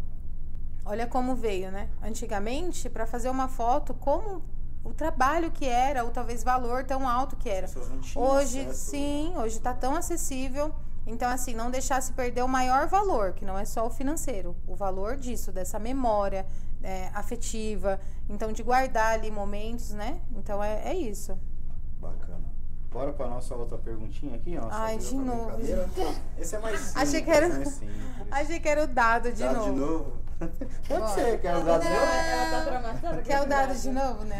Olha 0.84 1.06
como 1.06 1.36
veio, 1.36 1.70
né? 1.70 1.88
Antigamente, 2.02 2.90
para 2.90 3.06
fazer 3.06 3.30
uma 3.30 3.46
foto, 3.46 3.94
como 3.94 4.42
o 4.82 4.92
trabalho 4.92 5.52
que 5.52 5.64
era, 5.64 6.02
ou 6.02 6.10
talvez 6.10 6.42
valor 6.42 6.82
tão 6.84 7.08
alto 7.08 7.36
que 7.36 7.48
era. 7.48 7.68
Hoje, 8.16 8.62
acesso, 8.62 8.90
sim, 8.90 9.32
hoje 9.36 9.58
está 9.58 9.72
tão 9.72 9.94
acessível. 9.94 10.74
Então, 11.06 11.28
assim, 11.30 11.54
não 11.54 11.70
deixar 11.70 12.00
se 12.02 12.12
perder 12.12 12.42
o 12.42 12.48
maior 12.48 12.86
valor, 12.86 13.32
que 13.34 13.44
não 13.44 13.58
é 13.58 13.64
só 13.64 13.86
o 13.86 13.90
financeiro. 13.90 14.56
O 14.66 14.74
valor 14.74 15.16
disso, 15.16 15.52
dessa 15.52 15.78
memória 15.78 16.46
é, 16.82 17.10
afetiva. 17.14 18.00
Então, 18.28 18.52
de 18.52 18.62
guardar 18.62 19.12
ali 19.14 19.30
momentos, 19.30 19.90
né? 19.90 20.20
Então, 20.34 20.62
é, 20.62 20.82
é 20.90 20.94
isso. 20.94 21.38
Bacana. 22.00 22.42
Bora 22.90 23.12
pra 23.12 23.26
nossa 23.26 23.54
outra 23.54 23.76
perguntinha 23.76 24.36
aqui, 24.36 24.56
ó. 24.56 24.68
Ai, 24.70 24.96
de 24.98 25.14
novo, 25.16 25.46
brincadeira. 25.56 25.88
Esse 26.38 26.56
é 26.56 26.58
mais 26.60 26.78
simples, 26.80 26.96
Achei 27.08 27.22
que 27.22 27.30
era- 27.30 27.48
né? 27.48 27.64
Achei 28.30 28.60
que 28.60 28.68
era 28.68 28.84
o 28.84 28.86
dado 28.86 29.32
de 29.32 29.42
Dado 29.42 29.56
novo. 29.56 29.72
de 29.72 29.78
novo? 29.80 30.24
Pode 30.88 31.00
Bora. 31.00 31.08
ser, 31.14 31.40
quer 31.40 31.56
o 31.56 31.64
dado 31.64 31.82
de 31.82 31.88
novo? 31.88 33.22
Quer 33.24 33.42
o 33.42 33.46
dado 33.46 33.74
de 33.74 33.90
novo? 33.90 34.24
Não. 34.24 34.36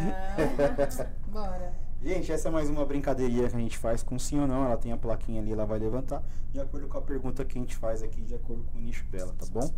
Bora. 1.32 1.72
Gente, 2.04 2.30
essa 2.30 2.48
é 2.48 2.50
mais 2.50 2.68
uma 2.68 2.84
brincadeirinha 2.84 3.48
que 3.48 3.56
a 3.56 3.58
gente 3.58 3.78
faz 3.78 4.02
com 4.02 4.18
sim 4.18 4.38
ou 4.38 4.46
não. 4.46 4.62
Ela 4.66 4.76
tem 4.76 4.92
a 4.92 4.96
plaquinha 4.96 5.40
ali, 5.40 5.52
ela 5.52 5.64
vai 5.64 5.78
levantar 5.78 6.22
de 6.52 6.60
acordo 6.60 6.86
com 6.86 6.98
a 6.98 7.00
pergunta 7.00 7.42
que 7.46 7.56
a 7.56 7.60
gente 7.62 7.74
faz 7.74 8.02
aqui, 8.02 8.20
de 8.20 8.34
acordo 8.34 8.62
com 8.64 8.76
o 8.76 8.80
nicho 8.82 9.06
dela, 9.06 9.34
tá 9.38 9.46
bom? 9.46 9.72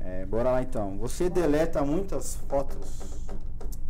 É, 0.00 0.24
bora 0.24 0.50
lá 0.50 0.62
então. 0.62 0.96
Você 0.96 1.28
deleta 1.28 1.84
muitas 1.84 2.36
fotos? 2.48 3.20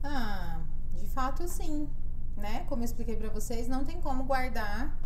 Ah, 0.03 0.59
de 0.97 1.07
fato 1.07 1.47
sim, 1.47 1.89
né? 2.37 2.65
Como 2.69 2.83
eu 2.83 2.85
expliquei 2.85 3.15
pra 3.15 3.29
vocês, 3.29 3.69
não 3.69 3.85
tem 3.85 4.01
como 4.01 4.25
guardar 4.25 4.99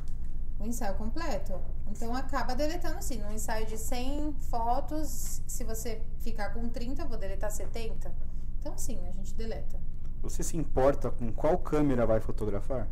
o 0.58 0.64
ensaio 0.64 0.94
completo. 0.94 1.60
Então 1.90 2.14
acaba 2.14 2.54
deletando 2.54 3.02
sim. 3.02 3.18
No 3.18 3.30
ensaio 3.30 3.66
de 3.66 3.76
100 3.76 4.32
fotos, 4.48 5.42
se 5.46 5.62
você 5.62 6.00
ficar 6.20 6.54
com 6.54 6.70
30, 6.70 7.02
eu 7.02 7.06
vou 7.06 7.18
deletar 7.18 7.50
70. 7.50 8.10
Então 8.58 8.78
sim, 8.78 8.98
a 9.06 9.10
gente 9.10 9.34
deleta. 9.34 9.89
Você 10.22 10.42
se 10.42 10.56
importa 10.56 11.10
com 11.10 11.32
qual 11.32 11.58
câmera 11.58 12.06
vai 12.06 12.20
fotografar? 12.20 12.86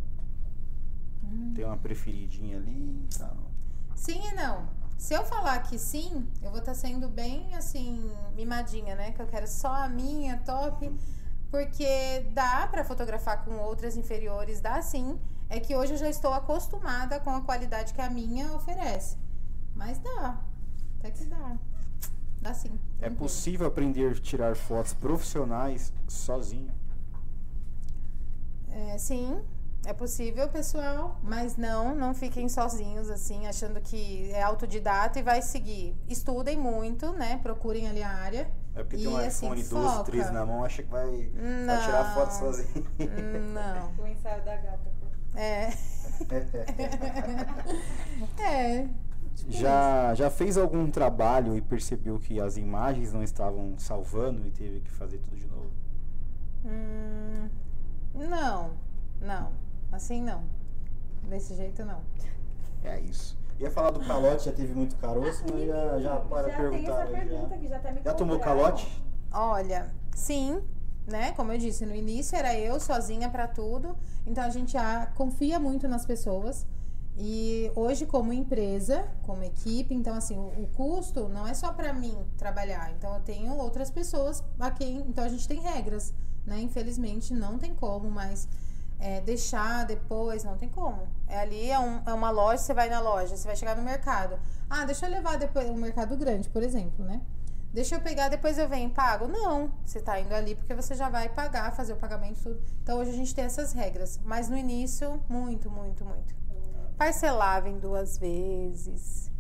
Hum. 1.23 1.53
Tem 1.55 1.65
uma 1.65 1.77
preferidinha 1.77 2.57
ali 2.57 3.05
e 3.05 3.19
tal. 3.19 3.37
Sim 3.95 4.21
e 4.29 4.35
não. 4.35 4.69
Se 4.97 5.15
eu 5.15 5.25
falar 5.25 5.61
que 5.61 5.79
sim, 5.79 6.27
eu 6.43 6.51
vou 6.51 6.59
estar 6.59 6.75
sendo 6.75 7.09
bem 7.09 7.55
assim, 7.55 8.11
mimadinha, 8.35 8.97
né? 8.97 9.13
Que 9.13 9.23
eu 9.23 9.27
quero 9.27 9.47
só 9.47 9.85
a 9.85 9.89
minha, 9.89 10.39
top. 10.39 10.93
Porque 11.51 12.27
dá 12.33 12.67
pra 12.67 12.85
fotografar 12.85 13.45
com 13.45 13.57
outras 13.59 13.97
inferiores, 13.97 14.61
dá 14.61 14.83
sim. 14.83 15.19
É 15.49 15.61
que 15.61 15.75
hoje 15.75 15.95
eu 15.95 15.99
já 15.99 16.09
estou 16.09 16.33
acostumada 16.33 17.21
com 17.21 17.31
a 17.31 17.41
qualidade 17.41 17.95
que 17.95 18.01
a 18.01 18.11
minha 18.11 18.53
oferece. 18.53 19.17
Mas 19.75 19.99
dá. 19.99 20.43
Até 20.99 21.11
que 21.11 21.25
dá. 21.25 21.57
Dá 22.41 22.53
sim. 22.53 22.79
É 23.01 23.09
possível 23.09 23.67
aprender 23.67 24.13
a 24.13 24.15
tirar 24.15 24.57
fotos 24.57 24.93
profissionais 24.93 25.93
sozinho? 26.07 26.73
É, 28.79 28.97
sim, 28.97 29.43
é 29.85 29.93
possível, 29.93 30.49
pessoal, 30.49 31.19
mas 31.21 31.57
não, 31.57 31.97
não 31.97 32.15
fiquem 32.15 32.49
sozinhos 32.49 33.11
assim, 33.11 33.45
achando 33.47 33.81
que 33.81 34.31
é 34.31 34.41
autodidata 34.41 35.19
e 35.19 35.23
vai 35.23 35.43
seguir. 35.43 35.97
Estudem 36.09 36.57
muito, 36.57 37.13
né? 37.13 37.41
Procurem 37.43 37.89
ali 37.89 38.03
a 38.03 38.11
área. 38.11 38.49
É 38.77 38.85
porque 38.85 38.97
E, 38.97 39.01
tem 39.01 39.09
um 39.09 39.17
assim, 39.17 39.47
iPhone 39.47 39.63
12, 39.65 39.97
foca. 39.97 40.05
13 40.05 40.33
na 40.33 40.47
mão, 40.47 40.63
acha 40.63 40.85
que 40.85 40.91
vai, 40.91 41.11
vai 41.67 41.83
tirar 41.85 42.15
foto 42.15 42.31
sozinho. 42.31 42.87
Não. 43.53 43.89
O 43.99 44.07
ensaio 44.07 44.45
da 44.45 44.57
gata. 44.57 44.89
É. 45.35 45.71
é. 48.43 48.89
já, 49.49 50.15
já 50.15 50.31
fez 50.31 50.57
algum 50.57 50.91
trabalho 50.91 51.57
e 51.57 51.61
percebeu 51.61 52.19
que 52.19 52.41
as 52.41 52.57
imagens 52.57 53.13
não 53.13 53.23
estavam 53.23 53.75
salvando 53.79 54.47
e 54.47 54.51
teve 54.51 54.81
que 54.81 54.91
fazer 54.91 55.19
tudo 55.19 55.37
de 55.37 55.47
novo? 55.47 55.71
Hum, 56.65 57.49
não, 58.15 58.73
não. 59.21 59.53
Assim 59.91 60.23
não. 60.23 60.43
Desse 61.29 61.55
jeito 61.55 61.85
não. 61.85 62.01
É 62.85 63.01
isso. 63.01 63.37
Ia 63.59 63.71
falar 63.71 63.91
do 63.91 64.01
calote, 64.01 64.45
já 64.45 64.53
teve 64.53 64.73
muito 64.73 64.97
caroço, 64.97 65.43
mas 65.53 65.67
já, 65.67 65.99
já 65.99 66.17
para 66.17 66.49
já 66.49 66.57
perguntar. 66.57 66.79
tem 66.79 66.87
essa 66.87 67.07
pergunta 67.07 67.49
já. 67.49 67.59
que 67.59 67.69
já 67.69 67.77
até 67.77 67.93
me 67.93 68.03
já 68.03 68.15
tomou 68.15 68.39
calote? 68.39 69.03
Olha, 69.33 69.93
sim, 70.15 70.63
né? 71.07 71.33
Como 71.33 71.53
eu 71.53 71.59
disse, 71.59 71.85
no 71.85 71.95
início 71.95 72.37
era 72.37 72.57
eu 72.57 72.79
sozinha 72.79 73.29
pra 73.29 73.49
tudo. 73.49 73.97
Então 74.25 74.45
a 74.45 74.51
gente 74.51 74.73
já 74.73 75.07
confia 75.07 75.59
muito 75.59 75.89
nas 75.89 76.07
pessoas. 76.07 76.67
E 77.17 77.73
hoje, 77.75 78.07
como 78.07 78.33
empresa, 78.33 79.09
como 79.23 79.43
equipe, 79.43 79.93
então 79.93 80.15
assim, 80.15 80.39
o, 80.39 80.63
o 80.63 80.69
custo 80.69 81.29
não 81.29 81.49
é 81.49 81.53
só 81.53 81.73
pra 81.73 81.93
mim 81.93 82.17
trabalhar. 82.37 82.93
Então 82.93 83.13
eu 83.15 83.21
tenho 83.21 83.57
outras 83.57 83.91
pessoas 83.91 84.45
a 84.61 84.71
quem. 84.71 84.99
Então 84.99 85.25
a 85.25 85.29
gente 85.29 85.49
tem 85.49 85.61
regras, 85.61 86.15
né? 86.49 86.61
Infelizmente 86.61 87.33
não 87.35 87.59
tem 87.59 87.75
como, 87.75 88.11
mas 88.11 88.49
é, 88.99 89.21
deixar 89.21 89.85
depois, 89.87 90.43
não 90.43 90.57
tem 90.57 90.69
como. 90.69 91.07
É 91.29 91.39
ali, 91.39 91.71
é, 91.71 91.79
um- 91.79 92.03
é 92.05 92.13
uma 92.13 92.31
loja, 92.31 92.59
você 92.63 92.75
vai 92.75 92.89
na 92.91 93.01
loja, 93.01 93.37
você 93.37 93.47
vai 93.47 93.55
chegar 93.57 93.77
no 93.77 93.83
mercado. 93.83 94.39
Ah, 94.69 94.85
deixa 94.85 95.07
eu 95.07 95.11
levar 95.11 95.39
depois, 95.39 95.69
um 95.69 95.75
mercado 95.77 96.17
grande, 96.17 96.49
por 96.49 96.63
exemplo, 96.63 97.05
né? 97.05 97.21
Deixa 97.73 97.95
eu 97.97 98.01
pegar, 98.01 98.29
depois 98.29 98.57
eu 98.59 98.67
venho 98.69 98.89
e 98.89 98.93
pago? 98.93 99.29
Não, 99.29 99.71
você 99.85 100.01
tá 100.01 100.19
indo 100.19 100.35
ali 100.35 100.55
porque 100.55 100.75
você 100.75 100.95
já 100.95 101.09
vai 101.11 101.29
pagar, 101.29 101.71
fazer 101.77 101.93
o 101.93 101.97
pagamento, 101.97 102.41
tudo. 102.43 102.61
Então 102.83 102.99
hoje 102.99 103.11
a 103.11 103.15
gente 103.15 103.35
tem 103.35 103.45
essas 103.45 103.73
regras. 103.73 104.19
Mas 104.25 104.49
no 104.49 104.57
início, 104.57 105.21
muito, 105.29 105.71
muito, 105.71 106.05
muito. 106.05 106.35
Parcelava 106.97 107.69
em 107.69 107.79
duas 107.79 108.19
vezes. 108.19 109.31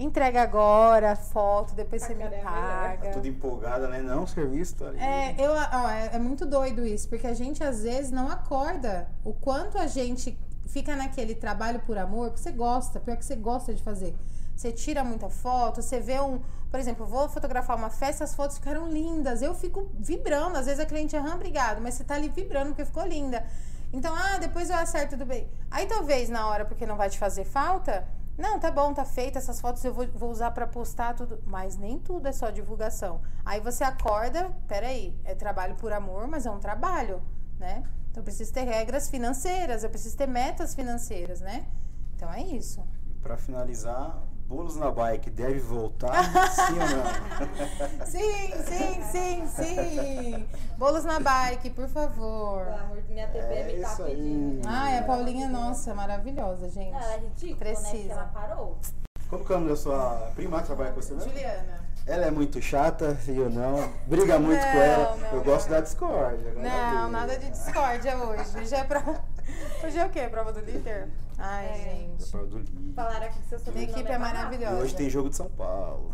Entrega 0.00 0.40
agora, 0.40 1.14
foto, 1.14 1.74
depois 1.74 2.02
A 2.02 2.06
você 2.06 2.14
me 2.14 2.22
é 2.22 2.40
paga. 2.42 3.08
Tá 3.08 3.10
tudo 3.10 3.28
empolgada, 3.28 3.86
né? 3.86 4.00
Não, 4.00 4.26
serviço 4.26 4.76
tá 4.76 4.86
ali. 4.86 4.98
É, 4.98 5.34
eu, 5.38 5.52
ó, 5.52 5.90
é, 5.90 6.10
é 6.14 6.18
muito 6.18 6.46
doido 6.46 6.86
isso, 6.86 7.06
porque 7.06 7.26
a 7.26 7.34
gente 7.34 7.62
às 7.62 7.82
vezes 7.82 8.10
não 8.10 8.30
acorda 8.30 9.06
o 9.22 9.34
quanto 9.34 9.76
a 9.76 9.86
gente 9.86 10.38
fica 10.66 10.96
naquele 10.96 11.34
trabalho 11.34 11.80
por 11.80 11.98
amor, 11.98 12.30
porque 12.30 12.42
você 12.42 12.50
gosta, 12.50 12.98
pior 12.98 13.14
que 13.18 13.24
você 13.26 13.36
gosta 13.36 13.74
de 13.74 13.82
fazer. 13.82 14.16
Você 14.56 14.72
tira 14.72 15.04
muita 15.04 15.28
foto, 15.28 15.82
você 15.82 16.00
vê 16.00 16.18
um. 16.18 16.40
Por 16.70 16.80
exemplo, 16.80 17.04
eu 17.04 17.10
vou 17.10 17.28
fotografar 17.28 17.76
uma 17.76 17.90
festa, 17.90 18.24
as 18.24 18.34
fotos 18.34 18.56
ficaram 18.56 18.88
lindas. 18.88 19.42
Eu 19.42 19.54
fico 19.54 19.90
vibrando. 19.98 20.56
Às 20.56 20.64
vezes 20.64 20.80
a 20.80 20.86
cliente 20.86 21.14
é, 21.14 21.20
obrigado, 21.20 21.82
mas 21.82 21.92
você 21.92 22.04
tá 22.04 22.14
ali 22.14 22.30
vibrando 22.30 22.68
porque 22.68 22.86
ficou 22.86 23.06
linda. 23.06 23.44
Então, 23.92 24.14
ah, 24.14 24.38
depois 24.38 24.70
eu 24.70 24.76
acerto 24.76 25.10
tudo 25.10 25.26
bem. 25.26 25.46
Aí 25.70 25.84
talvez 25.84 26.30
na 26.30 26.46
hora, 26.48 26.64
porque 26.64 26.86
não 26.86 26.96
vai 26.96 27.10
te 27.10 27.18
fazer 27.18 27.44
falta, 27.44 28.06
não, 28.40 28.58
tá 28.58 28.70
bom, 28.70 28.92
tá 28.94 29.04
feita, 29.04 29.38
essas 29.38 29.60
fotos 29.60 29.84
eu 29.84 29.92
vou, 29.92 30.06
vou 30.08 30.30
usar 30.30 30.50
pra 30.50 30.66
postar 30.66 31.14
tudo. 31.14 31.42
Mas 31.46 31.76
nem 31.76 31.98
tudo 31.98 32.26
é 32.26 32.32
só 32.32 32.50
divulgação. 32.50 33.20
Aí 33.44 33.60
você 33.60 33.84
acorda, 33.84 34.50
peraí, 34.66 35.14
é 35.24 35.34
trabalho 35.34 35.76
por 35.76 35.92
amor, 35.92 36.26
mas 36.26 36.46
é 36.46 36.50
um 36.50 36.58
trabalho, 36.58 37.22
né? 37.58 37.84
Então 38.10 38.20
eu 38.20 38.24
preciso 38.24 38.52
ter 38.52 38.62
regras 38.62 39.08
financeiras, 39.08 39.84
eu 39.84 39.90
preciso 39.90 40.16
ter 40.16 40.26
metas 40.26 40.74
financeiras, 40.74 41.40
né? 41.40 41.66
Então 42.16 42.32
é 42.32 42.42
isso. 42.42 42.82
Pra 43.22 43.36
finalizar, 43.36 44.18
bolos 44.50 44.74
na 44.76 44.90
bike 44.90 45.30
deve 45.30 45.60
voltar? 45.60 46.24
sim 46.50 46.72
ou 46.72 46.88
não? 46.88 48.04
Sim, 48.04 48.50
sim, 48.64 49.02
sim, 49.12 49.46
sim. 49.46 50.48
Bolos 50.76 51.04
na 51.04 51.20
bike, 51.20 51.70
por 51.70 51.88
favor. 51.88 52.64
Pelo 52.64 52.76
amor 52.78 53.00
de 53.00 53.12
minha 53.12 53.28
TV 53.28 53.54
É 53.54 53.64
me 53.64 53.80
tá 53.80 53.96
pedindo. 53.96 54.68
Ai, 54.68 54.98
a 54.98 55.02
Paulinha, 55.04 55.48
nossa, 55.48 55.94
maravilhosa, 55.94 56.68
gente. 56.68 56.92
Ela 56.92 57.14
é 57.14 57.18
ridícula, 57.18 57.50
né? 57.52 57.76
Precisa. 57.76 58.04
Que 58.06 58.10
ela 58.10 58.24
parou. 58.34 58.76
Como 59.28 59.44
que 59.44 59.52
é 59.52 59.56
o 59.56 59.58
nome 59.60 59.70
da 59.70 59.76
sua 59.76 60.32
prima 60.34 60.60
que 60.60 60.66
trabalha 60.66 60.90
com 60.90 61.00
você 61.00 61.14
mesmo? 61.14 61.30
Juliana. 61.30 61.80
Ela 62.06 62.26
é 62.26 62.30
muito 62.32 62.60
chata, 62.60 63.14
sim 63.16 63.38
ou 63.38 63.50
não? 63.50 63.88
Briga 64.06 64.36
muito 64.38 64.60
com 64.60 64.72
Não, 64.72 64.80
ela. 64.82 65.16
não, 65.16 65.28
Eu 65.32 65.44
gosto 65.44 65.68
não. 65.68 65.76
da 65.76 65.80
discórdia. 65.82 66.52
Não, 66.56 67.10
nada 67.10 67.38
de 67.38 67.50
discórdia 67.50 68.16
hoje. 68.16 68.58
Hoje 68.58 68.74
é 68.74 68.82
prova. 68.82 69.22
Hoje 69.84 69.98
é 69.98 70.06
o 70.06 70.10
quê? 70.10 70.28
Prova 70.28 70.52
do 70.52 70.60
líder? 70.60 71.08
Ai, 71.40 71.66
É. 71.68 71.74
gente. 71.74 72.30
Prova 72.30 72.46
do. 72.46 72.92
Falaram 72.94 73.26
aqui 73.26 73.38
que 73.40 73.46
seu 73.46 73.58
Minha 73.58 73.64
sobrenome 73.64 73.92
equipe 73.92 74.10
é. 74.10 74.14
E 74.14 74.18
maravilhosa. 74.18 74.82
hoje 74.82 74.94
tem 74.96 75.10
jogo 75.10 75.30
de 75.30 75.36
São 75.36 75.50
Paulo. 75.50 76.10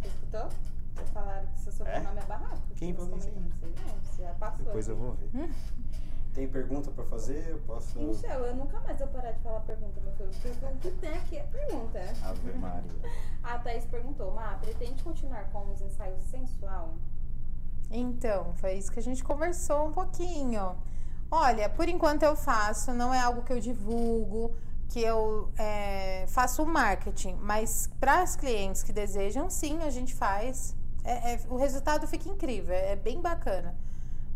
Você 0.00 0.08
escutou? 0.08 0.48
Falaram 1.12 1.46
que 1.46 1.60
seu 1.60 1.72
sobrenome 1.72 2.18
é, 2.20 2.24
barraco. 2.24 2.58
Quem 2.74 2.94
falou 2.94 3.16
isso. 3.18 3.30
Não 3.30 3.50
sei 3.60 3.70
não, 3.86 4.00
você 4.02 4.22
já 4.22 4.32
passou. 4.34 4.64
Depois 4.66 4.88
eu 4.88 4.96
vou 4.96 5.12
ver. 5.14 5.30
Tem 6.34 6.46
pergunta 6.46 6.90
pra 6.90 7.02
fazer? 7.06 7.48
Eu 7.48 7.58
posso. 7.60 7.98
Michel, 7.98 8.40
eu 8.44 8.54
nunca 8.56 8.78
mais 8.80 8.98
vou 8.98 9.08
parar 9.08 9.32
de 9.32 9.40
falar 9.40 9.60
pergunta, 9.60 9.98
meu 10.02 10.12
filho. 10.12 10.28
Porque 10.42 10.66
o 10.66 10.76
que 10.76 10.90
tem 11.00 11.14
aqui 11.16 11.36
é 11.38 11.42
pergunta. 11.44 11.98
Ave 12.22 12.52
Maria. 12.52 12.90
A 13.42 13.58
Thaís 13.58 13.86
perguntou, 13.86 14.34
Má, 14.34 14.58
pretende 14.60 15.02
continuar 15.02 15.44
com 15.50 15.70
os 15.72 15.80
ensaios 15.80 16.22
sensual? 16.24 16.94
Então, 17.90 18.52
foi 18.56 18.74
isso 18.74 18.92
que 18.92 18.98
a 18.98 19.02
gente 19.02 19.24
conversou 19.24 19.86
um 19.88 19.92
pouquinho. 19.92 20.76
Olha, 21.30 21.68
por 21.68 21.88
enquanto 21.88 22.22
eu 22.22 22.36
faço, 22.36 22.92
não 22.92 23.12
é 23.12 23.20
algo 23.20 23.42
que 23.42 23.52
eu 23.52 23.60
divulgo, 23.60 24.54
que 24.88 25.00
eu 25.00 25.50
é, 25.58 26.24
faço 26.28 26.62
o 26.62 26.66
marketing, 26.66 27.34
mas 27.40 27.90
para 27.98 28.22
as 28.22 28.36
clientes 28.36 28.82
que 28.82 28.92
desejam, 28.92 29.50
sim, 29.50 29.82
a 29.82 29.90
gente 29.90 30.14
faz. 30.14 30.74
É- 31.04 31.34
é- 31.34 31.40
o 31.48 31.56
resultado 31.56 32.06
fica 32.06 32.28
incrível, 32.28 32.74
é, 32.74 32.92
é 32.92 32.96
bem 32.96 33.20
bacana. 33.20 33.74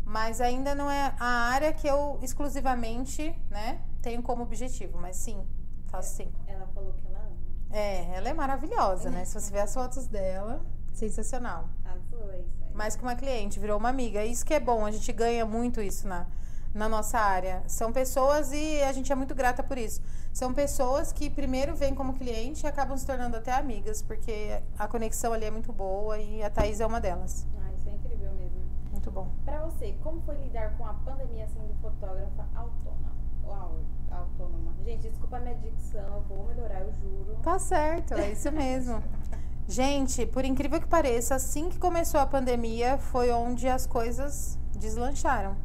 Mas 0.05 0.41
ainda 0.41 0.75
não 0.75 0.89
é 0.91 1.13
a 1.19 1.25
área 1.51 1.71
que 1.71 1.87
eu 1.87 2.19
exclusivamente, 2.21 3.33
né, 3.49 3.79
tenho 4.01 4.21
como 4.21 4.43
objetivo, 4.43 4.97
mas 4.99 5.15
sim, 5.15 5.45
faço 5.87 6.15
sim. 6.15 6.31
Ela 6.47 6.67
falou 6.73 6.93
que 6.93 7.07
ela 7.07 7.19
ama. 7.19 7.37
É, 7.71 8.15
ela 8.15 8.27
é 8.27 8.33
maravilhosa, 8.33 9.09
né? 9.09 9.23
Se 9.23 9.39
você 9.39 9.51
ver 9.51 9.61
as 9.61 9.73
fotos 9.73 10.07
dela, 10.07 10.61
sensacional. 10.91 11.69
Azul, 11.85 12.29
é 12.31 12.39
isso 12.39 12.63
aí. 12.63 12.73
Mais 12.75 12.95
que 12.97 13.03
uma 13.03 13.15
cliente, 13.15 13.59
virou 13.59 13.77
uma 13.77 13.89
amiga. 13.89 14.25
Isso 14.25 14.45
que 14.45 14.53
é 14.53 14.59
bom, 14.59 14.85
a 14.85 14.91
gente 14.91 15.11
ganha 15.13 15.45
muito 15.45 15.81
isso 15.81 16.07
na, 16.07 16.27
na 16.73 16.87
nossa 16.87 17.19
área. 17.19 17.63
São 17.67 17.91
pessoas 17.91 18.51
e 18.51 18.81
a 18.83 18.91
gente 18.91 19.11
é 19.11 19.15
muito 19.15 19.35
grata 19.35 19.61
por 19.61 19.77
isso. 19.77 20.01
São 20.33 20.53
pessoas 20.53 21.11
que 21.11 21.29
primeiro 21.29 21.75
vêm 21.75 21.93
como 21.93 22.13
cliente 22.13 22.65
e 22.65 22.67
acabam 22.67 22.97
se 22.97 23.05
tornando 23.05 23.35
até 23.35 23.51
amigas, 23.53 24.01
porque 24.01 24.61
a 24.79 24.87
conexão 24.87 25.33
ali 25.33 25.45
é 25.45 25.51
muito 25.51 25.73
boa 25.73 26.17
e 26.17 26.41
a 26.41 26.49
Thaís 26.49 26.79
é 26.79 26.85
uma 26.85 27.01
delas. 27.01 27.45
Ah, 27.61 27.73
isso 27.75 27.89
é 27.89 27.91
incrível 27.91 28.31
mesmo. 28.33 28.61
Muito 28.91 29.11
bom. 29.11 29.27
Pra 29.43 29.65
você, 29.65 29.93
como 30.01 30.21
foi 30.21 30.35
lidar 30.37 30.77
com 30.77 30.85
a 30.85 30.93
pandemia 30.93 31.47
sendo 31.47 31.73
fotógrafa 31.81 32.47
autônoma? 32.55 33.11
Uau, 33.43 33.79
autônoma. 34.09 34.73
Gente, 34.85 35.09
desculpa 35.09 35.37
a 35.37 35.39
minha 35.41 35.55
dicção, 35.55 36.15
eu 36.15 36.21
vou 36.21 36.45
melhorar, 36.47 36.81
eu 36.81 36.93
juro. 36.93 37.37
Tá 37.43 37.59
certo, 37.59 38.13
é 38.13 38.31
isso 38.31 38.51
mesmo. 38.51 39.03
Gente, 39.67 40.25
por 40.25 40.43
incrível 40.43 40.79
que 40.79 40.87
pareça, 40.87 41.35
assim 41.35 41.69
que 41.69 41.77
começou 41.77 42.19
a 42.19 42.25
pandemia, 42.25 42.97
foi 42.97 43.31
onde 43.31 43.67
as 43.67 43.85
coisas 43.85 44.57
deslancharam. 44.77 45.55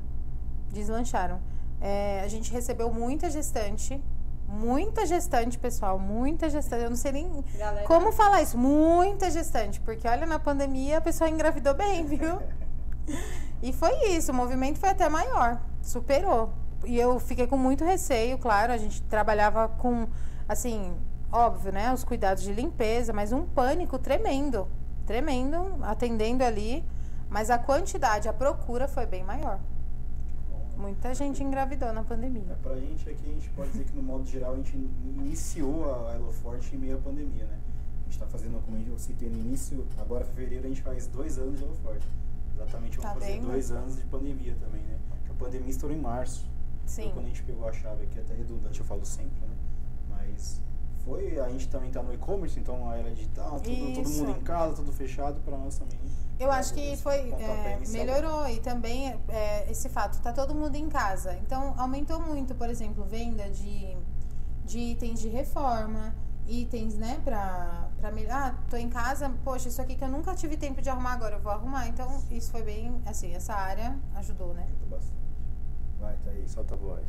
Deslancharam. 0.70 1.40
É, 1.80 2.22
a 2.24 2.28
gente 2.28 2.52
recebeu 2.52 2.92
muita 2.92 3.30
gestante, 3.30 4.02
muita 4.48 5.04
gestante, 5.04 5.58
pessoal, 5.58 5.98
muita 5.98 6.48
gestante. 6.48 6.84
Eu 6.84 6.90
não 6.90 6.96
sei 6.96 7.12
nem 7.12 7.44
Galera, 7.56 7.86
como 7.86 8.12
falar 8.12 8.42
isso, 8.42 8.56
muita 8.56 9.30
gestante, 9.30 9.80
porque 9.80 10.06
olha, 10.08 10.26
na 10.26 10.38
pandemia 10.38 10.98
a 10.98 11.00
pessoa 11.00 11.28
engravidou 11.28 11.74
bem, 11.74 12.04
viu? 12.06 12.40
E 13.62 13.72
foi 13.72 14.10
isso, 14.10 14.32
o 14.32 14.34
movimento 14.34 14.78
foi 14.78 14.90
até 14.90 15.08
maior, 15.08 15.60
superou. 15.82 16.52
E 16.84 16.98
eu 16.98 17.18
fiquei 17.18 17.46
com 17.46 17.56
muito 17.56 17.84
receio, 17.84 18.38
claro, 18.38 18.72
a 18.72 18.76
gente 18.76 19.02
trabalhava 19.02 19.68
com, 19.68 20.06
assim, 20.48 20.94
óbvio, 21.32 21.72
né, 21.72 21.92
os 21.92 22.04
cuidados 22.04 22.42
de 22.42 22.52
limpeza, 22.52 23.12
mas 23.12 23.32
um 23.32 23.44
pânico 23.44 23.98
tremendo, 23.98 24.68
tremendo, 25.04 25.78
atendendo 25.82 26.44
ali, 26.44 26.84
mas 27.28 27.50
a 27.50 27.58
quantidade, 27.58 28.28
a 28.28 28.32
procura 28.32 28.86
foi 28.86 29.06
bem 29.06 29.24
maior. 29.24 29.58
Muita 30.76 31.14
gente 31.14 31.42
engravidou 31.42 31.92
na 31.92 32.00
É, 32.02 32.04
pandemia. 32.04 32.58
pra 32.62 32.76
gente 32.76 33.08
aqui, 33.08 33.26
a 33.28 33.32
gente 33.32 33.48
pode 33.50 33.70
dizer 33.70 33.84
que 33.84 33.96
no 33.96 34.02
modo 34.02 34.24
geral 34.26 34.52
a 34.52 34.56
gente 34.56 34.76
iniciou 34.76 36.06
a 36.06 36.12
Elo 36.14 36.32
Forte 36.32 36.74
em 36.74 36.78
meio 36.78 36.96
à 36.96 37.00
pandemia, 37.00 37.44
né? 37.46 37.58
A 38.02 38.10
gente 38.10 38.18
tá 38.18 38.26
fazendo, 38.26 38.62
como 38.64 38.76
eu 38.78 38.98
citei 38.98 39.28
no 39.28 39.38
início, 39.38 39.86
agora 39.98 40.24
em 40.24 40.26
fevereiro 40.28 40.66
a 40.66 40.68
gente 40.68 40.82
faz 40.82 41.06
dois 41.06 41.38
anos 41.38 41.58
de 41.58 41.64
Elo 41.64 41.74
Forte. 41.76 42.06
Exatamente, 42.54 42.98
vamos 42.98 43.12
Tá 43.14 43.20
fazer 43.20 43.32
vendo? 43.34 43.46
dois 43.46 43.70
anos 43.70 43.96
de 43.96 44.04
pandemia 44.04 44.56
também, 44.60 44.82
né? 44.82 44.98
Que 45.24 45.30
a 45.32 45.34
pandemia 45.34 45.70
estourou 45.70 45.96
em 45.96 46.00
março. 46.00 46.46
Sim. 46.84 47.04
Foi 47.04 47.12
quando 47.14 47.24
a 47.26 47.28
gente 47.28 47.42
pegou 47.42 47.68
a 47.68 47.72
chave 47.72 48.04
aqui, 48.04 48.18
até 48.20 48.34
redundante, 48.34 48.78
eu 48.80 48.86
falo 48.86 49.04
sempre, 49.04 49.40
né? 49.40 49.54
Mas 50.10 50.60
foi, 51.04 51.38
a 51.40 51.48
gente 51.48 51.68
também 51.68 51.90
tá 51.90 52.02
no 52.02 52.12
e-commerce, 52.14 52.58
então 52.60 52.88
a 52.88 52.96
era 52.96 53.10
digital, 53.10 53.60
tudo, 53.60 53.94
todo 53.94 54.08
mundo 54.08 54.30
em 54.30 54.40
casa, 54.42 54.74
tudo 54.76 54.92
fechado, 54.92 55.40
pra 55.40 55.56
nós 55.56 55.76
também. 55.78 55.98
Eu 56.38 56.50
acho 56.50 56.74
que 56.74 56.96
foi 56.98 57.32
é, 57.32 57.80
melhorou 57.88 58.46
e 58.48 58.60
também 58.60 59.18
é, 59.28 59.70
esse 59.70 59.88
fato 59.88 60.20
tá 60.20 60.32
todo 60.32 60.54
mundo 60.54 60.76
em 60.76 60.88
casa 60.88 61.34
então 61.42 61.74
aumentou 61.78 62.20
muito 62.20 62.54
por 62.54 62.68
exemplo 62.68 63.04
venda 63.04 63.48
de, 63.48 63.96
de 64.64 64.78
itens 64.78 65.18
de 65.18 65.28
reforma 65.28 66.14
itens 66.46 66.94
né 66.94 67.20
pra 67.24 67.88
para 67.98 68.10
ah 68.30 68.54
tô 68.68 68.76
em 68.76 68.90
casa 68.90 69.32
poxa 69.44 69.68
isso 69.68 69.80
aqui 69.80 69.96
que 69.96 70.04
eu 70.04 70.08
nunca 70.08 70.34
tive 70.34 70.58
tempo 70.58 70.82
de 70.82 70.90
arrumar 70.90 71.14
agora 71.14 71.36
eu 71.36 71.40
vou 71.40 71.50
arrumar 71.50 71.88
então 71.88 72.22
isso 72.30 72.50
foi 72.52 72.62
bem 72.62 73.00
assim 73.06 73.34
essa 73.34 73.54
área 73.54 73.98
ajudou 74.16 74.52
né 74.52 74.66
Ajuda 74.76 74.96
bastante. 74.96 75.16
Vai, 75.98 76.16
tá 76.24 76.30
aí, 76.30 76.48
solta 76.48 76.74
a 76.74 76.76
voz. 76.76 77.06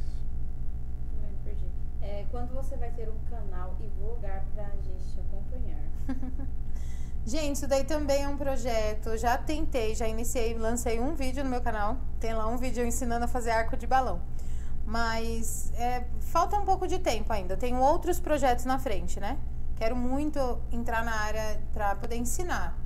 Ai, 1.24 1.32
me 1.32 1.38
perdi. 1.44 1.66
É, 2.02 2.26
quando 2.32 2.54
você 2.54 2.76
vai 2.78 2.92
ter 2.92 3.10
um 3.10 3.20
canal 3.30 3.76
e 3.80 3.88
vlogar 4.00 4.46
pra 4.54 4.70
gente 4.78 5.14
te 5.14 5.20
acompanhar? 5.20 5.84
Gente, 7.28 7.58
isso 7.58 7.68
daí 7.68 7.84
também 7.84 8.24
é 8.24 8.30
um 8.30 8.38
projeto. 8.38 9.18
Já 9.18 9.38
tentei, 9.38 9.94
já 9.94 10.08
iniciei, 10.08 10.58
lancei 10.58 10.98
um 10.98 11.14
vídeo 11.14 11.44
no 11.44 11.50
meu 11.50 11.60
canal. 11.60 11.98
Tem 12.22 12.34
lá 12.34 12.48
um 12.48 12.56
vídeo 12.56 12.86
ensinando 12.86 13.26
a 13.26 13.28
fazer 13.28 13.52
arco 13.52 13.76
de 13.76 13.86
balão. 13.86 14.22
Mas 14.86 15.74
é, 15.74 16.06
falta 16.22 16.56
um 16.56 16.64
pouco 16.64 16.88
de 16.88 16.98
tempo 16.98 17.34
ainda. 17.34 17.58
Tenho 17.58 17.82
outros 17.82 18.18
projetos 18.18 18.64
na 18.64 18.80
frente, 18.80 19.20
né? 19.20 19.38
Quero 19.76 19.94
muito 19.94 20.40
entrar 20.72 21.04
na 21.04 21.14
área 21.14 21.60
para 21.74 21.96
poder 21.96 22.16
ensinar 22.16 22.78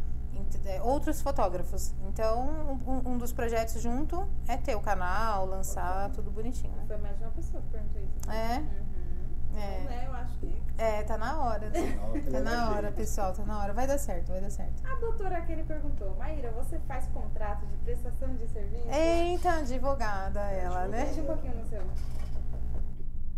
é, 0.66 0.82
outros 0.82 1.22
fotógrafos. 1.22 1.94
Então, 2.08 2.80
um, 2.88 3.12
um 3.12 3.18
dos 3.20 3.32
projetos 3.32 3.80
junto 3.80 4.28
é 4.48 4.58
ter 4.58 4.76
o 4.76 4.82
canal, 4.82 5.46
lançar 5.46 6.10
tudo 6.10 6.32
bonitinho, 6.32 6.74
né? 6.78 6.84
Foi 6.88 6.98
mais 6.98 7.16
de 7.16 7.24
uma 7.24 7.32
pessoa 7.32 7.62
que 7.62 7.70
perguntou 7.70 8.02
isso. 8.02 8.28
né? 8.28 8.66
É? 8.68 8.91
É. 9.56 9.82
Então, 9.82 9.90
né, 9.96 10.04
eu 10.08 10.14
acho 10.14 10.38
que. 10.40 10.62
É, 10.78 11.04
tá 11.04 11.18
na 11.18 11.40
hora. 11.42 11.70
né? 11.70 11.80
Na 11.96 12.04
hora 12.08 12.22
que 12.22 12.32
Tá 12.32 12.40
na 12.40 12.70
hora, 12.72 12.92
pessoal, 12.92 13.34
tá 13.34 13.44
na 13.46 13.60
hora. 13.60 13.74
Vai 13.74 13.86
dar 13.88 13.98
certo, 13.98 14.32
vai 14.32 14.42
dar 14.42 14.50
certo. 14.50 14.86
A 14.88 14.96
doutora 14.96 15.42
Kelly 15.42 15.64
perguntou, 15.64 16.16
Maíra, 16.16 16.52
você 16.52 16.80
faz 16.88 17.08
contrato 17.10 17.66
de 17.66 17.78
prestação 17.78 18.36
de 18.36 18.48
serviço? 18.48 18.88
Eita, 18.90 19.52
advogada 19.60 20.40
ela, 20.40 20.88
né? 20.88 21.06
Deixa 21.06 21.22
um 21.22 21.26
pouquinho 21.26 21.56
no 21.56 21.66
seu. 21.66 21.82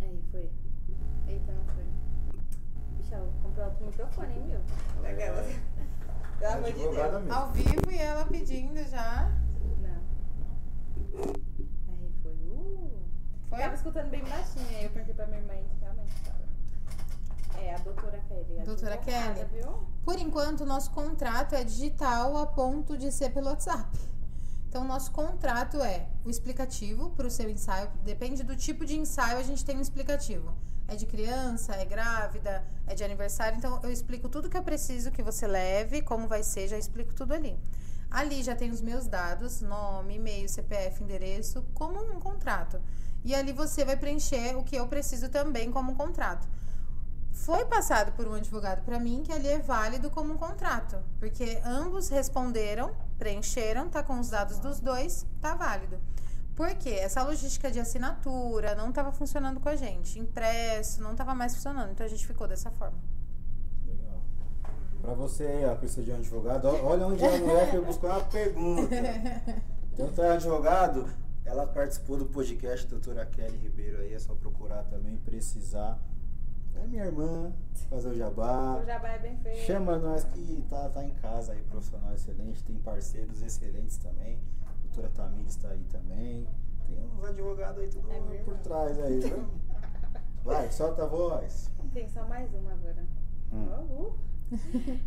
Aí, 0.02 0.23
foi. 0.31 0.49
Eita, 1.27 1.52
não 1.52 1.65
foi. 1.73 1.84
Bicha, 2.98 3.15
ela 3.15 3.30
comprou 3.41 3.65
outro 3.65 3.85
microfone, 3.85 4.34
hein, 4.34 4.44
meu? 4.48 4.61
Daquelas. 5.02 5.48
Pelo 6.40 6.53
amor 6.53 6.72
de 6.72 6.80
Deus. 6.80 6.95
mesmo. 6.95 7.34
Ao 7.34 7.52
vivo 7.52 7.91
e 7.91 7.98
ela 7.98 8.26
pedindo 8.26 8.84
já. 8.90 9.30
Não. 9.81 11.34
Foi. 13.54 13.62
Tava 13.62 13.76
escutando 13.76 14.10
bem 14.10 14.24
baixinho, 14.24 14.68
aí 14.70 14.84
eu 14.86 14.90
perguntei 14.90 15.14
pra 15.14 15.28
minha 15.28 15.40
irmã 15.40 15.54
e 15.54 15.80
realmente 15.80 16.12
tava. 16.24 16.44
É, 17.62 17.76
a 17.76 17.78
doutora 17.78 18.20
Kelly. 18.28 18.60
a 18.60 18.64
Doutora 18.64 18.98
Kelly. 18.98 19.46
Viu? 19.54 19.88
Por 20.04 20.18
enquanto, 20.18 20.62
o 20.62 20.66
nosso 20.66 20.90
contrato 20.90 21.54
é 21.54 21.64
digital 21.64 22.36
a 22.38 22.48
ponto 22.48 22.98
de 22.98 23.12
ser 23.12 23.30
pelo 23.30 23.48
WhatsApp. 23.50 23.96
Então, 24.68 24.82
o 24.82 24.88
nosso 24.88 25.12
contrato 25.12 25.80
é 25.84 26.08
o 26.26 26.32
explicativo 26.32 27.12
para 27.12 27.28
o 27.28 27.30
seu 27.30 27.48
ensaio. 27.48 27.92
Depende 28.04 28.42
do 28.42 28.56
tipo 28.56 28.84
de 28.88 28.98
ensaio, 28.98 29.38
a 29.38 29.44
gente 29.44 29.64
tem 29.64 29.78
um 29.78 29.82
explicativo. 29.82 30.52
É 30.88 30.96
de 30.96 31.06
criança, 31.06 31.76
é 31.76 31.86
grávida, 31.86 32.66
é 32.88 32.96
de 32.96 33.04
aniversário. 33.04 33.56
Então, 33.56 33.80
eu 33.84 33.92
explico 33.92 34.28
tudo 34.28 34.50
que 34.50 34.58
eu 34.58 34.64
preciso 34.64 35.12
que 35.12 35.22
você 35.22 35.46
leve, 35.46 36.02
como 36.02 36.28
vai 36.28 36.42
ser, 36.42 36.68
já 36.68 36.78
explico 36.78 37.14
tudo 37.14 37.36
ali. 37.36 37.56
Ali 38.10 38.42
já 38.42 38.56
tem 38.56 38.72
os 38.72 38.82
meus 38.82 39.06
dados, 39.06 39.62
nome, 39.62 40.16
e-mail, 40.16 40.50
CPF, 40.50 41.04
endereço, 41.04 41.64
como 41.76 42.00
um 42.00 42.20
contrato. 42.20 42.82
E 43.24 43.34
ali 43.34 43.54
você 43.54 43.86
vai 43.86 43.95
preencher 43.95 44.56
o 44.58 44.64
que 44.64 44.76
eu 44.76 44.88
preciso 44.88 45.30
também 45.30 45.72
como 45.72 45.91
um 45.91 45.95
contrato. 45.95 46.48
Foi 47.32 47.66
passado 47.66 48.12
por 48.14 48.28
um 48.28 48.36
advogado 48.36 48.84
para 48.86 49.00
mim 49.00 49.24
que 49.26 49.32
ali 49.32 49.48
é 49.48 49.60
válido 49.60 50.10
como 50.10 50.34
um 50.34 50.38
contrato, 50.38 50.98
porque 51.20 51.60
ambos 51.66 52.08
responderam, 52.10 52.94
preencheram, 53.18 53.90
tá 53.90 54.04
com 54.04 54.20
os 54.20 54.30
dados 54.30 54.60
dos 54.60 54.80
dois, 54.80 55.26
tá 55.41 55.56
válido. 55.56 56.00
Porque 56.56 56.90
essa 56.90 57.24
logística 57.24 57.72
de 57.72 57.80
assinatura 57.80 58.76
não 58.76 58.90
estava 58.90 59.12
funcionando 59.12 59.60
com 59.60 59.68
a 59.68 59.76
gente, 59.76 60.20
impresso 60.20 61.02
não 61.02 61.14
estava 61.14 61.34
mais 61.34 61.56
funcionando, 61.56 61.91
então 61.91 62.06
a 62.06 62.10
gente 62.10 62.26
ficou 62.26 62.48
dessa 62.48 62.70
forma. 62.70 62.98
Legal. 63.88 64.22
Pra 65.02 65.14
você 65.16 65.44
aí, 65.44 65.66
ó, 65.66 65.76
precisa 65.76 66.04
de 66.04 66.12
um 66.12 66.16
advogado, 66.16 66.68
olha 66.68 67.08
onde 67.08 67.26
a 67.26 67.38
mulher 67.40 67.72
foi 67.72 67.82
buscar 67.82 68.08
uma 68.10 68.22
pergunta. 68.26 68.95
Então 69.94 70.12
tá 70.12 70.34
advogado, 70.34 71.08
ela 71.45 71.68
participou 71.68 72.18
do 72.18 72.26
podcast 72.26 72.88
doutora 72.88 73.26
Kelly 73.26 73.57
Ribeiro 73.57 73.99
aí, 73.99 74.14
é 74.14 74.20
só 74.20 74.34
procurar 74.36 74.84
também, 74.84 75.18
precisar. 75.18 75.99
É 76.76 76.88
minha 76.88 77.06
irmã, 77.06 77.53
fazer 77.90 78.10
o 78.10 78.15
jabá. 78.15 78.78
O 78.82 78.86
jabá 78.86 79.10
é 79.10 79.20
bem 79.20 79.38
feio. 79.38 79.65
Chama 79.65 79.98
nós 79.99 80.24
que 80.24 80.65
tá, 80.70 80.90
tá 80.90 81.03
em 81.03 81.14
casa 81.15 81.52
aí, 81.52 81.61
profissional 81.64 82.14
excelente, 82.14 82.64
tem 82.64 82.78
parceiros 82.80 83.41
excelentes 83.41 83.98
também. 83.98 84.40
A 84.65 84.72
doutora 84.84 85.10
Tamires 85.10 85.52
está 85.52 85.70
aí 85.70 85.84
também. 85.91 86.48
Tem 86.88 86.99
uns 86.99 87.24
advogados 87.24 87.82
aí 87.82 87.90
tudo 87.90 88.11
É 88.11 88.44
por 88.44 88.57
trás 88.60 88.99
aí, 88.99 89.20
viu? 89.20 89.45
Vai, 90.44 90.72
solta 90.72 91.03
a 91.03 91.07
voz. 91.07 91.72
Tem 91.94 92.10
só 92.10 92.26
mais 92.28 92.53
uma 92.53 92.74
agora. 92.74 93.06
Hum. 93.52 93.68
Uh. 93.90 94.14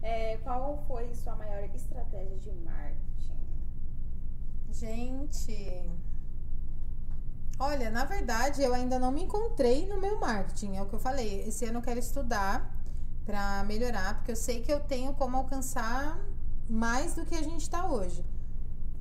É, 0.03 0.39
qual 0.39 0.83
foi 0.89 1.15
sua 1.15 1.37
maior 1.37 1.63
estratégia 1.75 2.37
de 2.39 2.53
marketing? 2.53 3.07
Gente. 4.71 5.91
Olha, 7.59 7.91
na 7.91 8.05
verdade, 8.05 8.63
eu 8.63 8.75
ainda 8.75 8.99
não 8.99 9.11
me 9.11 9.23
encontrei 9.23 9.87
no 9.87 9.99
meu 9.99 10.21
marketing. 10.21 10.77
É 10.77 10.83
o 10.83 10.87
que 10.87 10.95
eu 10.95 10.99
falei. 10.99 11.43
Esse 11.49 11.65
ano 11.65 11.79
eu 11.79 11.83
quero 11.83 11.99
estudar 11.99 12.71
pra 13.25 13.65
melhorar, 13.65 14.17
porque 14.17 14.33
eu 14.33 14.37
sei 14.37 14.61
que 14.61 14.73
eu 14.73 14.81
tenho 14.81 15.15
como 15.15 15.37
alcançar 15.37 16.19
mais 16.69 17.15
do 17.15 17.25
que 17.25 17.35
a 17.35 17.43
gente 17.43 17.69
tá 17.69 17.87
hoje. 17.87 18.25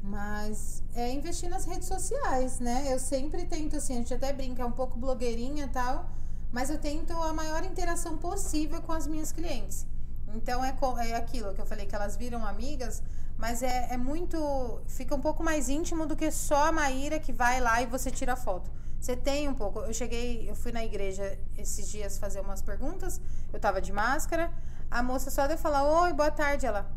Mas 0.02 0.84
é 0.94 1.12
investir 1.12 1.50
nas 1.50 1.66
redes 1.66 1.88
sociais, 1.88 2.60
né? 2.60 2.94
Eu 2.94 3.00
sempre 3.00 3.46
tento, 3.46 3.76
assim, 3.76 3.94
a 3.94 3.98
gente 3.98 4.14
até 4.14 4.32
brinca, 4.32 4.64
é 4.64 4.66
um 4.66 4.72
pouco 4.72 4.98
blogueirinha 4.98 5.66
e 5.66 5.70
tal, 5.70 6.10
mas 6.52 6.70
eu 6.70 6.78
tento 6.78 7.12
a 7.12 7.34
maior 7.34 7.64
interação 7.66 8.18
possível 8.18 8.82
com 8.82 8.94
as 8.94 9.06
minhas 9.06 9.32
clientes. 9.32 9.86
Então 10.34 10.64
é, 10.64 10.76
é 11.08 11.16
aquilo 11.16 11.54
que 11.54 11.62
eu 11.62 11.66
falei, 11.66 11.86
que 11.86 11.96
elas 11.96 12.16
viram 12.16 12.46
amigas, 12.46 13.04
mas 13.38 13.62
é, 13.62 13.90
é 13.92 13.98
muito. 13.98 14.82
Fica 14.88 15.14
um 15.14 15.22
pouco 15.22 15.44
mais 15.44 15.70
íntimo 15.70 16.06
do 16.06 16.16
que 16.16 16.32
só 16.32 16.68
a 16.68 16.72
Maíra 16.72 17.20
que 17.20 17.34
vai 17.34 17.60
lá 17.60 17.82
e 17.82 17.86
você 17.86 18.10
tira 18.10 18.34
a 18.34 18.36
foto. 18.36 18.70
Você 19.00 19.16
tem 19.16 19.48
um 19.48 19.54
pouco. 19.54 19.80
Eu 19.80 19.94
cheguei, 19.94 20.50
eu 20.50 20.56
fui 20.56 20.72
na 20.72 20.84
igreja 20.84 21.38
esses 21.58 21.90
dias 21.90 22.18
fazer 22.18 22.40
umas 22.40 22.62
perguntas, 22.62 23.20
eu 23.54 23.60
tava 23.60 23.82
de 23.82 23.92
máscara, 23.92 24.52
a 24.90 25.04
moça 25.04 25.30
só 25.30 25.48
deu 25.48 25.58
falar: 25.58 25.84
Oi, 26.04 26.14
boa 26.14 26.32
tarde. 26.32 26.66
Ela. 26.66 26.90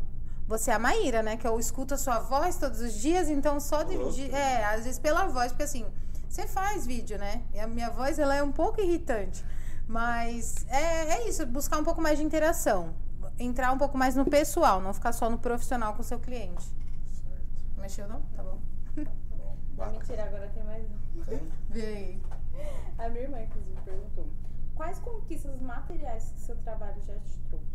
Você 0.47 0.71
é 0.71 0.73
a 0.73 0.79
Maíra, 0.79 1.21
né? 1.21 1.37
Que 1.37 1.47
eu 1.47 1.59
escuto 1.59 1.93
a 1.93 1.97
sua 1.97 2.17
voz 2.17 2.57
todos 2.57 2.79
os 2.81 2.93
dias, 2.93 3.29
então 3.29 3.59
só 3.59 3.81
é, 4.31 4.65
às 4.65 4.83
vezes 4.83 4.97
pela 4.97 5.27
voz, 5.27 5.51
porque 5.51 5.61
assim, 5.63 5.85
Você 6.27 6.47
faz 6.47 6.87
vídeo, 6.87 7.19
né? 7.19 7.43
E 7.53 7.59
a 7.59 7.67
minha 7.67 7.91
voz, 7.91 8.17
ela 8.17 8.35
é 8.35 8.41
um 8.41 8.51
pouco 8.51 8.81
irritante. 8.81 9.45
Mas 9.87 10.65
é, 10.67 11.17
é 11.17 11.29
isso, 11.29 11.45
buscar 11.45 11.77
um 11.77 11.83
pouco 11.83 12.01
mais 12.01 12.17
de 12.17 12.23
interação. 12.23 12.95
Entrar 13.39 13.71
um 13.71 13.77
pouco 13.77 13.97
mais 13.97 14.15
no 14.15 14.25
pessoal, 14.25 14.81
não 14.81 14.93
ficar 14.93 15.13
só 15.13 15.29
no 15.29 15.37
profissional 15.37 15.93
com 15.93 16.01
o 16.01 16.03
seu 16.03 16.19
cliente. 16.19 16.63
Certo. 16.63 17.79
Mexeu 17.79 18.07
não? 18.07 18.21
Tá 18.35 18.43
bom. 18.43 18.59
Bom, 18.95 19.85
Não, 19.85 19.91
mentira, 19.91 20.25
agora 20.25 20.49
tem 20.49 20.63
mais 20.63 20.85
um. 20.85 21.23
Tem? 21.23 21.41
Vê 21.69 21.85
aí. 21.85 22.21
A 22.97 23.07
minha 23.09 23.23
irmã, 23.23 23.41
inclusive, 23.41 23.79
perguntou. 23.85 24.27
Quais 24.75 24.99
conquistas 24.99 25.61
materiais 25.61 26.31
que 26.31 26.41
seu 26.41 26.55
trabalho 26.57 27.01
já 27.05 27.15
te 27.19 27.39
trouxe? 27.49 27.65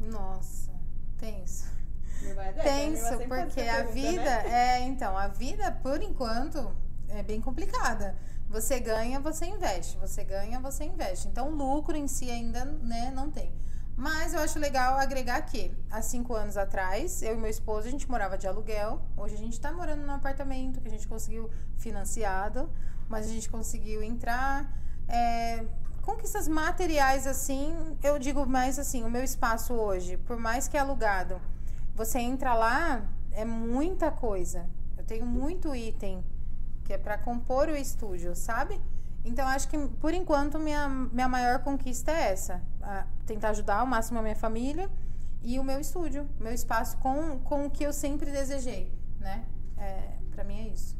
Nossa, 0.00 0.72
tenso. 1.18 1.76
É 2.24 2.52
Tenso, 2.62 3.18
porque 3.28 3.60
a 3.60 3.84
pergunta, 3.84 3.92
vida, 3.92 4.22
né? 4.22 4.78
é, 4.78 4.80
então, 4.80 5.16
a 5.16 5.28
vida, 5.28 5.70
por 5.82 6.02
enquanto, 6.02 6.74
é 7.08 7.22
bem 7.22 7.40
complicada. 7.40 8.16
Você 8.48 8.80
ganha, 8.80 9.20
você 9.20 9.46
investe. 9.46 9.96
Você 9.98 10.24
ganha, 10.24 10.58
você 10.60 10.84
investe. 10.84 11.28
Então, 11.28 11.50
lucro 11.50 11.96
em 11.96 12.08
si 12.08 12.30
ainda, 12.30 12.64
né, 12.64 13.10
não 13.14 13.30
tem. 13.30 13.52
Mas 13.96 14.34
eu 14.34 14.40
acho 14.40 14.58
legal 14.58 14.98
agregar 14.98 15.40
que, 15.40 15.72
há 15.90 16.02
cinco 16.02 16.34
anos 16.34 16.58
atrás, 16.58 17.22
eu 17.22 17.34
e 17.34 17.36
meu 17.38 17.48
esposo, 17.48 17.88
a 17.88 17.90
gente 17.90 18.08
morava 18.10 18.36
de 18.36 18.46
aluguel. 18.46 19.00
Hoje 19.16 19.34
a 19.34 19.38
gente 19.38 19.58
tá 19.58 19.72
morando 19.72 20.02
num 20.06 20.12
apartamento 20.12 20.82
que 20.82 20.88
a 20.88 20.90
gente 20.90 21.08
conseguiu 21.08 21.48
financiado, 21.78 22.70
mas 23.08 23.26
a 23.26 23.30
gente 23.30 23.48
conseguiu 23.48 24.02
entrar. 24.02 24.70
É, 25.08 25.64
conquistas 26.02 26.46
materiais, 26.46 27.26
assim, 27.26 27.96
eu 28.02 28.18
digo 28.18 28.44
mais 28.44 28.78
assim, 28.78 29.02
o 29.02 29.10
meu 29.10 29.24
espaço 29.24 29.72
hoje, 29.72 30.18
por 30.18 30.36
mais 30.36 30.68
que 30.68 30.76
é 30.76 30.80
alugado, 30.80 31.40
você 31.94 32.18
entra 32.18 32.52
lá, 32.52 33.02
é 33.32 33.46
muita 33.46 34.10
coisa. 34.10 34.68
Eu 34.98 35.04
tenho 35.04 35.24
muito 35.24 35.74
item 35.74 36.22
que 36.84 36.92
é 36.92 36.98
para 36.98 37.16
compor 37.16 37.68
o 37.68 37.76
estúdio, 37.76 38.36
sabe? 38.36 38.78
Então 39.26 39.46
acho 39.48 39.68
que 39.68 39.76
por 40.00 40.14
enquanto 40.14 40.56
minha, 40.56 40.88
minha 40.88 41.28
maior 41.28 41.58
conquista 41.58 42.12
é 42.12 42.30
essa, 42.30 42.62
tentar 43.26 43.50
ajudar 43.50 43.78
ao 43.78 43.86
máximo 43.86 44.20
a 44.20 44.22
minha 44.22 44.36
família 44.36 44.88
e 45.42 45.58
o 45.58 45.64
meu 45.64 45.80
estúdio, 45.80 46.28
meu 46.38 46.52
espaço 46.52 46.96
com, 46.98 47.40
com 47.40 47.66
o 47.66 47.70
que 47.70 47.84
eu 47.84 47.92
sempre 47.92 48.30
desejei, 48.30 48.92
né? 49.18 49.44
É, 49.76 50.12
para 50.30 50.44
mim 50.44 50.60
é 50.60 50.68
isso. 50.68 50.96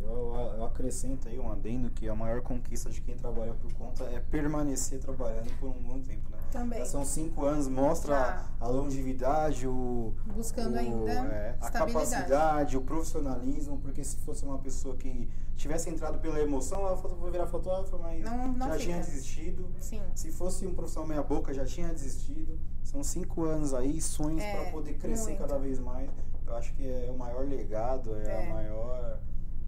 Eu, 0.00 0.34
eu 0.56 0.64
acrescento 0.64 1.26
aí 1.26 1.38
um 1.38 1.50
adendo 1.50 1.90
que 1.90 2.06
a 2.06 2.14
maior 2.14 2.42
conquista 2.42 2.90
de 2.90 3.00
quem 3.00 3.16
trabalha 3.16 3.54
por 3.54 3.72
conta 3.74 4.04
é 4.04 4.20
permanecer 4.20 5.00
trabalhando 5.00 5.50
por 5.58 5.70
um 5.70 5.82
bom 5.82 6.00
tempo, 6.00 6.30
né? 6.30 6.37
Também. 6.50 6.78
Já 6.80 6.86
são 6.86 7.04
cinco 7.04 7.44
anos, 7.44 7.68
mostra 7.68 8.14
Já. 8.14 8.46
a 8.60 8.68
longevidade, 8.68 9.66
o, 9.68 10.14
Buscando 10.34 10.74
o- 10.76 10.78
ainda 10.78 11.12
é, 11.12 11.56
a 11.60 11.70
capacidade, 11.70 12.76
o 12.76 12.80
profissionalismo, 12.80 13.78
porque 13.78 14.02
se 14.02 14.16
fosse 14.18 14.44
uma 14.44 14.58
pessoa 14.58 14.96
que 14.96 15.28
tivesse 15.56 15.90
entrado 15.90 16.18
pela 16.20 16.40
emoção, 16.40 16.80
ela 16.80 16.94
vou 16.94 17.30
virar 17.30 17.46
fotógrafa, 17.46 17.98
mas 17.98 18.22
Não- 18.24 18.48
não 18.52 18.66
já 18.68 18.72
fica. 18.74 18.78
tinha 18.84 18.98
desistido. 19.00 19.68
Sim. 19.80 20.00
Se 20.14 20.30
fosse 20.32 20.66
um 20.66 20.74
profissional 20.74 21.08
meia 21.08 21.22
boca, 21.22 21.52
já 21.52 21.64
tinha 21.66 21.88
desistido. 21.88 22.58
São 22.82 23.02
cinco 23.02 23.44
anos 23.44 23.74
aí, 23.74 24.00
sonhos 24.00 24.42
É, 24.42 24.52
para 24.62 24.70
poder 24.70 24.94
crescer 24.94 25.30
muito. 25.32 25.40
cada 25.40 25.58
vez 25.58 25.78
mais. 25.78 26.08
Eu 26.46 26.56
acho 26.56 26.72
que 26.74 26.86
é 26.88 27.10
o 27.14 27.18
maior 27.18 27.44
legado, 27.46 28.14
é, 28.16 28.26
É. 28.26 28.46
a 28.50 28.54
maior 28.54 29.18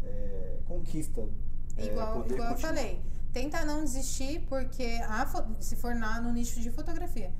é, 0.02 0.56
conquista. 0.66 1.28
é, 1.76 1.86
Igual, 1.86 2.24
igual 2.26 2.52
eu 2.52 2.56
falei, 2.58 3.02
tenta 3.32 3.64
não 3.64 3.82
desistir, 3.84 4.40
porque 4.48 5.00
a 5.08 5.26
se 5.60 5.76
for 5.76 5.94
na, 5.94 6.20
no 6.20 6.32
nicho 6.32 6.60
de 6.60 6.70
fotografia, 6.70 7.32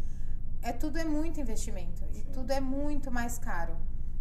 é 0.62 0.72
tudo 0.72 0.98
é 0.98 1.04
muito 1.04 1.40
investimento 1.40 2.04
e 2.12 2.20
Sim. 2.20 2.26
tudo 2.32 2.50
é 2.52 2.60
muito 2.60 3.10
mais 3.10 3.38
caro. 3.38 3.76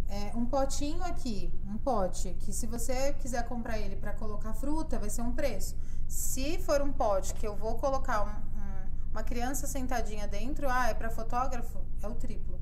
É, 0.08 0.32
um 0.36 0.46
potinho 0.46 1.04
aqui, 1.04 1.54
um 1.68 1.78
pote, 1.78 2.36
que 2.40 2.52
se 2.52 2.66
você 2.66 3.14
quiser 3.14 3.48
comprar 3.48 3.78
ele 3.78 3.96
para 3.96 4.12
colocar 4.14 4.54
fruta, 4.54 4.98
vai 4.98 5.10
ser 5.10 5.22
um 5.22 5.32
preço. 5.34 5.76
Se 6.08 6.58
for 6.60 6.82
um 6.82 6.92
pote 6.92 7.34
que 7.36 7.46
eu 7.48 7.56
vou 7.56 7.78
colocar 7.78 8.24
um- 8.24 8.60
um- 8.60 9.10
uma 9.12 9.22
criança 9.22 9.68
sentadinha 9.68 10.28
dentro, 10.28 10.68
ah, 10.68 10.88
é 10.90 10.96
para 10.96 11.12
fotógrafo, 11.12 11.80
é 12.02 12.08
o 12.08 12.16
triplo. 12.16 12.60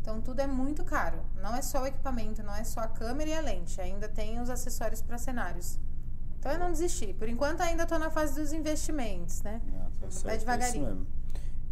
Então 0.00 0.20
tudo 0.20 0.38
é 0.40 0.46
muito 0.46 0.84
caro. 0.84 1.18
Não 1.42 1.54
é 1.56 1.62
só 1.62 1.82
o 1.82 1.86
equipamento, 1.86 2.42
não 2.44 2.54
é 2.54 2.62
só 2.62 2.80
a 2.80 2.86
câmera 2.86 3.30
e 3.30 3.34
a 3.34 3.40
lente, 3.40 3.80
ainda 3.80 4.08
tem 4.08 4.38
os 4.40 4.48
acessórios 4.48 5.02
para 5.02 5.18
cenários. 5.18 5.78
Então 6.44 6.52
é 6.52 6.58
não 6.58 6.70
desistir. 6.70 7.14
Por 7.14 7.26
enquanto 7.26 7.62
ainda 7.62 7.86
tô 7.86 7.98
na 7.98 8.10
fase 8.10 8.34
dos 8.38 8.52
investimentos, 8.52 9.40
né? 9.40 9.62
Ah, 9.80 9.86
tá 9.98 10.10
certo, 10.10 10.34
é 10.34 10.36
devagarinho. 10.36 10.84
isso 10.84 10.94
mesmo. 10.94 11.06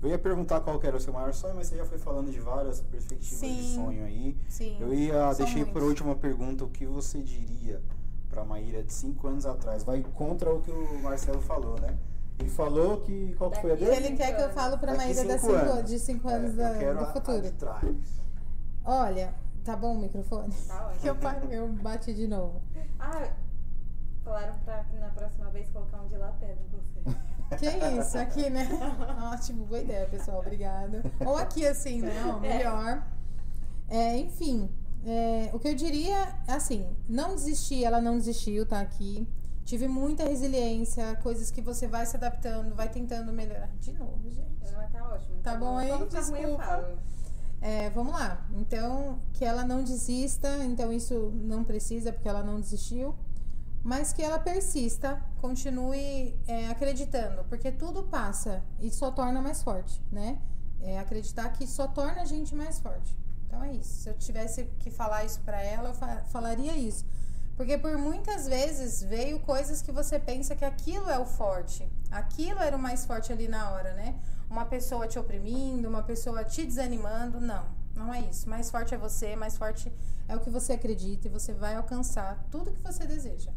Eu 0.03 0.09
ia 0.09 0.19
perguntar 0.19 0.61
qual 0.61 0.81
era 0.83 0.97
o 0.97 1.01
seu 1.01 1.13
maior 1.13 1.35
sonho, 1.35 1.55
mas 1.55 1.67
você 1.69 1.77
já 1.77 1.85
foi 1.85 1.99
falando 1.99 2.31
de 2.33 2.41
várias 2.41 2.81
perspectivas 2.81 3.39
de 3.39 3.47
Sim. 3.63 3.75
sonho 3.75 4.03
aí. 4.07 4.35
Sim. 4.49 4.79
Eu 4.81 4.95
ia, 4.95 5.31
deixei 5.35 5.67
por 5.67 5.83
última 5.83 6.15
pergunta, 6.17 6.65
o 6.65 6.69
que 6.71 6.87
você 6.87 7.21
diria 7.23 7.83
para 8.31 8.45
Maíra 8.47 8.83
de 8.83 8.95
cinco 8.95 9.29
anos 9.29 9.45
atrás? 9.45 9.85
Vai 9.85 10.03
contra 10.15 10.51
o 10.51 10.63
que 10.63 10.71
o 10.71 11.03
Marcelo 11.03 11.43
falou, 11.43 11.79
né? 11.79 11.95
Ele 12.39 12.49
falou 12.49 13.03
que, 13.03 13.35
qual 13.37 13.51
que 13.51 13.61
foi 13.61 13.73
a 13.73 13.75
E 13.75 13.77
dele? 13.77 13.95
ele 14.07 14.17
quer 14.17 14.35
que 14.35 14.43
eu 14.43 14.51
falo 14.55 14.79
pra 14.79 14.93
Daqui 14.95 15.05
Maíra 15.15 15.39
cinco 15.39 15.39
cinco, 15.39 15.53
anos. 15.71 15.91
de 15.91 15.99
5 15.99 16.31
É, 16.31 16.35
anos 16.35 16.51
eu 16.53 16.57
da- 16.57 16.79
quero 16.79 16.99
do 16.99 17.05
a- 17.05 17.09
a 17.09 17.13
futuro. 17.13 17.43
de 17.43 17.51
trás. 17.53 17.85
Olha, 18.85 19.35
tá 19.65 19.77
bom 19.77 19.95
o 19.97 20.01
microfone? 20.01 20.53
Tá 20.67 20.93
Que 21.01 21.09
eu, 21.09 21.15
ótimo. 21.15 21.53
eu 21.53 21.69
bati 21.69 22.15
de 22.15 22.27
novo. 22.27 22.61
Ah, 22.99 23.29
falaram 24.25 24.55
pra 24.65 24.85
na 24.99 25.09
próxima 25.09 25.51
vez 25.51 25.69
colocar 25.71 26.01
um 26.01 26.07
de 26.09 26.17
lapela 26.17 26.59
em 26.61 26.69
você. 26.69 27.19
Que 27.59 27.67
isso, 27.67 28.17
aqui, 28.17 28.49
né? 28.49 28.67
Ótimo, 29.31 29.67
boa 29.67 29.79
ideia, 29.83 30.07
pessoal. 30.07 30.39
Obrigada. 30.41 31.03
Ou 31.21 31.37
aqui, 31.37 31.67
assim, 31.67 32.01
né? 32.01 32.25
Ó, 32.27 32.41
melhor. 32.41 33.07
É, 33.91 34.17
enfim, 34.17 34.71
é, 35.05 35.51
o 35.53 35.59
que 35.59 35.69
eu 35.69 35.75
diria 35.75 36.35
é 36.49 36.53
assim: 36.53 36.87
não 37.07 37.35
desistir, 37.35 37.85
ela 37.85 38.01
não 38.01 38.17
desistiu, 38.17 38.65
tá 38.65 38.81
aqui. 38.81 39.29
Tive 39.67 39.87
muita 39.87 40.25
resiliência, 40.25 41.15
coisas 41.17 41.51
que 41.51 41.61
você 41.61 41.87
vai 41.87 42.07
se 42.07 42.17
adaptando, 42.17 42.75
vai 42.75 42.89
tentando 42.89 43.33
melhorar. 43.33 43.69
De 43.81 43.93
novo, 43.93 44.31
gente. 44.31 44.73
Mas 44.75 44.91
tá 44.91 45.09
ótimo. 45.09 45.37
Tá 45.43 45.55
bom 45.55 45.77
aí? 45.77 45.89
Tá 45.89 45.97
ruim, 45.97 46.03
eu 46.03 46.09
Desculpa. 46.09 46.63
falo. 46.63 46.99
É, 47.61 47.91
vamos 47.91 48.13
lá. 48.13 48.45
Então, 48.55 49.21
que 49.33 49.45
ela 49.45 49.65
não 49.65 49.85
desista, 49.85 50.49
então 50.65 50.93
isso 50.93 51.31
não 51.35 51.63
precisa, 51.63 52.13
porque 52.13 52.29
ela 52.29 52.43
não 52.43 52.59
desistiu. 52.59 53.15
Mas 53.85 54.13
que 54.13 54.23
ela 54.23 54.39
persista, 54.39 55.21
continue 55.41 56.39
é, 56.47 56.69
acreditando, 56.69 57.45
porque 57.45 57.73
tudo 57.73 58.05
passa 58.05 58.63
e 58.79 58.91
só 58.91 59.11
torna 59.11 59.41
mais 59.41 59.63
forte, 59.63 60.01
né? 60.11 60.39
É, 60.81 60.99
acreditar 60.99 61.49
que 61.51 61.67
só 61.67 61.87
torna 61.89 62.23
a 62.23 62.25
gente 62.25 62.55
mais 62.55 62.79
forte. 62.79 63.17
Então 63.47 63.63
é 63.63 63.73
isso. 63.73 64.03
Se 64.03 64.09
eu 64.09 64.15
tivesse 64.15 64.65
que 64.79 64.91
falar 64.91 65.25
isso 65.25 65.41
pra 65.41 65.61
ela, 65.63 65.91
eu 65.91 65.95
fa- 65.95 66.23
falaria 66.29 66.77
isso. 66.77 67.05
Porque 67.57 67.77
por 67.77 67.97
muitas 67.99 68.47
vezes 68.47 69.03
veio 69.03 69.39
coisas 69.41 69.83
que 69.83 69.93
você 69.93 70.19
pensa 70.19 70.55
que 70.57 70.65
aquilo 70.65 71.11
é 71.11 71.19
o 71.19 71.27
forte. 71.27 71.87
Aquilo 72.11 72.61
era 72.61 72.77
o 72.77 72.79
mais 72.81 73.05
forte 73.05 73.33
ali 73.33 73.47
na 73.49 73.71
hora, 73.71 73.93
né? 73.95 74.15
Uma 74.49 74.65
pessoa 74.65 75.07
te 75.07 75.19
oprimindo, 75.19 75.89
uma 75.89 76.03
pessoa 76.03 76.45
te 76.45 76.65
desanimando. 76.65 77.41
Não, 77.41 77.65
não 77.95 78.13
é 78.15 78.21
isso. 78.21 78.49
Mais 78.49 78.71
forte 78.71 78.95
é 78.95 78.99
você, 78.99 79.37
mais 79.37 79.57
forte 79.57 79.93
é 80.29 80.35
o 80.37 80.41
que 80.41 80.51
você 80.51 80.73
acredita 80.73 81.29
e 81.29 81.31
você 81.31 81.53
vai 81.53 81.75
alcançar 81.75 82.47
tudo 82.51 82.73
que 82.73 82.81
você 82.81 83.05
deseja. 83.07 83.51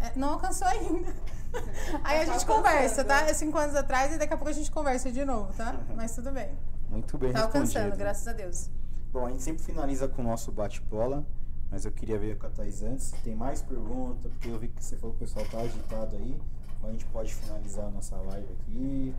É, 0.00 0.12
não 0.16 0.30
alcançou 0.30 0.66
ainda. 0.68 1.14
Aí 2.04 2.20
a 2.20 2.24
gente 2.24 2.44
conversa, 2.46 3.04
tá? 3.04 3.22
É 3.22 3.34
cinco 3.34 3.58
anos 3.58 3.74
atrás 3.74 4.12
e 4.12 4.18
daqui 4.18 4.34
a 4.34 4.36
pouco 4.36 4.50
a 4.50 4.54
gente 4.54 4.70
conversa 4.70 5.10
de 5.10 5.24
novo, 5.24 5.52
tá? 5.54 5.74
Mas 5.96 6.14
tudo 6.14 6.30
bem. 6.30 6.50
Muito 6.88 7.18
bem 7.18 7.32
Tá 7.32 7.42
alcançando, 7.42 7.96
graças 7.96 8.26
a 8.28 8.32
Deus. 8.32 8.70
Bom, 9.12 9.26
a 9.26 9.30
gente 9.30 9.42
sempre 9.42 9.62
finaliza 9.62 10.06
com 10.08 10.22
o 10.22 10.24
nosso 10.24 10.52
bate-bola, 10.52 11.24
mas 11.70 11.84
eu 11.84 11.92
queria 11.92 12.18
ver 12.18 12.38
com 12.38 12.46
a 12.46 12.50
Thaís 12.50 12.82
antes 12.82 13.06
se 13.06 13.16
tem 13.16 13.34
mais 13.34 13.62
perguntas, 13.62 14.30
porque 14.32 14.48
eu 14.48 14.58
vi 14.58 14.68
que 14.68 14.82
você 14.84 14.96
falou 14.96 15.16
que 15.16 15.24
o 15.24 15.26
pessoal 15.26 15.46
tá 15.46 15.58
agitado 15.58 16.16
aí. 16.16 16.40
Então 16.76 16.90
a 16.90 16.92
gente 16.92 17.04
pode 17.06 17.34
finalizar 17.34 17.86
a 17.86 17.90
nossa 17.90 18.16
live 18.16 18.52
aqui. 18.52 19.14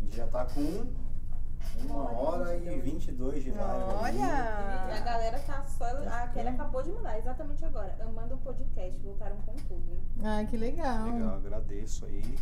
A 0.00 0.04
gente 0.04 0.16
já 0.16 0.26
tá 0.26 0.44
com 0.44 0.86
uma 1.88 2.10
hora 2.12 2.56
e 2.56 2.80
22 2.80 3.42
de 3.44 3.50
live. 3.50 3.62
aí. 4.04 4.16
E 4.18 4.22
a 4.22 4.86
Olha! 4.88 5.00
galera 5.04 5.38
tá 5.40 5.64
só. 5.66 5.84
A 5.84 6.28
Kelly 6.28 6.48
Hum. 6.50 6.54
acabou 6.54 6.82
de 6.82 6.90
mandar, 6.92 7.18
exatamente 7.18 7.64
agora. 7.64 7.96
Amando 8.00 8.34
o 8.34 8.38
podcast, 8.38 8.98
voltaram 9.00 9.36
com 9.46 9.54
tudo. 9.68 9.98
Ai, 10.22 10.46
que 10.46 10.56
legal. 10.56 11.04
Legal, 11.04 11.36
agradeço 11.36 12.04
aí. 12.06 12.38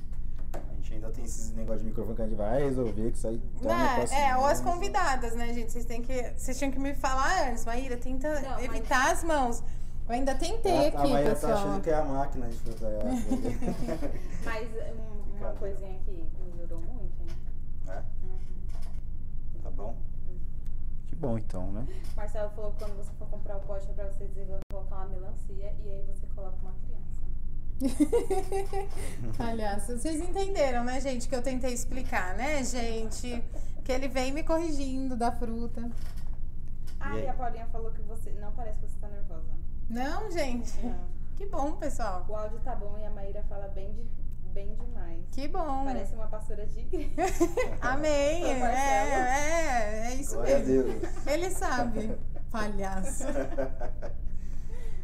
A 0.52 0.74
gente 0.74 0.94
ainda 0.94 1.10
tem 1.10 1.24
esses 1.24 1.54
negócios 1.54 1.82
de 1.82 1.88
microfone 1.88 2.16
que 2.16 2.22
a 2.22 2.26
gente 2.26 2.36
vai 2.36 2.60
resolver, 2.64 3.10
que 3.12 3.16
isso 3.16 3.28
aí 3.28 3.38
tá 3.62 3.94
negócio 3.94 4.16
É, 4.16 4.30
é, 4.30 4.36
ou 4.36 4.46
as 4.46 4.60
convidadas, 4.60 5.34
né, 5.36 5.54
gente? 5.54 5.70
Vocês 5.70 5.84
têm 5.84 6.02
que. 6.02 6.32
Vocês 6.36 6.58
tinham 6.58 6.72
que 6.72 6.78
me 6.80 6.92
falar 6.94 7.48
antes, 7.50 7.64
Maíra, 7.64 7.96
tenta 7.96 8.28
Não, 8.40 8.50
mas- 8.50 8.64
evitar 8.64 9.12
as 9.12 9.22
mãos. 9.22 9.62
Eu 10.08 10.14
ainda 10.14 10.34
tentei 10.34 10.72
A- 10.72 10.82
a 10.82 10.88
aqui, 10.88 11.12
Maíra 11.12 11.28
tá 11.30 11.34
pessoal. 11.36 11.52
achando 11.52 11.80
que 11.82 11.90
é 11.90 11.94
a 11.94 12.04
máquina 12.04 12.48
de 12.48 12.56
fazer. 12.56 12.98
Mas 14.44 14.68
um, 14.72 15.36
uma 15.38 15.52
coisinha 15.52 16.00
que 16.04 16.24
melhorou 16.52 16.80
muito, 16.80 17.14
hein? 17.20 17.28
é? 17.86 18.02
Uhum. 18.24 19.62
Tá 19.62 19.69
bom? 19.80 19.96
Que 21.06 21.16
bom 21.16 21.38
então, 21.38 21.72
né? 21.72 21.86
Marcelo 22.16 22.50
falou 22.50 22.72
que 22.72 22.78
quando 22.78 22.96
você 22.96 23.12
for 23.18 23.28
comprar 23.28 23.56
o 23.56 23.60
pote 23.60 23.88
é 23.90 23.92
pra 23.92 24.06
você 24.06 24.26
dizer 24.28 24.44
que 24.46 24.52
vai 24.52 24.60
colocar 24.70 24.96
uma 24.96 25.06
melancia 25.06 25.74
e 25.84 25.90
aí 25.90 26.04
você 26.06 26.26
coloca 26.34 26.56
uma 26.62 26.74
criança. 26.84 27.00
Aliás, 29.38 29.86
vocês 29.86 30.20
entenderam, 30.20 30.84
né, 30.84 31.00
gente, 31.00 31.28
que 31.28 31.34
eu 31.34 31.42
tentei 31.42 31.72
explicar, 31.72 32.34
né, 32.36 32.62
gente? 32.62 33.42
Que 33.84 33.92
ele 33.92 34.08
vem 34.08 34.32
me 34.32 34.42
corrigindo 34.42 35.16
da 35.16 35.32
fruta. 35.32 35.90
Ah, 37.00 37.18
E 37.18 37.24
e, 37.24 37.28
a 37.28 37.32
Paulinha 37.32 37.66
falou 37.66 37.90
que 37.90 38.02
você. 38.02 38.30
Não 38.32 38.52
parece 38.52 38.78
que 38.78 38.86
você 38.86 38.98
tá 39.00 39.08
nervosa. 39.08 39.48
Não, 39.88 40.30
gente. 40.30 40.78
Não. 40.84 41.08
Que 41.36 41.46
bom, 41.46 41.72
pessoal. 41.76 42.26
O 42.28 42.36
áudio 42.36 42.60
tá 42.60 42.76
bom 42.76 42.98
e 42.98 43.06
a 43.06 43.10
Maíra 43.10 43.42
fala 43.48 43.66
bem, 43.68 43.90
de, 43.94 44.04
bem 44.52 44.74
demais. 44.74 45.20
Que 45.32 45.48
bom. 45.48 45.84
Parece 45.84 46.14
uma 46.14 46.26
pastora 46.28 46.66
de 46.66 46.80
igreja. 46.80 47.10
Amém. 47.80 48.44
É, 48.44 48.60
é, 48.60 50.06
é 50.10 50.14
isso 50.14 50.34
Glória 50.34 50.56
a 50.56 50.58
mesmo. 50.60 50.92
Deus. 51.00 51.26
Ele 51.26 51.50
sabe. 51.50 52.18
Palhaço. 52.50 53.24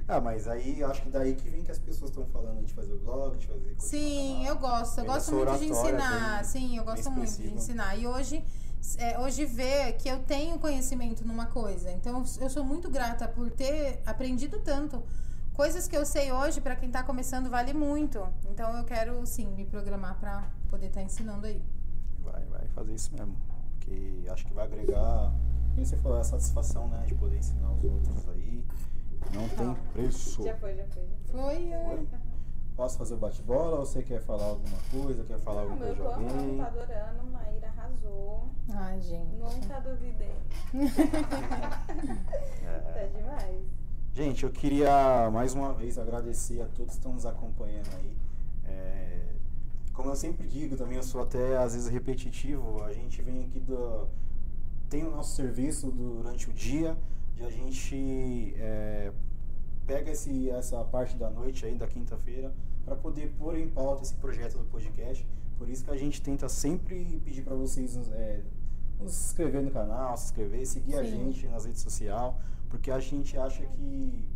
Ah, 0.09 0.21
mas 0.21 0.47
aí 0.47 0.79
eu 0.79 0.89
acho 0.89 1.03
que 1.03 1.09
daí 1.11 1.35
que 1.35 1.51
vem 1.51 1.65
que 1.65 1.71
as 1.73 1.81
pessoas 1.81 2.11
estão 2.13 2.25
falando 2.27 2.65
de 2.65 2.73
fazer 2.73 2.93
o 2.93 2.99
blog, 2.99 3.37
de 3.39 3.45
fazer. 3.49 3.61
coisa 3.65 3.81
Sim, 3.89 4.47
eu 4.47 4.57
gosto. 4.57 4.99
Eu 4.99 5.05
Vem 5.05 5.13
gosto 5.13 5.33
muito 5.35 5.45
de 5.45 5.51
oratória 5.73 5.97
ensinar. 5.97 6.35
bem- 6.37 6.45
Sim, 6.45 6.77
eu 6.77 6.85
bem 6.85 6.95
gosto 6.95 7.11
muito 7.11 7.25
de 7.25 7.31
expressiva. 7.33 7.57
ensinar. 7.57 7.97
E 7.99 8.07
hoje, 8.07 8.45
é, 8.99 9.19
hoje 9.19 9.45
ver 9.45 9.95
que 9.95 10.09
eu 10.09 10.21
tenho 10.21 10.61
conhecimento 10.61 11.27
numa 11.27 11.47
coisa. 11.47 11.91
Então, 11.91 12.23
eu 12.41 12.49
sou 12.49 12.63
muito 12.63 12.89
grata 12.89 13.27
por 13.27 13.51
ter 13.51 14.01
aprendido 14.07 14.61
tanto. 14.61 15.03
Coisas 15.57 15.89
que 15.89 15.97
eu 15.97 16.05
sei 16.05 16.31
hoje, 16.31 16.61
pra 16.61 16.77
quem 16.77 16.91
tá 16.91 17.03
começando, 17.03 17.49
vale 17.49 17.73
muito. 17.73 18.29
Então, 18.51 18.77
eu 18.77 18.85
quero, 18.85 19.25
sim, 19.25 19.47
me 19.47 19.65
programar 19.65 20.19
pra 20.21 20.45
poder 20.69 20.89
estar 20.89 21.01
ensinando 21.03 21.47
aí. 21.47 21.63
Vai, 22.23 22.45
vai 22.45 22.67
fazer 22.75 22.93
isso 22.93 23.11
mesmo. 23.15 23.35
Porque 23.79 24.23
acho 24.29 24.45
que 24.45 24.53
vai 24.53 24.67
agregar, 24.67 25.33
como 25.75 25.87
você 25.87 25.97
falou, 25.97 26.19
a 26.19 26.25
satisfação, 26.25 26.89
né? 26.89 27.05
De 27.07 27.15
poder 27.15 27.39
ensinar 27.39 27.73
os 27.73 27.83
outros 27.85 28.29
aí. 28.29 28.63
Não 29.33 29.49
tem 29.49 29.67
Não. 29.67 29.75
preço. 29.95 30.43
Já 30.45 30.55
foi, 30.59 30.77
já 30.77 30.85
foi. 30.89 31.07
Já 31.07 31.17
foi. 31.33 31.41
Foi. 31.41 31.73
é. 31.73 31.89
Oi? 31.89 32.09
Posso 32.77 32.99
fazer 32.99 33.15
o 33.15 33.17
bate-bola 33.17 33.79
ou 33.79 33.87
você 33.87 34.03
quer 34.03 34.21
falar 34.21 34.45
alguma 34.45 34.77
coisa? 34.91 35.25
Quer 35.25 35.39
falar 35.39 35.65
Não, 35.65 35.71
alguma 35.73 35.87
meu 35.87 35.97
coisa 35.97 36.11
corpo 36.11 36.35
alguém? 36.35 36.59
tá 36.59 36.67
adorando, 36.67 37.25
Maíra 37.33 37.69
arrasou. 37.69 38.51
Ai, 38.75 39.01
gente. 39.01 39.35
Nunca 39.37 39.81
duvidei. 39.81 40.37
É. 42.63 42.79
Tá 42.93 43.19
demais. 43.19 43.86
Gente, 44.17 44.45
eu 44.45 44.51
queria 44.51 45.31
mais 45.31 45.53
uma 45.53 45.75
vez 45.75 45.99
agradecer 45.99 46.63
a 46.63 46.65
todos 46.69 46.93
que 46.93 46.97
estão 46.97 47.13
nos 47.13 47.27
acompanhando 47.27 47.91
aí. 47.99 48.17
É, 48.65 49.35
como 49.93 50.09
eu 50.09 50.17
sempre 50.17 50.49
digo, 50.49 50.75
também 50.75 50.97
eu 50.97 51.03
sou 51.03 51.21
até 51.21 51.59
às 51.59 51.75
vezes 51.75 51.91
repetitivo, 51.91 52.83
a 52.83 52.95
gente 52.95 53.21
vem 53.21 53.45
aqui 53.45 53.61
do. 53.61 54.09
Tem 54.89 55.05
o 55.05 55.11
nosso 55.11 55.37
serviço 55.37 55.91
durante 55.91 56.49
o 56.49 56.53
dia, 56.55 56.97
e 57.37 57.45
a 57.45 57.51
gente 57.51 58.55
é, 58.57 59.13
pega 59.87 60.11
esse, 60.13 60.49
essa 60.49 60.83
parte 60.83 61.15
da 61.19 61.29
noite 61.29 61.67
aí, 61.67 61.75
da 61.75 61.87
quinta-feira, 61.87 62.55
para 62.87 62.97
poder 62.97 63.35
pôr 63.39 63.59
em 63.59 63.69
pauta 63.69 64.03
esse 64.03 64.15
projeto 64.15 64.57
do 64.57 64.65
podcast. 64.65 65.29
Por 65.59 65.69
isso 65.69 65.85
que 65.85 65.91
a 65.91 65.97
gente 65.99 66.23
tenta 66.23 66.49
sempre 66.49 67.21
pedir 67.23 67.43
para 67.43 67.55
vocês 67.55 67.95
é, 68.13 68.41
nos 68.99 69.13
inscrever 69.27 69.63
no 69.63 69.71
canal, 69.71 70.17
se 70.17 70.25
inscrever, 70.25 70.67
seguir 70.67 70.97
a 70.97 71.05
Sim. 71.05 71.11
gente 71.11 71.49
nas 71.49 71.67
redes 71.67 71.83
sociais, 71.83 72.35
porque 72.69 72.91
a 72.91 72.99
gente 73.01 73.37
acha 73.39 73.65
que. 73.65 74.29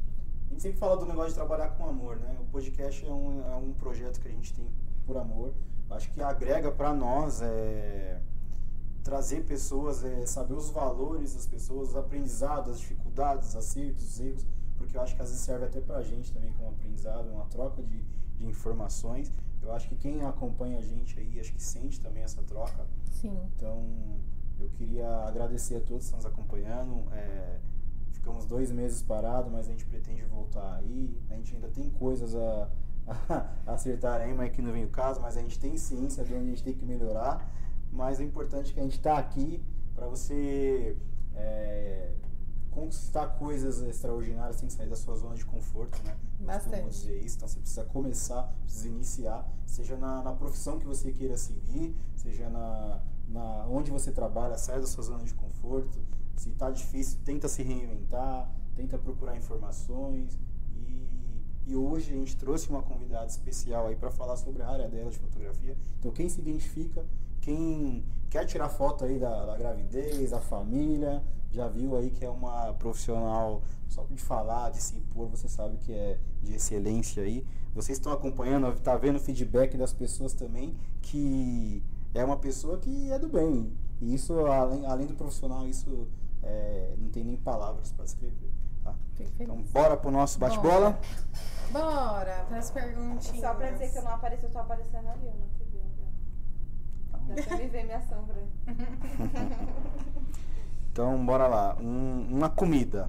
A 0.46 0.52
gente 0.52 0.62
sempre 0.62 0.78
fala 0.78 0.96
do 0.96 1.06
negócio 1.06 1.30
de 1.30 1.36
trabalhar 1.36 1.68
com 1.70 1.86
amor, 1.86 2.16
né? 2.16 2.36
O 2.40 2.44
podcast 2.46 3.06
é 3.06 3.12
um, 3.12 3.48
é 3.48 3.54
um 3.54 3.72
projeto 3.72 4.20
que 4.20 4.26
a 4.26 4.30
gente 4.30 4.52
tem 4.52 4.66
por 5.06 5.16
amor. 5.16 5.52
Acho 5.90 6.10
que 6.12 6.20
agrega 6.20 6.70
para 6.70 6.92
nós 6.92 7.40
é, 7.40 8.20
trazer 9.02 9.44
pessoas, 9.44 10.04
é, 10.04 10.26
saber 10.26 10.54
os 10.54 10.70
valores 10.70 11.34
das 11.34 11.46
pessoas, 11.46 11.90
os 11.90 11.96
aprendizados, 11.96 12.72
as 12.72 12.80
dificuldades, 12.80 13.50
os 13.50 13.56
acertos, 13.56 14.02
os 14.04 14.20
erros, 14.20 14.46
porque 14.76 14.96
eu 14.96 15.02
acho 15.02 15.14
que 15.14 15.22
às 15.22 15.28
vezes 15.28 15.44
serve 15.44 15.66
até 15.66 15.80
pra 15.80 16.02
gente 16.02 16.32
também 16.32 16.52
como 16.52 16.70
aprendizado, 16.70 17.28
uma 17.28 17.46
troca 17.46 17.82
de, 17.82 18.02
de 18.36 18.46
informações. 18.46 19.32
Eu 19.62 19.72
acho 19.72 19.88
que 19.88 19.96
quem 19.96 20.22
acompanha 20.22 20.78
a 20.78 20.82
gente 20.82 21.18
aí, 21.18 21.38
acho 21.38 21.52
que 21.52 21.62
sente 21.62 22.00
também 22.00 22.22
essa 22.22 22.42
troca. 22.42 22.86
Sim. 23.20 23.36
Então, 23.56 23.84
eu 24.58 24.68
queria 24.70 25.08
agradecer 25.26 25.76
a 25.76 25.80
todos 25.80 26.08
que 26.08 26.14
estão 26.14 26.18
nos 26.18 26.26
acompanhando. 26.26 27.04
É, 27.12 27.60
ficamos 28.20 28.44
dois 28.44 28.70
meses 28.70 29.02
parados, 29.02 29.50
mas 29.50 29.66
a 29.66 29.70
gente 29.70 29.86
pretende 29.86 30.22
voltar 30.24 30.76
aí. 30.76 31.18
A 31.30 31.34
gente 31.34 31.54
ainda 31.54 31.68
tem 31.68 31.90
coisas 31.90 32.36
a, 32.36 32.70
a 33.66 33.72
acertar 33.72 34.20
aí, 34.20 34.34
mas 34.34 34.52
que 34.52 34.62
não 34.62 34.72
vem 34.72 34.84
o 34.84 34.90
caso. 34.90 35.20
Mas 35.20 35.36
a 35.36 35.40
gente 35.40 35.58
tem 35.58 35.76
ciência 35.76 36.22
de 36.22 36.34
onde 36.34 36.44
a 36.44 36.48
gente 36.50 36.62
tem 36.62 36.74
que 36.74 36.84
melhorar. 36.84 37.50
Mas 37.90 38.18
o 38.18 38.22
importante 38.22 38.70
é 38.70 38.74
que 38.74 38.80
a 38.80 38.82
gente 38.82 38.98
está 38.98 39.18
aqui 39.18 39.62
para 39.94 40.06
você 40.06 40.96
é, 41.34 42.12
conquistar 42.70 43.26
coisas 43.38 43.80
extraordinárias, 43.82 44.56
tem 44.56 44.68
que 44.68 44.74
sair 44.74 44.88
da 44.88 44.96
sua 44.96 45.16
zona 45.16 45.34
de 45.34 45.44
conforto, 45.44 46.00
né? 46.04 46.16
Bastante. 46.38 46.88
dizer 46.88 47.18
isso, 47.18 47.36
então 47.36 47.48
você 47.48 47.58
precisa 47.58 47.84
começar, 47.84 48.42
precisa 48.62 48.88
iniciar, 48.88 49.48
seja 49.66 49.96
na, 49.96 50.22
na 50.22 50.32
profissão 50.32 50.78
que 50.78 50.86
você 50.86 51.10
queira 51.10 51.36
seguir, 51.36 51.96
seja 52.14 52.48
na, 52.48 53.02
na 53.28 53.66
onde 53.66 53.90
você 53.90 54.12
trabalha, 54.12 54.56
sai 54.56 54.80
da 54.80 54.86
sua 54.86 55.02
zona 55.02 55.24
de 55.24 55.34
conforto. 55.34 55.98
Se 56.40 56.48
está 56.48 56.70
difícil, 56.70 57.18
tenta 57.22 57.48
se 57.48 57.62
reinventar, 57.62 58.50
tenta 58.74 58.96
procurar 58.96 59.36
informações. 59.36 60.38
E, 60.74 61.06
e 61.66 61.76
hoje 61.76 62.14
a 62.14 62.16
gente 62.16 62.34
trouxe 62.34 62.70
uma 62.70 62.80
convidada 62.80 63.26
especial 63.26 63.88
aí 63.88 63.94
para 63.94 64.10
falar 64.10 64.36
sobre 64.36 64.62
a 64.62 64.66
área 64.66 64.88
dela 64.88 65.10
de 65.10 65.18
fotografia. 65.18 65.76
Então 65.98 66.10
quem 66.10 66.30
se 66.30 66.40
identifica, 66.40 67.04
quem 67.42 68.02
quer 68.30 68.46
tirar 68.46 68.70
foto 68.70 69.04
aí 69.04 69.18
da, 69.18 69.44
da 69.44 69.58
gravidez, 69.58 70.30
da 70.30 70.40
família, 70.40 71.22
já 71.52 71.68
viu 71.68 71.94
aí 71.94 72.10
que 72.10 72.24
é 72.24 72.30
uma 72.30 72.72
profissional, 72.72 73.60
só 73.86 74.02
de 74.04 74.16
falar, 74.16 74.70
de 74.70 74.80
se 74.80 74.96
impor, 74.96 75.28
você 75.28 75.46
sabe 75.46 75.76
que 75.76 75.92
é 75.92 76.18
de 76.42 76.54
excelência 76.54 77.22
aí. 77.22 77.44
Vocês 77.74 77.98
estão 77.98 78.12
acompanhando, 78.12 78.74
tá 78.80 78.96
vendo 78.96 79.16
o 79.16 79.20
feedback 79.20 79.76
das 79.76 79.92
pessoas 79.92 80.32
também, 80.32 80.74
que 81.02 81.82
é 82.14 82.24
uma 82.24 82.38
pessoa 82.38 82.78
que 82.78 83.12
é 83.12 83.18
do 83.18 83.28
bem. 83.28 83.70
E 84.00 84.14
isso, 84.14 84.32
além, 84.46 84.86
além 84.86 85.06
do 85.06 85.14
profissional, 85.14 85.68
isso 85.68 86.08
é, 86.42 86.94
não 86.98 87.08
tem 87.10 87.24
nem 87.24 87.36
palavras 87.36 87.92
para 87.92 88.04
descrever. 88.04 88.50
Tá? 88.84 88.94
Então, 89.38 89.62
bora 89.72 89.96
pro 89.96 90.10
nosso 90.10 90.38
bate-bola? 90.38 90.98
Bora 91.70 92.44
para 92.48 92.58
as 92.58 92.70
perguntinhas. 92.70 93.40
Só 93.40 93.54
pra 93.54 93.70
dizer 93.70 93.90
que 93.92 93.98
eu 93.98 94.02
não 94.02 94.12
apareci, 94.12 94.44
eu 94.44 94.50
tô 94.50 94.58
aparecendo 94.58 95.08
ali, 95.08 95.28
ó, 95.28 95.38
na 95.38 95.46
TV, 95.58 95.80
ó. 97.12 97.18
Dá 97.34 97.42
pra 97.42 97.56
me 97.58 97.68
ver 97.68 97.84
minha 97.84 98.00
sombra. 98.02 98.36
Então, 100.92 101.24
bora 101.24 101.46
lá. 101.46 101.76
Um- 101.80 102.26
uma 102.36 102.50
comida. 102.50 103.08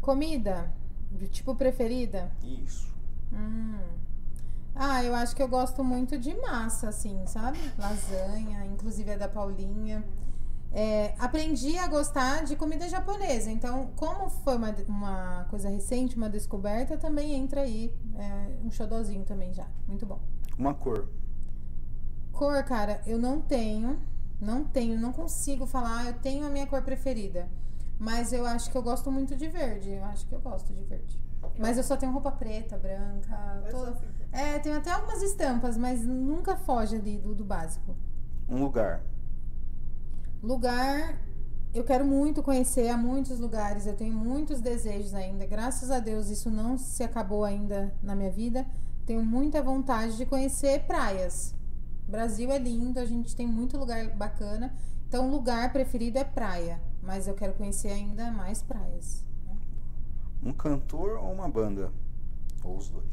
Comida? 0.00 0.70
De 1.10 1.26
Tipo 1.28 1.54
preferida? 1.54 2.30
Isso. 2.42 2.92
Hum. 3.32 3.78
Ah, 4.74 5.02
eu 5.02 5.14
acho 5.14 5.34
que 5.34 5.42
eu 5.42 5.48
gosto 5.48 5.82
muito 5.82 6.18
de 6.18 6.34
massa, 6.34 6.88
assim, 6.88 7.24
sabe? 7.26 7.58
Lasanha, 7.78 8.66
inclusive 8.66 9.10
é 9.12 9.16
da 9.16 9.28
Paulinha. 9.28 10.04
É, 10.76 11.14
aprendi 11.20 11.78
a 11.78 11.86
gostar 11.86 12.44
de 12.44 12.56
comida 12.56 12.88
japonesa. 12.88 13.48
Então, 13.48 13.90
como 13.94 14.28
foi 14.28 14.56
uma, 14.56 14.74
uma 14.88 15.46
coisa 15.48 15.68
recente, 15.68 16.16
uma 16.16 16.28
descoberta, 16.28 16.98
também 16.98 17.32
entra 17.32 17.60
aí 17.60 17.94
é, 18.16 18.58
um 18.64 18.70
xodozinho 18.72 19.24
também 19.24 19.54
já. 19.54 19.68
Muito 19.86 20.04
bom. 20.04 20.18
Uma 20.58 20.74
cor. 20.74 21.08
Cor, 22.32 22.60
cara, 22.64 23.00
eu 23.06 23.18
não 23.18 23.40
tenho. 23.40 24.00
Não 24.40 24.64
tenho, 24.64 24.98
não 24.98 25.12
consigo 25.12 25.64
falar, 25.64 26.00
"Ah, 26.00 26.04
eu 26.06 26.14
tenho 26.14 26.44
a 26.44 26.50
minha 26.50 26.66
cor 26.66 26.82
preferida. 26.82 27.48
Mas 27.96 28.32
eu 28.32 28.44
acho 28.44 28.68
que 28.68 28.76
eu 28.76 28.82
gosto 28.82 29.12
muito 29.12 29.36
de 29.36 29.46
verde. 29.46 29.90
Eu 29.90 30.04
acho 30.06 30.26
que 30.26 30.34
eu 30.34 30.40
gosto 30.40 30.74
de 30.74 30.82
verde. 30.82 31.22
Mas 31.56 31.76
eu 31.76 31.84
só 31.84 31.96
tenho 31.96 32.10
roupa 32.10 32.32
preta, 32.32 32.76
branca. 32.76 33.32
Assim. 33.64 34.06
É, 34.32 34.58
tem 34.58 34.72
até 34.74 34.90
algumas 34.90 35.22
estampas, 35.22 35.76
mas 35.76 36.04
nunca 36.04 36.56
foge 36.56 36.96
ali 36.96 37.18
do, 37.18 37.32
do 37.32 37.44
básico. 37.44 37.94
Um 38.48 38.58
lugar. 38.58 39.04
Lugar, 40.44 41.18
eu 41.72 41.82
quero 41.82 42.04
muito 42.04 42.42
conhecer 42.42 42.90
há 42.90 42.98
muitos 42.98 43.40
lugares, 43.40 43.86
eu 43.86 43.96
tenho 43.96 44.12
muitos 44.12 44.60
desejos 44.60 45.14
ainda. 45.14 45.46
Graças 45.46 45.90
a 45.90 45.98
Deus 45.98 46.28
isso 46.28 46.50
não 46.50 46.76
se 46.76 47.02
acabou 47.02 47.44
ainda 47.44 47.94
na 48.02 48.14
minha 48.14 48.30
vida. 48.30 48.66
Tenho 49.06 49.24
muita 49.24 49.62
vontade 49.62 50.18
de 50.18 50.26
conhecer 50.26 50.84
praias. 50.84 51.54
O 52.06 52.10
Brasil 52.10 52.52
é 52.52 52.58
lindo, 52.58 53.00
a 53.00 53.06
gente 53.06 53.34
tem 53.34 53.46
muito 53.46 53.78
lugar 53.78 54.06
bacana. 54.10 54.76
Então, 55.08 55.30
lugar 55.30 55.72
preferido 55.72 56.18
é 56.18 56.24
praia, 56.24 56.78
mas 57.02 57.26
eu 57.26 57.34
quero 57.34 57.54
conhecer 57.54 57.88
ainda 57.88 58.30
mais 58.30 58.62
praias. 58.62 59.24
Um 60.42 60.52
cantor 60.52 61.16
ou 61.16 61.32
uma 61.32 61.48
banda? 61.48 61.90
Ou 62.62 62.76
os 62.76 62.90
dois. 62.90 63.06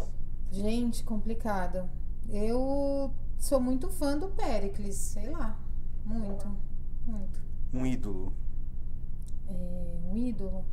Gente, 0.52 1.02
complicado. 1.06 1.90
Eu 2.28 3.14
sou 3.38 3.62
muito 3.62 3.90
fã 3.90 4.18
do 4.18 4.28
Pericles, 4.28 4.96
sei 4.96 5.30
lá. 5.30 5.58
Muito, 6.04 6.46
muito. 7.06 7.42
Um 7.74 7.86
ídolo. 7.86 8.34
É, 9.48 10.00
um 10.10 10.18
ídolo. 10.18 10.66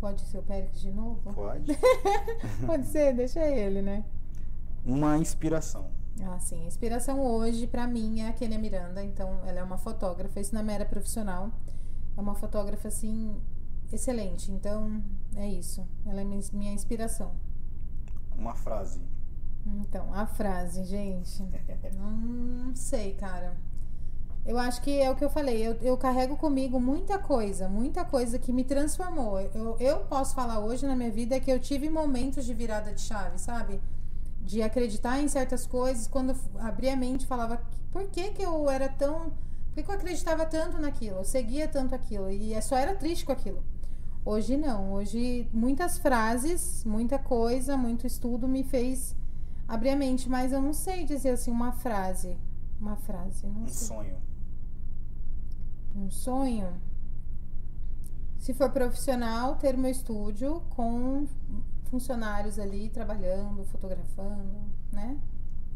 Pode 0.00 0.20
ser 0.22 0.38
o 0.38 0.42
Pericles 0.42 0.80
de 0.80 0.90
novo? 0.90 1.32
Pode. 1.32 1.72
Pode 2.66 2.86
ser, 2.86 3.14
deixa 3.14 3.40
ele, 3.46 3.80
né? 3.80 4.04
Uma 4.84 5.16
inspiração. 5.16 5.90
Ah, 6.22 6.38
sim. 6.38 6.62
A 6.62 6.66
inspiração 6.66 7.20
hoje, 7.20 7.66
pra 7.66 7.86
mim, 7.86 8.20
é 8.20 8.28
a 8.28 8.32
Kenia 8.32 8.58
Miranda. 8.58 9.02
Então, 9.02 9.40
ela 9.46 9.60
é 9.60 9.62
uma 9.62 9.78
fotógrafa. 9.78 10.40
Isso 10.40 10.54
na 10.54 10.62
minha 10.62 10.76
era 10.76 10.84
profissional. 10.84 11.50
É 12.16 12.20
uma 12.20 12.34
fotógrafa, 12.34 12.88
assim, 12.88 13.40
excelente. 13.92 14.52
Então, 14.52 15.02
é 15.34 15.48
isso. 15.48 15.86
Ela 16.06 16.20
é 16.20 16.24
minha 16.24 16.72
inspiração. 16.72 17.34
Uma 18.36 18.54
frase. 18.54 19.00
Então, 19.66 20.12
a 20.12 20.26
frase, 20.26 20.84
gente. 20.84 21.42
Não 21.96 22.74
sei, 22.74 23.14
cara. 23.14 23.56
Eu 24.46 24.58
acho 24.58 24.82
que 24.82 25.00
é 25.00 25.10
o 25.10 25.16
que 25.16 25.24
eu 25.24 25.30
falei. 25.30 25.66
Eu, 25.66 25.74
eu 25.80 25.96
carrego 25.96 26.36
comigo 26.36 26.78
muita 26.78 27.18
coisa, 27.18 27.66
muita 27.68 28.04
coisa 28.04 28.38
que 28.38 28.52
me 28.52 28.62
transformou. 28.62 29.40
Eu, 29.40 29.76
eu 29.80 30.00
posso 30.00 30.34
falar 30.34 30.60
hoje 30.60 30.86
na 30.86 30.94
minha 30.94 31.10
vida 31.10 31.40
que 31.40 31.50
eu 31.50 31.58
tive 31.58 31.88
momentos 31.88 32.44
de 32.44 32.52
virada 32.52 32.92
de 32.92 33.00
chave, 33.00 33.38
sabe? 33.38 33.80
De 34.42 34.62
acreditar 34.62 35.18
em 35.20 35.28
certas 35.28 35.66
coisas. 35.66 36.06
Quando 36.06 36.36
abri 36.58 36.90
a 36.90 36.96
mente, 36.96 37.26
falava: 37.26 37.62
por 37.90 38.04
que, 38.10 38.30
que 38.32 38.42
eu 38.42 38.68
era 38.68 38.88
tão. 38.88 39.32
Por 39.68 39.76
que, 39.76 39.82
que 39.82 39.90
eu 39.90 39.94
acreditava 39.94 40.44
tanto 40.44 40.78
naquilo? 40.78 41.16
Eu 41.18 41.24
seguia 41.24 41.66
tanto 41.66 41.94
aquilo. 41.94 42.30
E 42.30 42.52
é 42.52 42.60
só 42.60 42.76
era 42.76 42.94
triste 42.94 43.24
com 43.24 43.32
aquilo. 43.32 43.64
Hoje 44.26 44.56
não. 44.58 44.92
Hoje, 44.92 45.48
muitas 45.54 45.98
frases, 45.98 46.84
muita 46.84 47.18
coisa, 47.18 47.76
muito 47.78 48.06
estudo 48.06 48.46
me 48.46 48.62
fez 48.62 49.16
abrir 49.66 49.88
a 49.90 49.96
mente. 49.96 50.28
Mas 50.28 50.52
eu 50.52 50.60
não 50.60 50.74
sei 50.74 51.04
dizer 51.04 51.30
assim 51.30 51.50
uma 51.50 51.72
frase. 51.72 52.36
Uma 52.78 52.96
frase. 52.96 53.46
Não 53.46 53.62
Um 53.62 53.68
sei. 53.68 53.88
sonho. 53.88 54.33
Um 55.94 56.10
sonho? 56.10 56.68
Se 58.38 58.52
for 58.52 58.70
profissional, 58.70 59.56
ter 59.56 59.76
meu 59.76 59.90
estúdio 59.90 60.62
com 60.70 61.26
funcionários 61.84 62.58
ali 62.58 62.88
trabalhando, 62.88 63.64
fotografando, 63.64 64.60
né? 64.92 65.16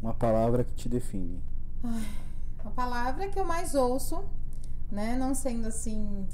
Uma 0.01 0.13
palavra 0.13 0.63
que 0.63 0.73
te 0.73 0.89
define. 0.89 1.41
A 2.63 2.69
palavra 2.69 3.29
que 3.29 3.39
eu 3.39 3.45
mais 3.45 3.73
ouço, 3.73 4.23
né? 4.91 5.15
Não 5.17 5.33
sendo 5.33 5.67
assim, 5.67 6.27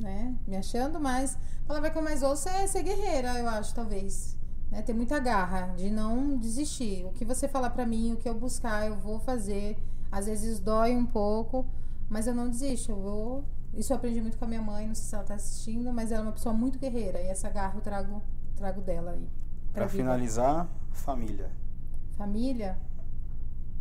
né? 0.00 0.34
Me 0.46 0.56
achando, 0.56 1.00
mas 1.00 1.36
a 1.64 1.66
palavra 1.66 1.90
que 1.90 1.98
eu 1.98 2.02
mais 2.02 2.22
ouço 2.22 2.48
é 2.48 2.66
ser 2.66 2.82
guerreira, 2.82 3.38
eu 3.38 3.48
acho, 3.48 3.74
talvez. 3.74 4.36
Né? 4.70 4.82
Ter 4.82 4.94
muita 4.94 5.18
garra, 5.18 5.74
de 5.76 5.90
não 5.90 6.38
desistir. 6.38 7.04
O 7.04 7.12
que 7.12 7.24
você 7.24 7.48
falar 7.48 7.70
pra 7.70 7.84
mim, 7.84 8.12
o 8.12 8.16
que 8.16 8.28
eu 8.28 8.34
buscar, 8.34 8.86
eu 8.86 8.96
vou 8.96 9.18
fazer. 9.18 9.76
Às 10.10 10.26
vezes 10.26 10.60
dói 10.60 10.96
um 10.96 11.06
pouco, 11.06 11.66
mas 12.08 12.26
eu 12.26 12.34
não 12.34 12.48
desisto. 12.48 12.92
Eu 12.92 12.96
vou. 12.96 13.44
Isso 13.74 13.92
eu 13.92 13.96
aprendi 13.96 14.20
muito 14.20 14.38
com 14.38 14.44
a 14.44 14.48
minha 14.48 14.62
mãe, 14.62 14.86
não 14.86 14.94
sei 14.94 15.04
se 15.04 15.14
ela 15.14 15.24
tá 15.24 15.34
assistindo, 15.34 15.92
mas 15.92 16.12
ela 16.12 16.22
é 16.22 16.26
uma 16.26 16.32
pessoa 16.32 16.54
muito 16.54 16.78
guerreira. 16.78 17.20
E 17.20 17.26
essa 17.26 17.50
garra 17.50 17.74
eu 17.76 17.80
trago, 17.80 18.22
trago 18.54 18.80
dela 18.80 19.12
aí. 19.12 19.28
Pra 19.72 19.86
vida. 19.86 20.02
finalizar, 20.02 20.68
família. 20.92 21.50
Família? 22.16 22.78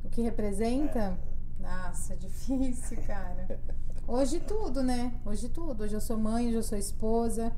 O 0.04 0.10
que 0.10 0.22
representa? 0.22 1.18
Nossa, 1.60 2.16
difícil, 2.18 2.98
cara. 3.04 3.60
Hoje 4.08 4.40
tudo, 4.40 4.82
né? 4.82 5.14
Hoje 5.24 5.48
tudo. 5.48 5.84
Hoje 5.84 5.94
eu 5.95 6.02
sou 6.02 6.18
mãe, 6.18 6.48
hoje 6.48 6.56
eu 6.56 6.64
sou 6.64 6.78
esposa. 6.78 7.54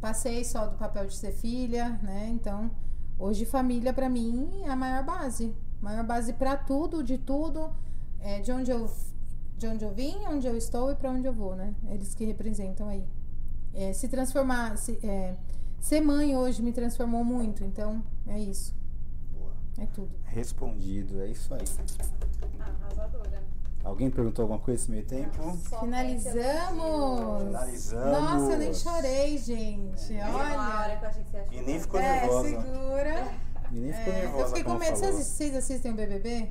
Passei 0.00 0.44
só 0.44 0.66
do 0.66 0.76
papel 0.76 1.06
de 1.06 1.14
ser 1.14 1.32
filha, 1.32 1.90
né? 2.02 2.30
Então, 2.30 2.70
hoje 3.18 3.44
família 3.44 3.92
pra 3.92 4.08
mim 4.08 4.62
é 4.64 4.70
a 4.70 4.76
maior 4.76 5.04
base. 5.04 5.54
Maior 5.80 6.04
base 6.04 6.32
pra 6.32 6.56
tudo, 6.56 7.02
de 7.02 7.18
tudo. 7.18 7.70
É, 8.20 8.40
de 8.40 8.50
onde 8.50 8.70
eu 8.70 8.88
de 9.56 9.66
onde 9.66 9.84
eu 9.84 9.92
vim, 9.92 10.16
onde 10.28 10.46
eu 10.46 10.56
estou 10.56 10.90
e 10.90 10.94
pra 10.94 11.10
onde 11.10 11.26
eu 11.26 11.32
vou, 11.32 11.54
né? 11.54 11.74
Eles 11.88 12.14
que 12.14 12.24
representam 12.24 12.88
aí. 12.88 13.04
É, 13.72 13.92
se 13.92 14.08
transformar, 14.08 14.76
se, 14.76 14.98
é, 15.02 15.34
ser 15.80 16.00
mãe 16.00 16.36
hoje 16.36 16.62
me 16.62 16.72
transformou 16.72 17.24
muito, 17.24 17.64
então 17.64 18.02
é 18.26 18.38
isso, 18.38 18.74
Boa. 19.32 19.52
é 19.78 19.86
tudo. 19.86 20.10
Respondido, 20.24 21.20
é 21.20 21.28
isso 21.28 21.52
aí. 21.54 21.64
Arrasadora. 22.60 23.42
Alguém 23.82 24.10
perguntou 24.10 24.44
alguma 24.44 24.58
coisa 24.60 24.80
nesse 24.80 24.90
meio 24.90 25.04
tempo? 25.04 25.36
Somente 25.68 26.20
Finalizamos. 26.22 27.42
Finalizamos. 27.44 28.12
Nossa, 28.12 28.52
eu 28.52 28.58
nem 28.58 28.72
chorei, 28.74 29.36
gente. 29.38 30.14
hora 30.20 30.84
Olha. 30.86 30.96
que 30.96 31.04
eu 31.04 31.08
achei 31.10 31.24
que 31.24 31.30
você 31.30 31.36
ia 31.36 31.60
E 31.60 31.66
nem 31.66 31.80
ficou 31.80 32.00
É, 32.00 32.20
nervosa. 32.20 32.48
segura. 32.48 33.32
E 33.72 33.74
nem 33.80 33.92
ficou 33.92 34.12
É, 34.12 34.16
nervosa. 34.22 34.42
eu 34.42 34.48
fiquei 34.48 34.64
com 34.64 34.74
medo. 34.78 34.96
vocês 34.96 35.54
assistem 35.54 35.92
o 35.92 35.94
BBB? 35.94 36.50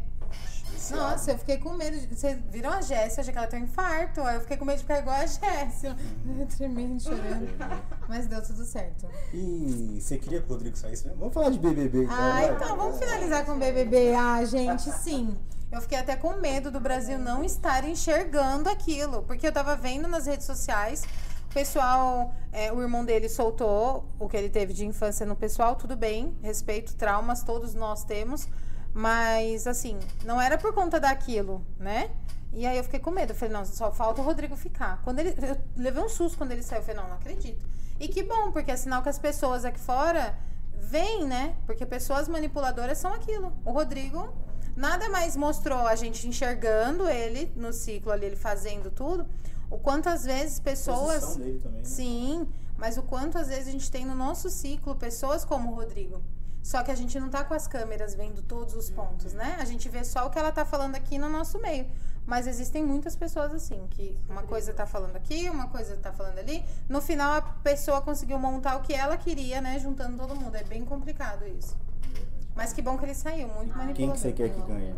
Nossa, 0.91 1.31
eu 1.31 1.37
fiquei 1.37 1.57
com 1.57 1.73
medo. 1.73 1.97
De... 1.97 2.15
Vocês 2.15 2.37
viram 2.49 2.71
a 2.71 2.81
Jéssica? 2.81 3.21
Achei 3.21 3.33
que 3.33 3.37
ela 3.37 3.47
tem 3.47 3.61
um 3.61 3.63
infarto. 3.63 4.21
Aí 4.21 4.35
eu 4.35 4.41
fiquei 4.41 4.57
com 4.57 4.65
medo 4.65 4.77
de 4.77 4.83
ficar 4.83 4.99
igual 4.99 5.15
a 5.15 5.25
Jéssica. 5.25 5.95
Tremendo, 6.57 7.01
chorando. 7.01 7.47
Mas 8.07 8.27
deu 8.27 8.41
tudo 8.41 8.63
certo. 8.65 9.07
E 9.33 9.99
você 9.99 10.17
queria 10.17 10.41
que 10.41 10.47
o 10.47 10.53
Rodrigo 10.53 10.77
saísse 10.77 11.05
mesmo? 11.05 11.19
Vamos 11.19 11.33
falar 11.33 11.49
de 11.49 11.59
BBB 11.59 12.03
então. 12.03 12.15
Ah, 12.15 12.31
vai. 12.31 12.51
então 12.51 12.75
vamos 12.75 12.99
finalizar 12.99 13.45
com 13.45 13.53
o 13.53 13.59
BBB. 13.59 14.13
Ah, 14.13 14.43
gente, 14.45 14.91
sim. 14.91 15.37
Eu 15.73 15.81
fiquei 15.81 15.97
até 15.97 16.15
com 16.15 16.33
medo 16.35 16.69
do 16.69 16.79
Brasil 16.79 17.17
não 17.17 17.43
estar 17.43 17.83
enxergando 17.83 18.69
aquilo, 18.69 19.23
porque 19.23 19.47
eu 19.47 19.51
tava 19.51 19.75
vendo 19.75 20.07
nas 20.07 20.27
redes 20.27 20.45
sociais, 20.45 21.01
o 21.49 21.53
pessoal, 21.53 22.31
é, 22.51 22.71
o 22.71 22.79
irmão 22.79 23.03
dele 23.03 23.27
soltou 23.27 24.05
o 24.19 24.29
que 24.29 24.37
ele 24.37 24.49
teve 24.49 24.71
de 24.71 24.85
infância 24.85 25.25
no 25.25 25.35
pessoal, 25.35 25.75
tudo 25.75 25.95
bem, 25.95 26.37
respeito, 26.43 26.95
traumas, 26.95 27.41
todos 27.41 27.73
nós 27.73 28.03
temos, 28.03 28.47
mas 28.94 29.68
assim, 29.68 29.99
não 30.24 30.40
era 30.40 30.57
por 30.57 30.74
conta 30.74 30.99
daquilo, 30.99 31.65
né? 31.80 32.11
E 32.53 32.68
aí 32.68 32.78
eu 32.78 32.84
fiquei 32.84 32.99
com 32.99 33.10
medo, 33.10 33.32
eu 33.32 33.36
falei, 33.36 33.53
não, 33.53 33.65
só 33.65 33.91
falta 33.91 34.22
o 34.22 34.24
Rodrigo 34.24 34.56
ficar. 34.56 35.02
Quando 35.03 35.20
ele, 35.20 35.36
eu 35.41 35.57
levei 35.76 36.03
um 36.03 36.10
susto 36.10 36.38
quando 36.38 36.52
ele 36.52 36.61
saiu, 36.61 36.82
eu 36.82 36.86
falei, 36.86 37.02
não, 37.02 37.10
não 37.10 37.15
acredito. 37.15 37.65
E 37.99 38.07
que 38.07 38.22
bom, 38.22 38.52
porque 38.52 38.72
é 38.72 38.78
sinal 38.78 39.02
que 39.02 39.10
as 39.10 39.18
pessoas 39.18 39.65
aqui 39.65 39.80
fora 39.80 40.38
veem, 40.78 41.26
né? 41.26 41.56
Porque 41.65 41.86
pessoas 41.86 42.28
manipuladoras 42.28 42.99
são 42.99 43.11
aquilo. 43.11 43.52
O 43.65 43.72
Rodrigo 43.72 44.32
nada 44.76 45.10
mais 45.10 45.36
mostrou 45.36 45.88
a 45.88 45.95
gente 45.95 46.28
enxergando 46.28 47.07
ele 47.07 47.52
no 47.56 47.74
ciclo 47.74 48.11
ali, 48.11 48.26
ele 48.28 48.36
fazendo 48.36 48.91
tudo, 48.91 49.28
o 49.70 49.78
quanto 49.78 50.10
às 50.10 50.24
vezes 50.24 50.60
pessoas. 50.60 51.36
dele 51.36 51.60
também, 51.60 51.80
né? 51.80 51.84
Sim, 51.84 52.48
mas 52.78 52.98
o 52.98 53.03
quanto 53.03 53.38
às 53.38 53.48
vezes 53.48 53.68
a 53.68 53.72
gente 53.72 53.90
tem 53.90 54.06
no 54.06 54.15
nosso 54.15 54.49
ciclo 54.49 54.95
pessoas 54.95 55.44
como 55.45 55.72
o 55.72 55.76
Rodrigo. 55.76 56.22
Só 56.64 56.81
que 56.81 56.90
a 56.90 56.95
gente 56.95 57.19
não 57.19 57.30
tá 57.30 57.44
com 57.44 57.53
as 57.53 57.68
câmeras 57.68 58.15
vendo 58.15 58.41
todos 58.41 58.73
os 58.73 58.90
pontos, 58.90 59.34
né? 59.34 59.57
A 59.60 59.65
gente 59.65 59.90
vê 59.90 60.03
só 60.06 60.26
o 60.26 60.30
que 60.30 60.40
ela 60.40 60.52
tá 60.52 60.64
falando 60.64 60.95
aqui 60.95 61.18
no 61.19 61.30
nosso 61.30 61.60
meio. 61.60 61.85
Mas 62.26 62.48
existem 62.48 62.81
muitas 62.81 63.18
pessoas 63.18 63.53
assim, 63.53 63.85
que 63.90 64.18
uma 64.30 64.44
coisa 64.44 64.73
tá 64.73 64.85
falando 64.85 65.18
aqui, 65.18 65.49
uma 65.49 65.68
coisa 65.68 65.98
tá 65.98 66.14
falando 66.14 66.40
ali. 66.40 66.64
No 66.88 67.02
final 67.02 67.34
a 67.34 67.41
pessoa 67.41 68.02
conseguiu 68.02 68.40
montar 68.40 68.77
o 68.77 68.81
que 68.81 68.94
ela 68.94 69.18
queria, 69.18 69.60
né? 69.60 69.77
Juntando 69.77 70.18
todo 70.18 70.40
mundo. 70.40 70.56
É 70.56 70.64
bem 70.64 70.85
complicado 70.85 71.45
isso. 71.45 71.76
Mas 72.56 72.72
que 72.72 72.81
bom 72.81 72.98
que 72.98 73.03
ele 73.03 73.14
saiu, 73.14 73.49
muito 73.49 73.76
manipulador. 73.77 73.95
Quem 73.95 74.11
que 74.11 74.19
você 74.19 74.31
quer 74.31 74.49
que 74.49 74.61
ganhe? 74.61 74.95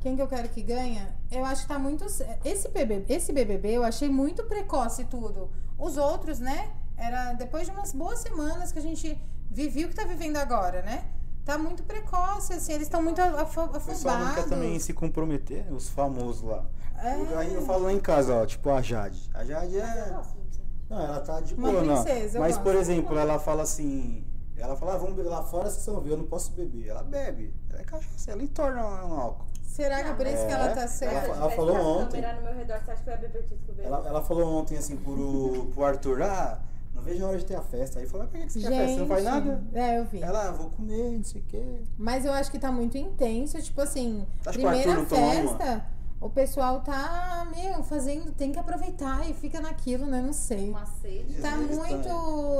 Quem 0.00 0.14
que 0.14 0.20
eu 0.20 0.28
quero 0.28 0.48
que 0.50 0.62
ganha? 0.62 1.16
Eu 1.30 1.42
acho 1.46 1.62
que 1.62 1.68
tá 1.68 1.78
muito. 1.78 2.04
Esse 2.44 2.68
BBB, 2.68 3.14
esse 3.14 3.32
BBB 3.32 3.70
eu 3.70 3.84
achei 3.84 4.10
muito 4.10 4.44
precoce 4.44 5.06
tudo. 5.06 5.48
Os 5.78 5.96
outros, 5.96 6.38
né? 6.38 6.70
Era 6.98 7.32
depois 7.32 7.66
de 7.66 7.72
umas 7.72 7.92
boas 7.92 8.18
semanas 8.18 8.72
que 8.72 8.78
a 8.78 8.82
gente 8.82 9.18
vivia 9.52 9.86
o 9.86 9.88
que 9.88 9.94
tá 9.94 10.04
vivendo 10.04 10.36
agora, 10.36 10.82
né? 10.82 11.04
Tá 11.44 11.58
muito 11.58 11.82
precoce, 11.82 12.52
assim, 12.52 12.72
eles 12.72 12.86
estão 12.86 13.02
muito 13.02 13.20
afo- 13.20 13.62
O 13.62 13.68
pessoal 13.80 14.16
não 14.18 14.24
quer 14.26 14.30
afobados. 14.40 14.50
também 14.50 14.78
se 14.78 14.92
comprometer, 14.92 15.72
os 15.72 15.88
famosos 15.88 16.42
lá. 16.42 16.64
É. 16.98 17.20
Eu, 17.20 17.38
aí 17.38 17.52
eu 17.54 17.62
falo 17.62 17.84
lá 17.84 17.92
em 17.92 17.98
casa, 17.98 18.34
ó, 18.36 18.46
tipo 18.46 18.70
a 18.70 18.80
Jade. 18.80 19.28
A 19.34 19.44
Jade 19.44 19.76
é. 19.78 20.04
disso. 20.20 20.62
Não, 20.88 21.00
ela 21.00 21.20
tá 21.20 21.40
de 21.40 21.54
Uma 21.54 21.70
boa, 21.72 21.82
não. 21.82 22.04
Mas, 22.04 22.32
gosto. 22.34 22.60
por 22.62 22.74
exemplo, 22.76 23.18
ela 23.18 23.38
fala 23.38 23.62
assim. 23.62 24.24
Ela 24.56 24.76
fala, 24.76 24.94
ah, 24.94 24.98
vamos 24.98 25.16
beber 25.16 25.30
lá 25.30 25.42
fora, 25.42 25.68
vocês 25.68 25.84
vão 25.86 26.00
ver, 26.00 26.12
eu 26.12 26.16
não 26.18 26.26
posso 26.26 26.52
beber. 26.52 26.88
Ela 26.88 27.02
bebe. 27.02 27.52
Ela 27.70 27.80
é 27.80 27.84
cachaça, 27.84 28.30
ela 28.30 28.42
entorna 28.42 28.84
um 28.84 29.18
álcool. 29.20 29.46
Será 29.64 30.02
que 30.04 30.10
é 30.10 30.12
por 30.12 30.26
isso 30.26 30.46
que 30.46 30.52
ela 30.52 30.68
tá 30.74 30.82
É. 30.82 30.84
Eu 30.84 30.88
certa? 30.88 31.16
Ela 31.28 31.34
tivesse 31.34 31.56
falou 31.56 31.76
ontem. 32.02 32.20
câmera 32.22 32.34
no 32.36 32.42
meu 32.42 32.54
redor, 32.54 32.78
você 32.84 32.90
acha 32.92 33.02
que 33.02 33.08
eu 33.08 33.14
ia 33.14 33.18
beber 33.20 33.42
disso 33.42 33.60
que 33.64 33.70
eu 33.70 33.74
bebo? 33.74 33.88
Ela, 33.88 34.08
ela 34.08 34.22
falou 34.22 34.60
ontem 34.60 34.76
assim 34.76 34.96
pro, 34.96 35.70
pro 35.74 35.84
Arthur, 35.84 36.22
ah, 36.22 36.60
não 36.94 37.02
vejo 37.02 37.24
a 37.24 37.28
hora 37.28 37.38
de 37.38 37.44
ter 37.44 37.56
a 37.56 37.62
festa. 37.62 37.98
Aí 37.98 38.06
falou, 38.06 38.26
mas 38.26 38.30
por 38.30 38.40
que 38.40 38.46
que 38.46 38.52
você 38.52 38.60
quer 38.60 38.68
festa? 38.70 38.92
Você 38.94 39.00
não 39.00 39.06
faz 39.06 39.24
nada? 39.24 39.64
É, 39.72 39.98
eu 39.98 40.04
vi. 40.04 40.22
Ela, 40.22 40.48
ah, 40.48 40.52
vou 40.52 40.70
comer, 40.70 41.16
não 41.16 41.24
sei 41.24 41.40
o 41.40 41.44
quê. 41.44 41.82
Mas 41.98 42.24
eu 42.24 42.32
acho 42.32 42.50
que 42.50 42.58
tá 42.58 42.70
muito 42.70 42.96
intenso, 42.98 43.60
tipo 43.62 43.80
assim, 43.80 44.26
Acho 44.46 44.58
que 44.58 44.64
o 44.64 44.68
primeira 44.68 44.92
Arthur 44.92 45.02
não 45.02 45.06
toma 45.06 45.26
uma? 45.26 45.58
festa, 45.58 45.86
o 46.20 46.30
pessoal 46.30 46.80
tá, 46.82 47.48
meu, 47.54 47.82
fazendo, 47.82 48.30
tem 48.32 48.52
que 48.52 48.58
aproveitar 48.58 49.28
e 49.28 49.34
fica 49.34 49.60
naquilo, 49.60 50.06
né? 50.06 50.22
Não 50.22 50.32
sei. 50.32 50.70
Uma 50.70 50.86
sede. 50.86 51.34
Tá 51.40 51.56
Eles 51.56 51.76
muito 51.76 52.08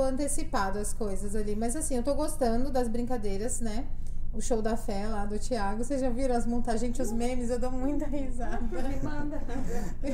antecipado 0.01 0.79
as 0.79 0.91
coisas 0.93 1.33
ali. 1.35 1.55
Mas 1.55 1.75
assim, 1.75 1.95
eu 1.95 2.03
tô 2.03 2.13
gostando 2.13 2.69
das 2.69 2.89
brincadeiras, 2.89 3.61
né? 3.61 3.85
O 4.33 4.41
show 4.41 4.61
da 4.61 4.75
fé 4.75 5.07
lá 5.07 5.25
do 5.25 5.37
Thiago. 5.39 5.83
Vocês 5.83 6.01
já 6.01 6.09
viram 6.09 6.35
as 6.35 6.45
montagens, 6.45 6.81
gente, 6.81 7.01
os 7.01 7.11
memes? 7.11 7.51
Eu 7.51 7.59
dou 7.59 7.71
muita 7.71 8.05
risada. 8.05 8.59
Me 8.67 9.01
manda. 9.01 9.39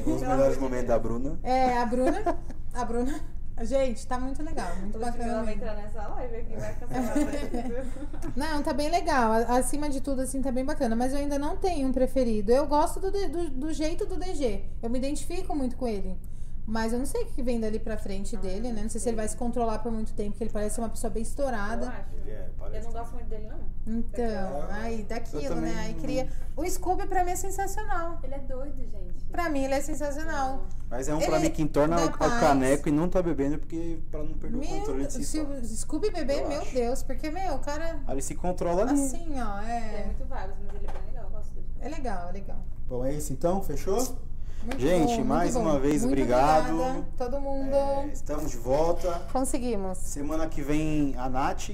Os 0.06 0.22
melhores 0.22 0.58
momentos 0.58 0.88
da 0.88 1.00
Bruna. 1.00 1.40
É, 1.41 1.78
a 1.78 1.86
Bruna. 1.86 2.38
A 2.74 2.86
Bruna. 2.86 3.20
Gente, 3.61 4.07
tá 4.07 4.19
muito 4.19 4.41
legal, 4.41 4.76
muito 4.77 4.95
Ela 4.95 5.11
bacana. 5.11 5.34
vai 5.34 5.45
mesmo. 5.45 5.61
entrar 5.61 5.76
nessa 5.76 6.07
live 6.07 6.36
aqui, 6.36 6.56
vai 6.56 6.76
cancelar. 6.76 7.86
Não, 8.36 8.64
tá 8.64 8.73
bem 8.73 8.90
legal. 8.90 9.31
Acima 9.49 9.90
de 9.90 10.02
tudo, 10.02 10.22
assim, 10.22 10.41
tá 10.41 10.52
bem 10.52 10.64
bacana. 10.65 10.95
Mas 10.95 11.11
eu 11.14 11.19
ainda 11.19 11.38
não 11.38 11.57
tenho 11.57 11.88
um 11.88 11.91
preferido. 11.91 12.52
Eu 12.52 12.65
gosto 12.68 12.99
do, 12.99 13.11
do, 13.11 13.49
do 13.49 13.73
jeito 13.73 14.06
do 14.06 14.18
DG. 14.18 14.64
Eu 14.81 14.90
me 14.90 14.98
identifico 14.98 15.56
muito 15.56 15.76
com 15.76 15.88
ele. 15.88 16.18
Mas 16.65 16.94
eu 16.94 16.99
não 16.99 17.06
sei 17.06 17.23
o 17.23 17.26
que 17.26 17.41
vem 17.41 17.60
dali 17.60 17.80
pra 17.80 17.98
frente 17.98 18.36
Ah, 18.36 18.40
dele, 18.40 18.72
né? 18.72 18.84
Não 18.84 18.90
sei 18.90 19.02
se 19.02 19.10
ele 19.10 19.15
vai 19.18 19.27
se 19.27 19.36
controlar 19.36 19.80
por 19.80 19.91
muito 19.91 20.14
tempo, 20.14 20.31
porque 20.31 20.44
ele 20.44 20.52
parece 20.53 20.76
ser 20.76 20.81
uma 20.81 20.90
pessoa 20.90 21.10
bem 21.10 21.22
Eu 21.23 21.27
estourada. 21.27 21.90
acho. 21.90 22.15
Ele 22.22 22.31
é, 22.31 22.49
parece. 22.60 22.77
Eu 22.77 22.84
não 22.94 22.99
gosto 22.99 23.14
muito 23.14 23.27
dele, 23.27 23.48
não. 23.48 23.60
Então, 23.98 24.68
aí 24.69 24.99
Eu 25.02 25.06
daquilo, 25.07 25.56
né? 25.56 25.73
Aí 25.80 25.94
cria. 25.95 26.30
O 26.56 26.69
Scooby 26.69 27.07
pra 27.07 27.23
mim 27.23 27.31
é 27.31 27.36
sensacional. 27.36 28.19
Ele 28.23 28.36
é 28.36 28.40
doido, 28.40 28.76
gente. 28.84 29.26
Pra 29.31 29.49
mim 29.49 29.64
ele 29.64 29.73
é 29.73 29.81
sensacional. 29.81 30.68
Mas 30.90 31.07
é 31.07 31.14
um 31.14 31.18
Ele 31.18 31.26
pra 31.27 31.40
mim 31.40 31.49
que 31.49 31.61
entorna 31.61 32.06
o, 32.06 32.11
caneco 32.11 32.88
e 32.90 32.91
não 32.91 33.10
tá 33.10 33.22
bebendo 33.22 33.57
porque 33.57 33.99
pra 34.11 34.23
não 34.23 34.34
perder 34.34 34.57
o 34.57 34.61
controle 34.68 34.99
Meu, 34.99 35.07
de 35.07 35.14
si 35.14 35.23
se 35.23 35.40
o 35.40 35.65
Scooby 35.65 36.11
beber, 36.11 36.40
Eu 36.41 36.49
meu 36.49 36.61
acho. 36.61 36.73
Deus, 36.73 37.03
porque, 37.03 37.31
meu, 37.31 37.56
o 37.56 37.60
cara. 37.60 37.99
Aí 38.06 38.14
ele 38.14 38.22
se 38.22 38.36
controla 38.36 38.84
ali. 38.84 38.94
Assim, 38.94 39.40
ó, 39.41 39.61
Ele 39.61 39.72
é 39.72 40.02
é. 40.02 40.06
muito 40.06 40.26
vagos, 40.26 40.56
mas 40.65 40.76
ele 40.76 40.88
é 40.88 40.91
bem 40.91 41.06
legal. 41.07 41.23
Eu 41.26 41.30
gosto 41.31 41.53
dele. 41.56 41.68
É 41.81 41.90
legal, 41.90 42.30
é 42.30 42.31
legal. 42.31 42.60
Bom, 42.88 43.06
é 43.06 43.14
isso 43.14 43.34
então? 43.34 43.61
Fechou? 43.64 44.18
Muito 44.64 44.80
Gente, 44.80 45.18
bom, 45.18 45.23
mais 45.23 45.53
bom. 45.53 45.61
uma 45.61 45.80
vez, 45.80 46.03
Muito 46.03 46.14
obrigado. 46.14 46.69
obrigada, 46.73 47.06
todo 47.18 47.40
mundo. 47.40 47.73
É, 47.73 48.07
estamos 48.07 48.52
de 48.52 48.57
volta. 48.57 49.22
Conseguimos. 49.31 49.98
Semana 49.99 50.48
que 50.48 50.61
vem 50.61 51.15
a 51.18 51.30
Nath, 51.30 51.69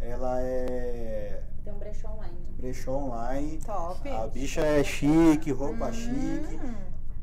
ela 0.00 0.40
é 0.40 1.42
Tem 1.62 1.72
um 1.72 1.78
brechó 1.78 2.08
online. 2.08 2.38
brechó 2.56 2.92
online. 2.92 3.58
Top. 3.64 4.08
A 4.08 4.26
bicha 4.26 4.62
é 4.62 4.82
chique, 4.82 5.52
roupa 5.52 5.88
Hum, 5.88 5.92
chique. 5.92 6.60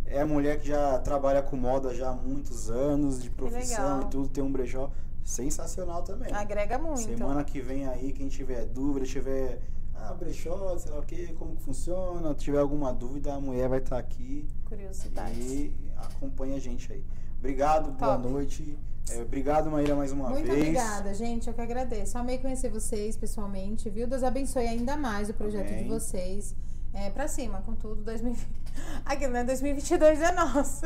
É 0.05 0.23
mulher 0.23 0.59
que 0.59 0.67
já 0.67 0.99
trabalha 0.99 1.41
com 1.41 1.55
moda 1.55 1.95
já 1.95 2.09
há 2.09 2.13
muitos 2.13 2.69
anos 2.69 3.21
de 3.23 3.29
profissão 3.29 4.01
e 4.01 4.05
tudo, 4.05 4.27
tem 4.29 4.43
um 4.43 4.51
brechó 4.51 4.91
sensacional 5.23 6.03
também. 6.03 6.31
Agrega 6.33 6.77
muito. 6.77 6.99
Semana 7.01 7.43
que 7.43 7.59
vem 7.61 7.87
aí, 7.87 8.11
quem 8.11 8.27
tiver 8.27 8.65
dúvida, 8.65 9.05
tiver 9.05 9.61
ah, 10.09 10.13
brechó, 10.13 10.77
sei 10.77 10.91
lá 10.91 10.99
o 10.99 11.03
que, 11.03 11.33
como 11.33 11.55
que 11.55 11.63
funciona, 11.63 12.33
tiver 12.33 12.59
alguma 12.59 12.93
dúvida, 12.93 13.33
a 13.33 13.39
mulher 13.39 13.69
vai 13.69 13.79
estar 13.79 13.97
aqui 13.97 14.47
Curiosidades. 14.65 15.37
e 15.51 15.73
acompanha 15.95 16.55
a 16.55 16.59
gente 16.59 16.91
aí. 16.91 17.03
Obrigado, 17.39 17.91
boa 17.91 18.17
Top. 18.17 18.27
noite. 18.29 18.77
É, 19.09 19.21
obrigado, 19.21 19.69
Maíra, 19.71 19.95
mais 19.95 20.11
uma 20.11 20.29
Muito 20.29 20.45
vez. 20.45 20.59
obrigada, 20.59 21.13
gente. 21.13 21.47
Eu 21.47 21.53
que 21.53 21.61
agradeço. 21.61 22.17
Amei 22.17 22.37
conhecer 22.37 22.69
vocês 22.69 23.17
pessoalmente, 23.17 23.89
viu? 23.89 24.07
Deus 24.07 24.23
abençoe 24.23 24.67
ainda 24.67 24.95
mais 24.95 25.29
o 25.29 25.33
projeto 25.33 25.67
Amém. 25.69 25.83
de 25.83 25.89
vocês. 25.89 26.55
É, 26.93 27.09
pra 27.09 27.27
cima, 27.27 27.61
com 27.65 27.73
tudo. 27.73 28.03
2020. 28.03 28.47
Aqui, 29.05 29.27
né? 29.27 29.43
2022 29.43 30.21
é 30.21 30.31
nosso. 30.33 30.81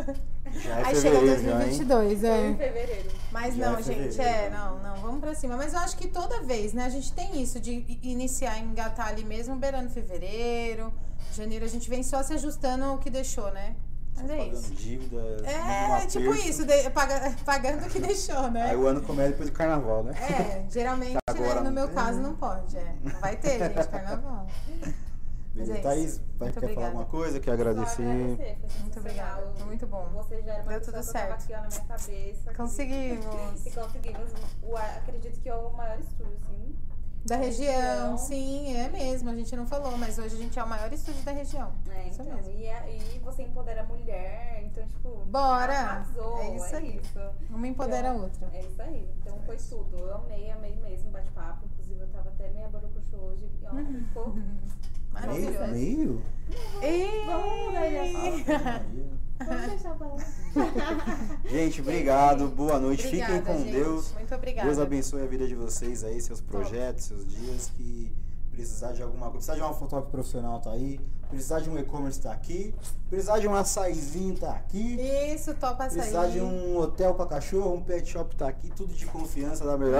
Já 0.53 0.79
é 0.79 0.83
Aí 0.85 0.95
chega 0.95 1.19
fevereiro, 1.19 1.41
já, 1.43 1.49
hein? 1.51 1.57
2022, 1.87 2.19
Foi 2.21 2.29
em 2.29 2.53
é. 2.53 2.57
fevereiro. 2.57 3.11
Mas 3.31 3.55
Já 3.55 3.69
não, 3.71 3.79
é 3.79 3.83
gente, 3.83 4.15
fevereiro, 4.15 4.21
é, 4.21 4.49
né? 4.49 4.57
não, 4.57 4.79
não, 4.83 4.95
vamos 5.01 5.19
pra 5.19 5.35
cima. 5.35 5.57
Mas 5.57 5.73
eu 5.73 5.79
acho 5.79 5.97
que 5.97 6.07
toda 6.07 6.41
vez, 6.41 6.73
né, 6.73 6.85
a 6.85 6.89
gente 6.89 7.11
tem 7.13 7.41
isso 7.41 7.59
de 7.59 7.99
iniciar, 8.03 8.59
engatar 8.59 9.07
ali 9.09 9.23
mesmo, 9.23 9.55
beirando 9.55 9.89
fevereiro, 9.89 10.91
janeiro, 11.33 11.65
a 11.65 11.67
gente 11.67 11.89
vem 11.89 12.01
só 12.03 12.21
se 12.23 12.33
ajustando 12.33 12.93
o 12.93 12.97
que 12.97 13.09
deixou, 13.09 13.51
né? 13.51 13.75
Mas 14.15 14.29
é 14.29 14.37
Pagando 14.37 14.53
isso. 14.53 14.73
dívida. 14.73 15.17
um 15.17 15.45
É, 15.45 16.05
tipo 16.07 16.33
isso, 16.35 16.65
de- 16.65 16.89
paga- 16.91 17.35
pagando 17.43 17.85
o 17.85 17.89
que 17.89 17.99
deixou, 17.99 18.49
né? 18.49 18.69
Aí 18.69 18.75
o 18.77 18.87
ano 18.87 19.01
começa 19.01 19.31
depois 19.31 19.49
do 19.49 19.55
carnaval, 19.55 20.03
né? 20.03 20.13
É, 20.21 20.63
geralmente, 20.71 21.17
Agora 21.27 21.55
né, 21.61 21.69
no 21.69 21.75
meu 21.75 21.87
tem, 21.87 21.95
caso, 21.95 22.19
não 22.21 22.33
pode, 22.35 22.77
é. 22.77 22.95
Não 23.03 23.19
vai 23.19 23.35
ter, 23.35 23.59
gente, 23.59 23.87
carnaval. 23.89 24.47
Mas 25.55 25.67
Beleza. 25.69 25.77
é 25.79 25.81
Thaís, 25.89 26.11
isso. 26.11 26.23
vai, 26.37 26.49
Muito 26.49 26.59
quer 26.59 26.73
falar 26.75 26.85
alguma 26.87 27.05
coisa? 27.05 27.39
Quer 27.39 27.51
agradecer? 27.51 28.01
agradecer, 28.03 28.57
foi 28.67 28.79
Muito 28.81 28.99
obrigada, 28.99 29.51
foi 29.55 29.65
muito 29.65 29.87
bom. 29.87 30.05
Você 30.13 30.41
já 30.41 30.53
era 30.53 30.63
uma 30.63 30.71
Deu 30.71 30.81
tudo 30.81 30.93
que 30.93 30.99
eu 30.99 31.03
tava 31.13 31.27
certo. 31.27 31.43
aqui 31.43 31.53
ó, 31.53 31.61
na 31.61 31.67
minha 31.67 31.81
cabeça. 31.81 32.53
Conseguimos. 32.53 33.25
E 33.65 33.71
conseguimos. 33.71 34.31
O, 34.61 34.75
acredito 34.75 35.39
que 35.41 35.47
é 35.49 35.55
o 35.55 35.69
maior 35.71 35.97
estúdio, 35.99 36.37
sim. 36.45 36.75
Da 37.25 37.37
região, 37.37 37.71
região. 38.11 38.17
sim, 38.19 38.75
é 38.77 38.87
mesmo. 38.89 39.29
A 39.31 39.35
gente 39.35 39.55
não 39.55 39.65
falou, 39.65 39.97
mas 39.97 40.19
hoje 40.19 40.35
a 40.35 40.37
gente 40.39 40.59
é 40.59 40.63
o 40.63 40.67
maior 40.67 40.91
estúdio 40.93 41.23
da 41.23 41.31
região. 41.31 41.71
É, 41.89 42.07
Isso 42.09 42.21
então. 42.21 42.35
mesmo. 42.35 42.51
E, 42.51 42.65
é- 42.65 42.97
e 43.15 43.19
você 43.19 43.41
empodera 43.43 43.81
a 43.81 43.85
mulher, 43.85 44.61
então, 44.63 44.85
tipo. 44.85 45.09
Bora! 45.25 45.73
Arrasou, 45.73 46.37
É 46.39 46.55
isso 46.55 46.75
aí. 46.75 46.97
isso. 47.01 47.19
Uma 47.49 47.67
empodera 47.67 48.11
a 48.11 48.13
outra. 48.13 48.47
É 48.53 48.59
isso 48.61 48.79
aí. 48.81 49.09
Então 49.21 49.37
É 49.41 49.45
foi 49.45 49.57
tudo. 49.57 49.97
Eu 49.97 50.15
amei, 50.17 50.51
amei 50.51 50.75
mesmo 50.75 51.09
o 51.09 51.11
bate-papo. 51.13 51.65
Inclusive, 51.65 51.99
eu 52.01 52.07
tava 52.09 52.29
até 52.29 52.47
meia 52.49 52.67
borocochô 52.67 53.17
hoje. 53.17 53.49
E, 53.59 53.65
ó, 53.65 53.71
Uhum. 53.73 54.03
ficou. 54.07 54.35
Meio? 55.21 55.53
Maravilhoso. 55.53 55.71
Meio? 55.71 56.21
Ei! 56.81 57.25
Vamos 57.25 57.65
mudar 57.65 57.89
de 57.89 57.97
assunto. 57.97 59.05
Gente, 61.49 61.81
obrigado. 61.81 62.47
Boa 62.49 62.79
noite. 62.79 63.05
Obrigada, 63.07 63.33
Fiquem 63.33 63.53
com 63.53 63.59
gente. 63.59 63.71
Deus. 63.71 64.13
Muito 64.13 64.35
obrigada. 64.35 64.67
Deus 64.67 64.79
abençoe 64.79 65.23
a 65.23 65.25
vida 65.25 65.47
de 65.47 65.55
vocês 65.55 66.03
aí, 66.03 66.21
seus 66.21 66.41
projetos, 66.41 67.05
seus 67.05 67.25
dias. 67.27 67.71
Que 67.75 68.13
precisar 68.51 68.93
de 68.93 69.03
alguma 69.03 69.29
coisa, 69.29 69.37
precisar 69.37 69.55
de 69.55 69.61
uma 69.61 69.73
fotógrafa 69.73 70.09
profissional, 70.11 70.61
tá 70.61 70.71
aí. 70.71 70.99
Precisar 71.29 71.59
de 71.59 71.69
um 71.69 71.77
e-commerce, 71.77 72.21
tá 72.21 72.31
aqui. 72.31 72.73
Precisar 73.09 73.39
de 73.39 73.47
um 73.47 73.53
açaizinho, 73.53 74.37
tá 74.37 74.51
aqui. 74.51 74.97
Isso, 75.33 75.53
topa 75.55 75.85
açaí. 75.85 75.97
Precisar 75.99 76.27
de 76.27 76.39
um 76.39 76.77
hotel 76.77 77.13
pra 77.15 77.25
cachorro, 77.25 77.73
um 77.73 77.81
pet 77.81 78.07
shop, 78.07 78.35
tá 78.35 78.47
aqui. 78.47 78.69
Tudo 78.71 78.93
de 78.93 79.05
confiança 79.07 79.65
da 79.65 79.77
melhor 79.77 79.93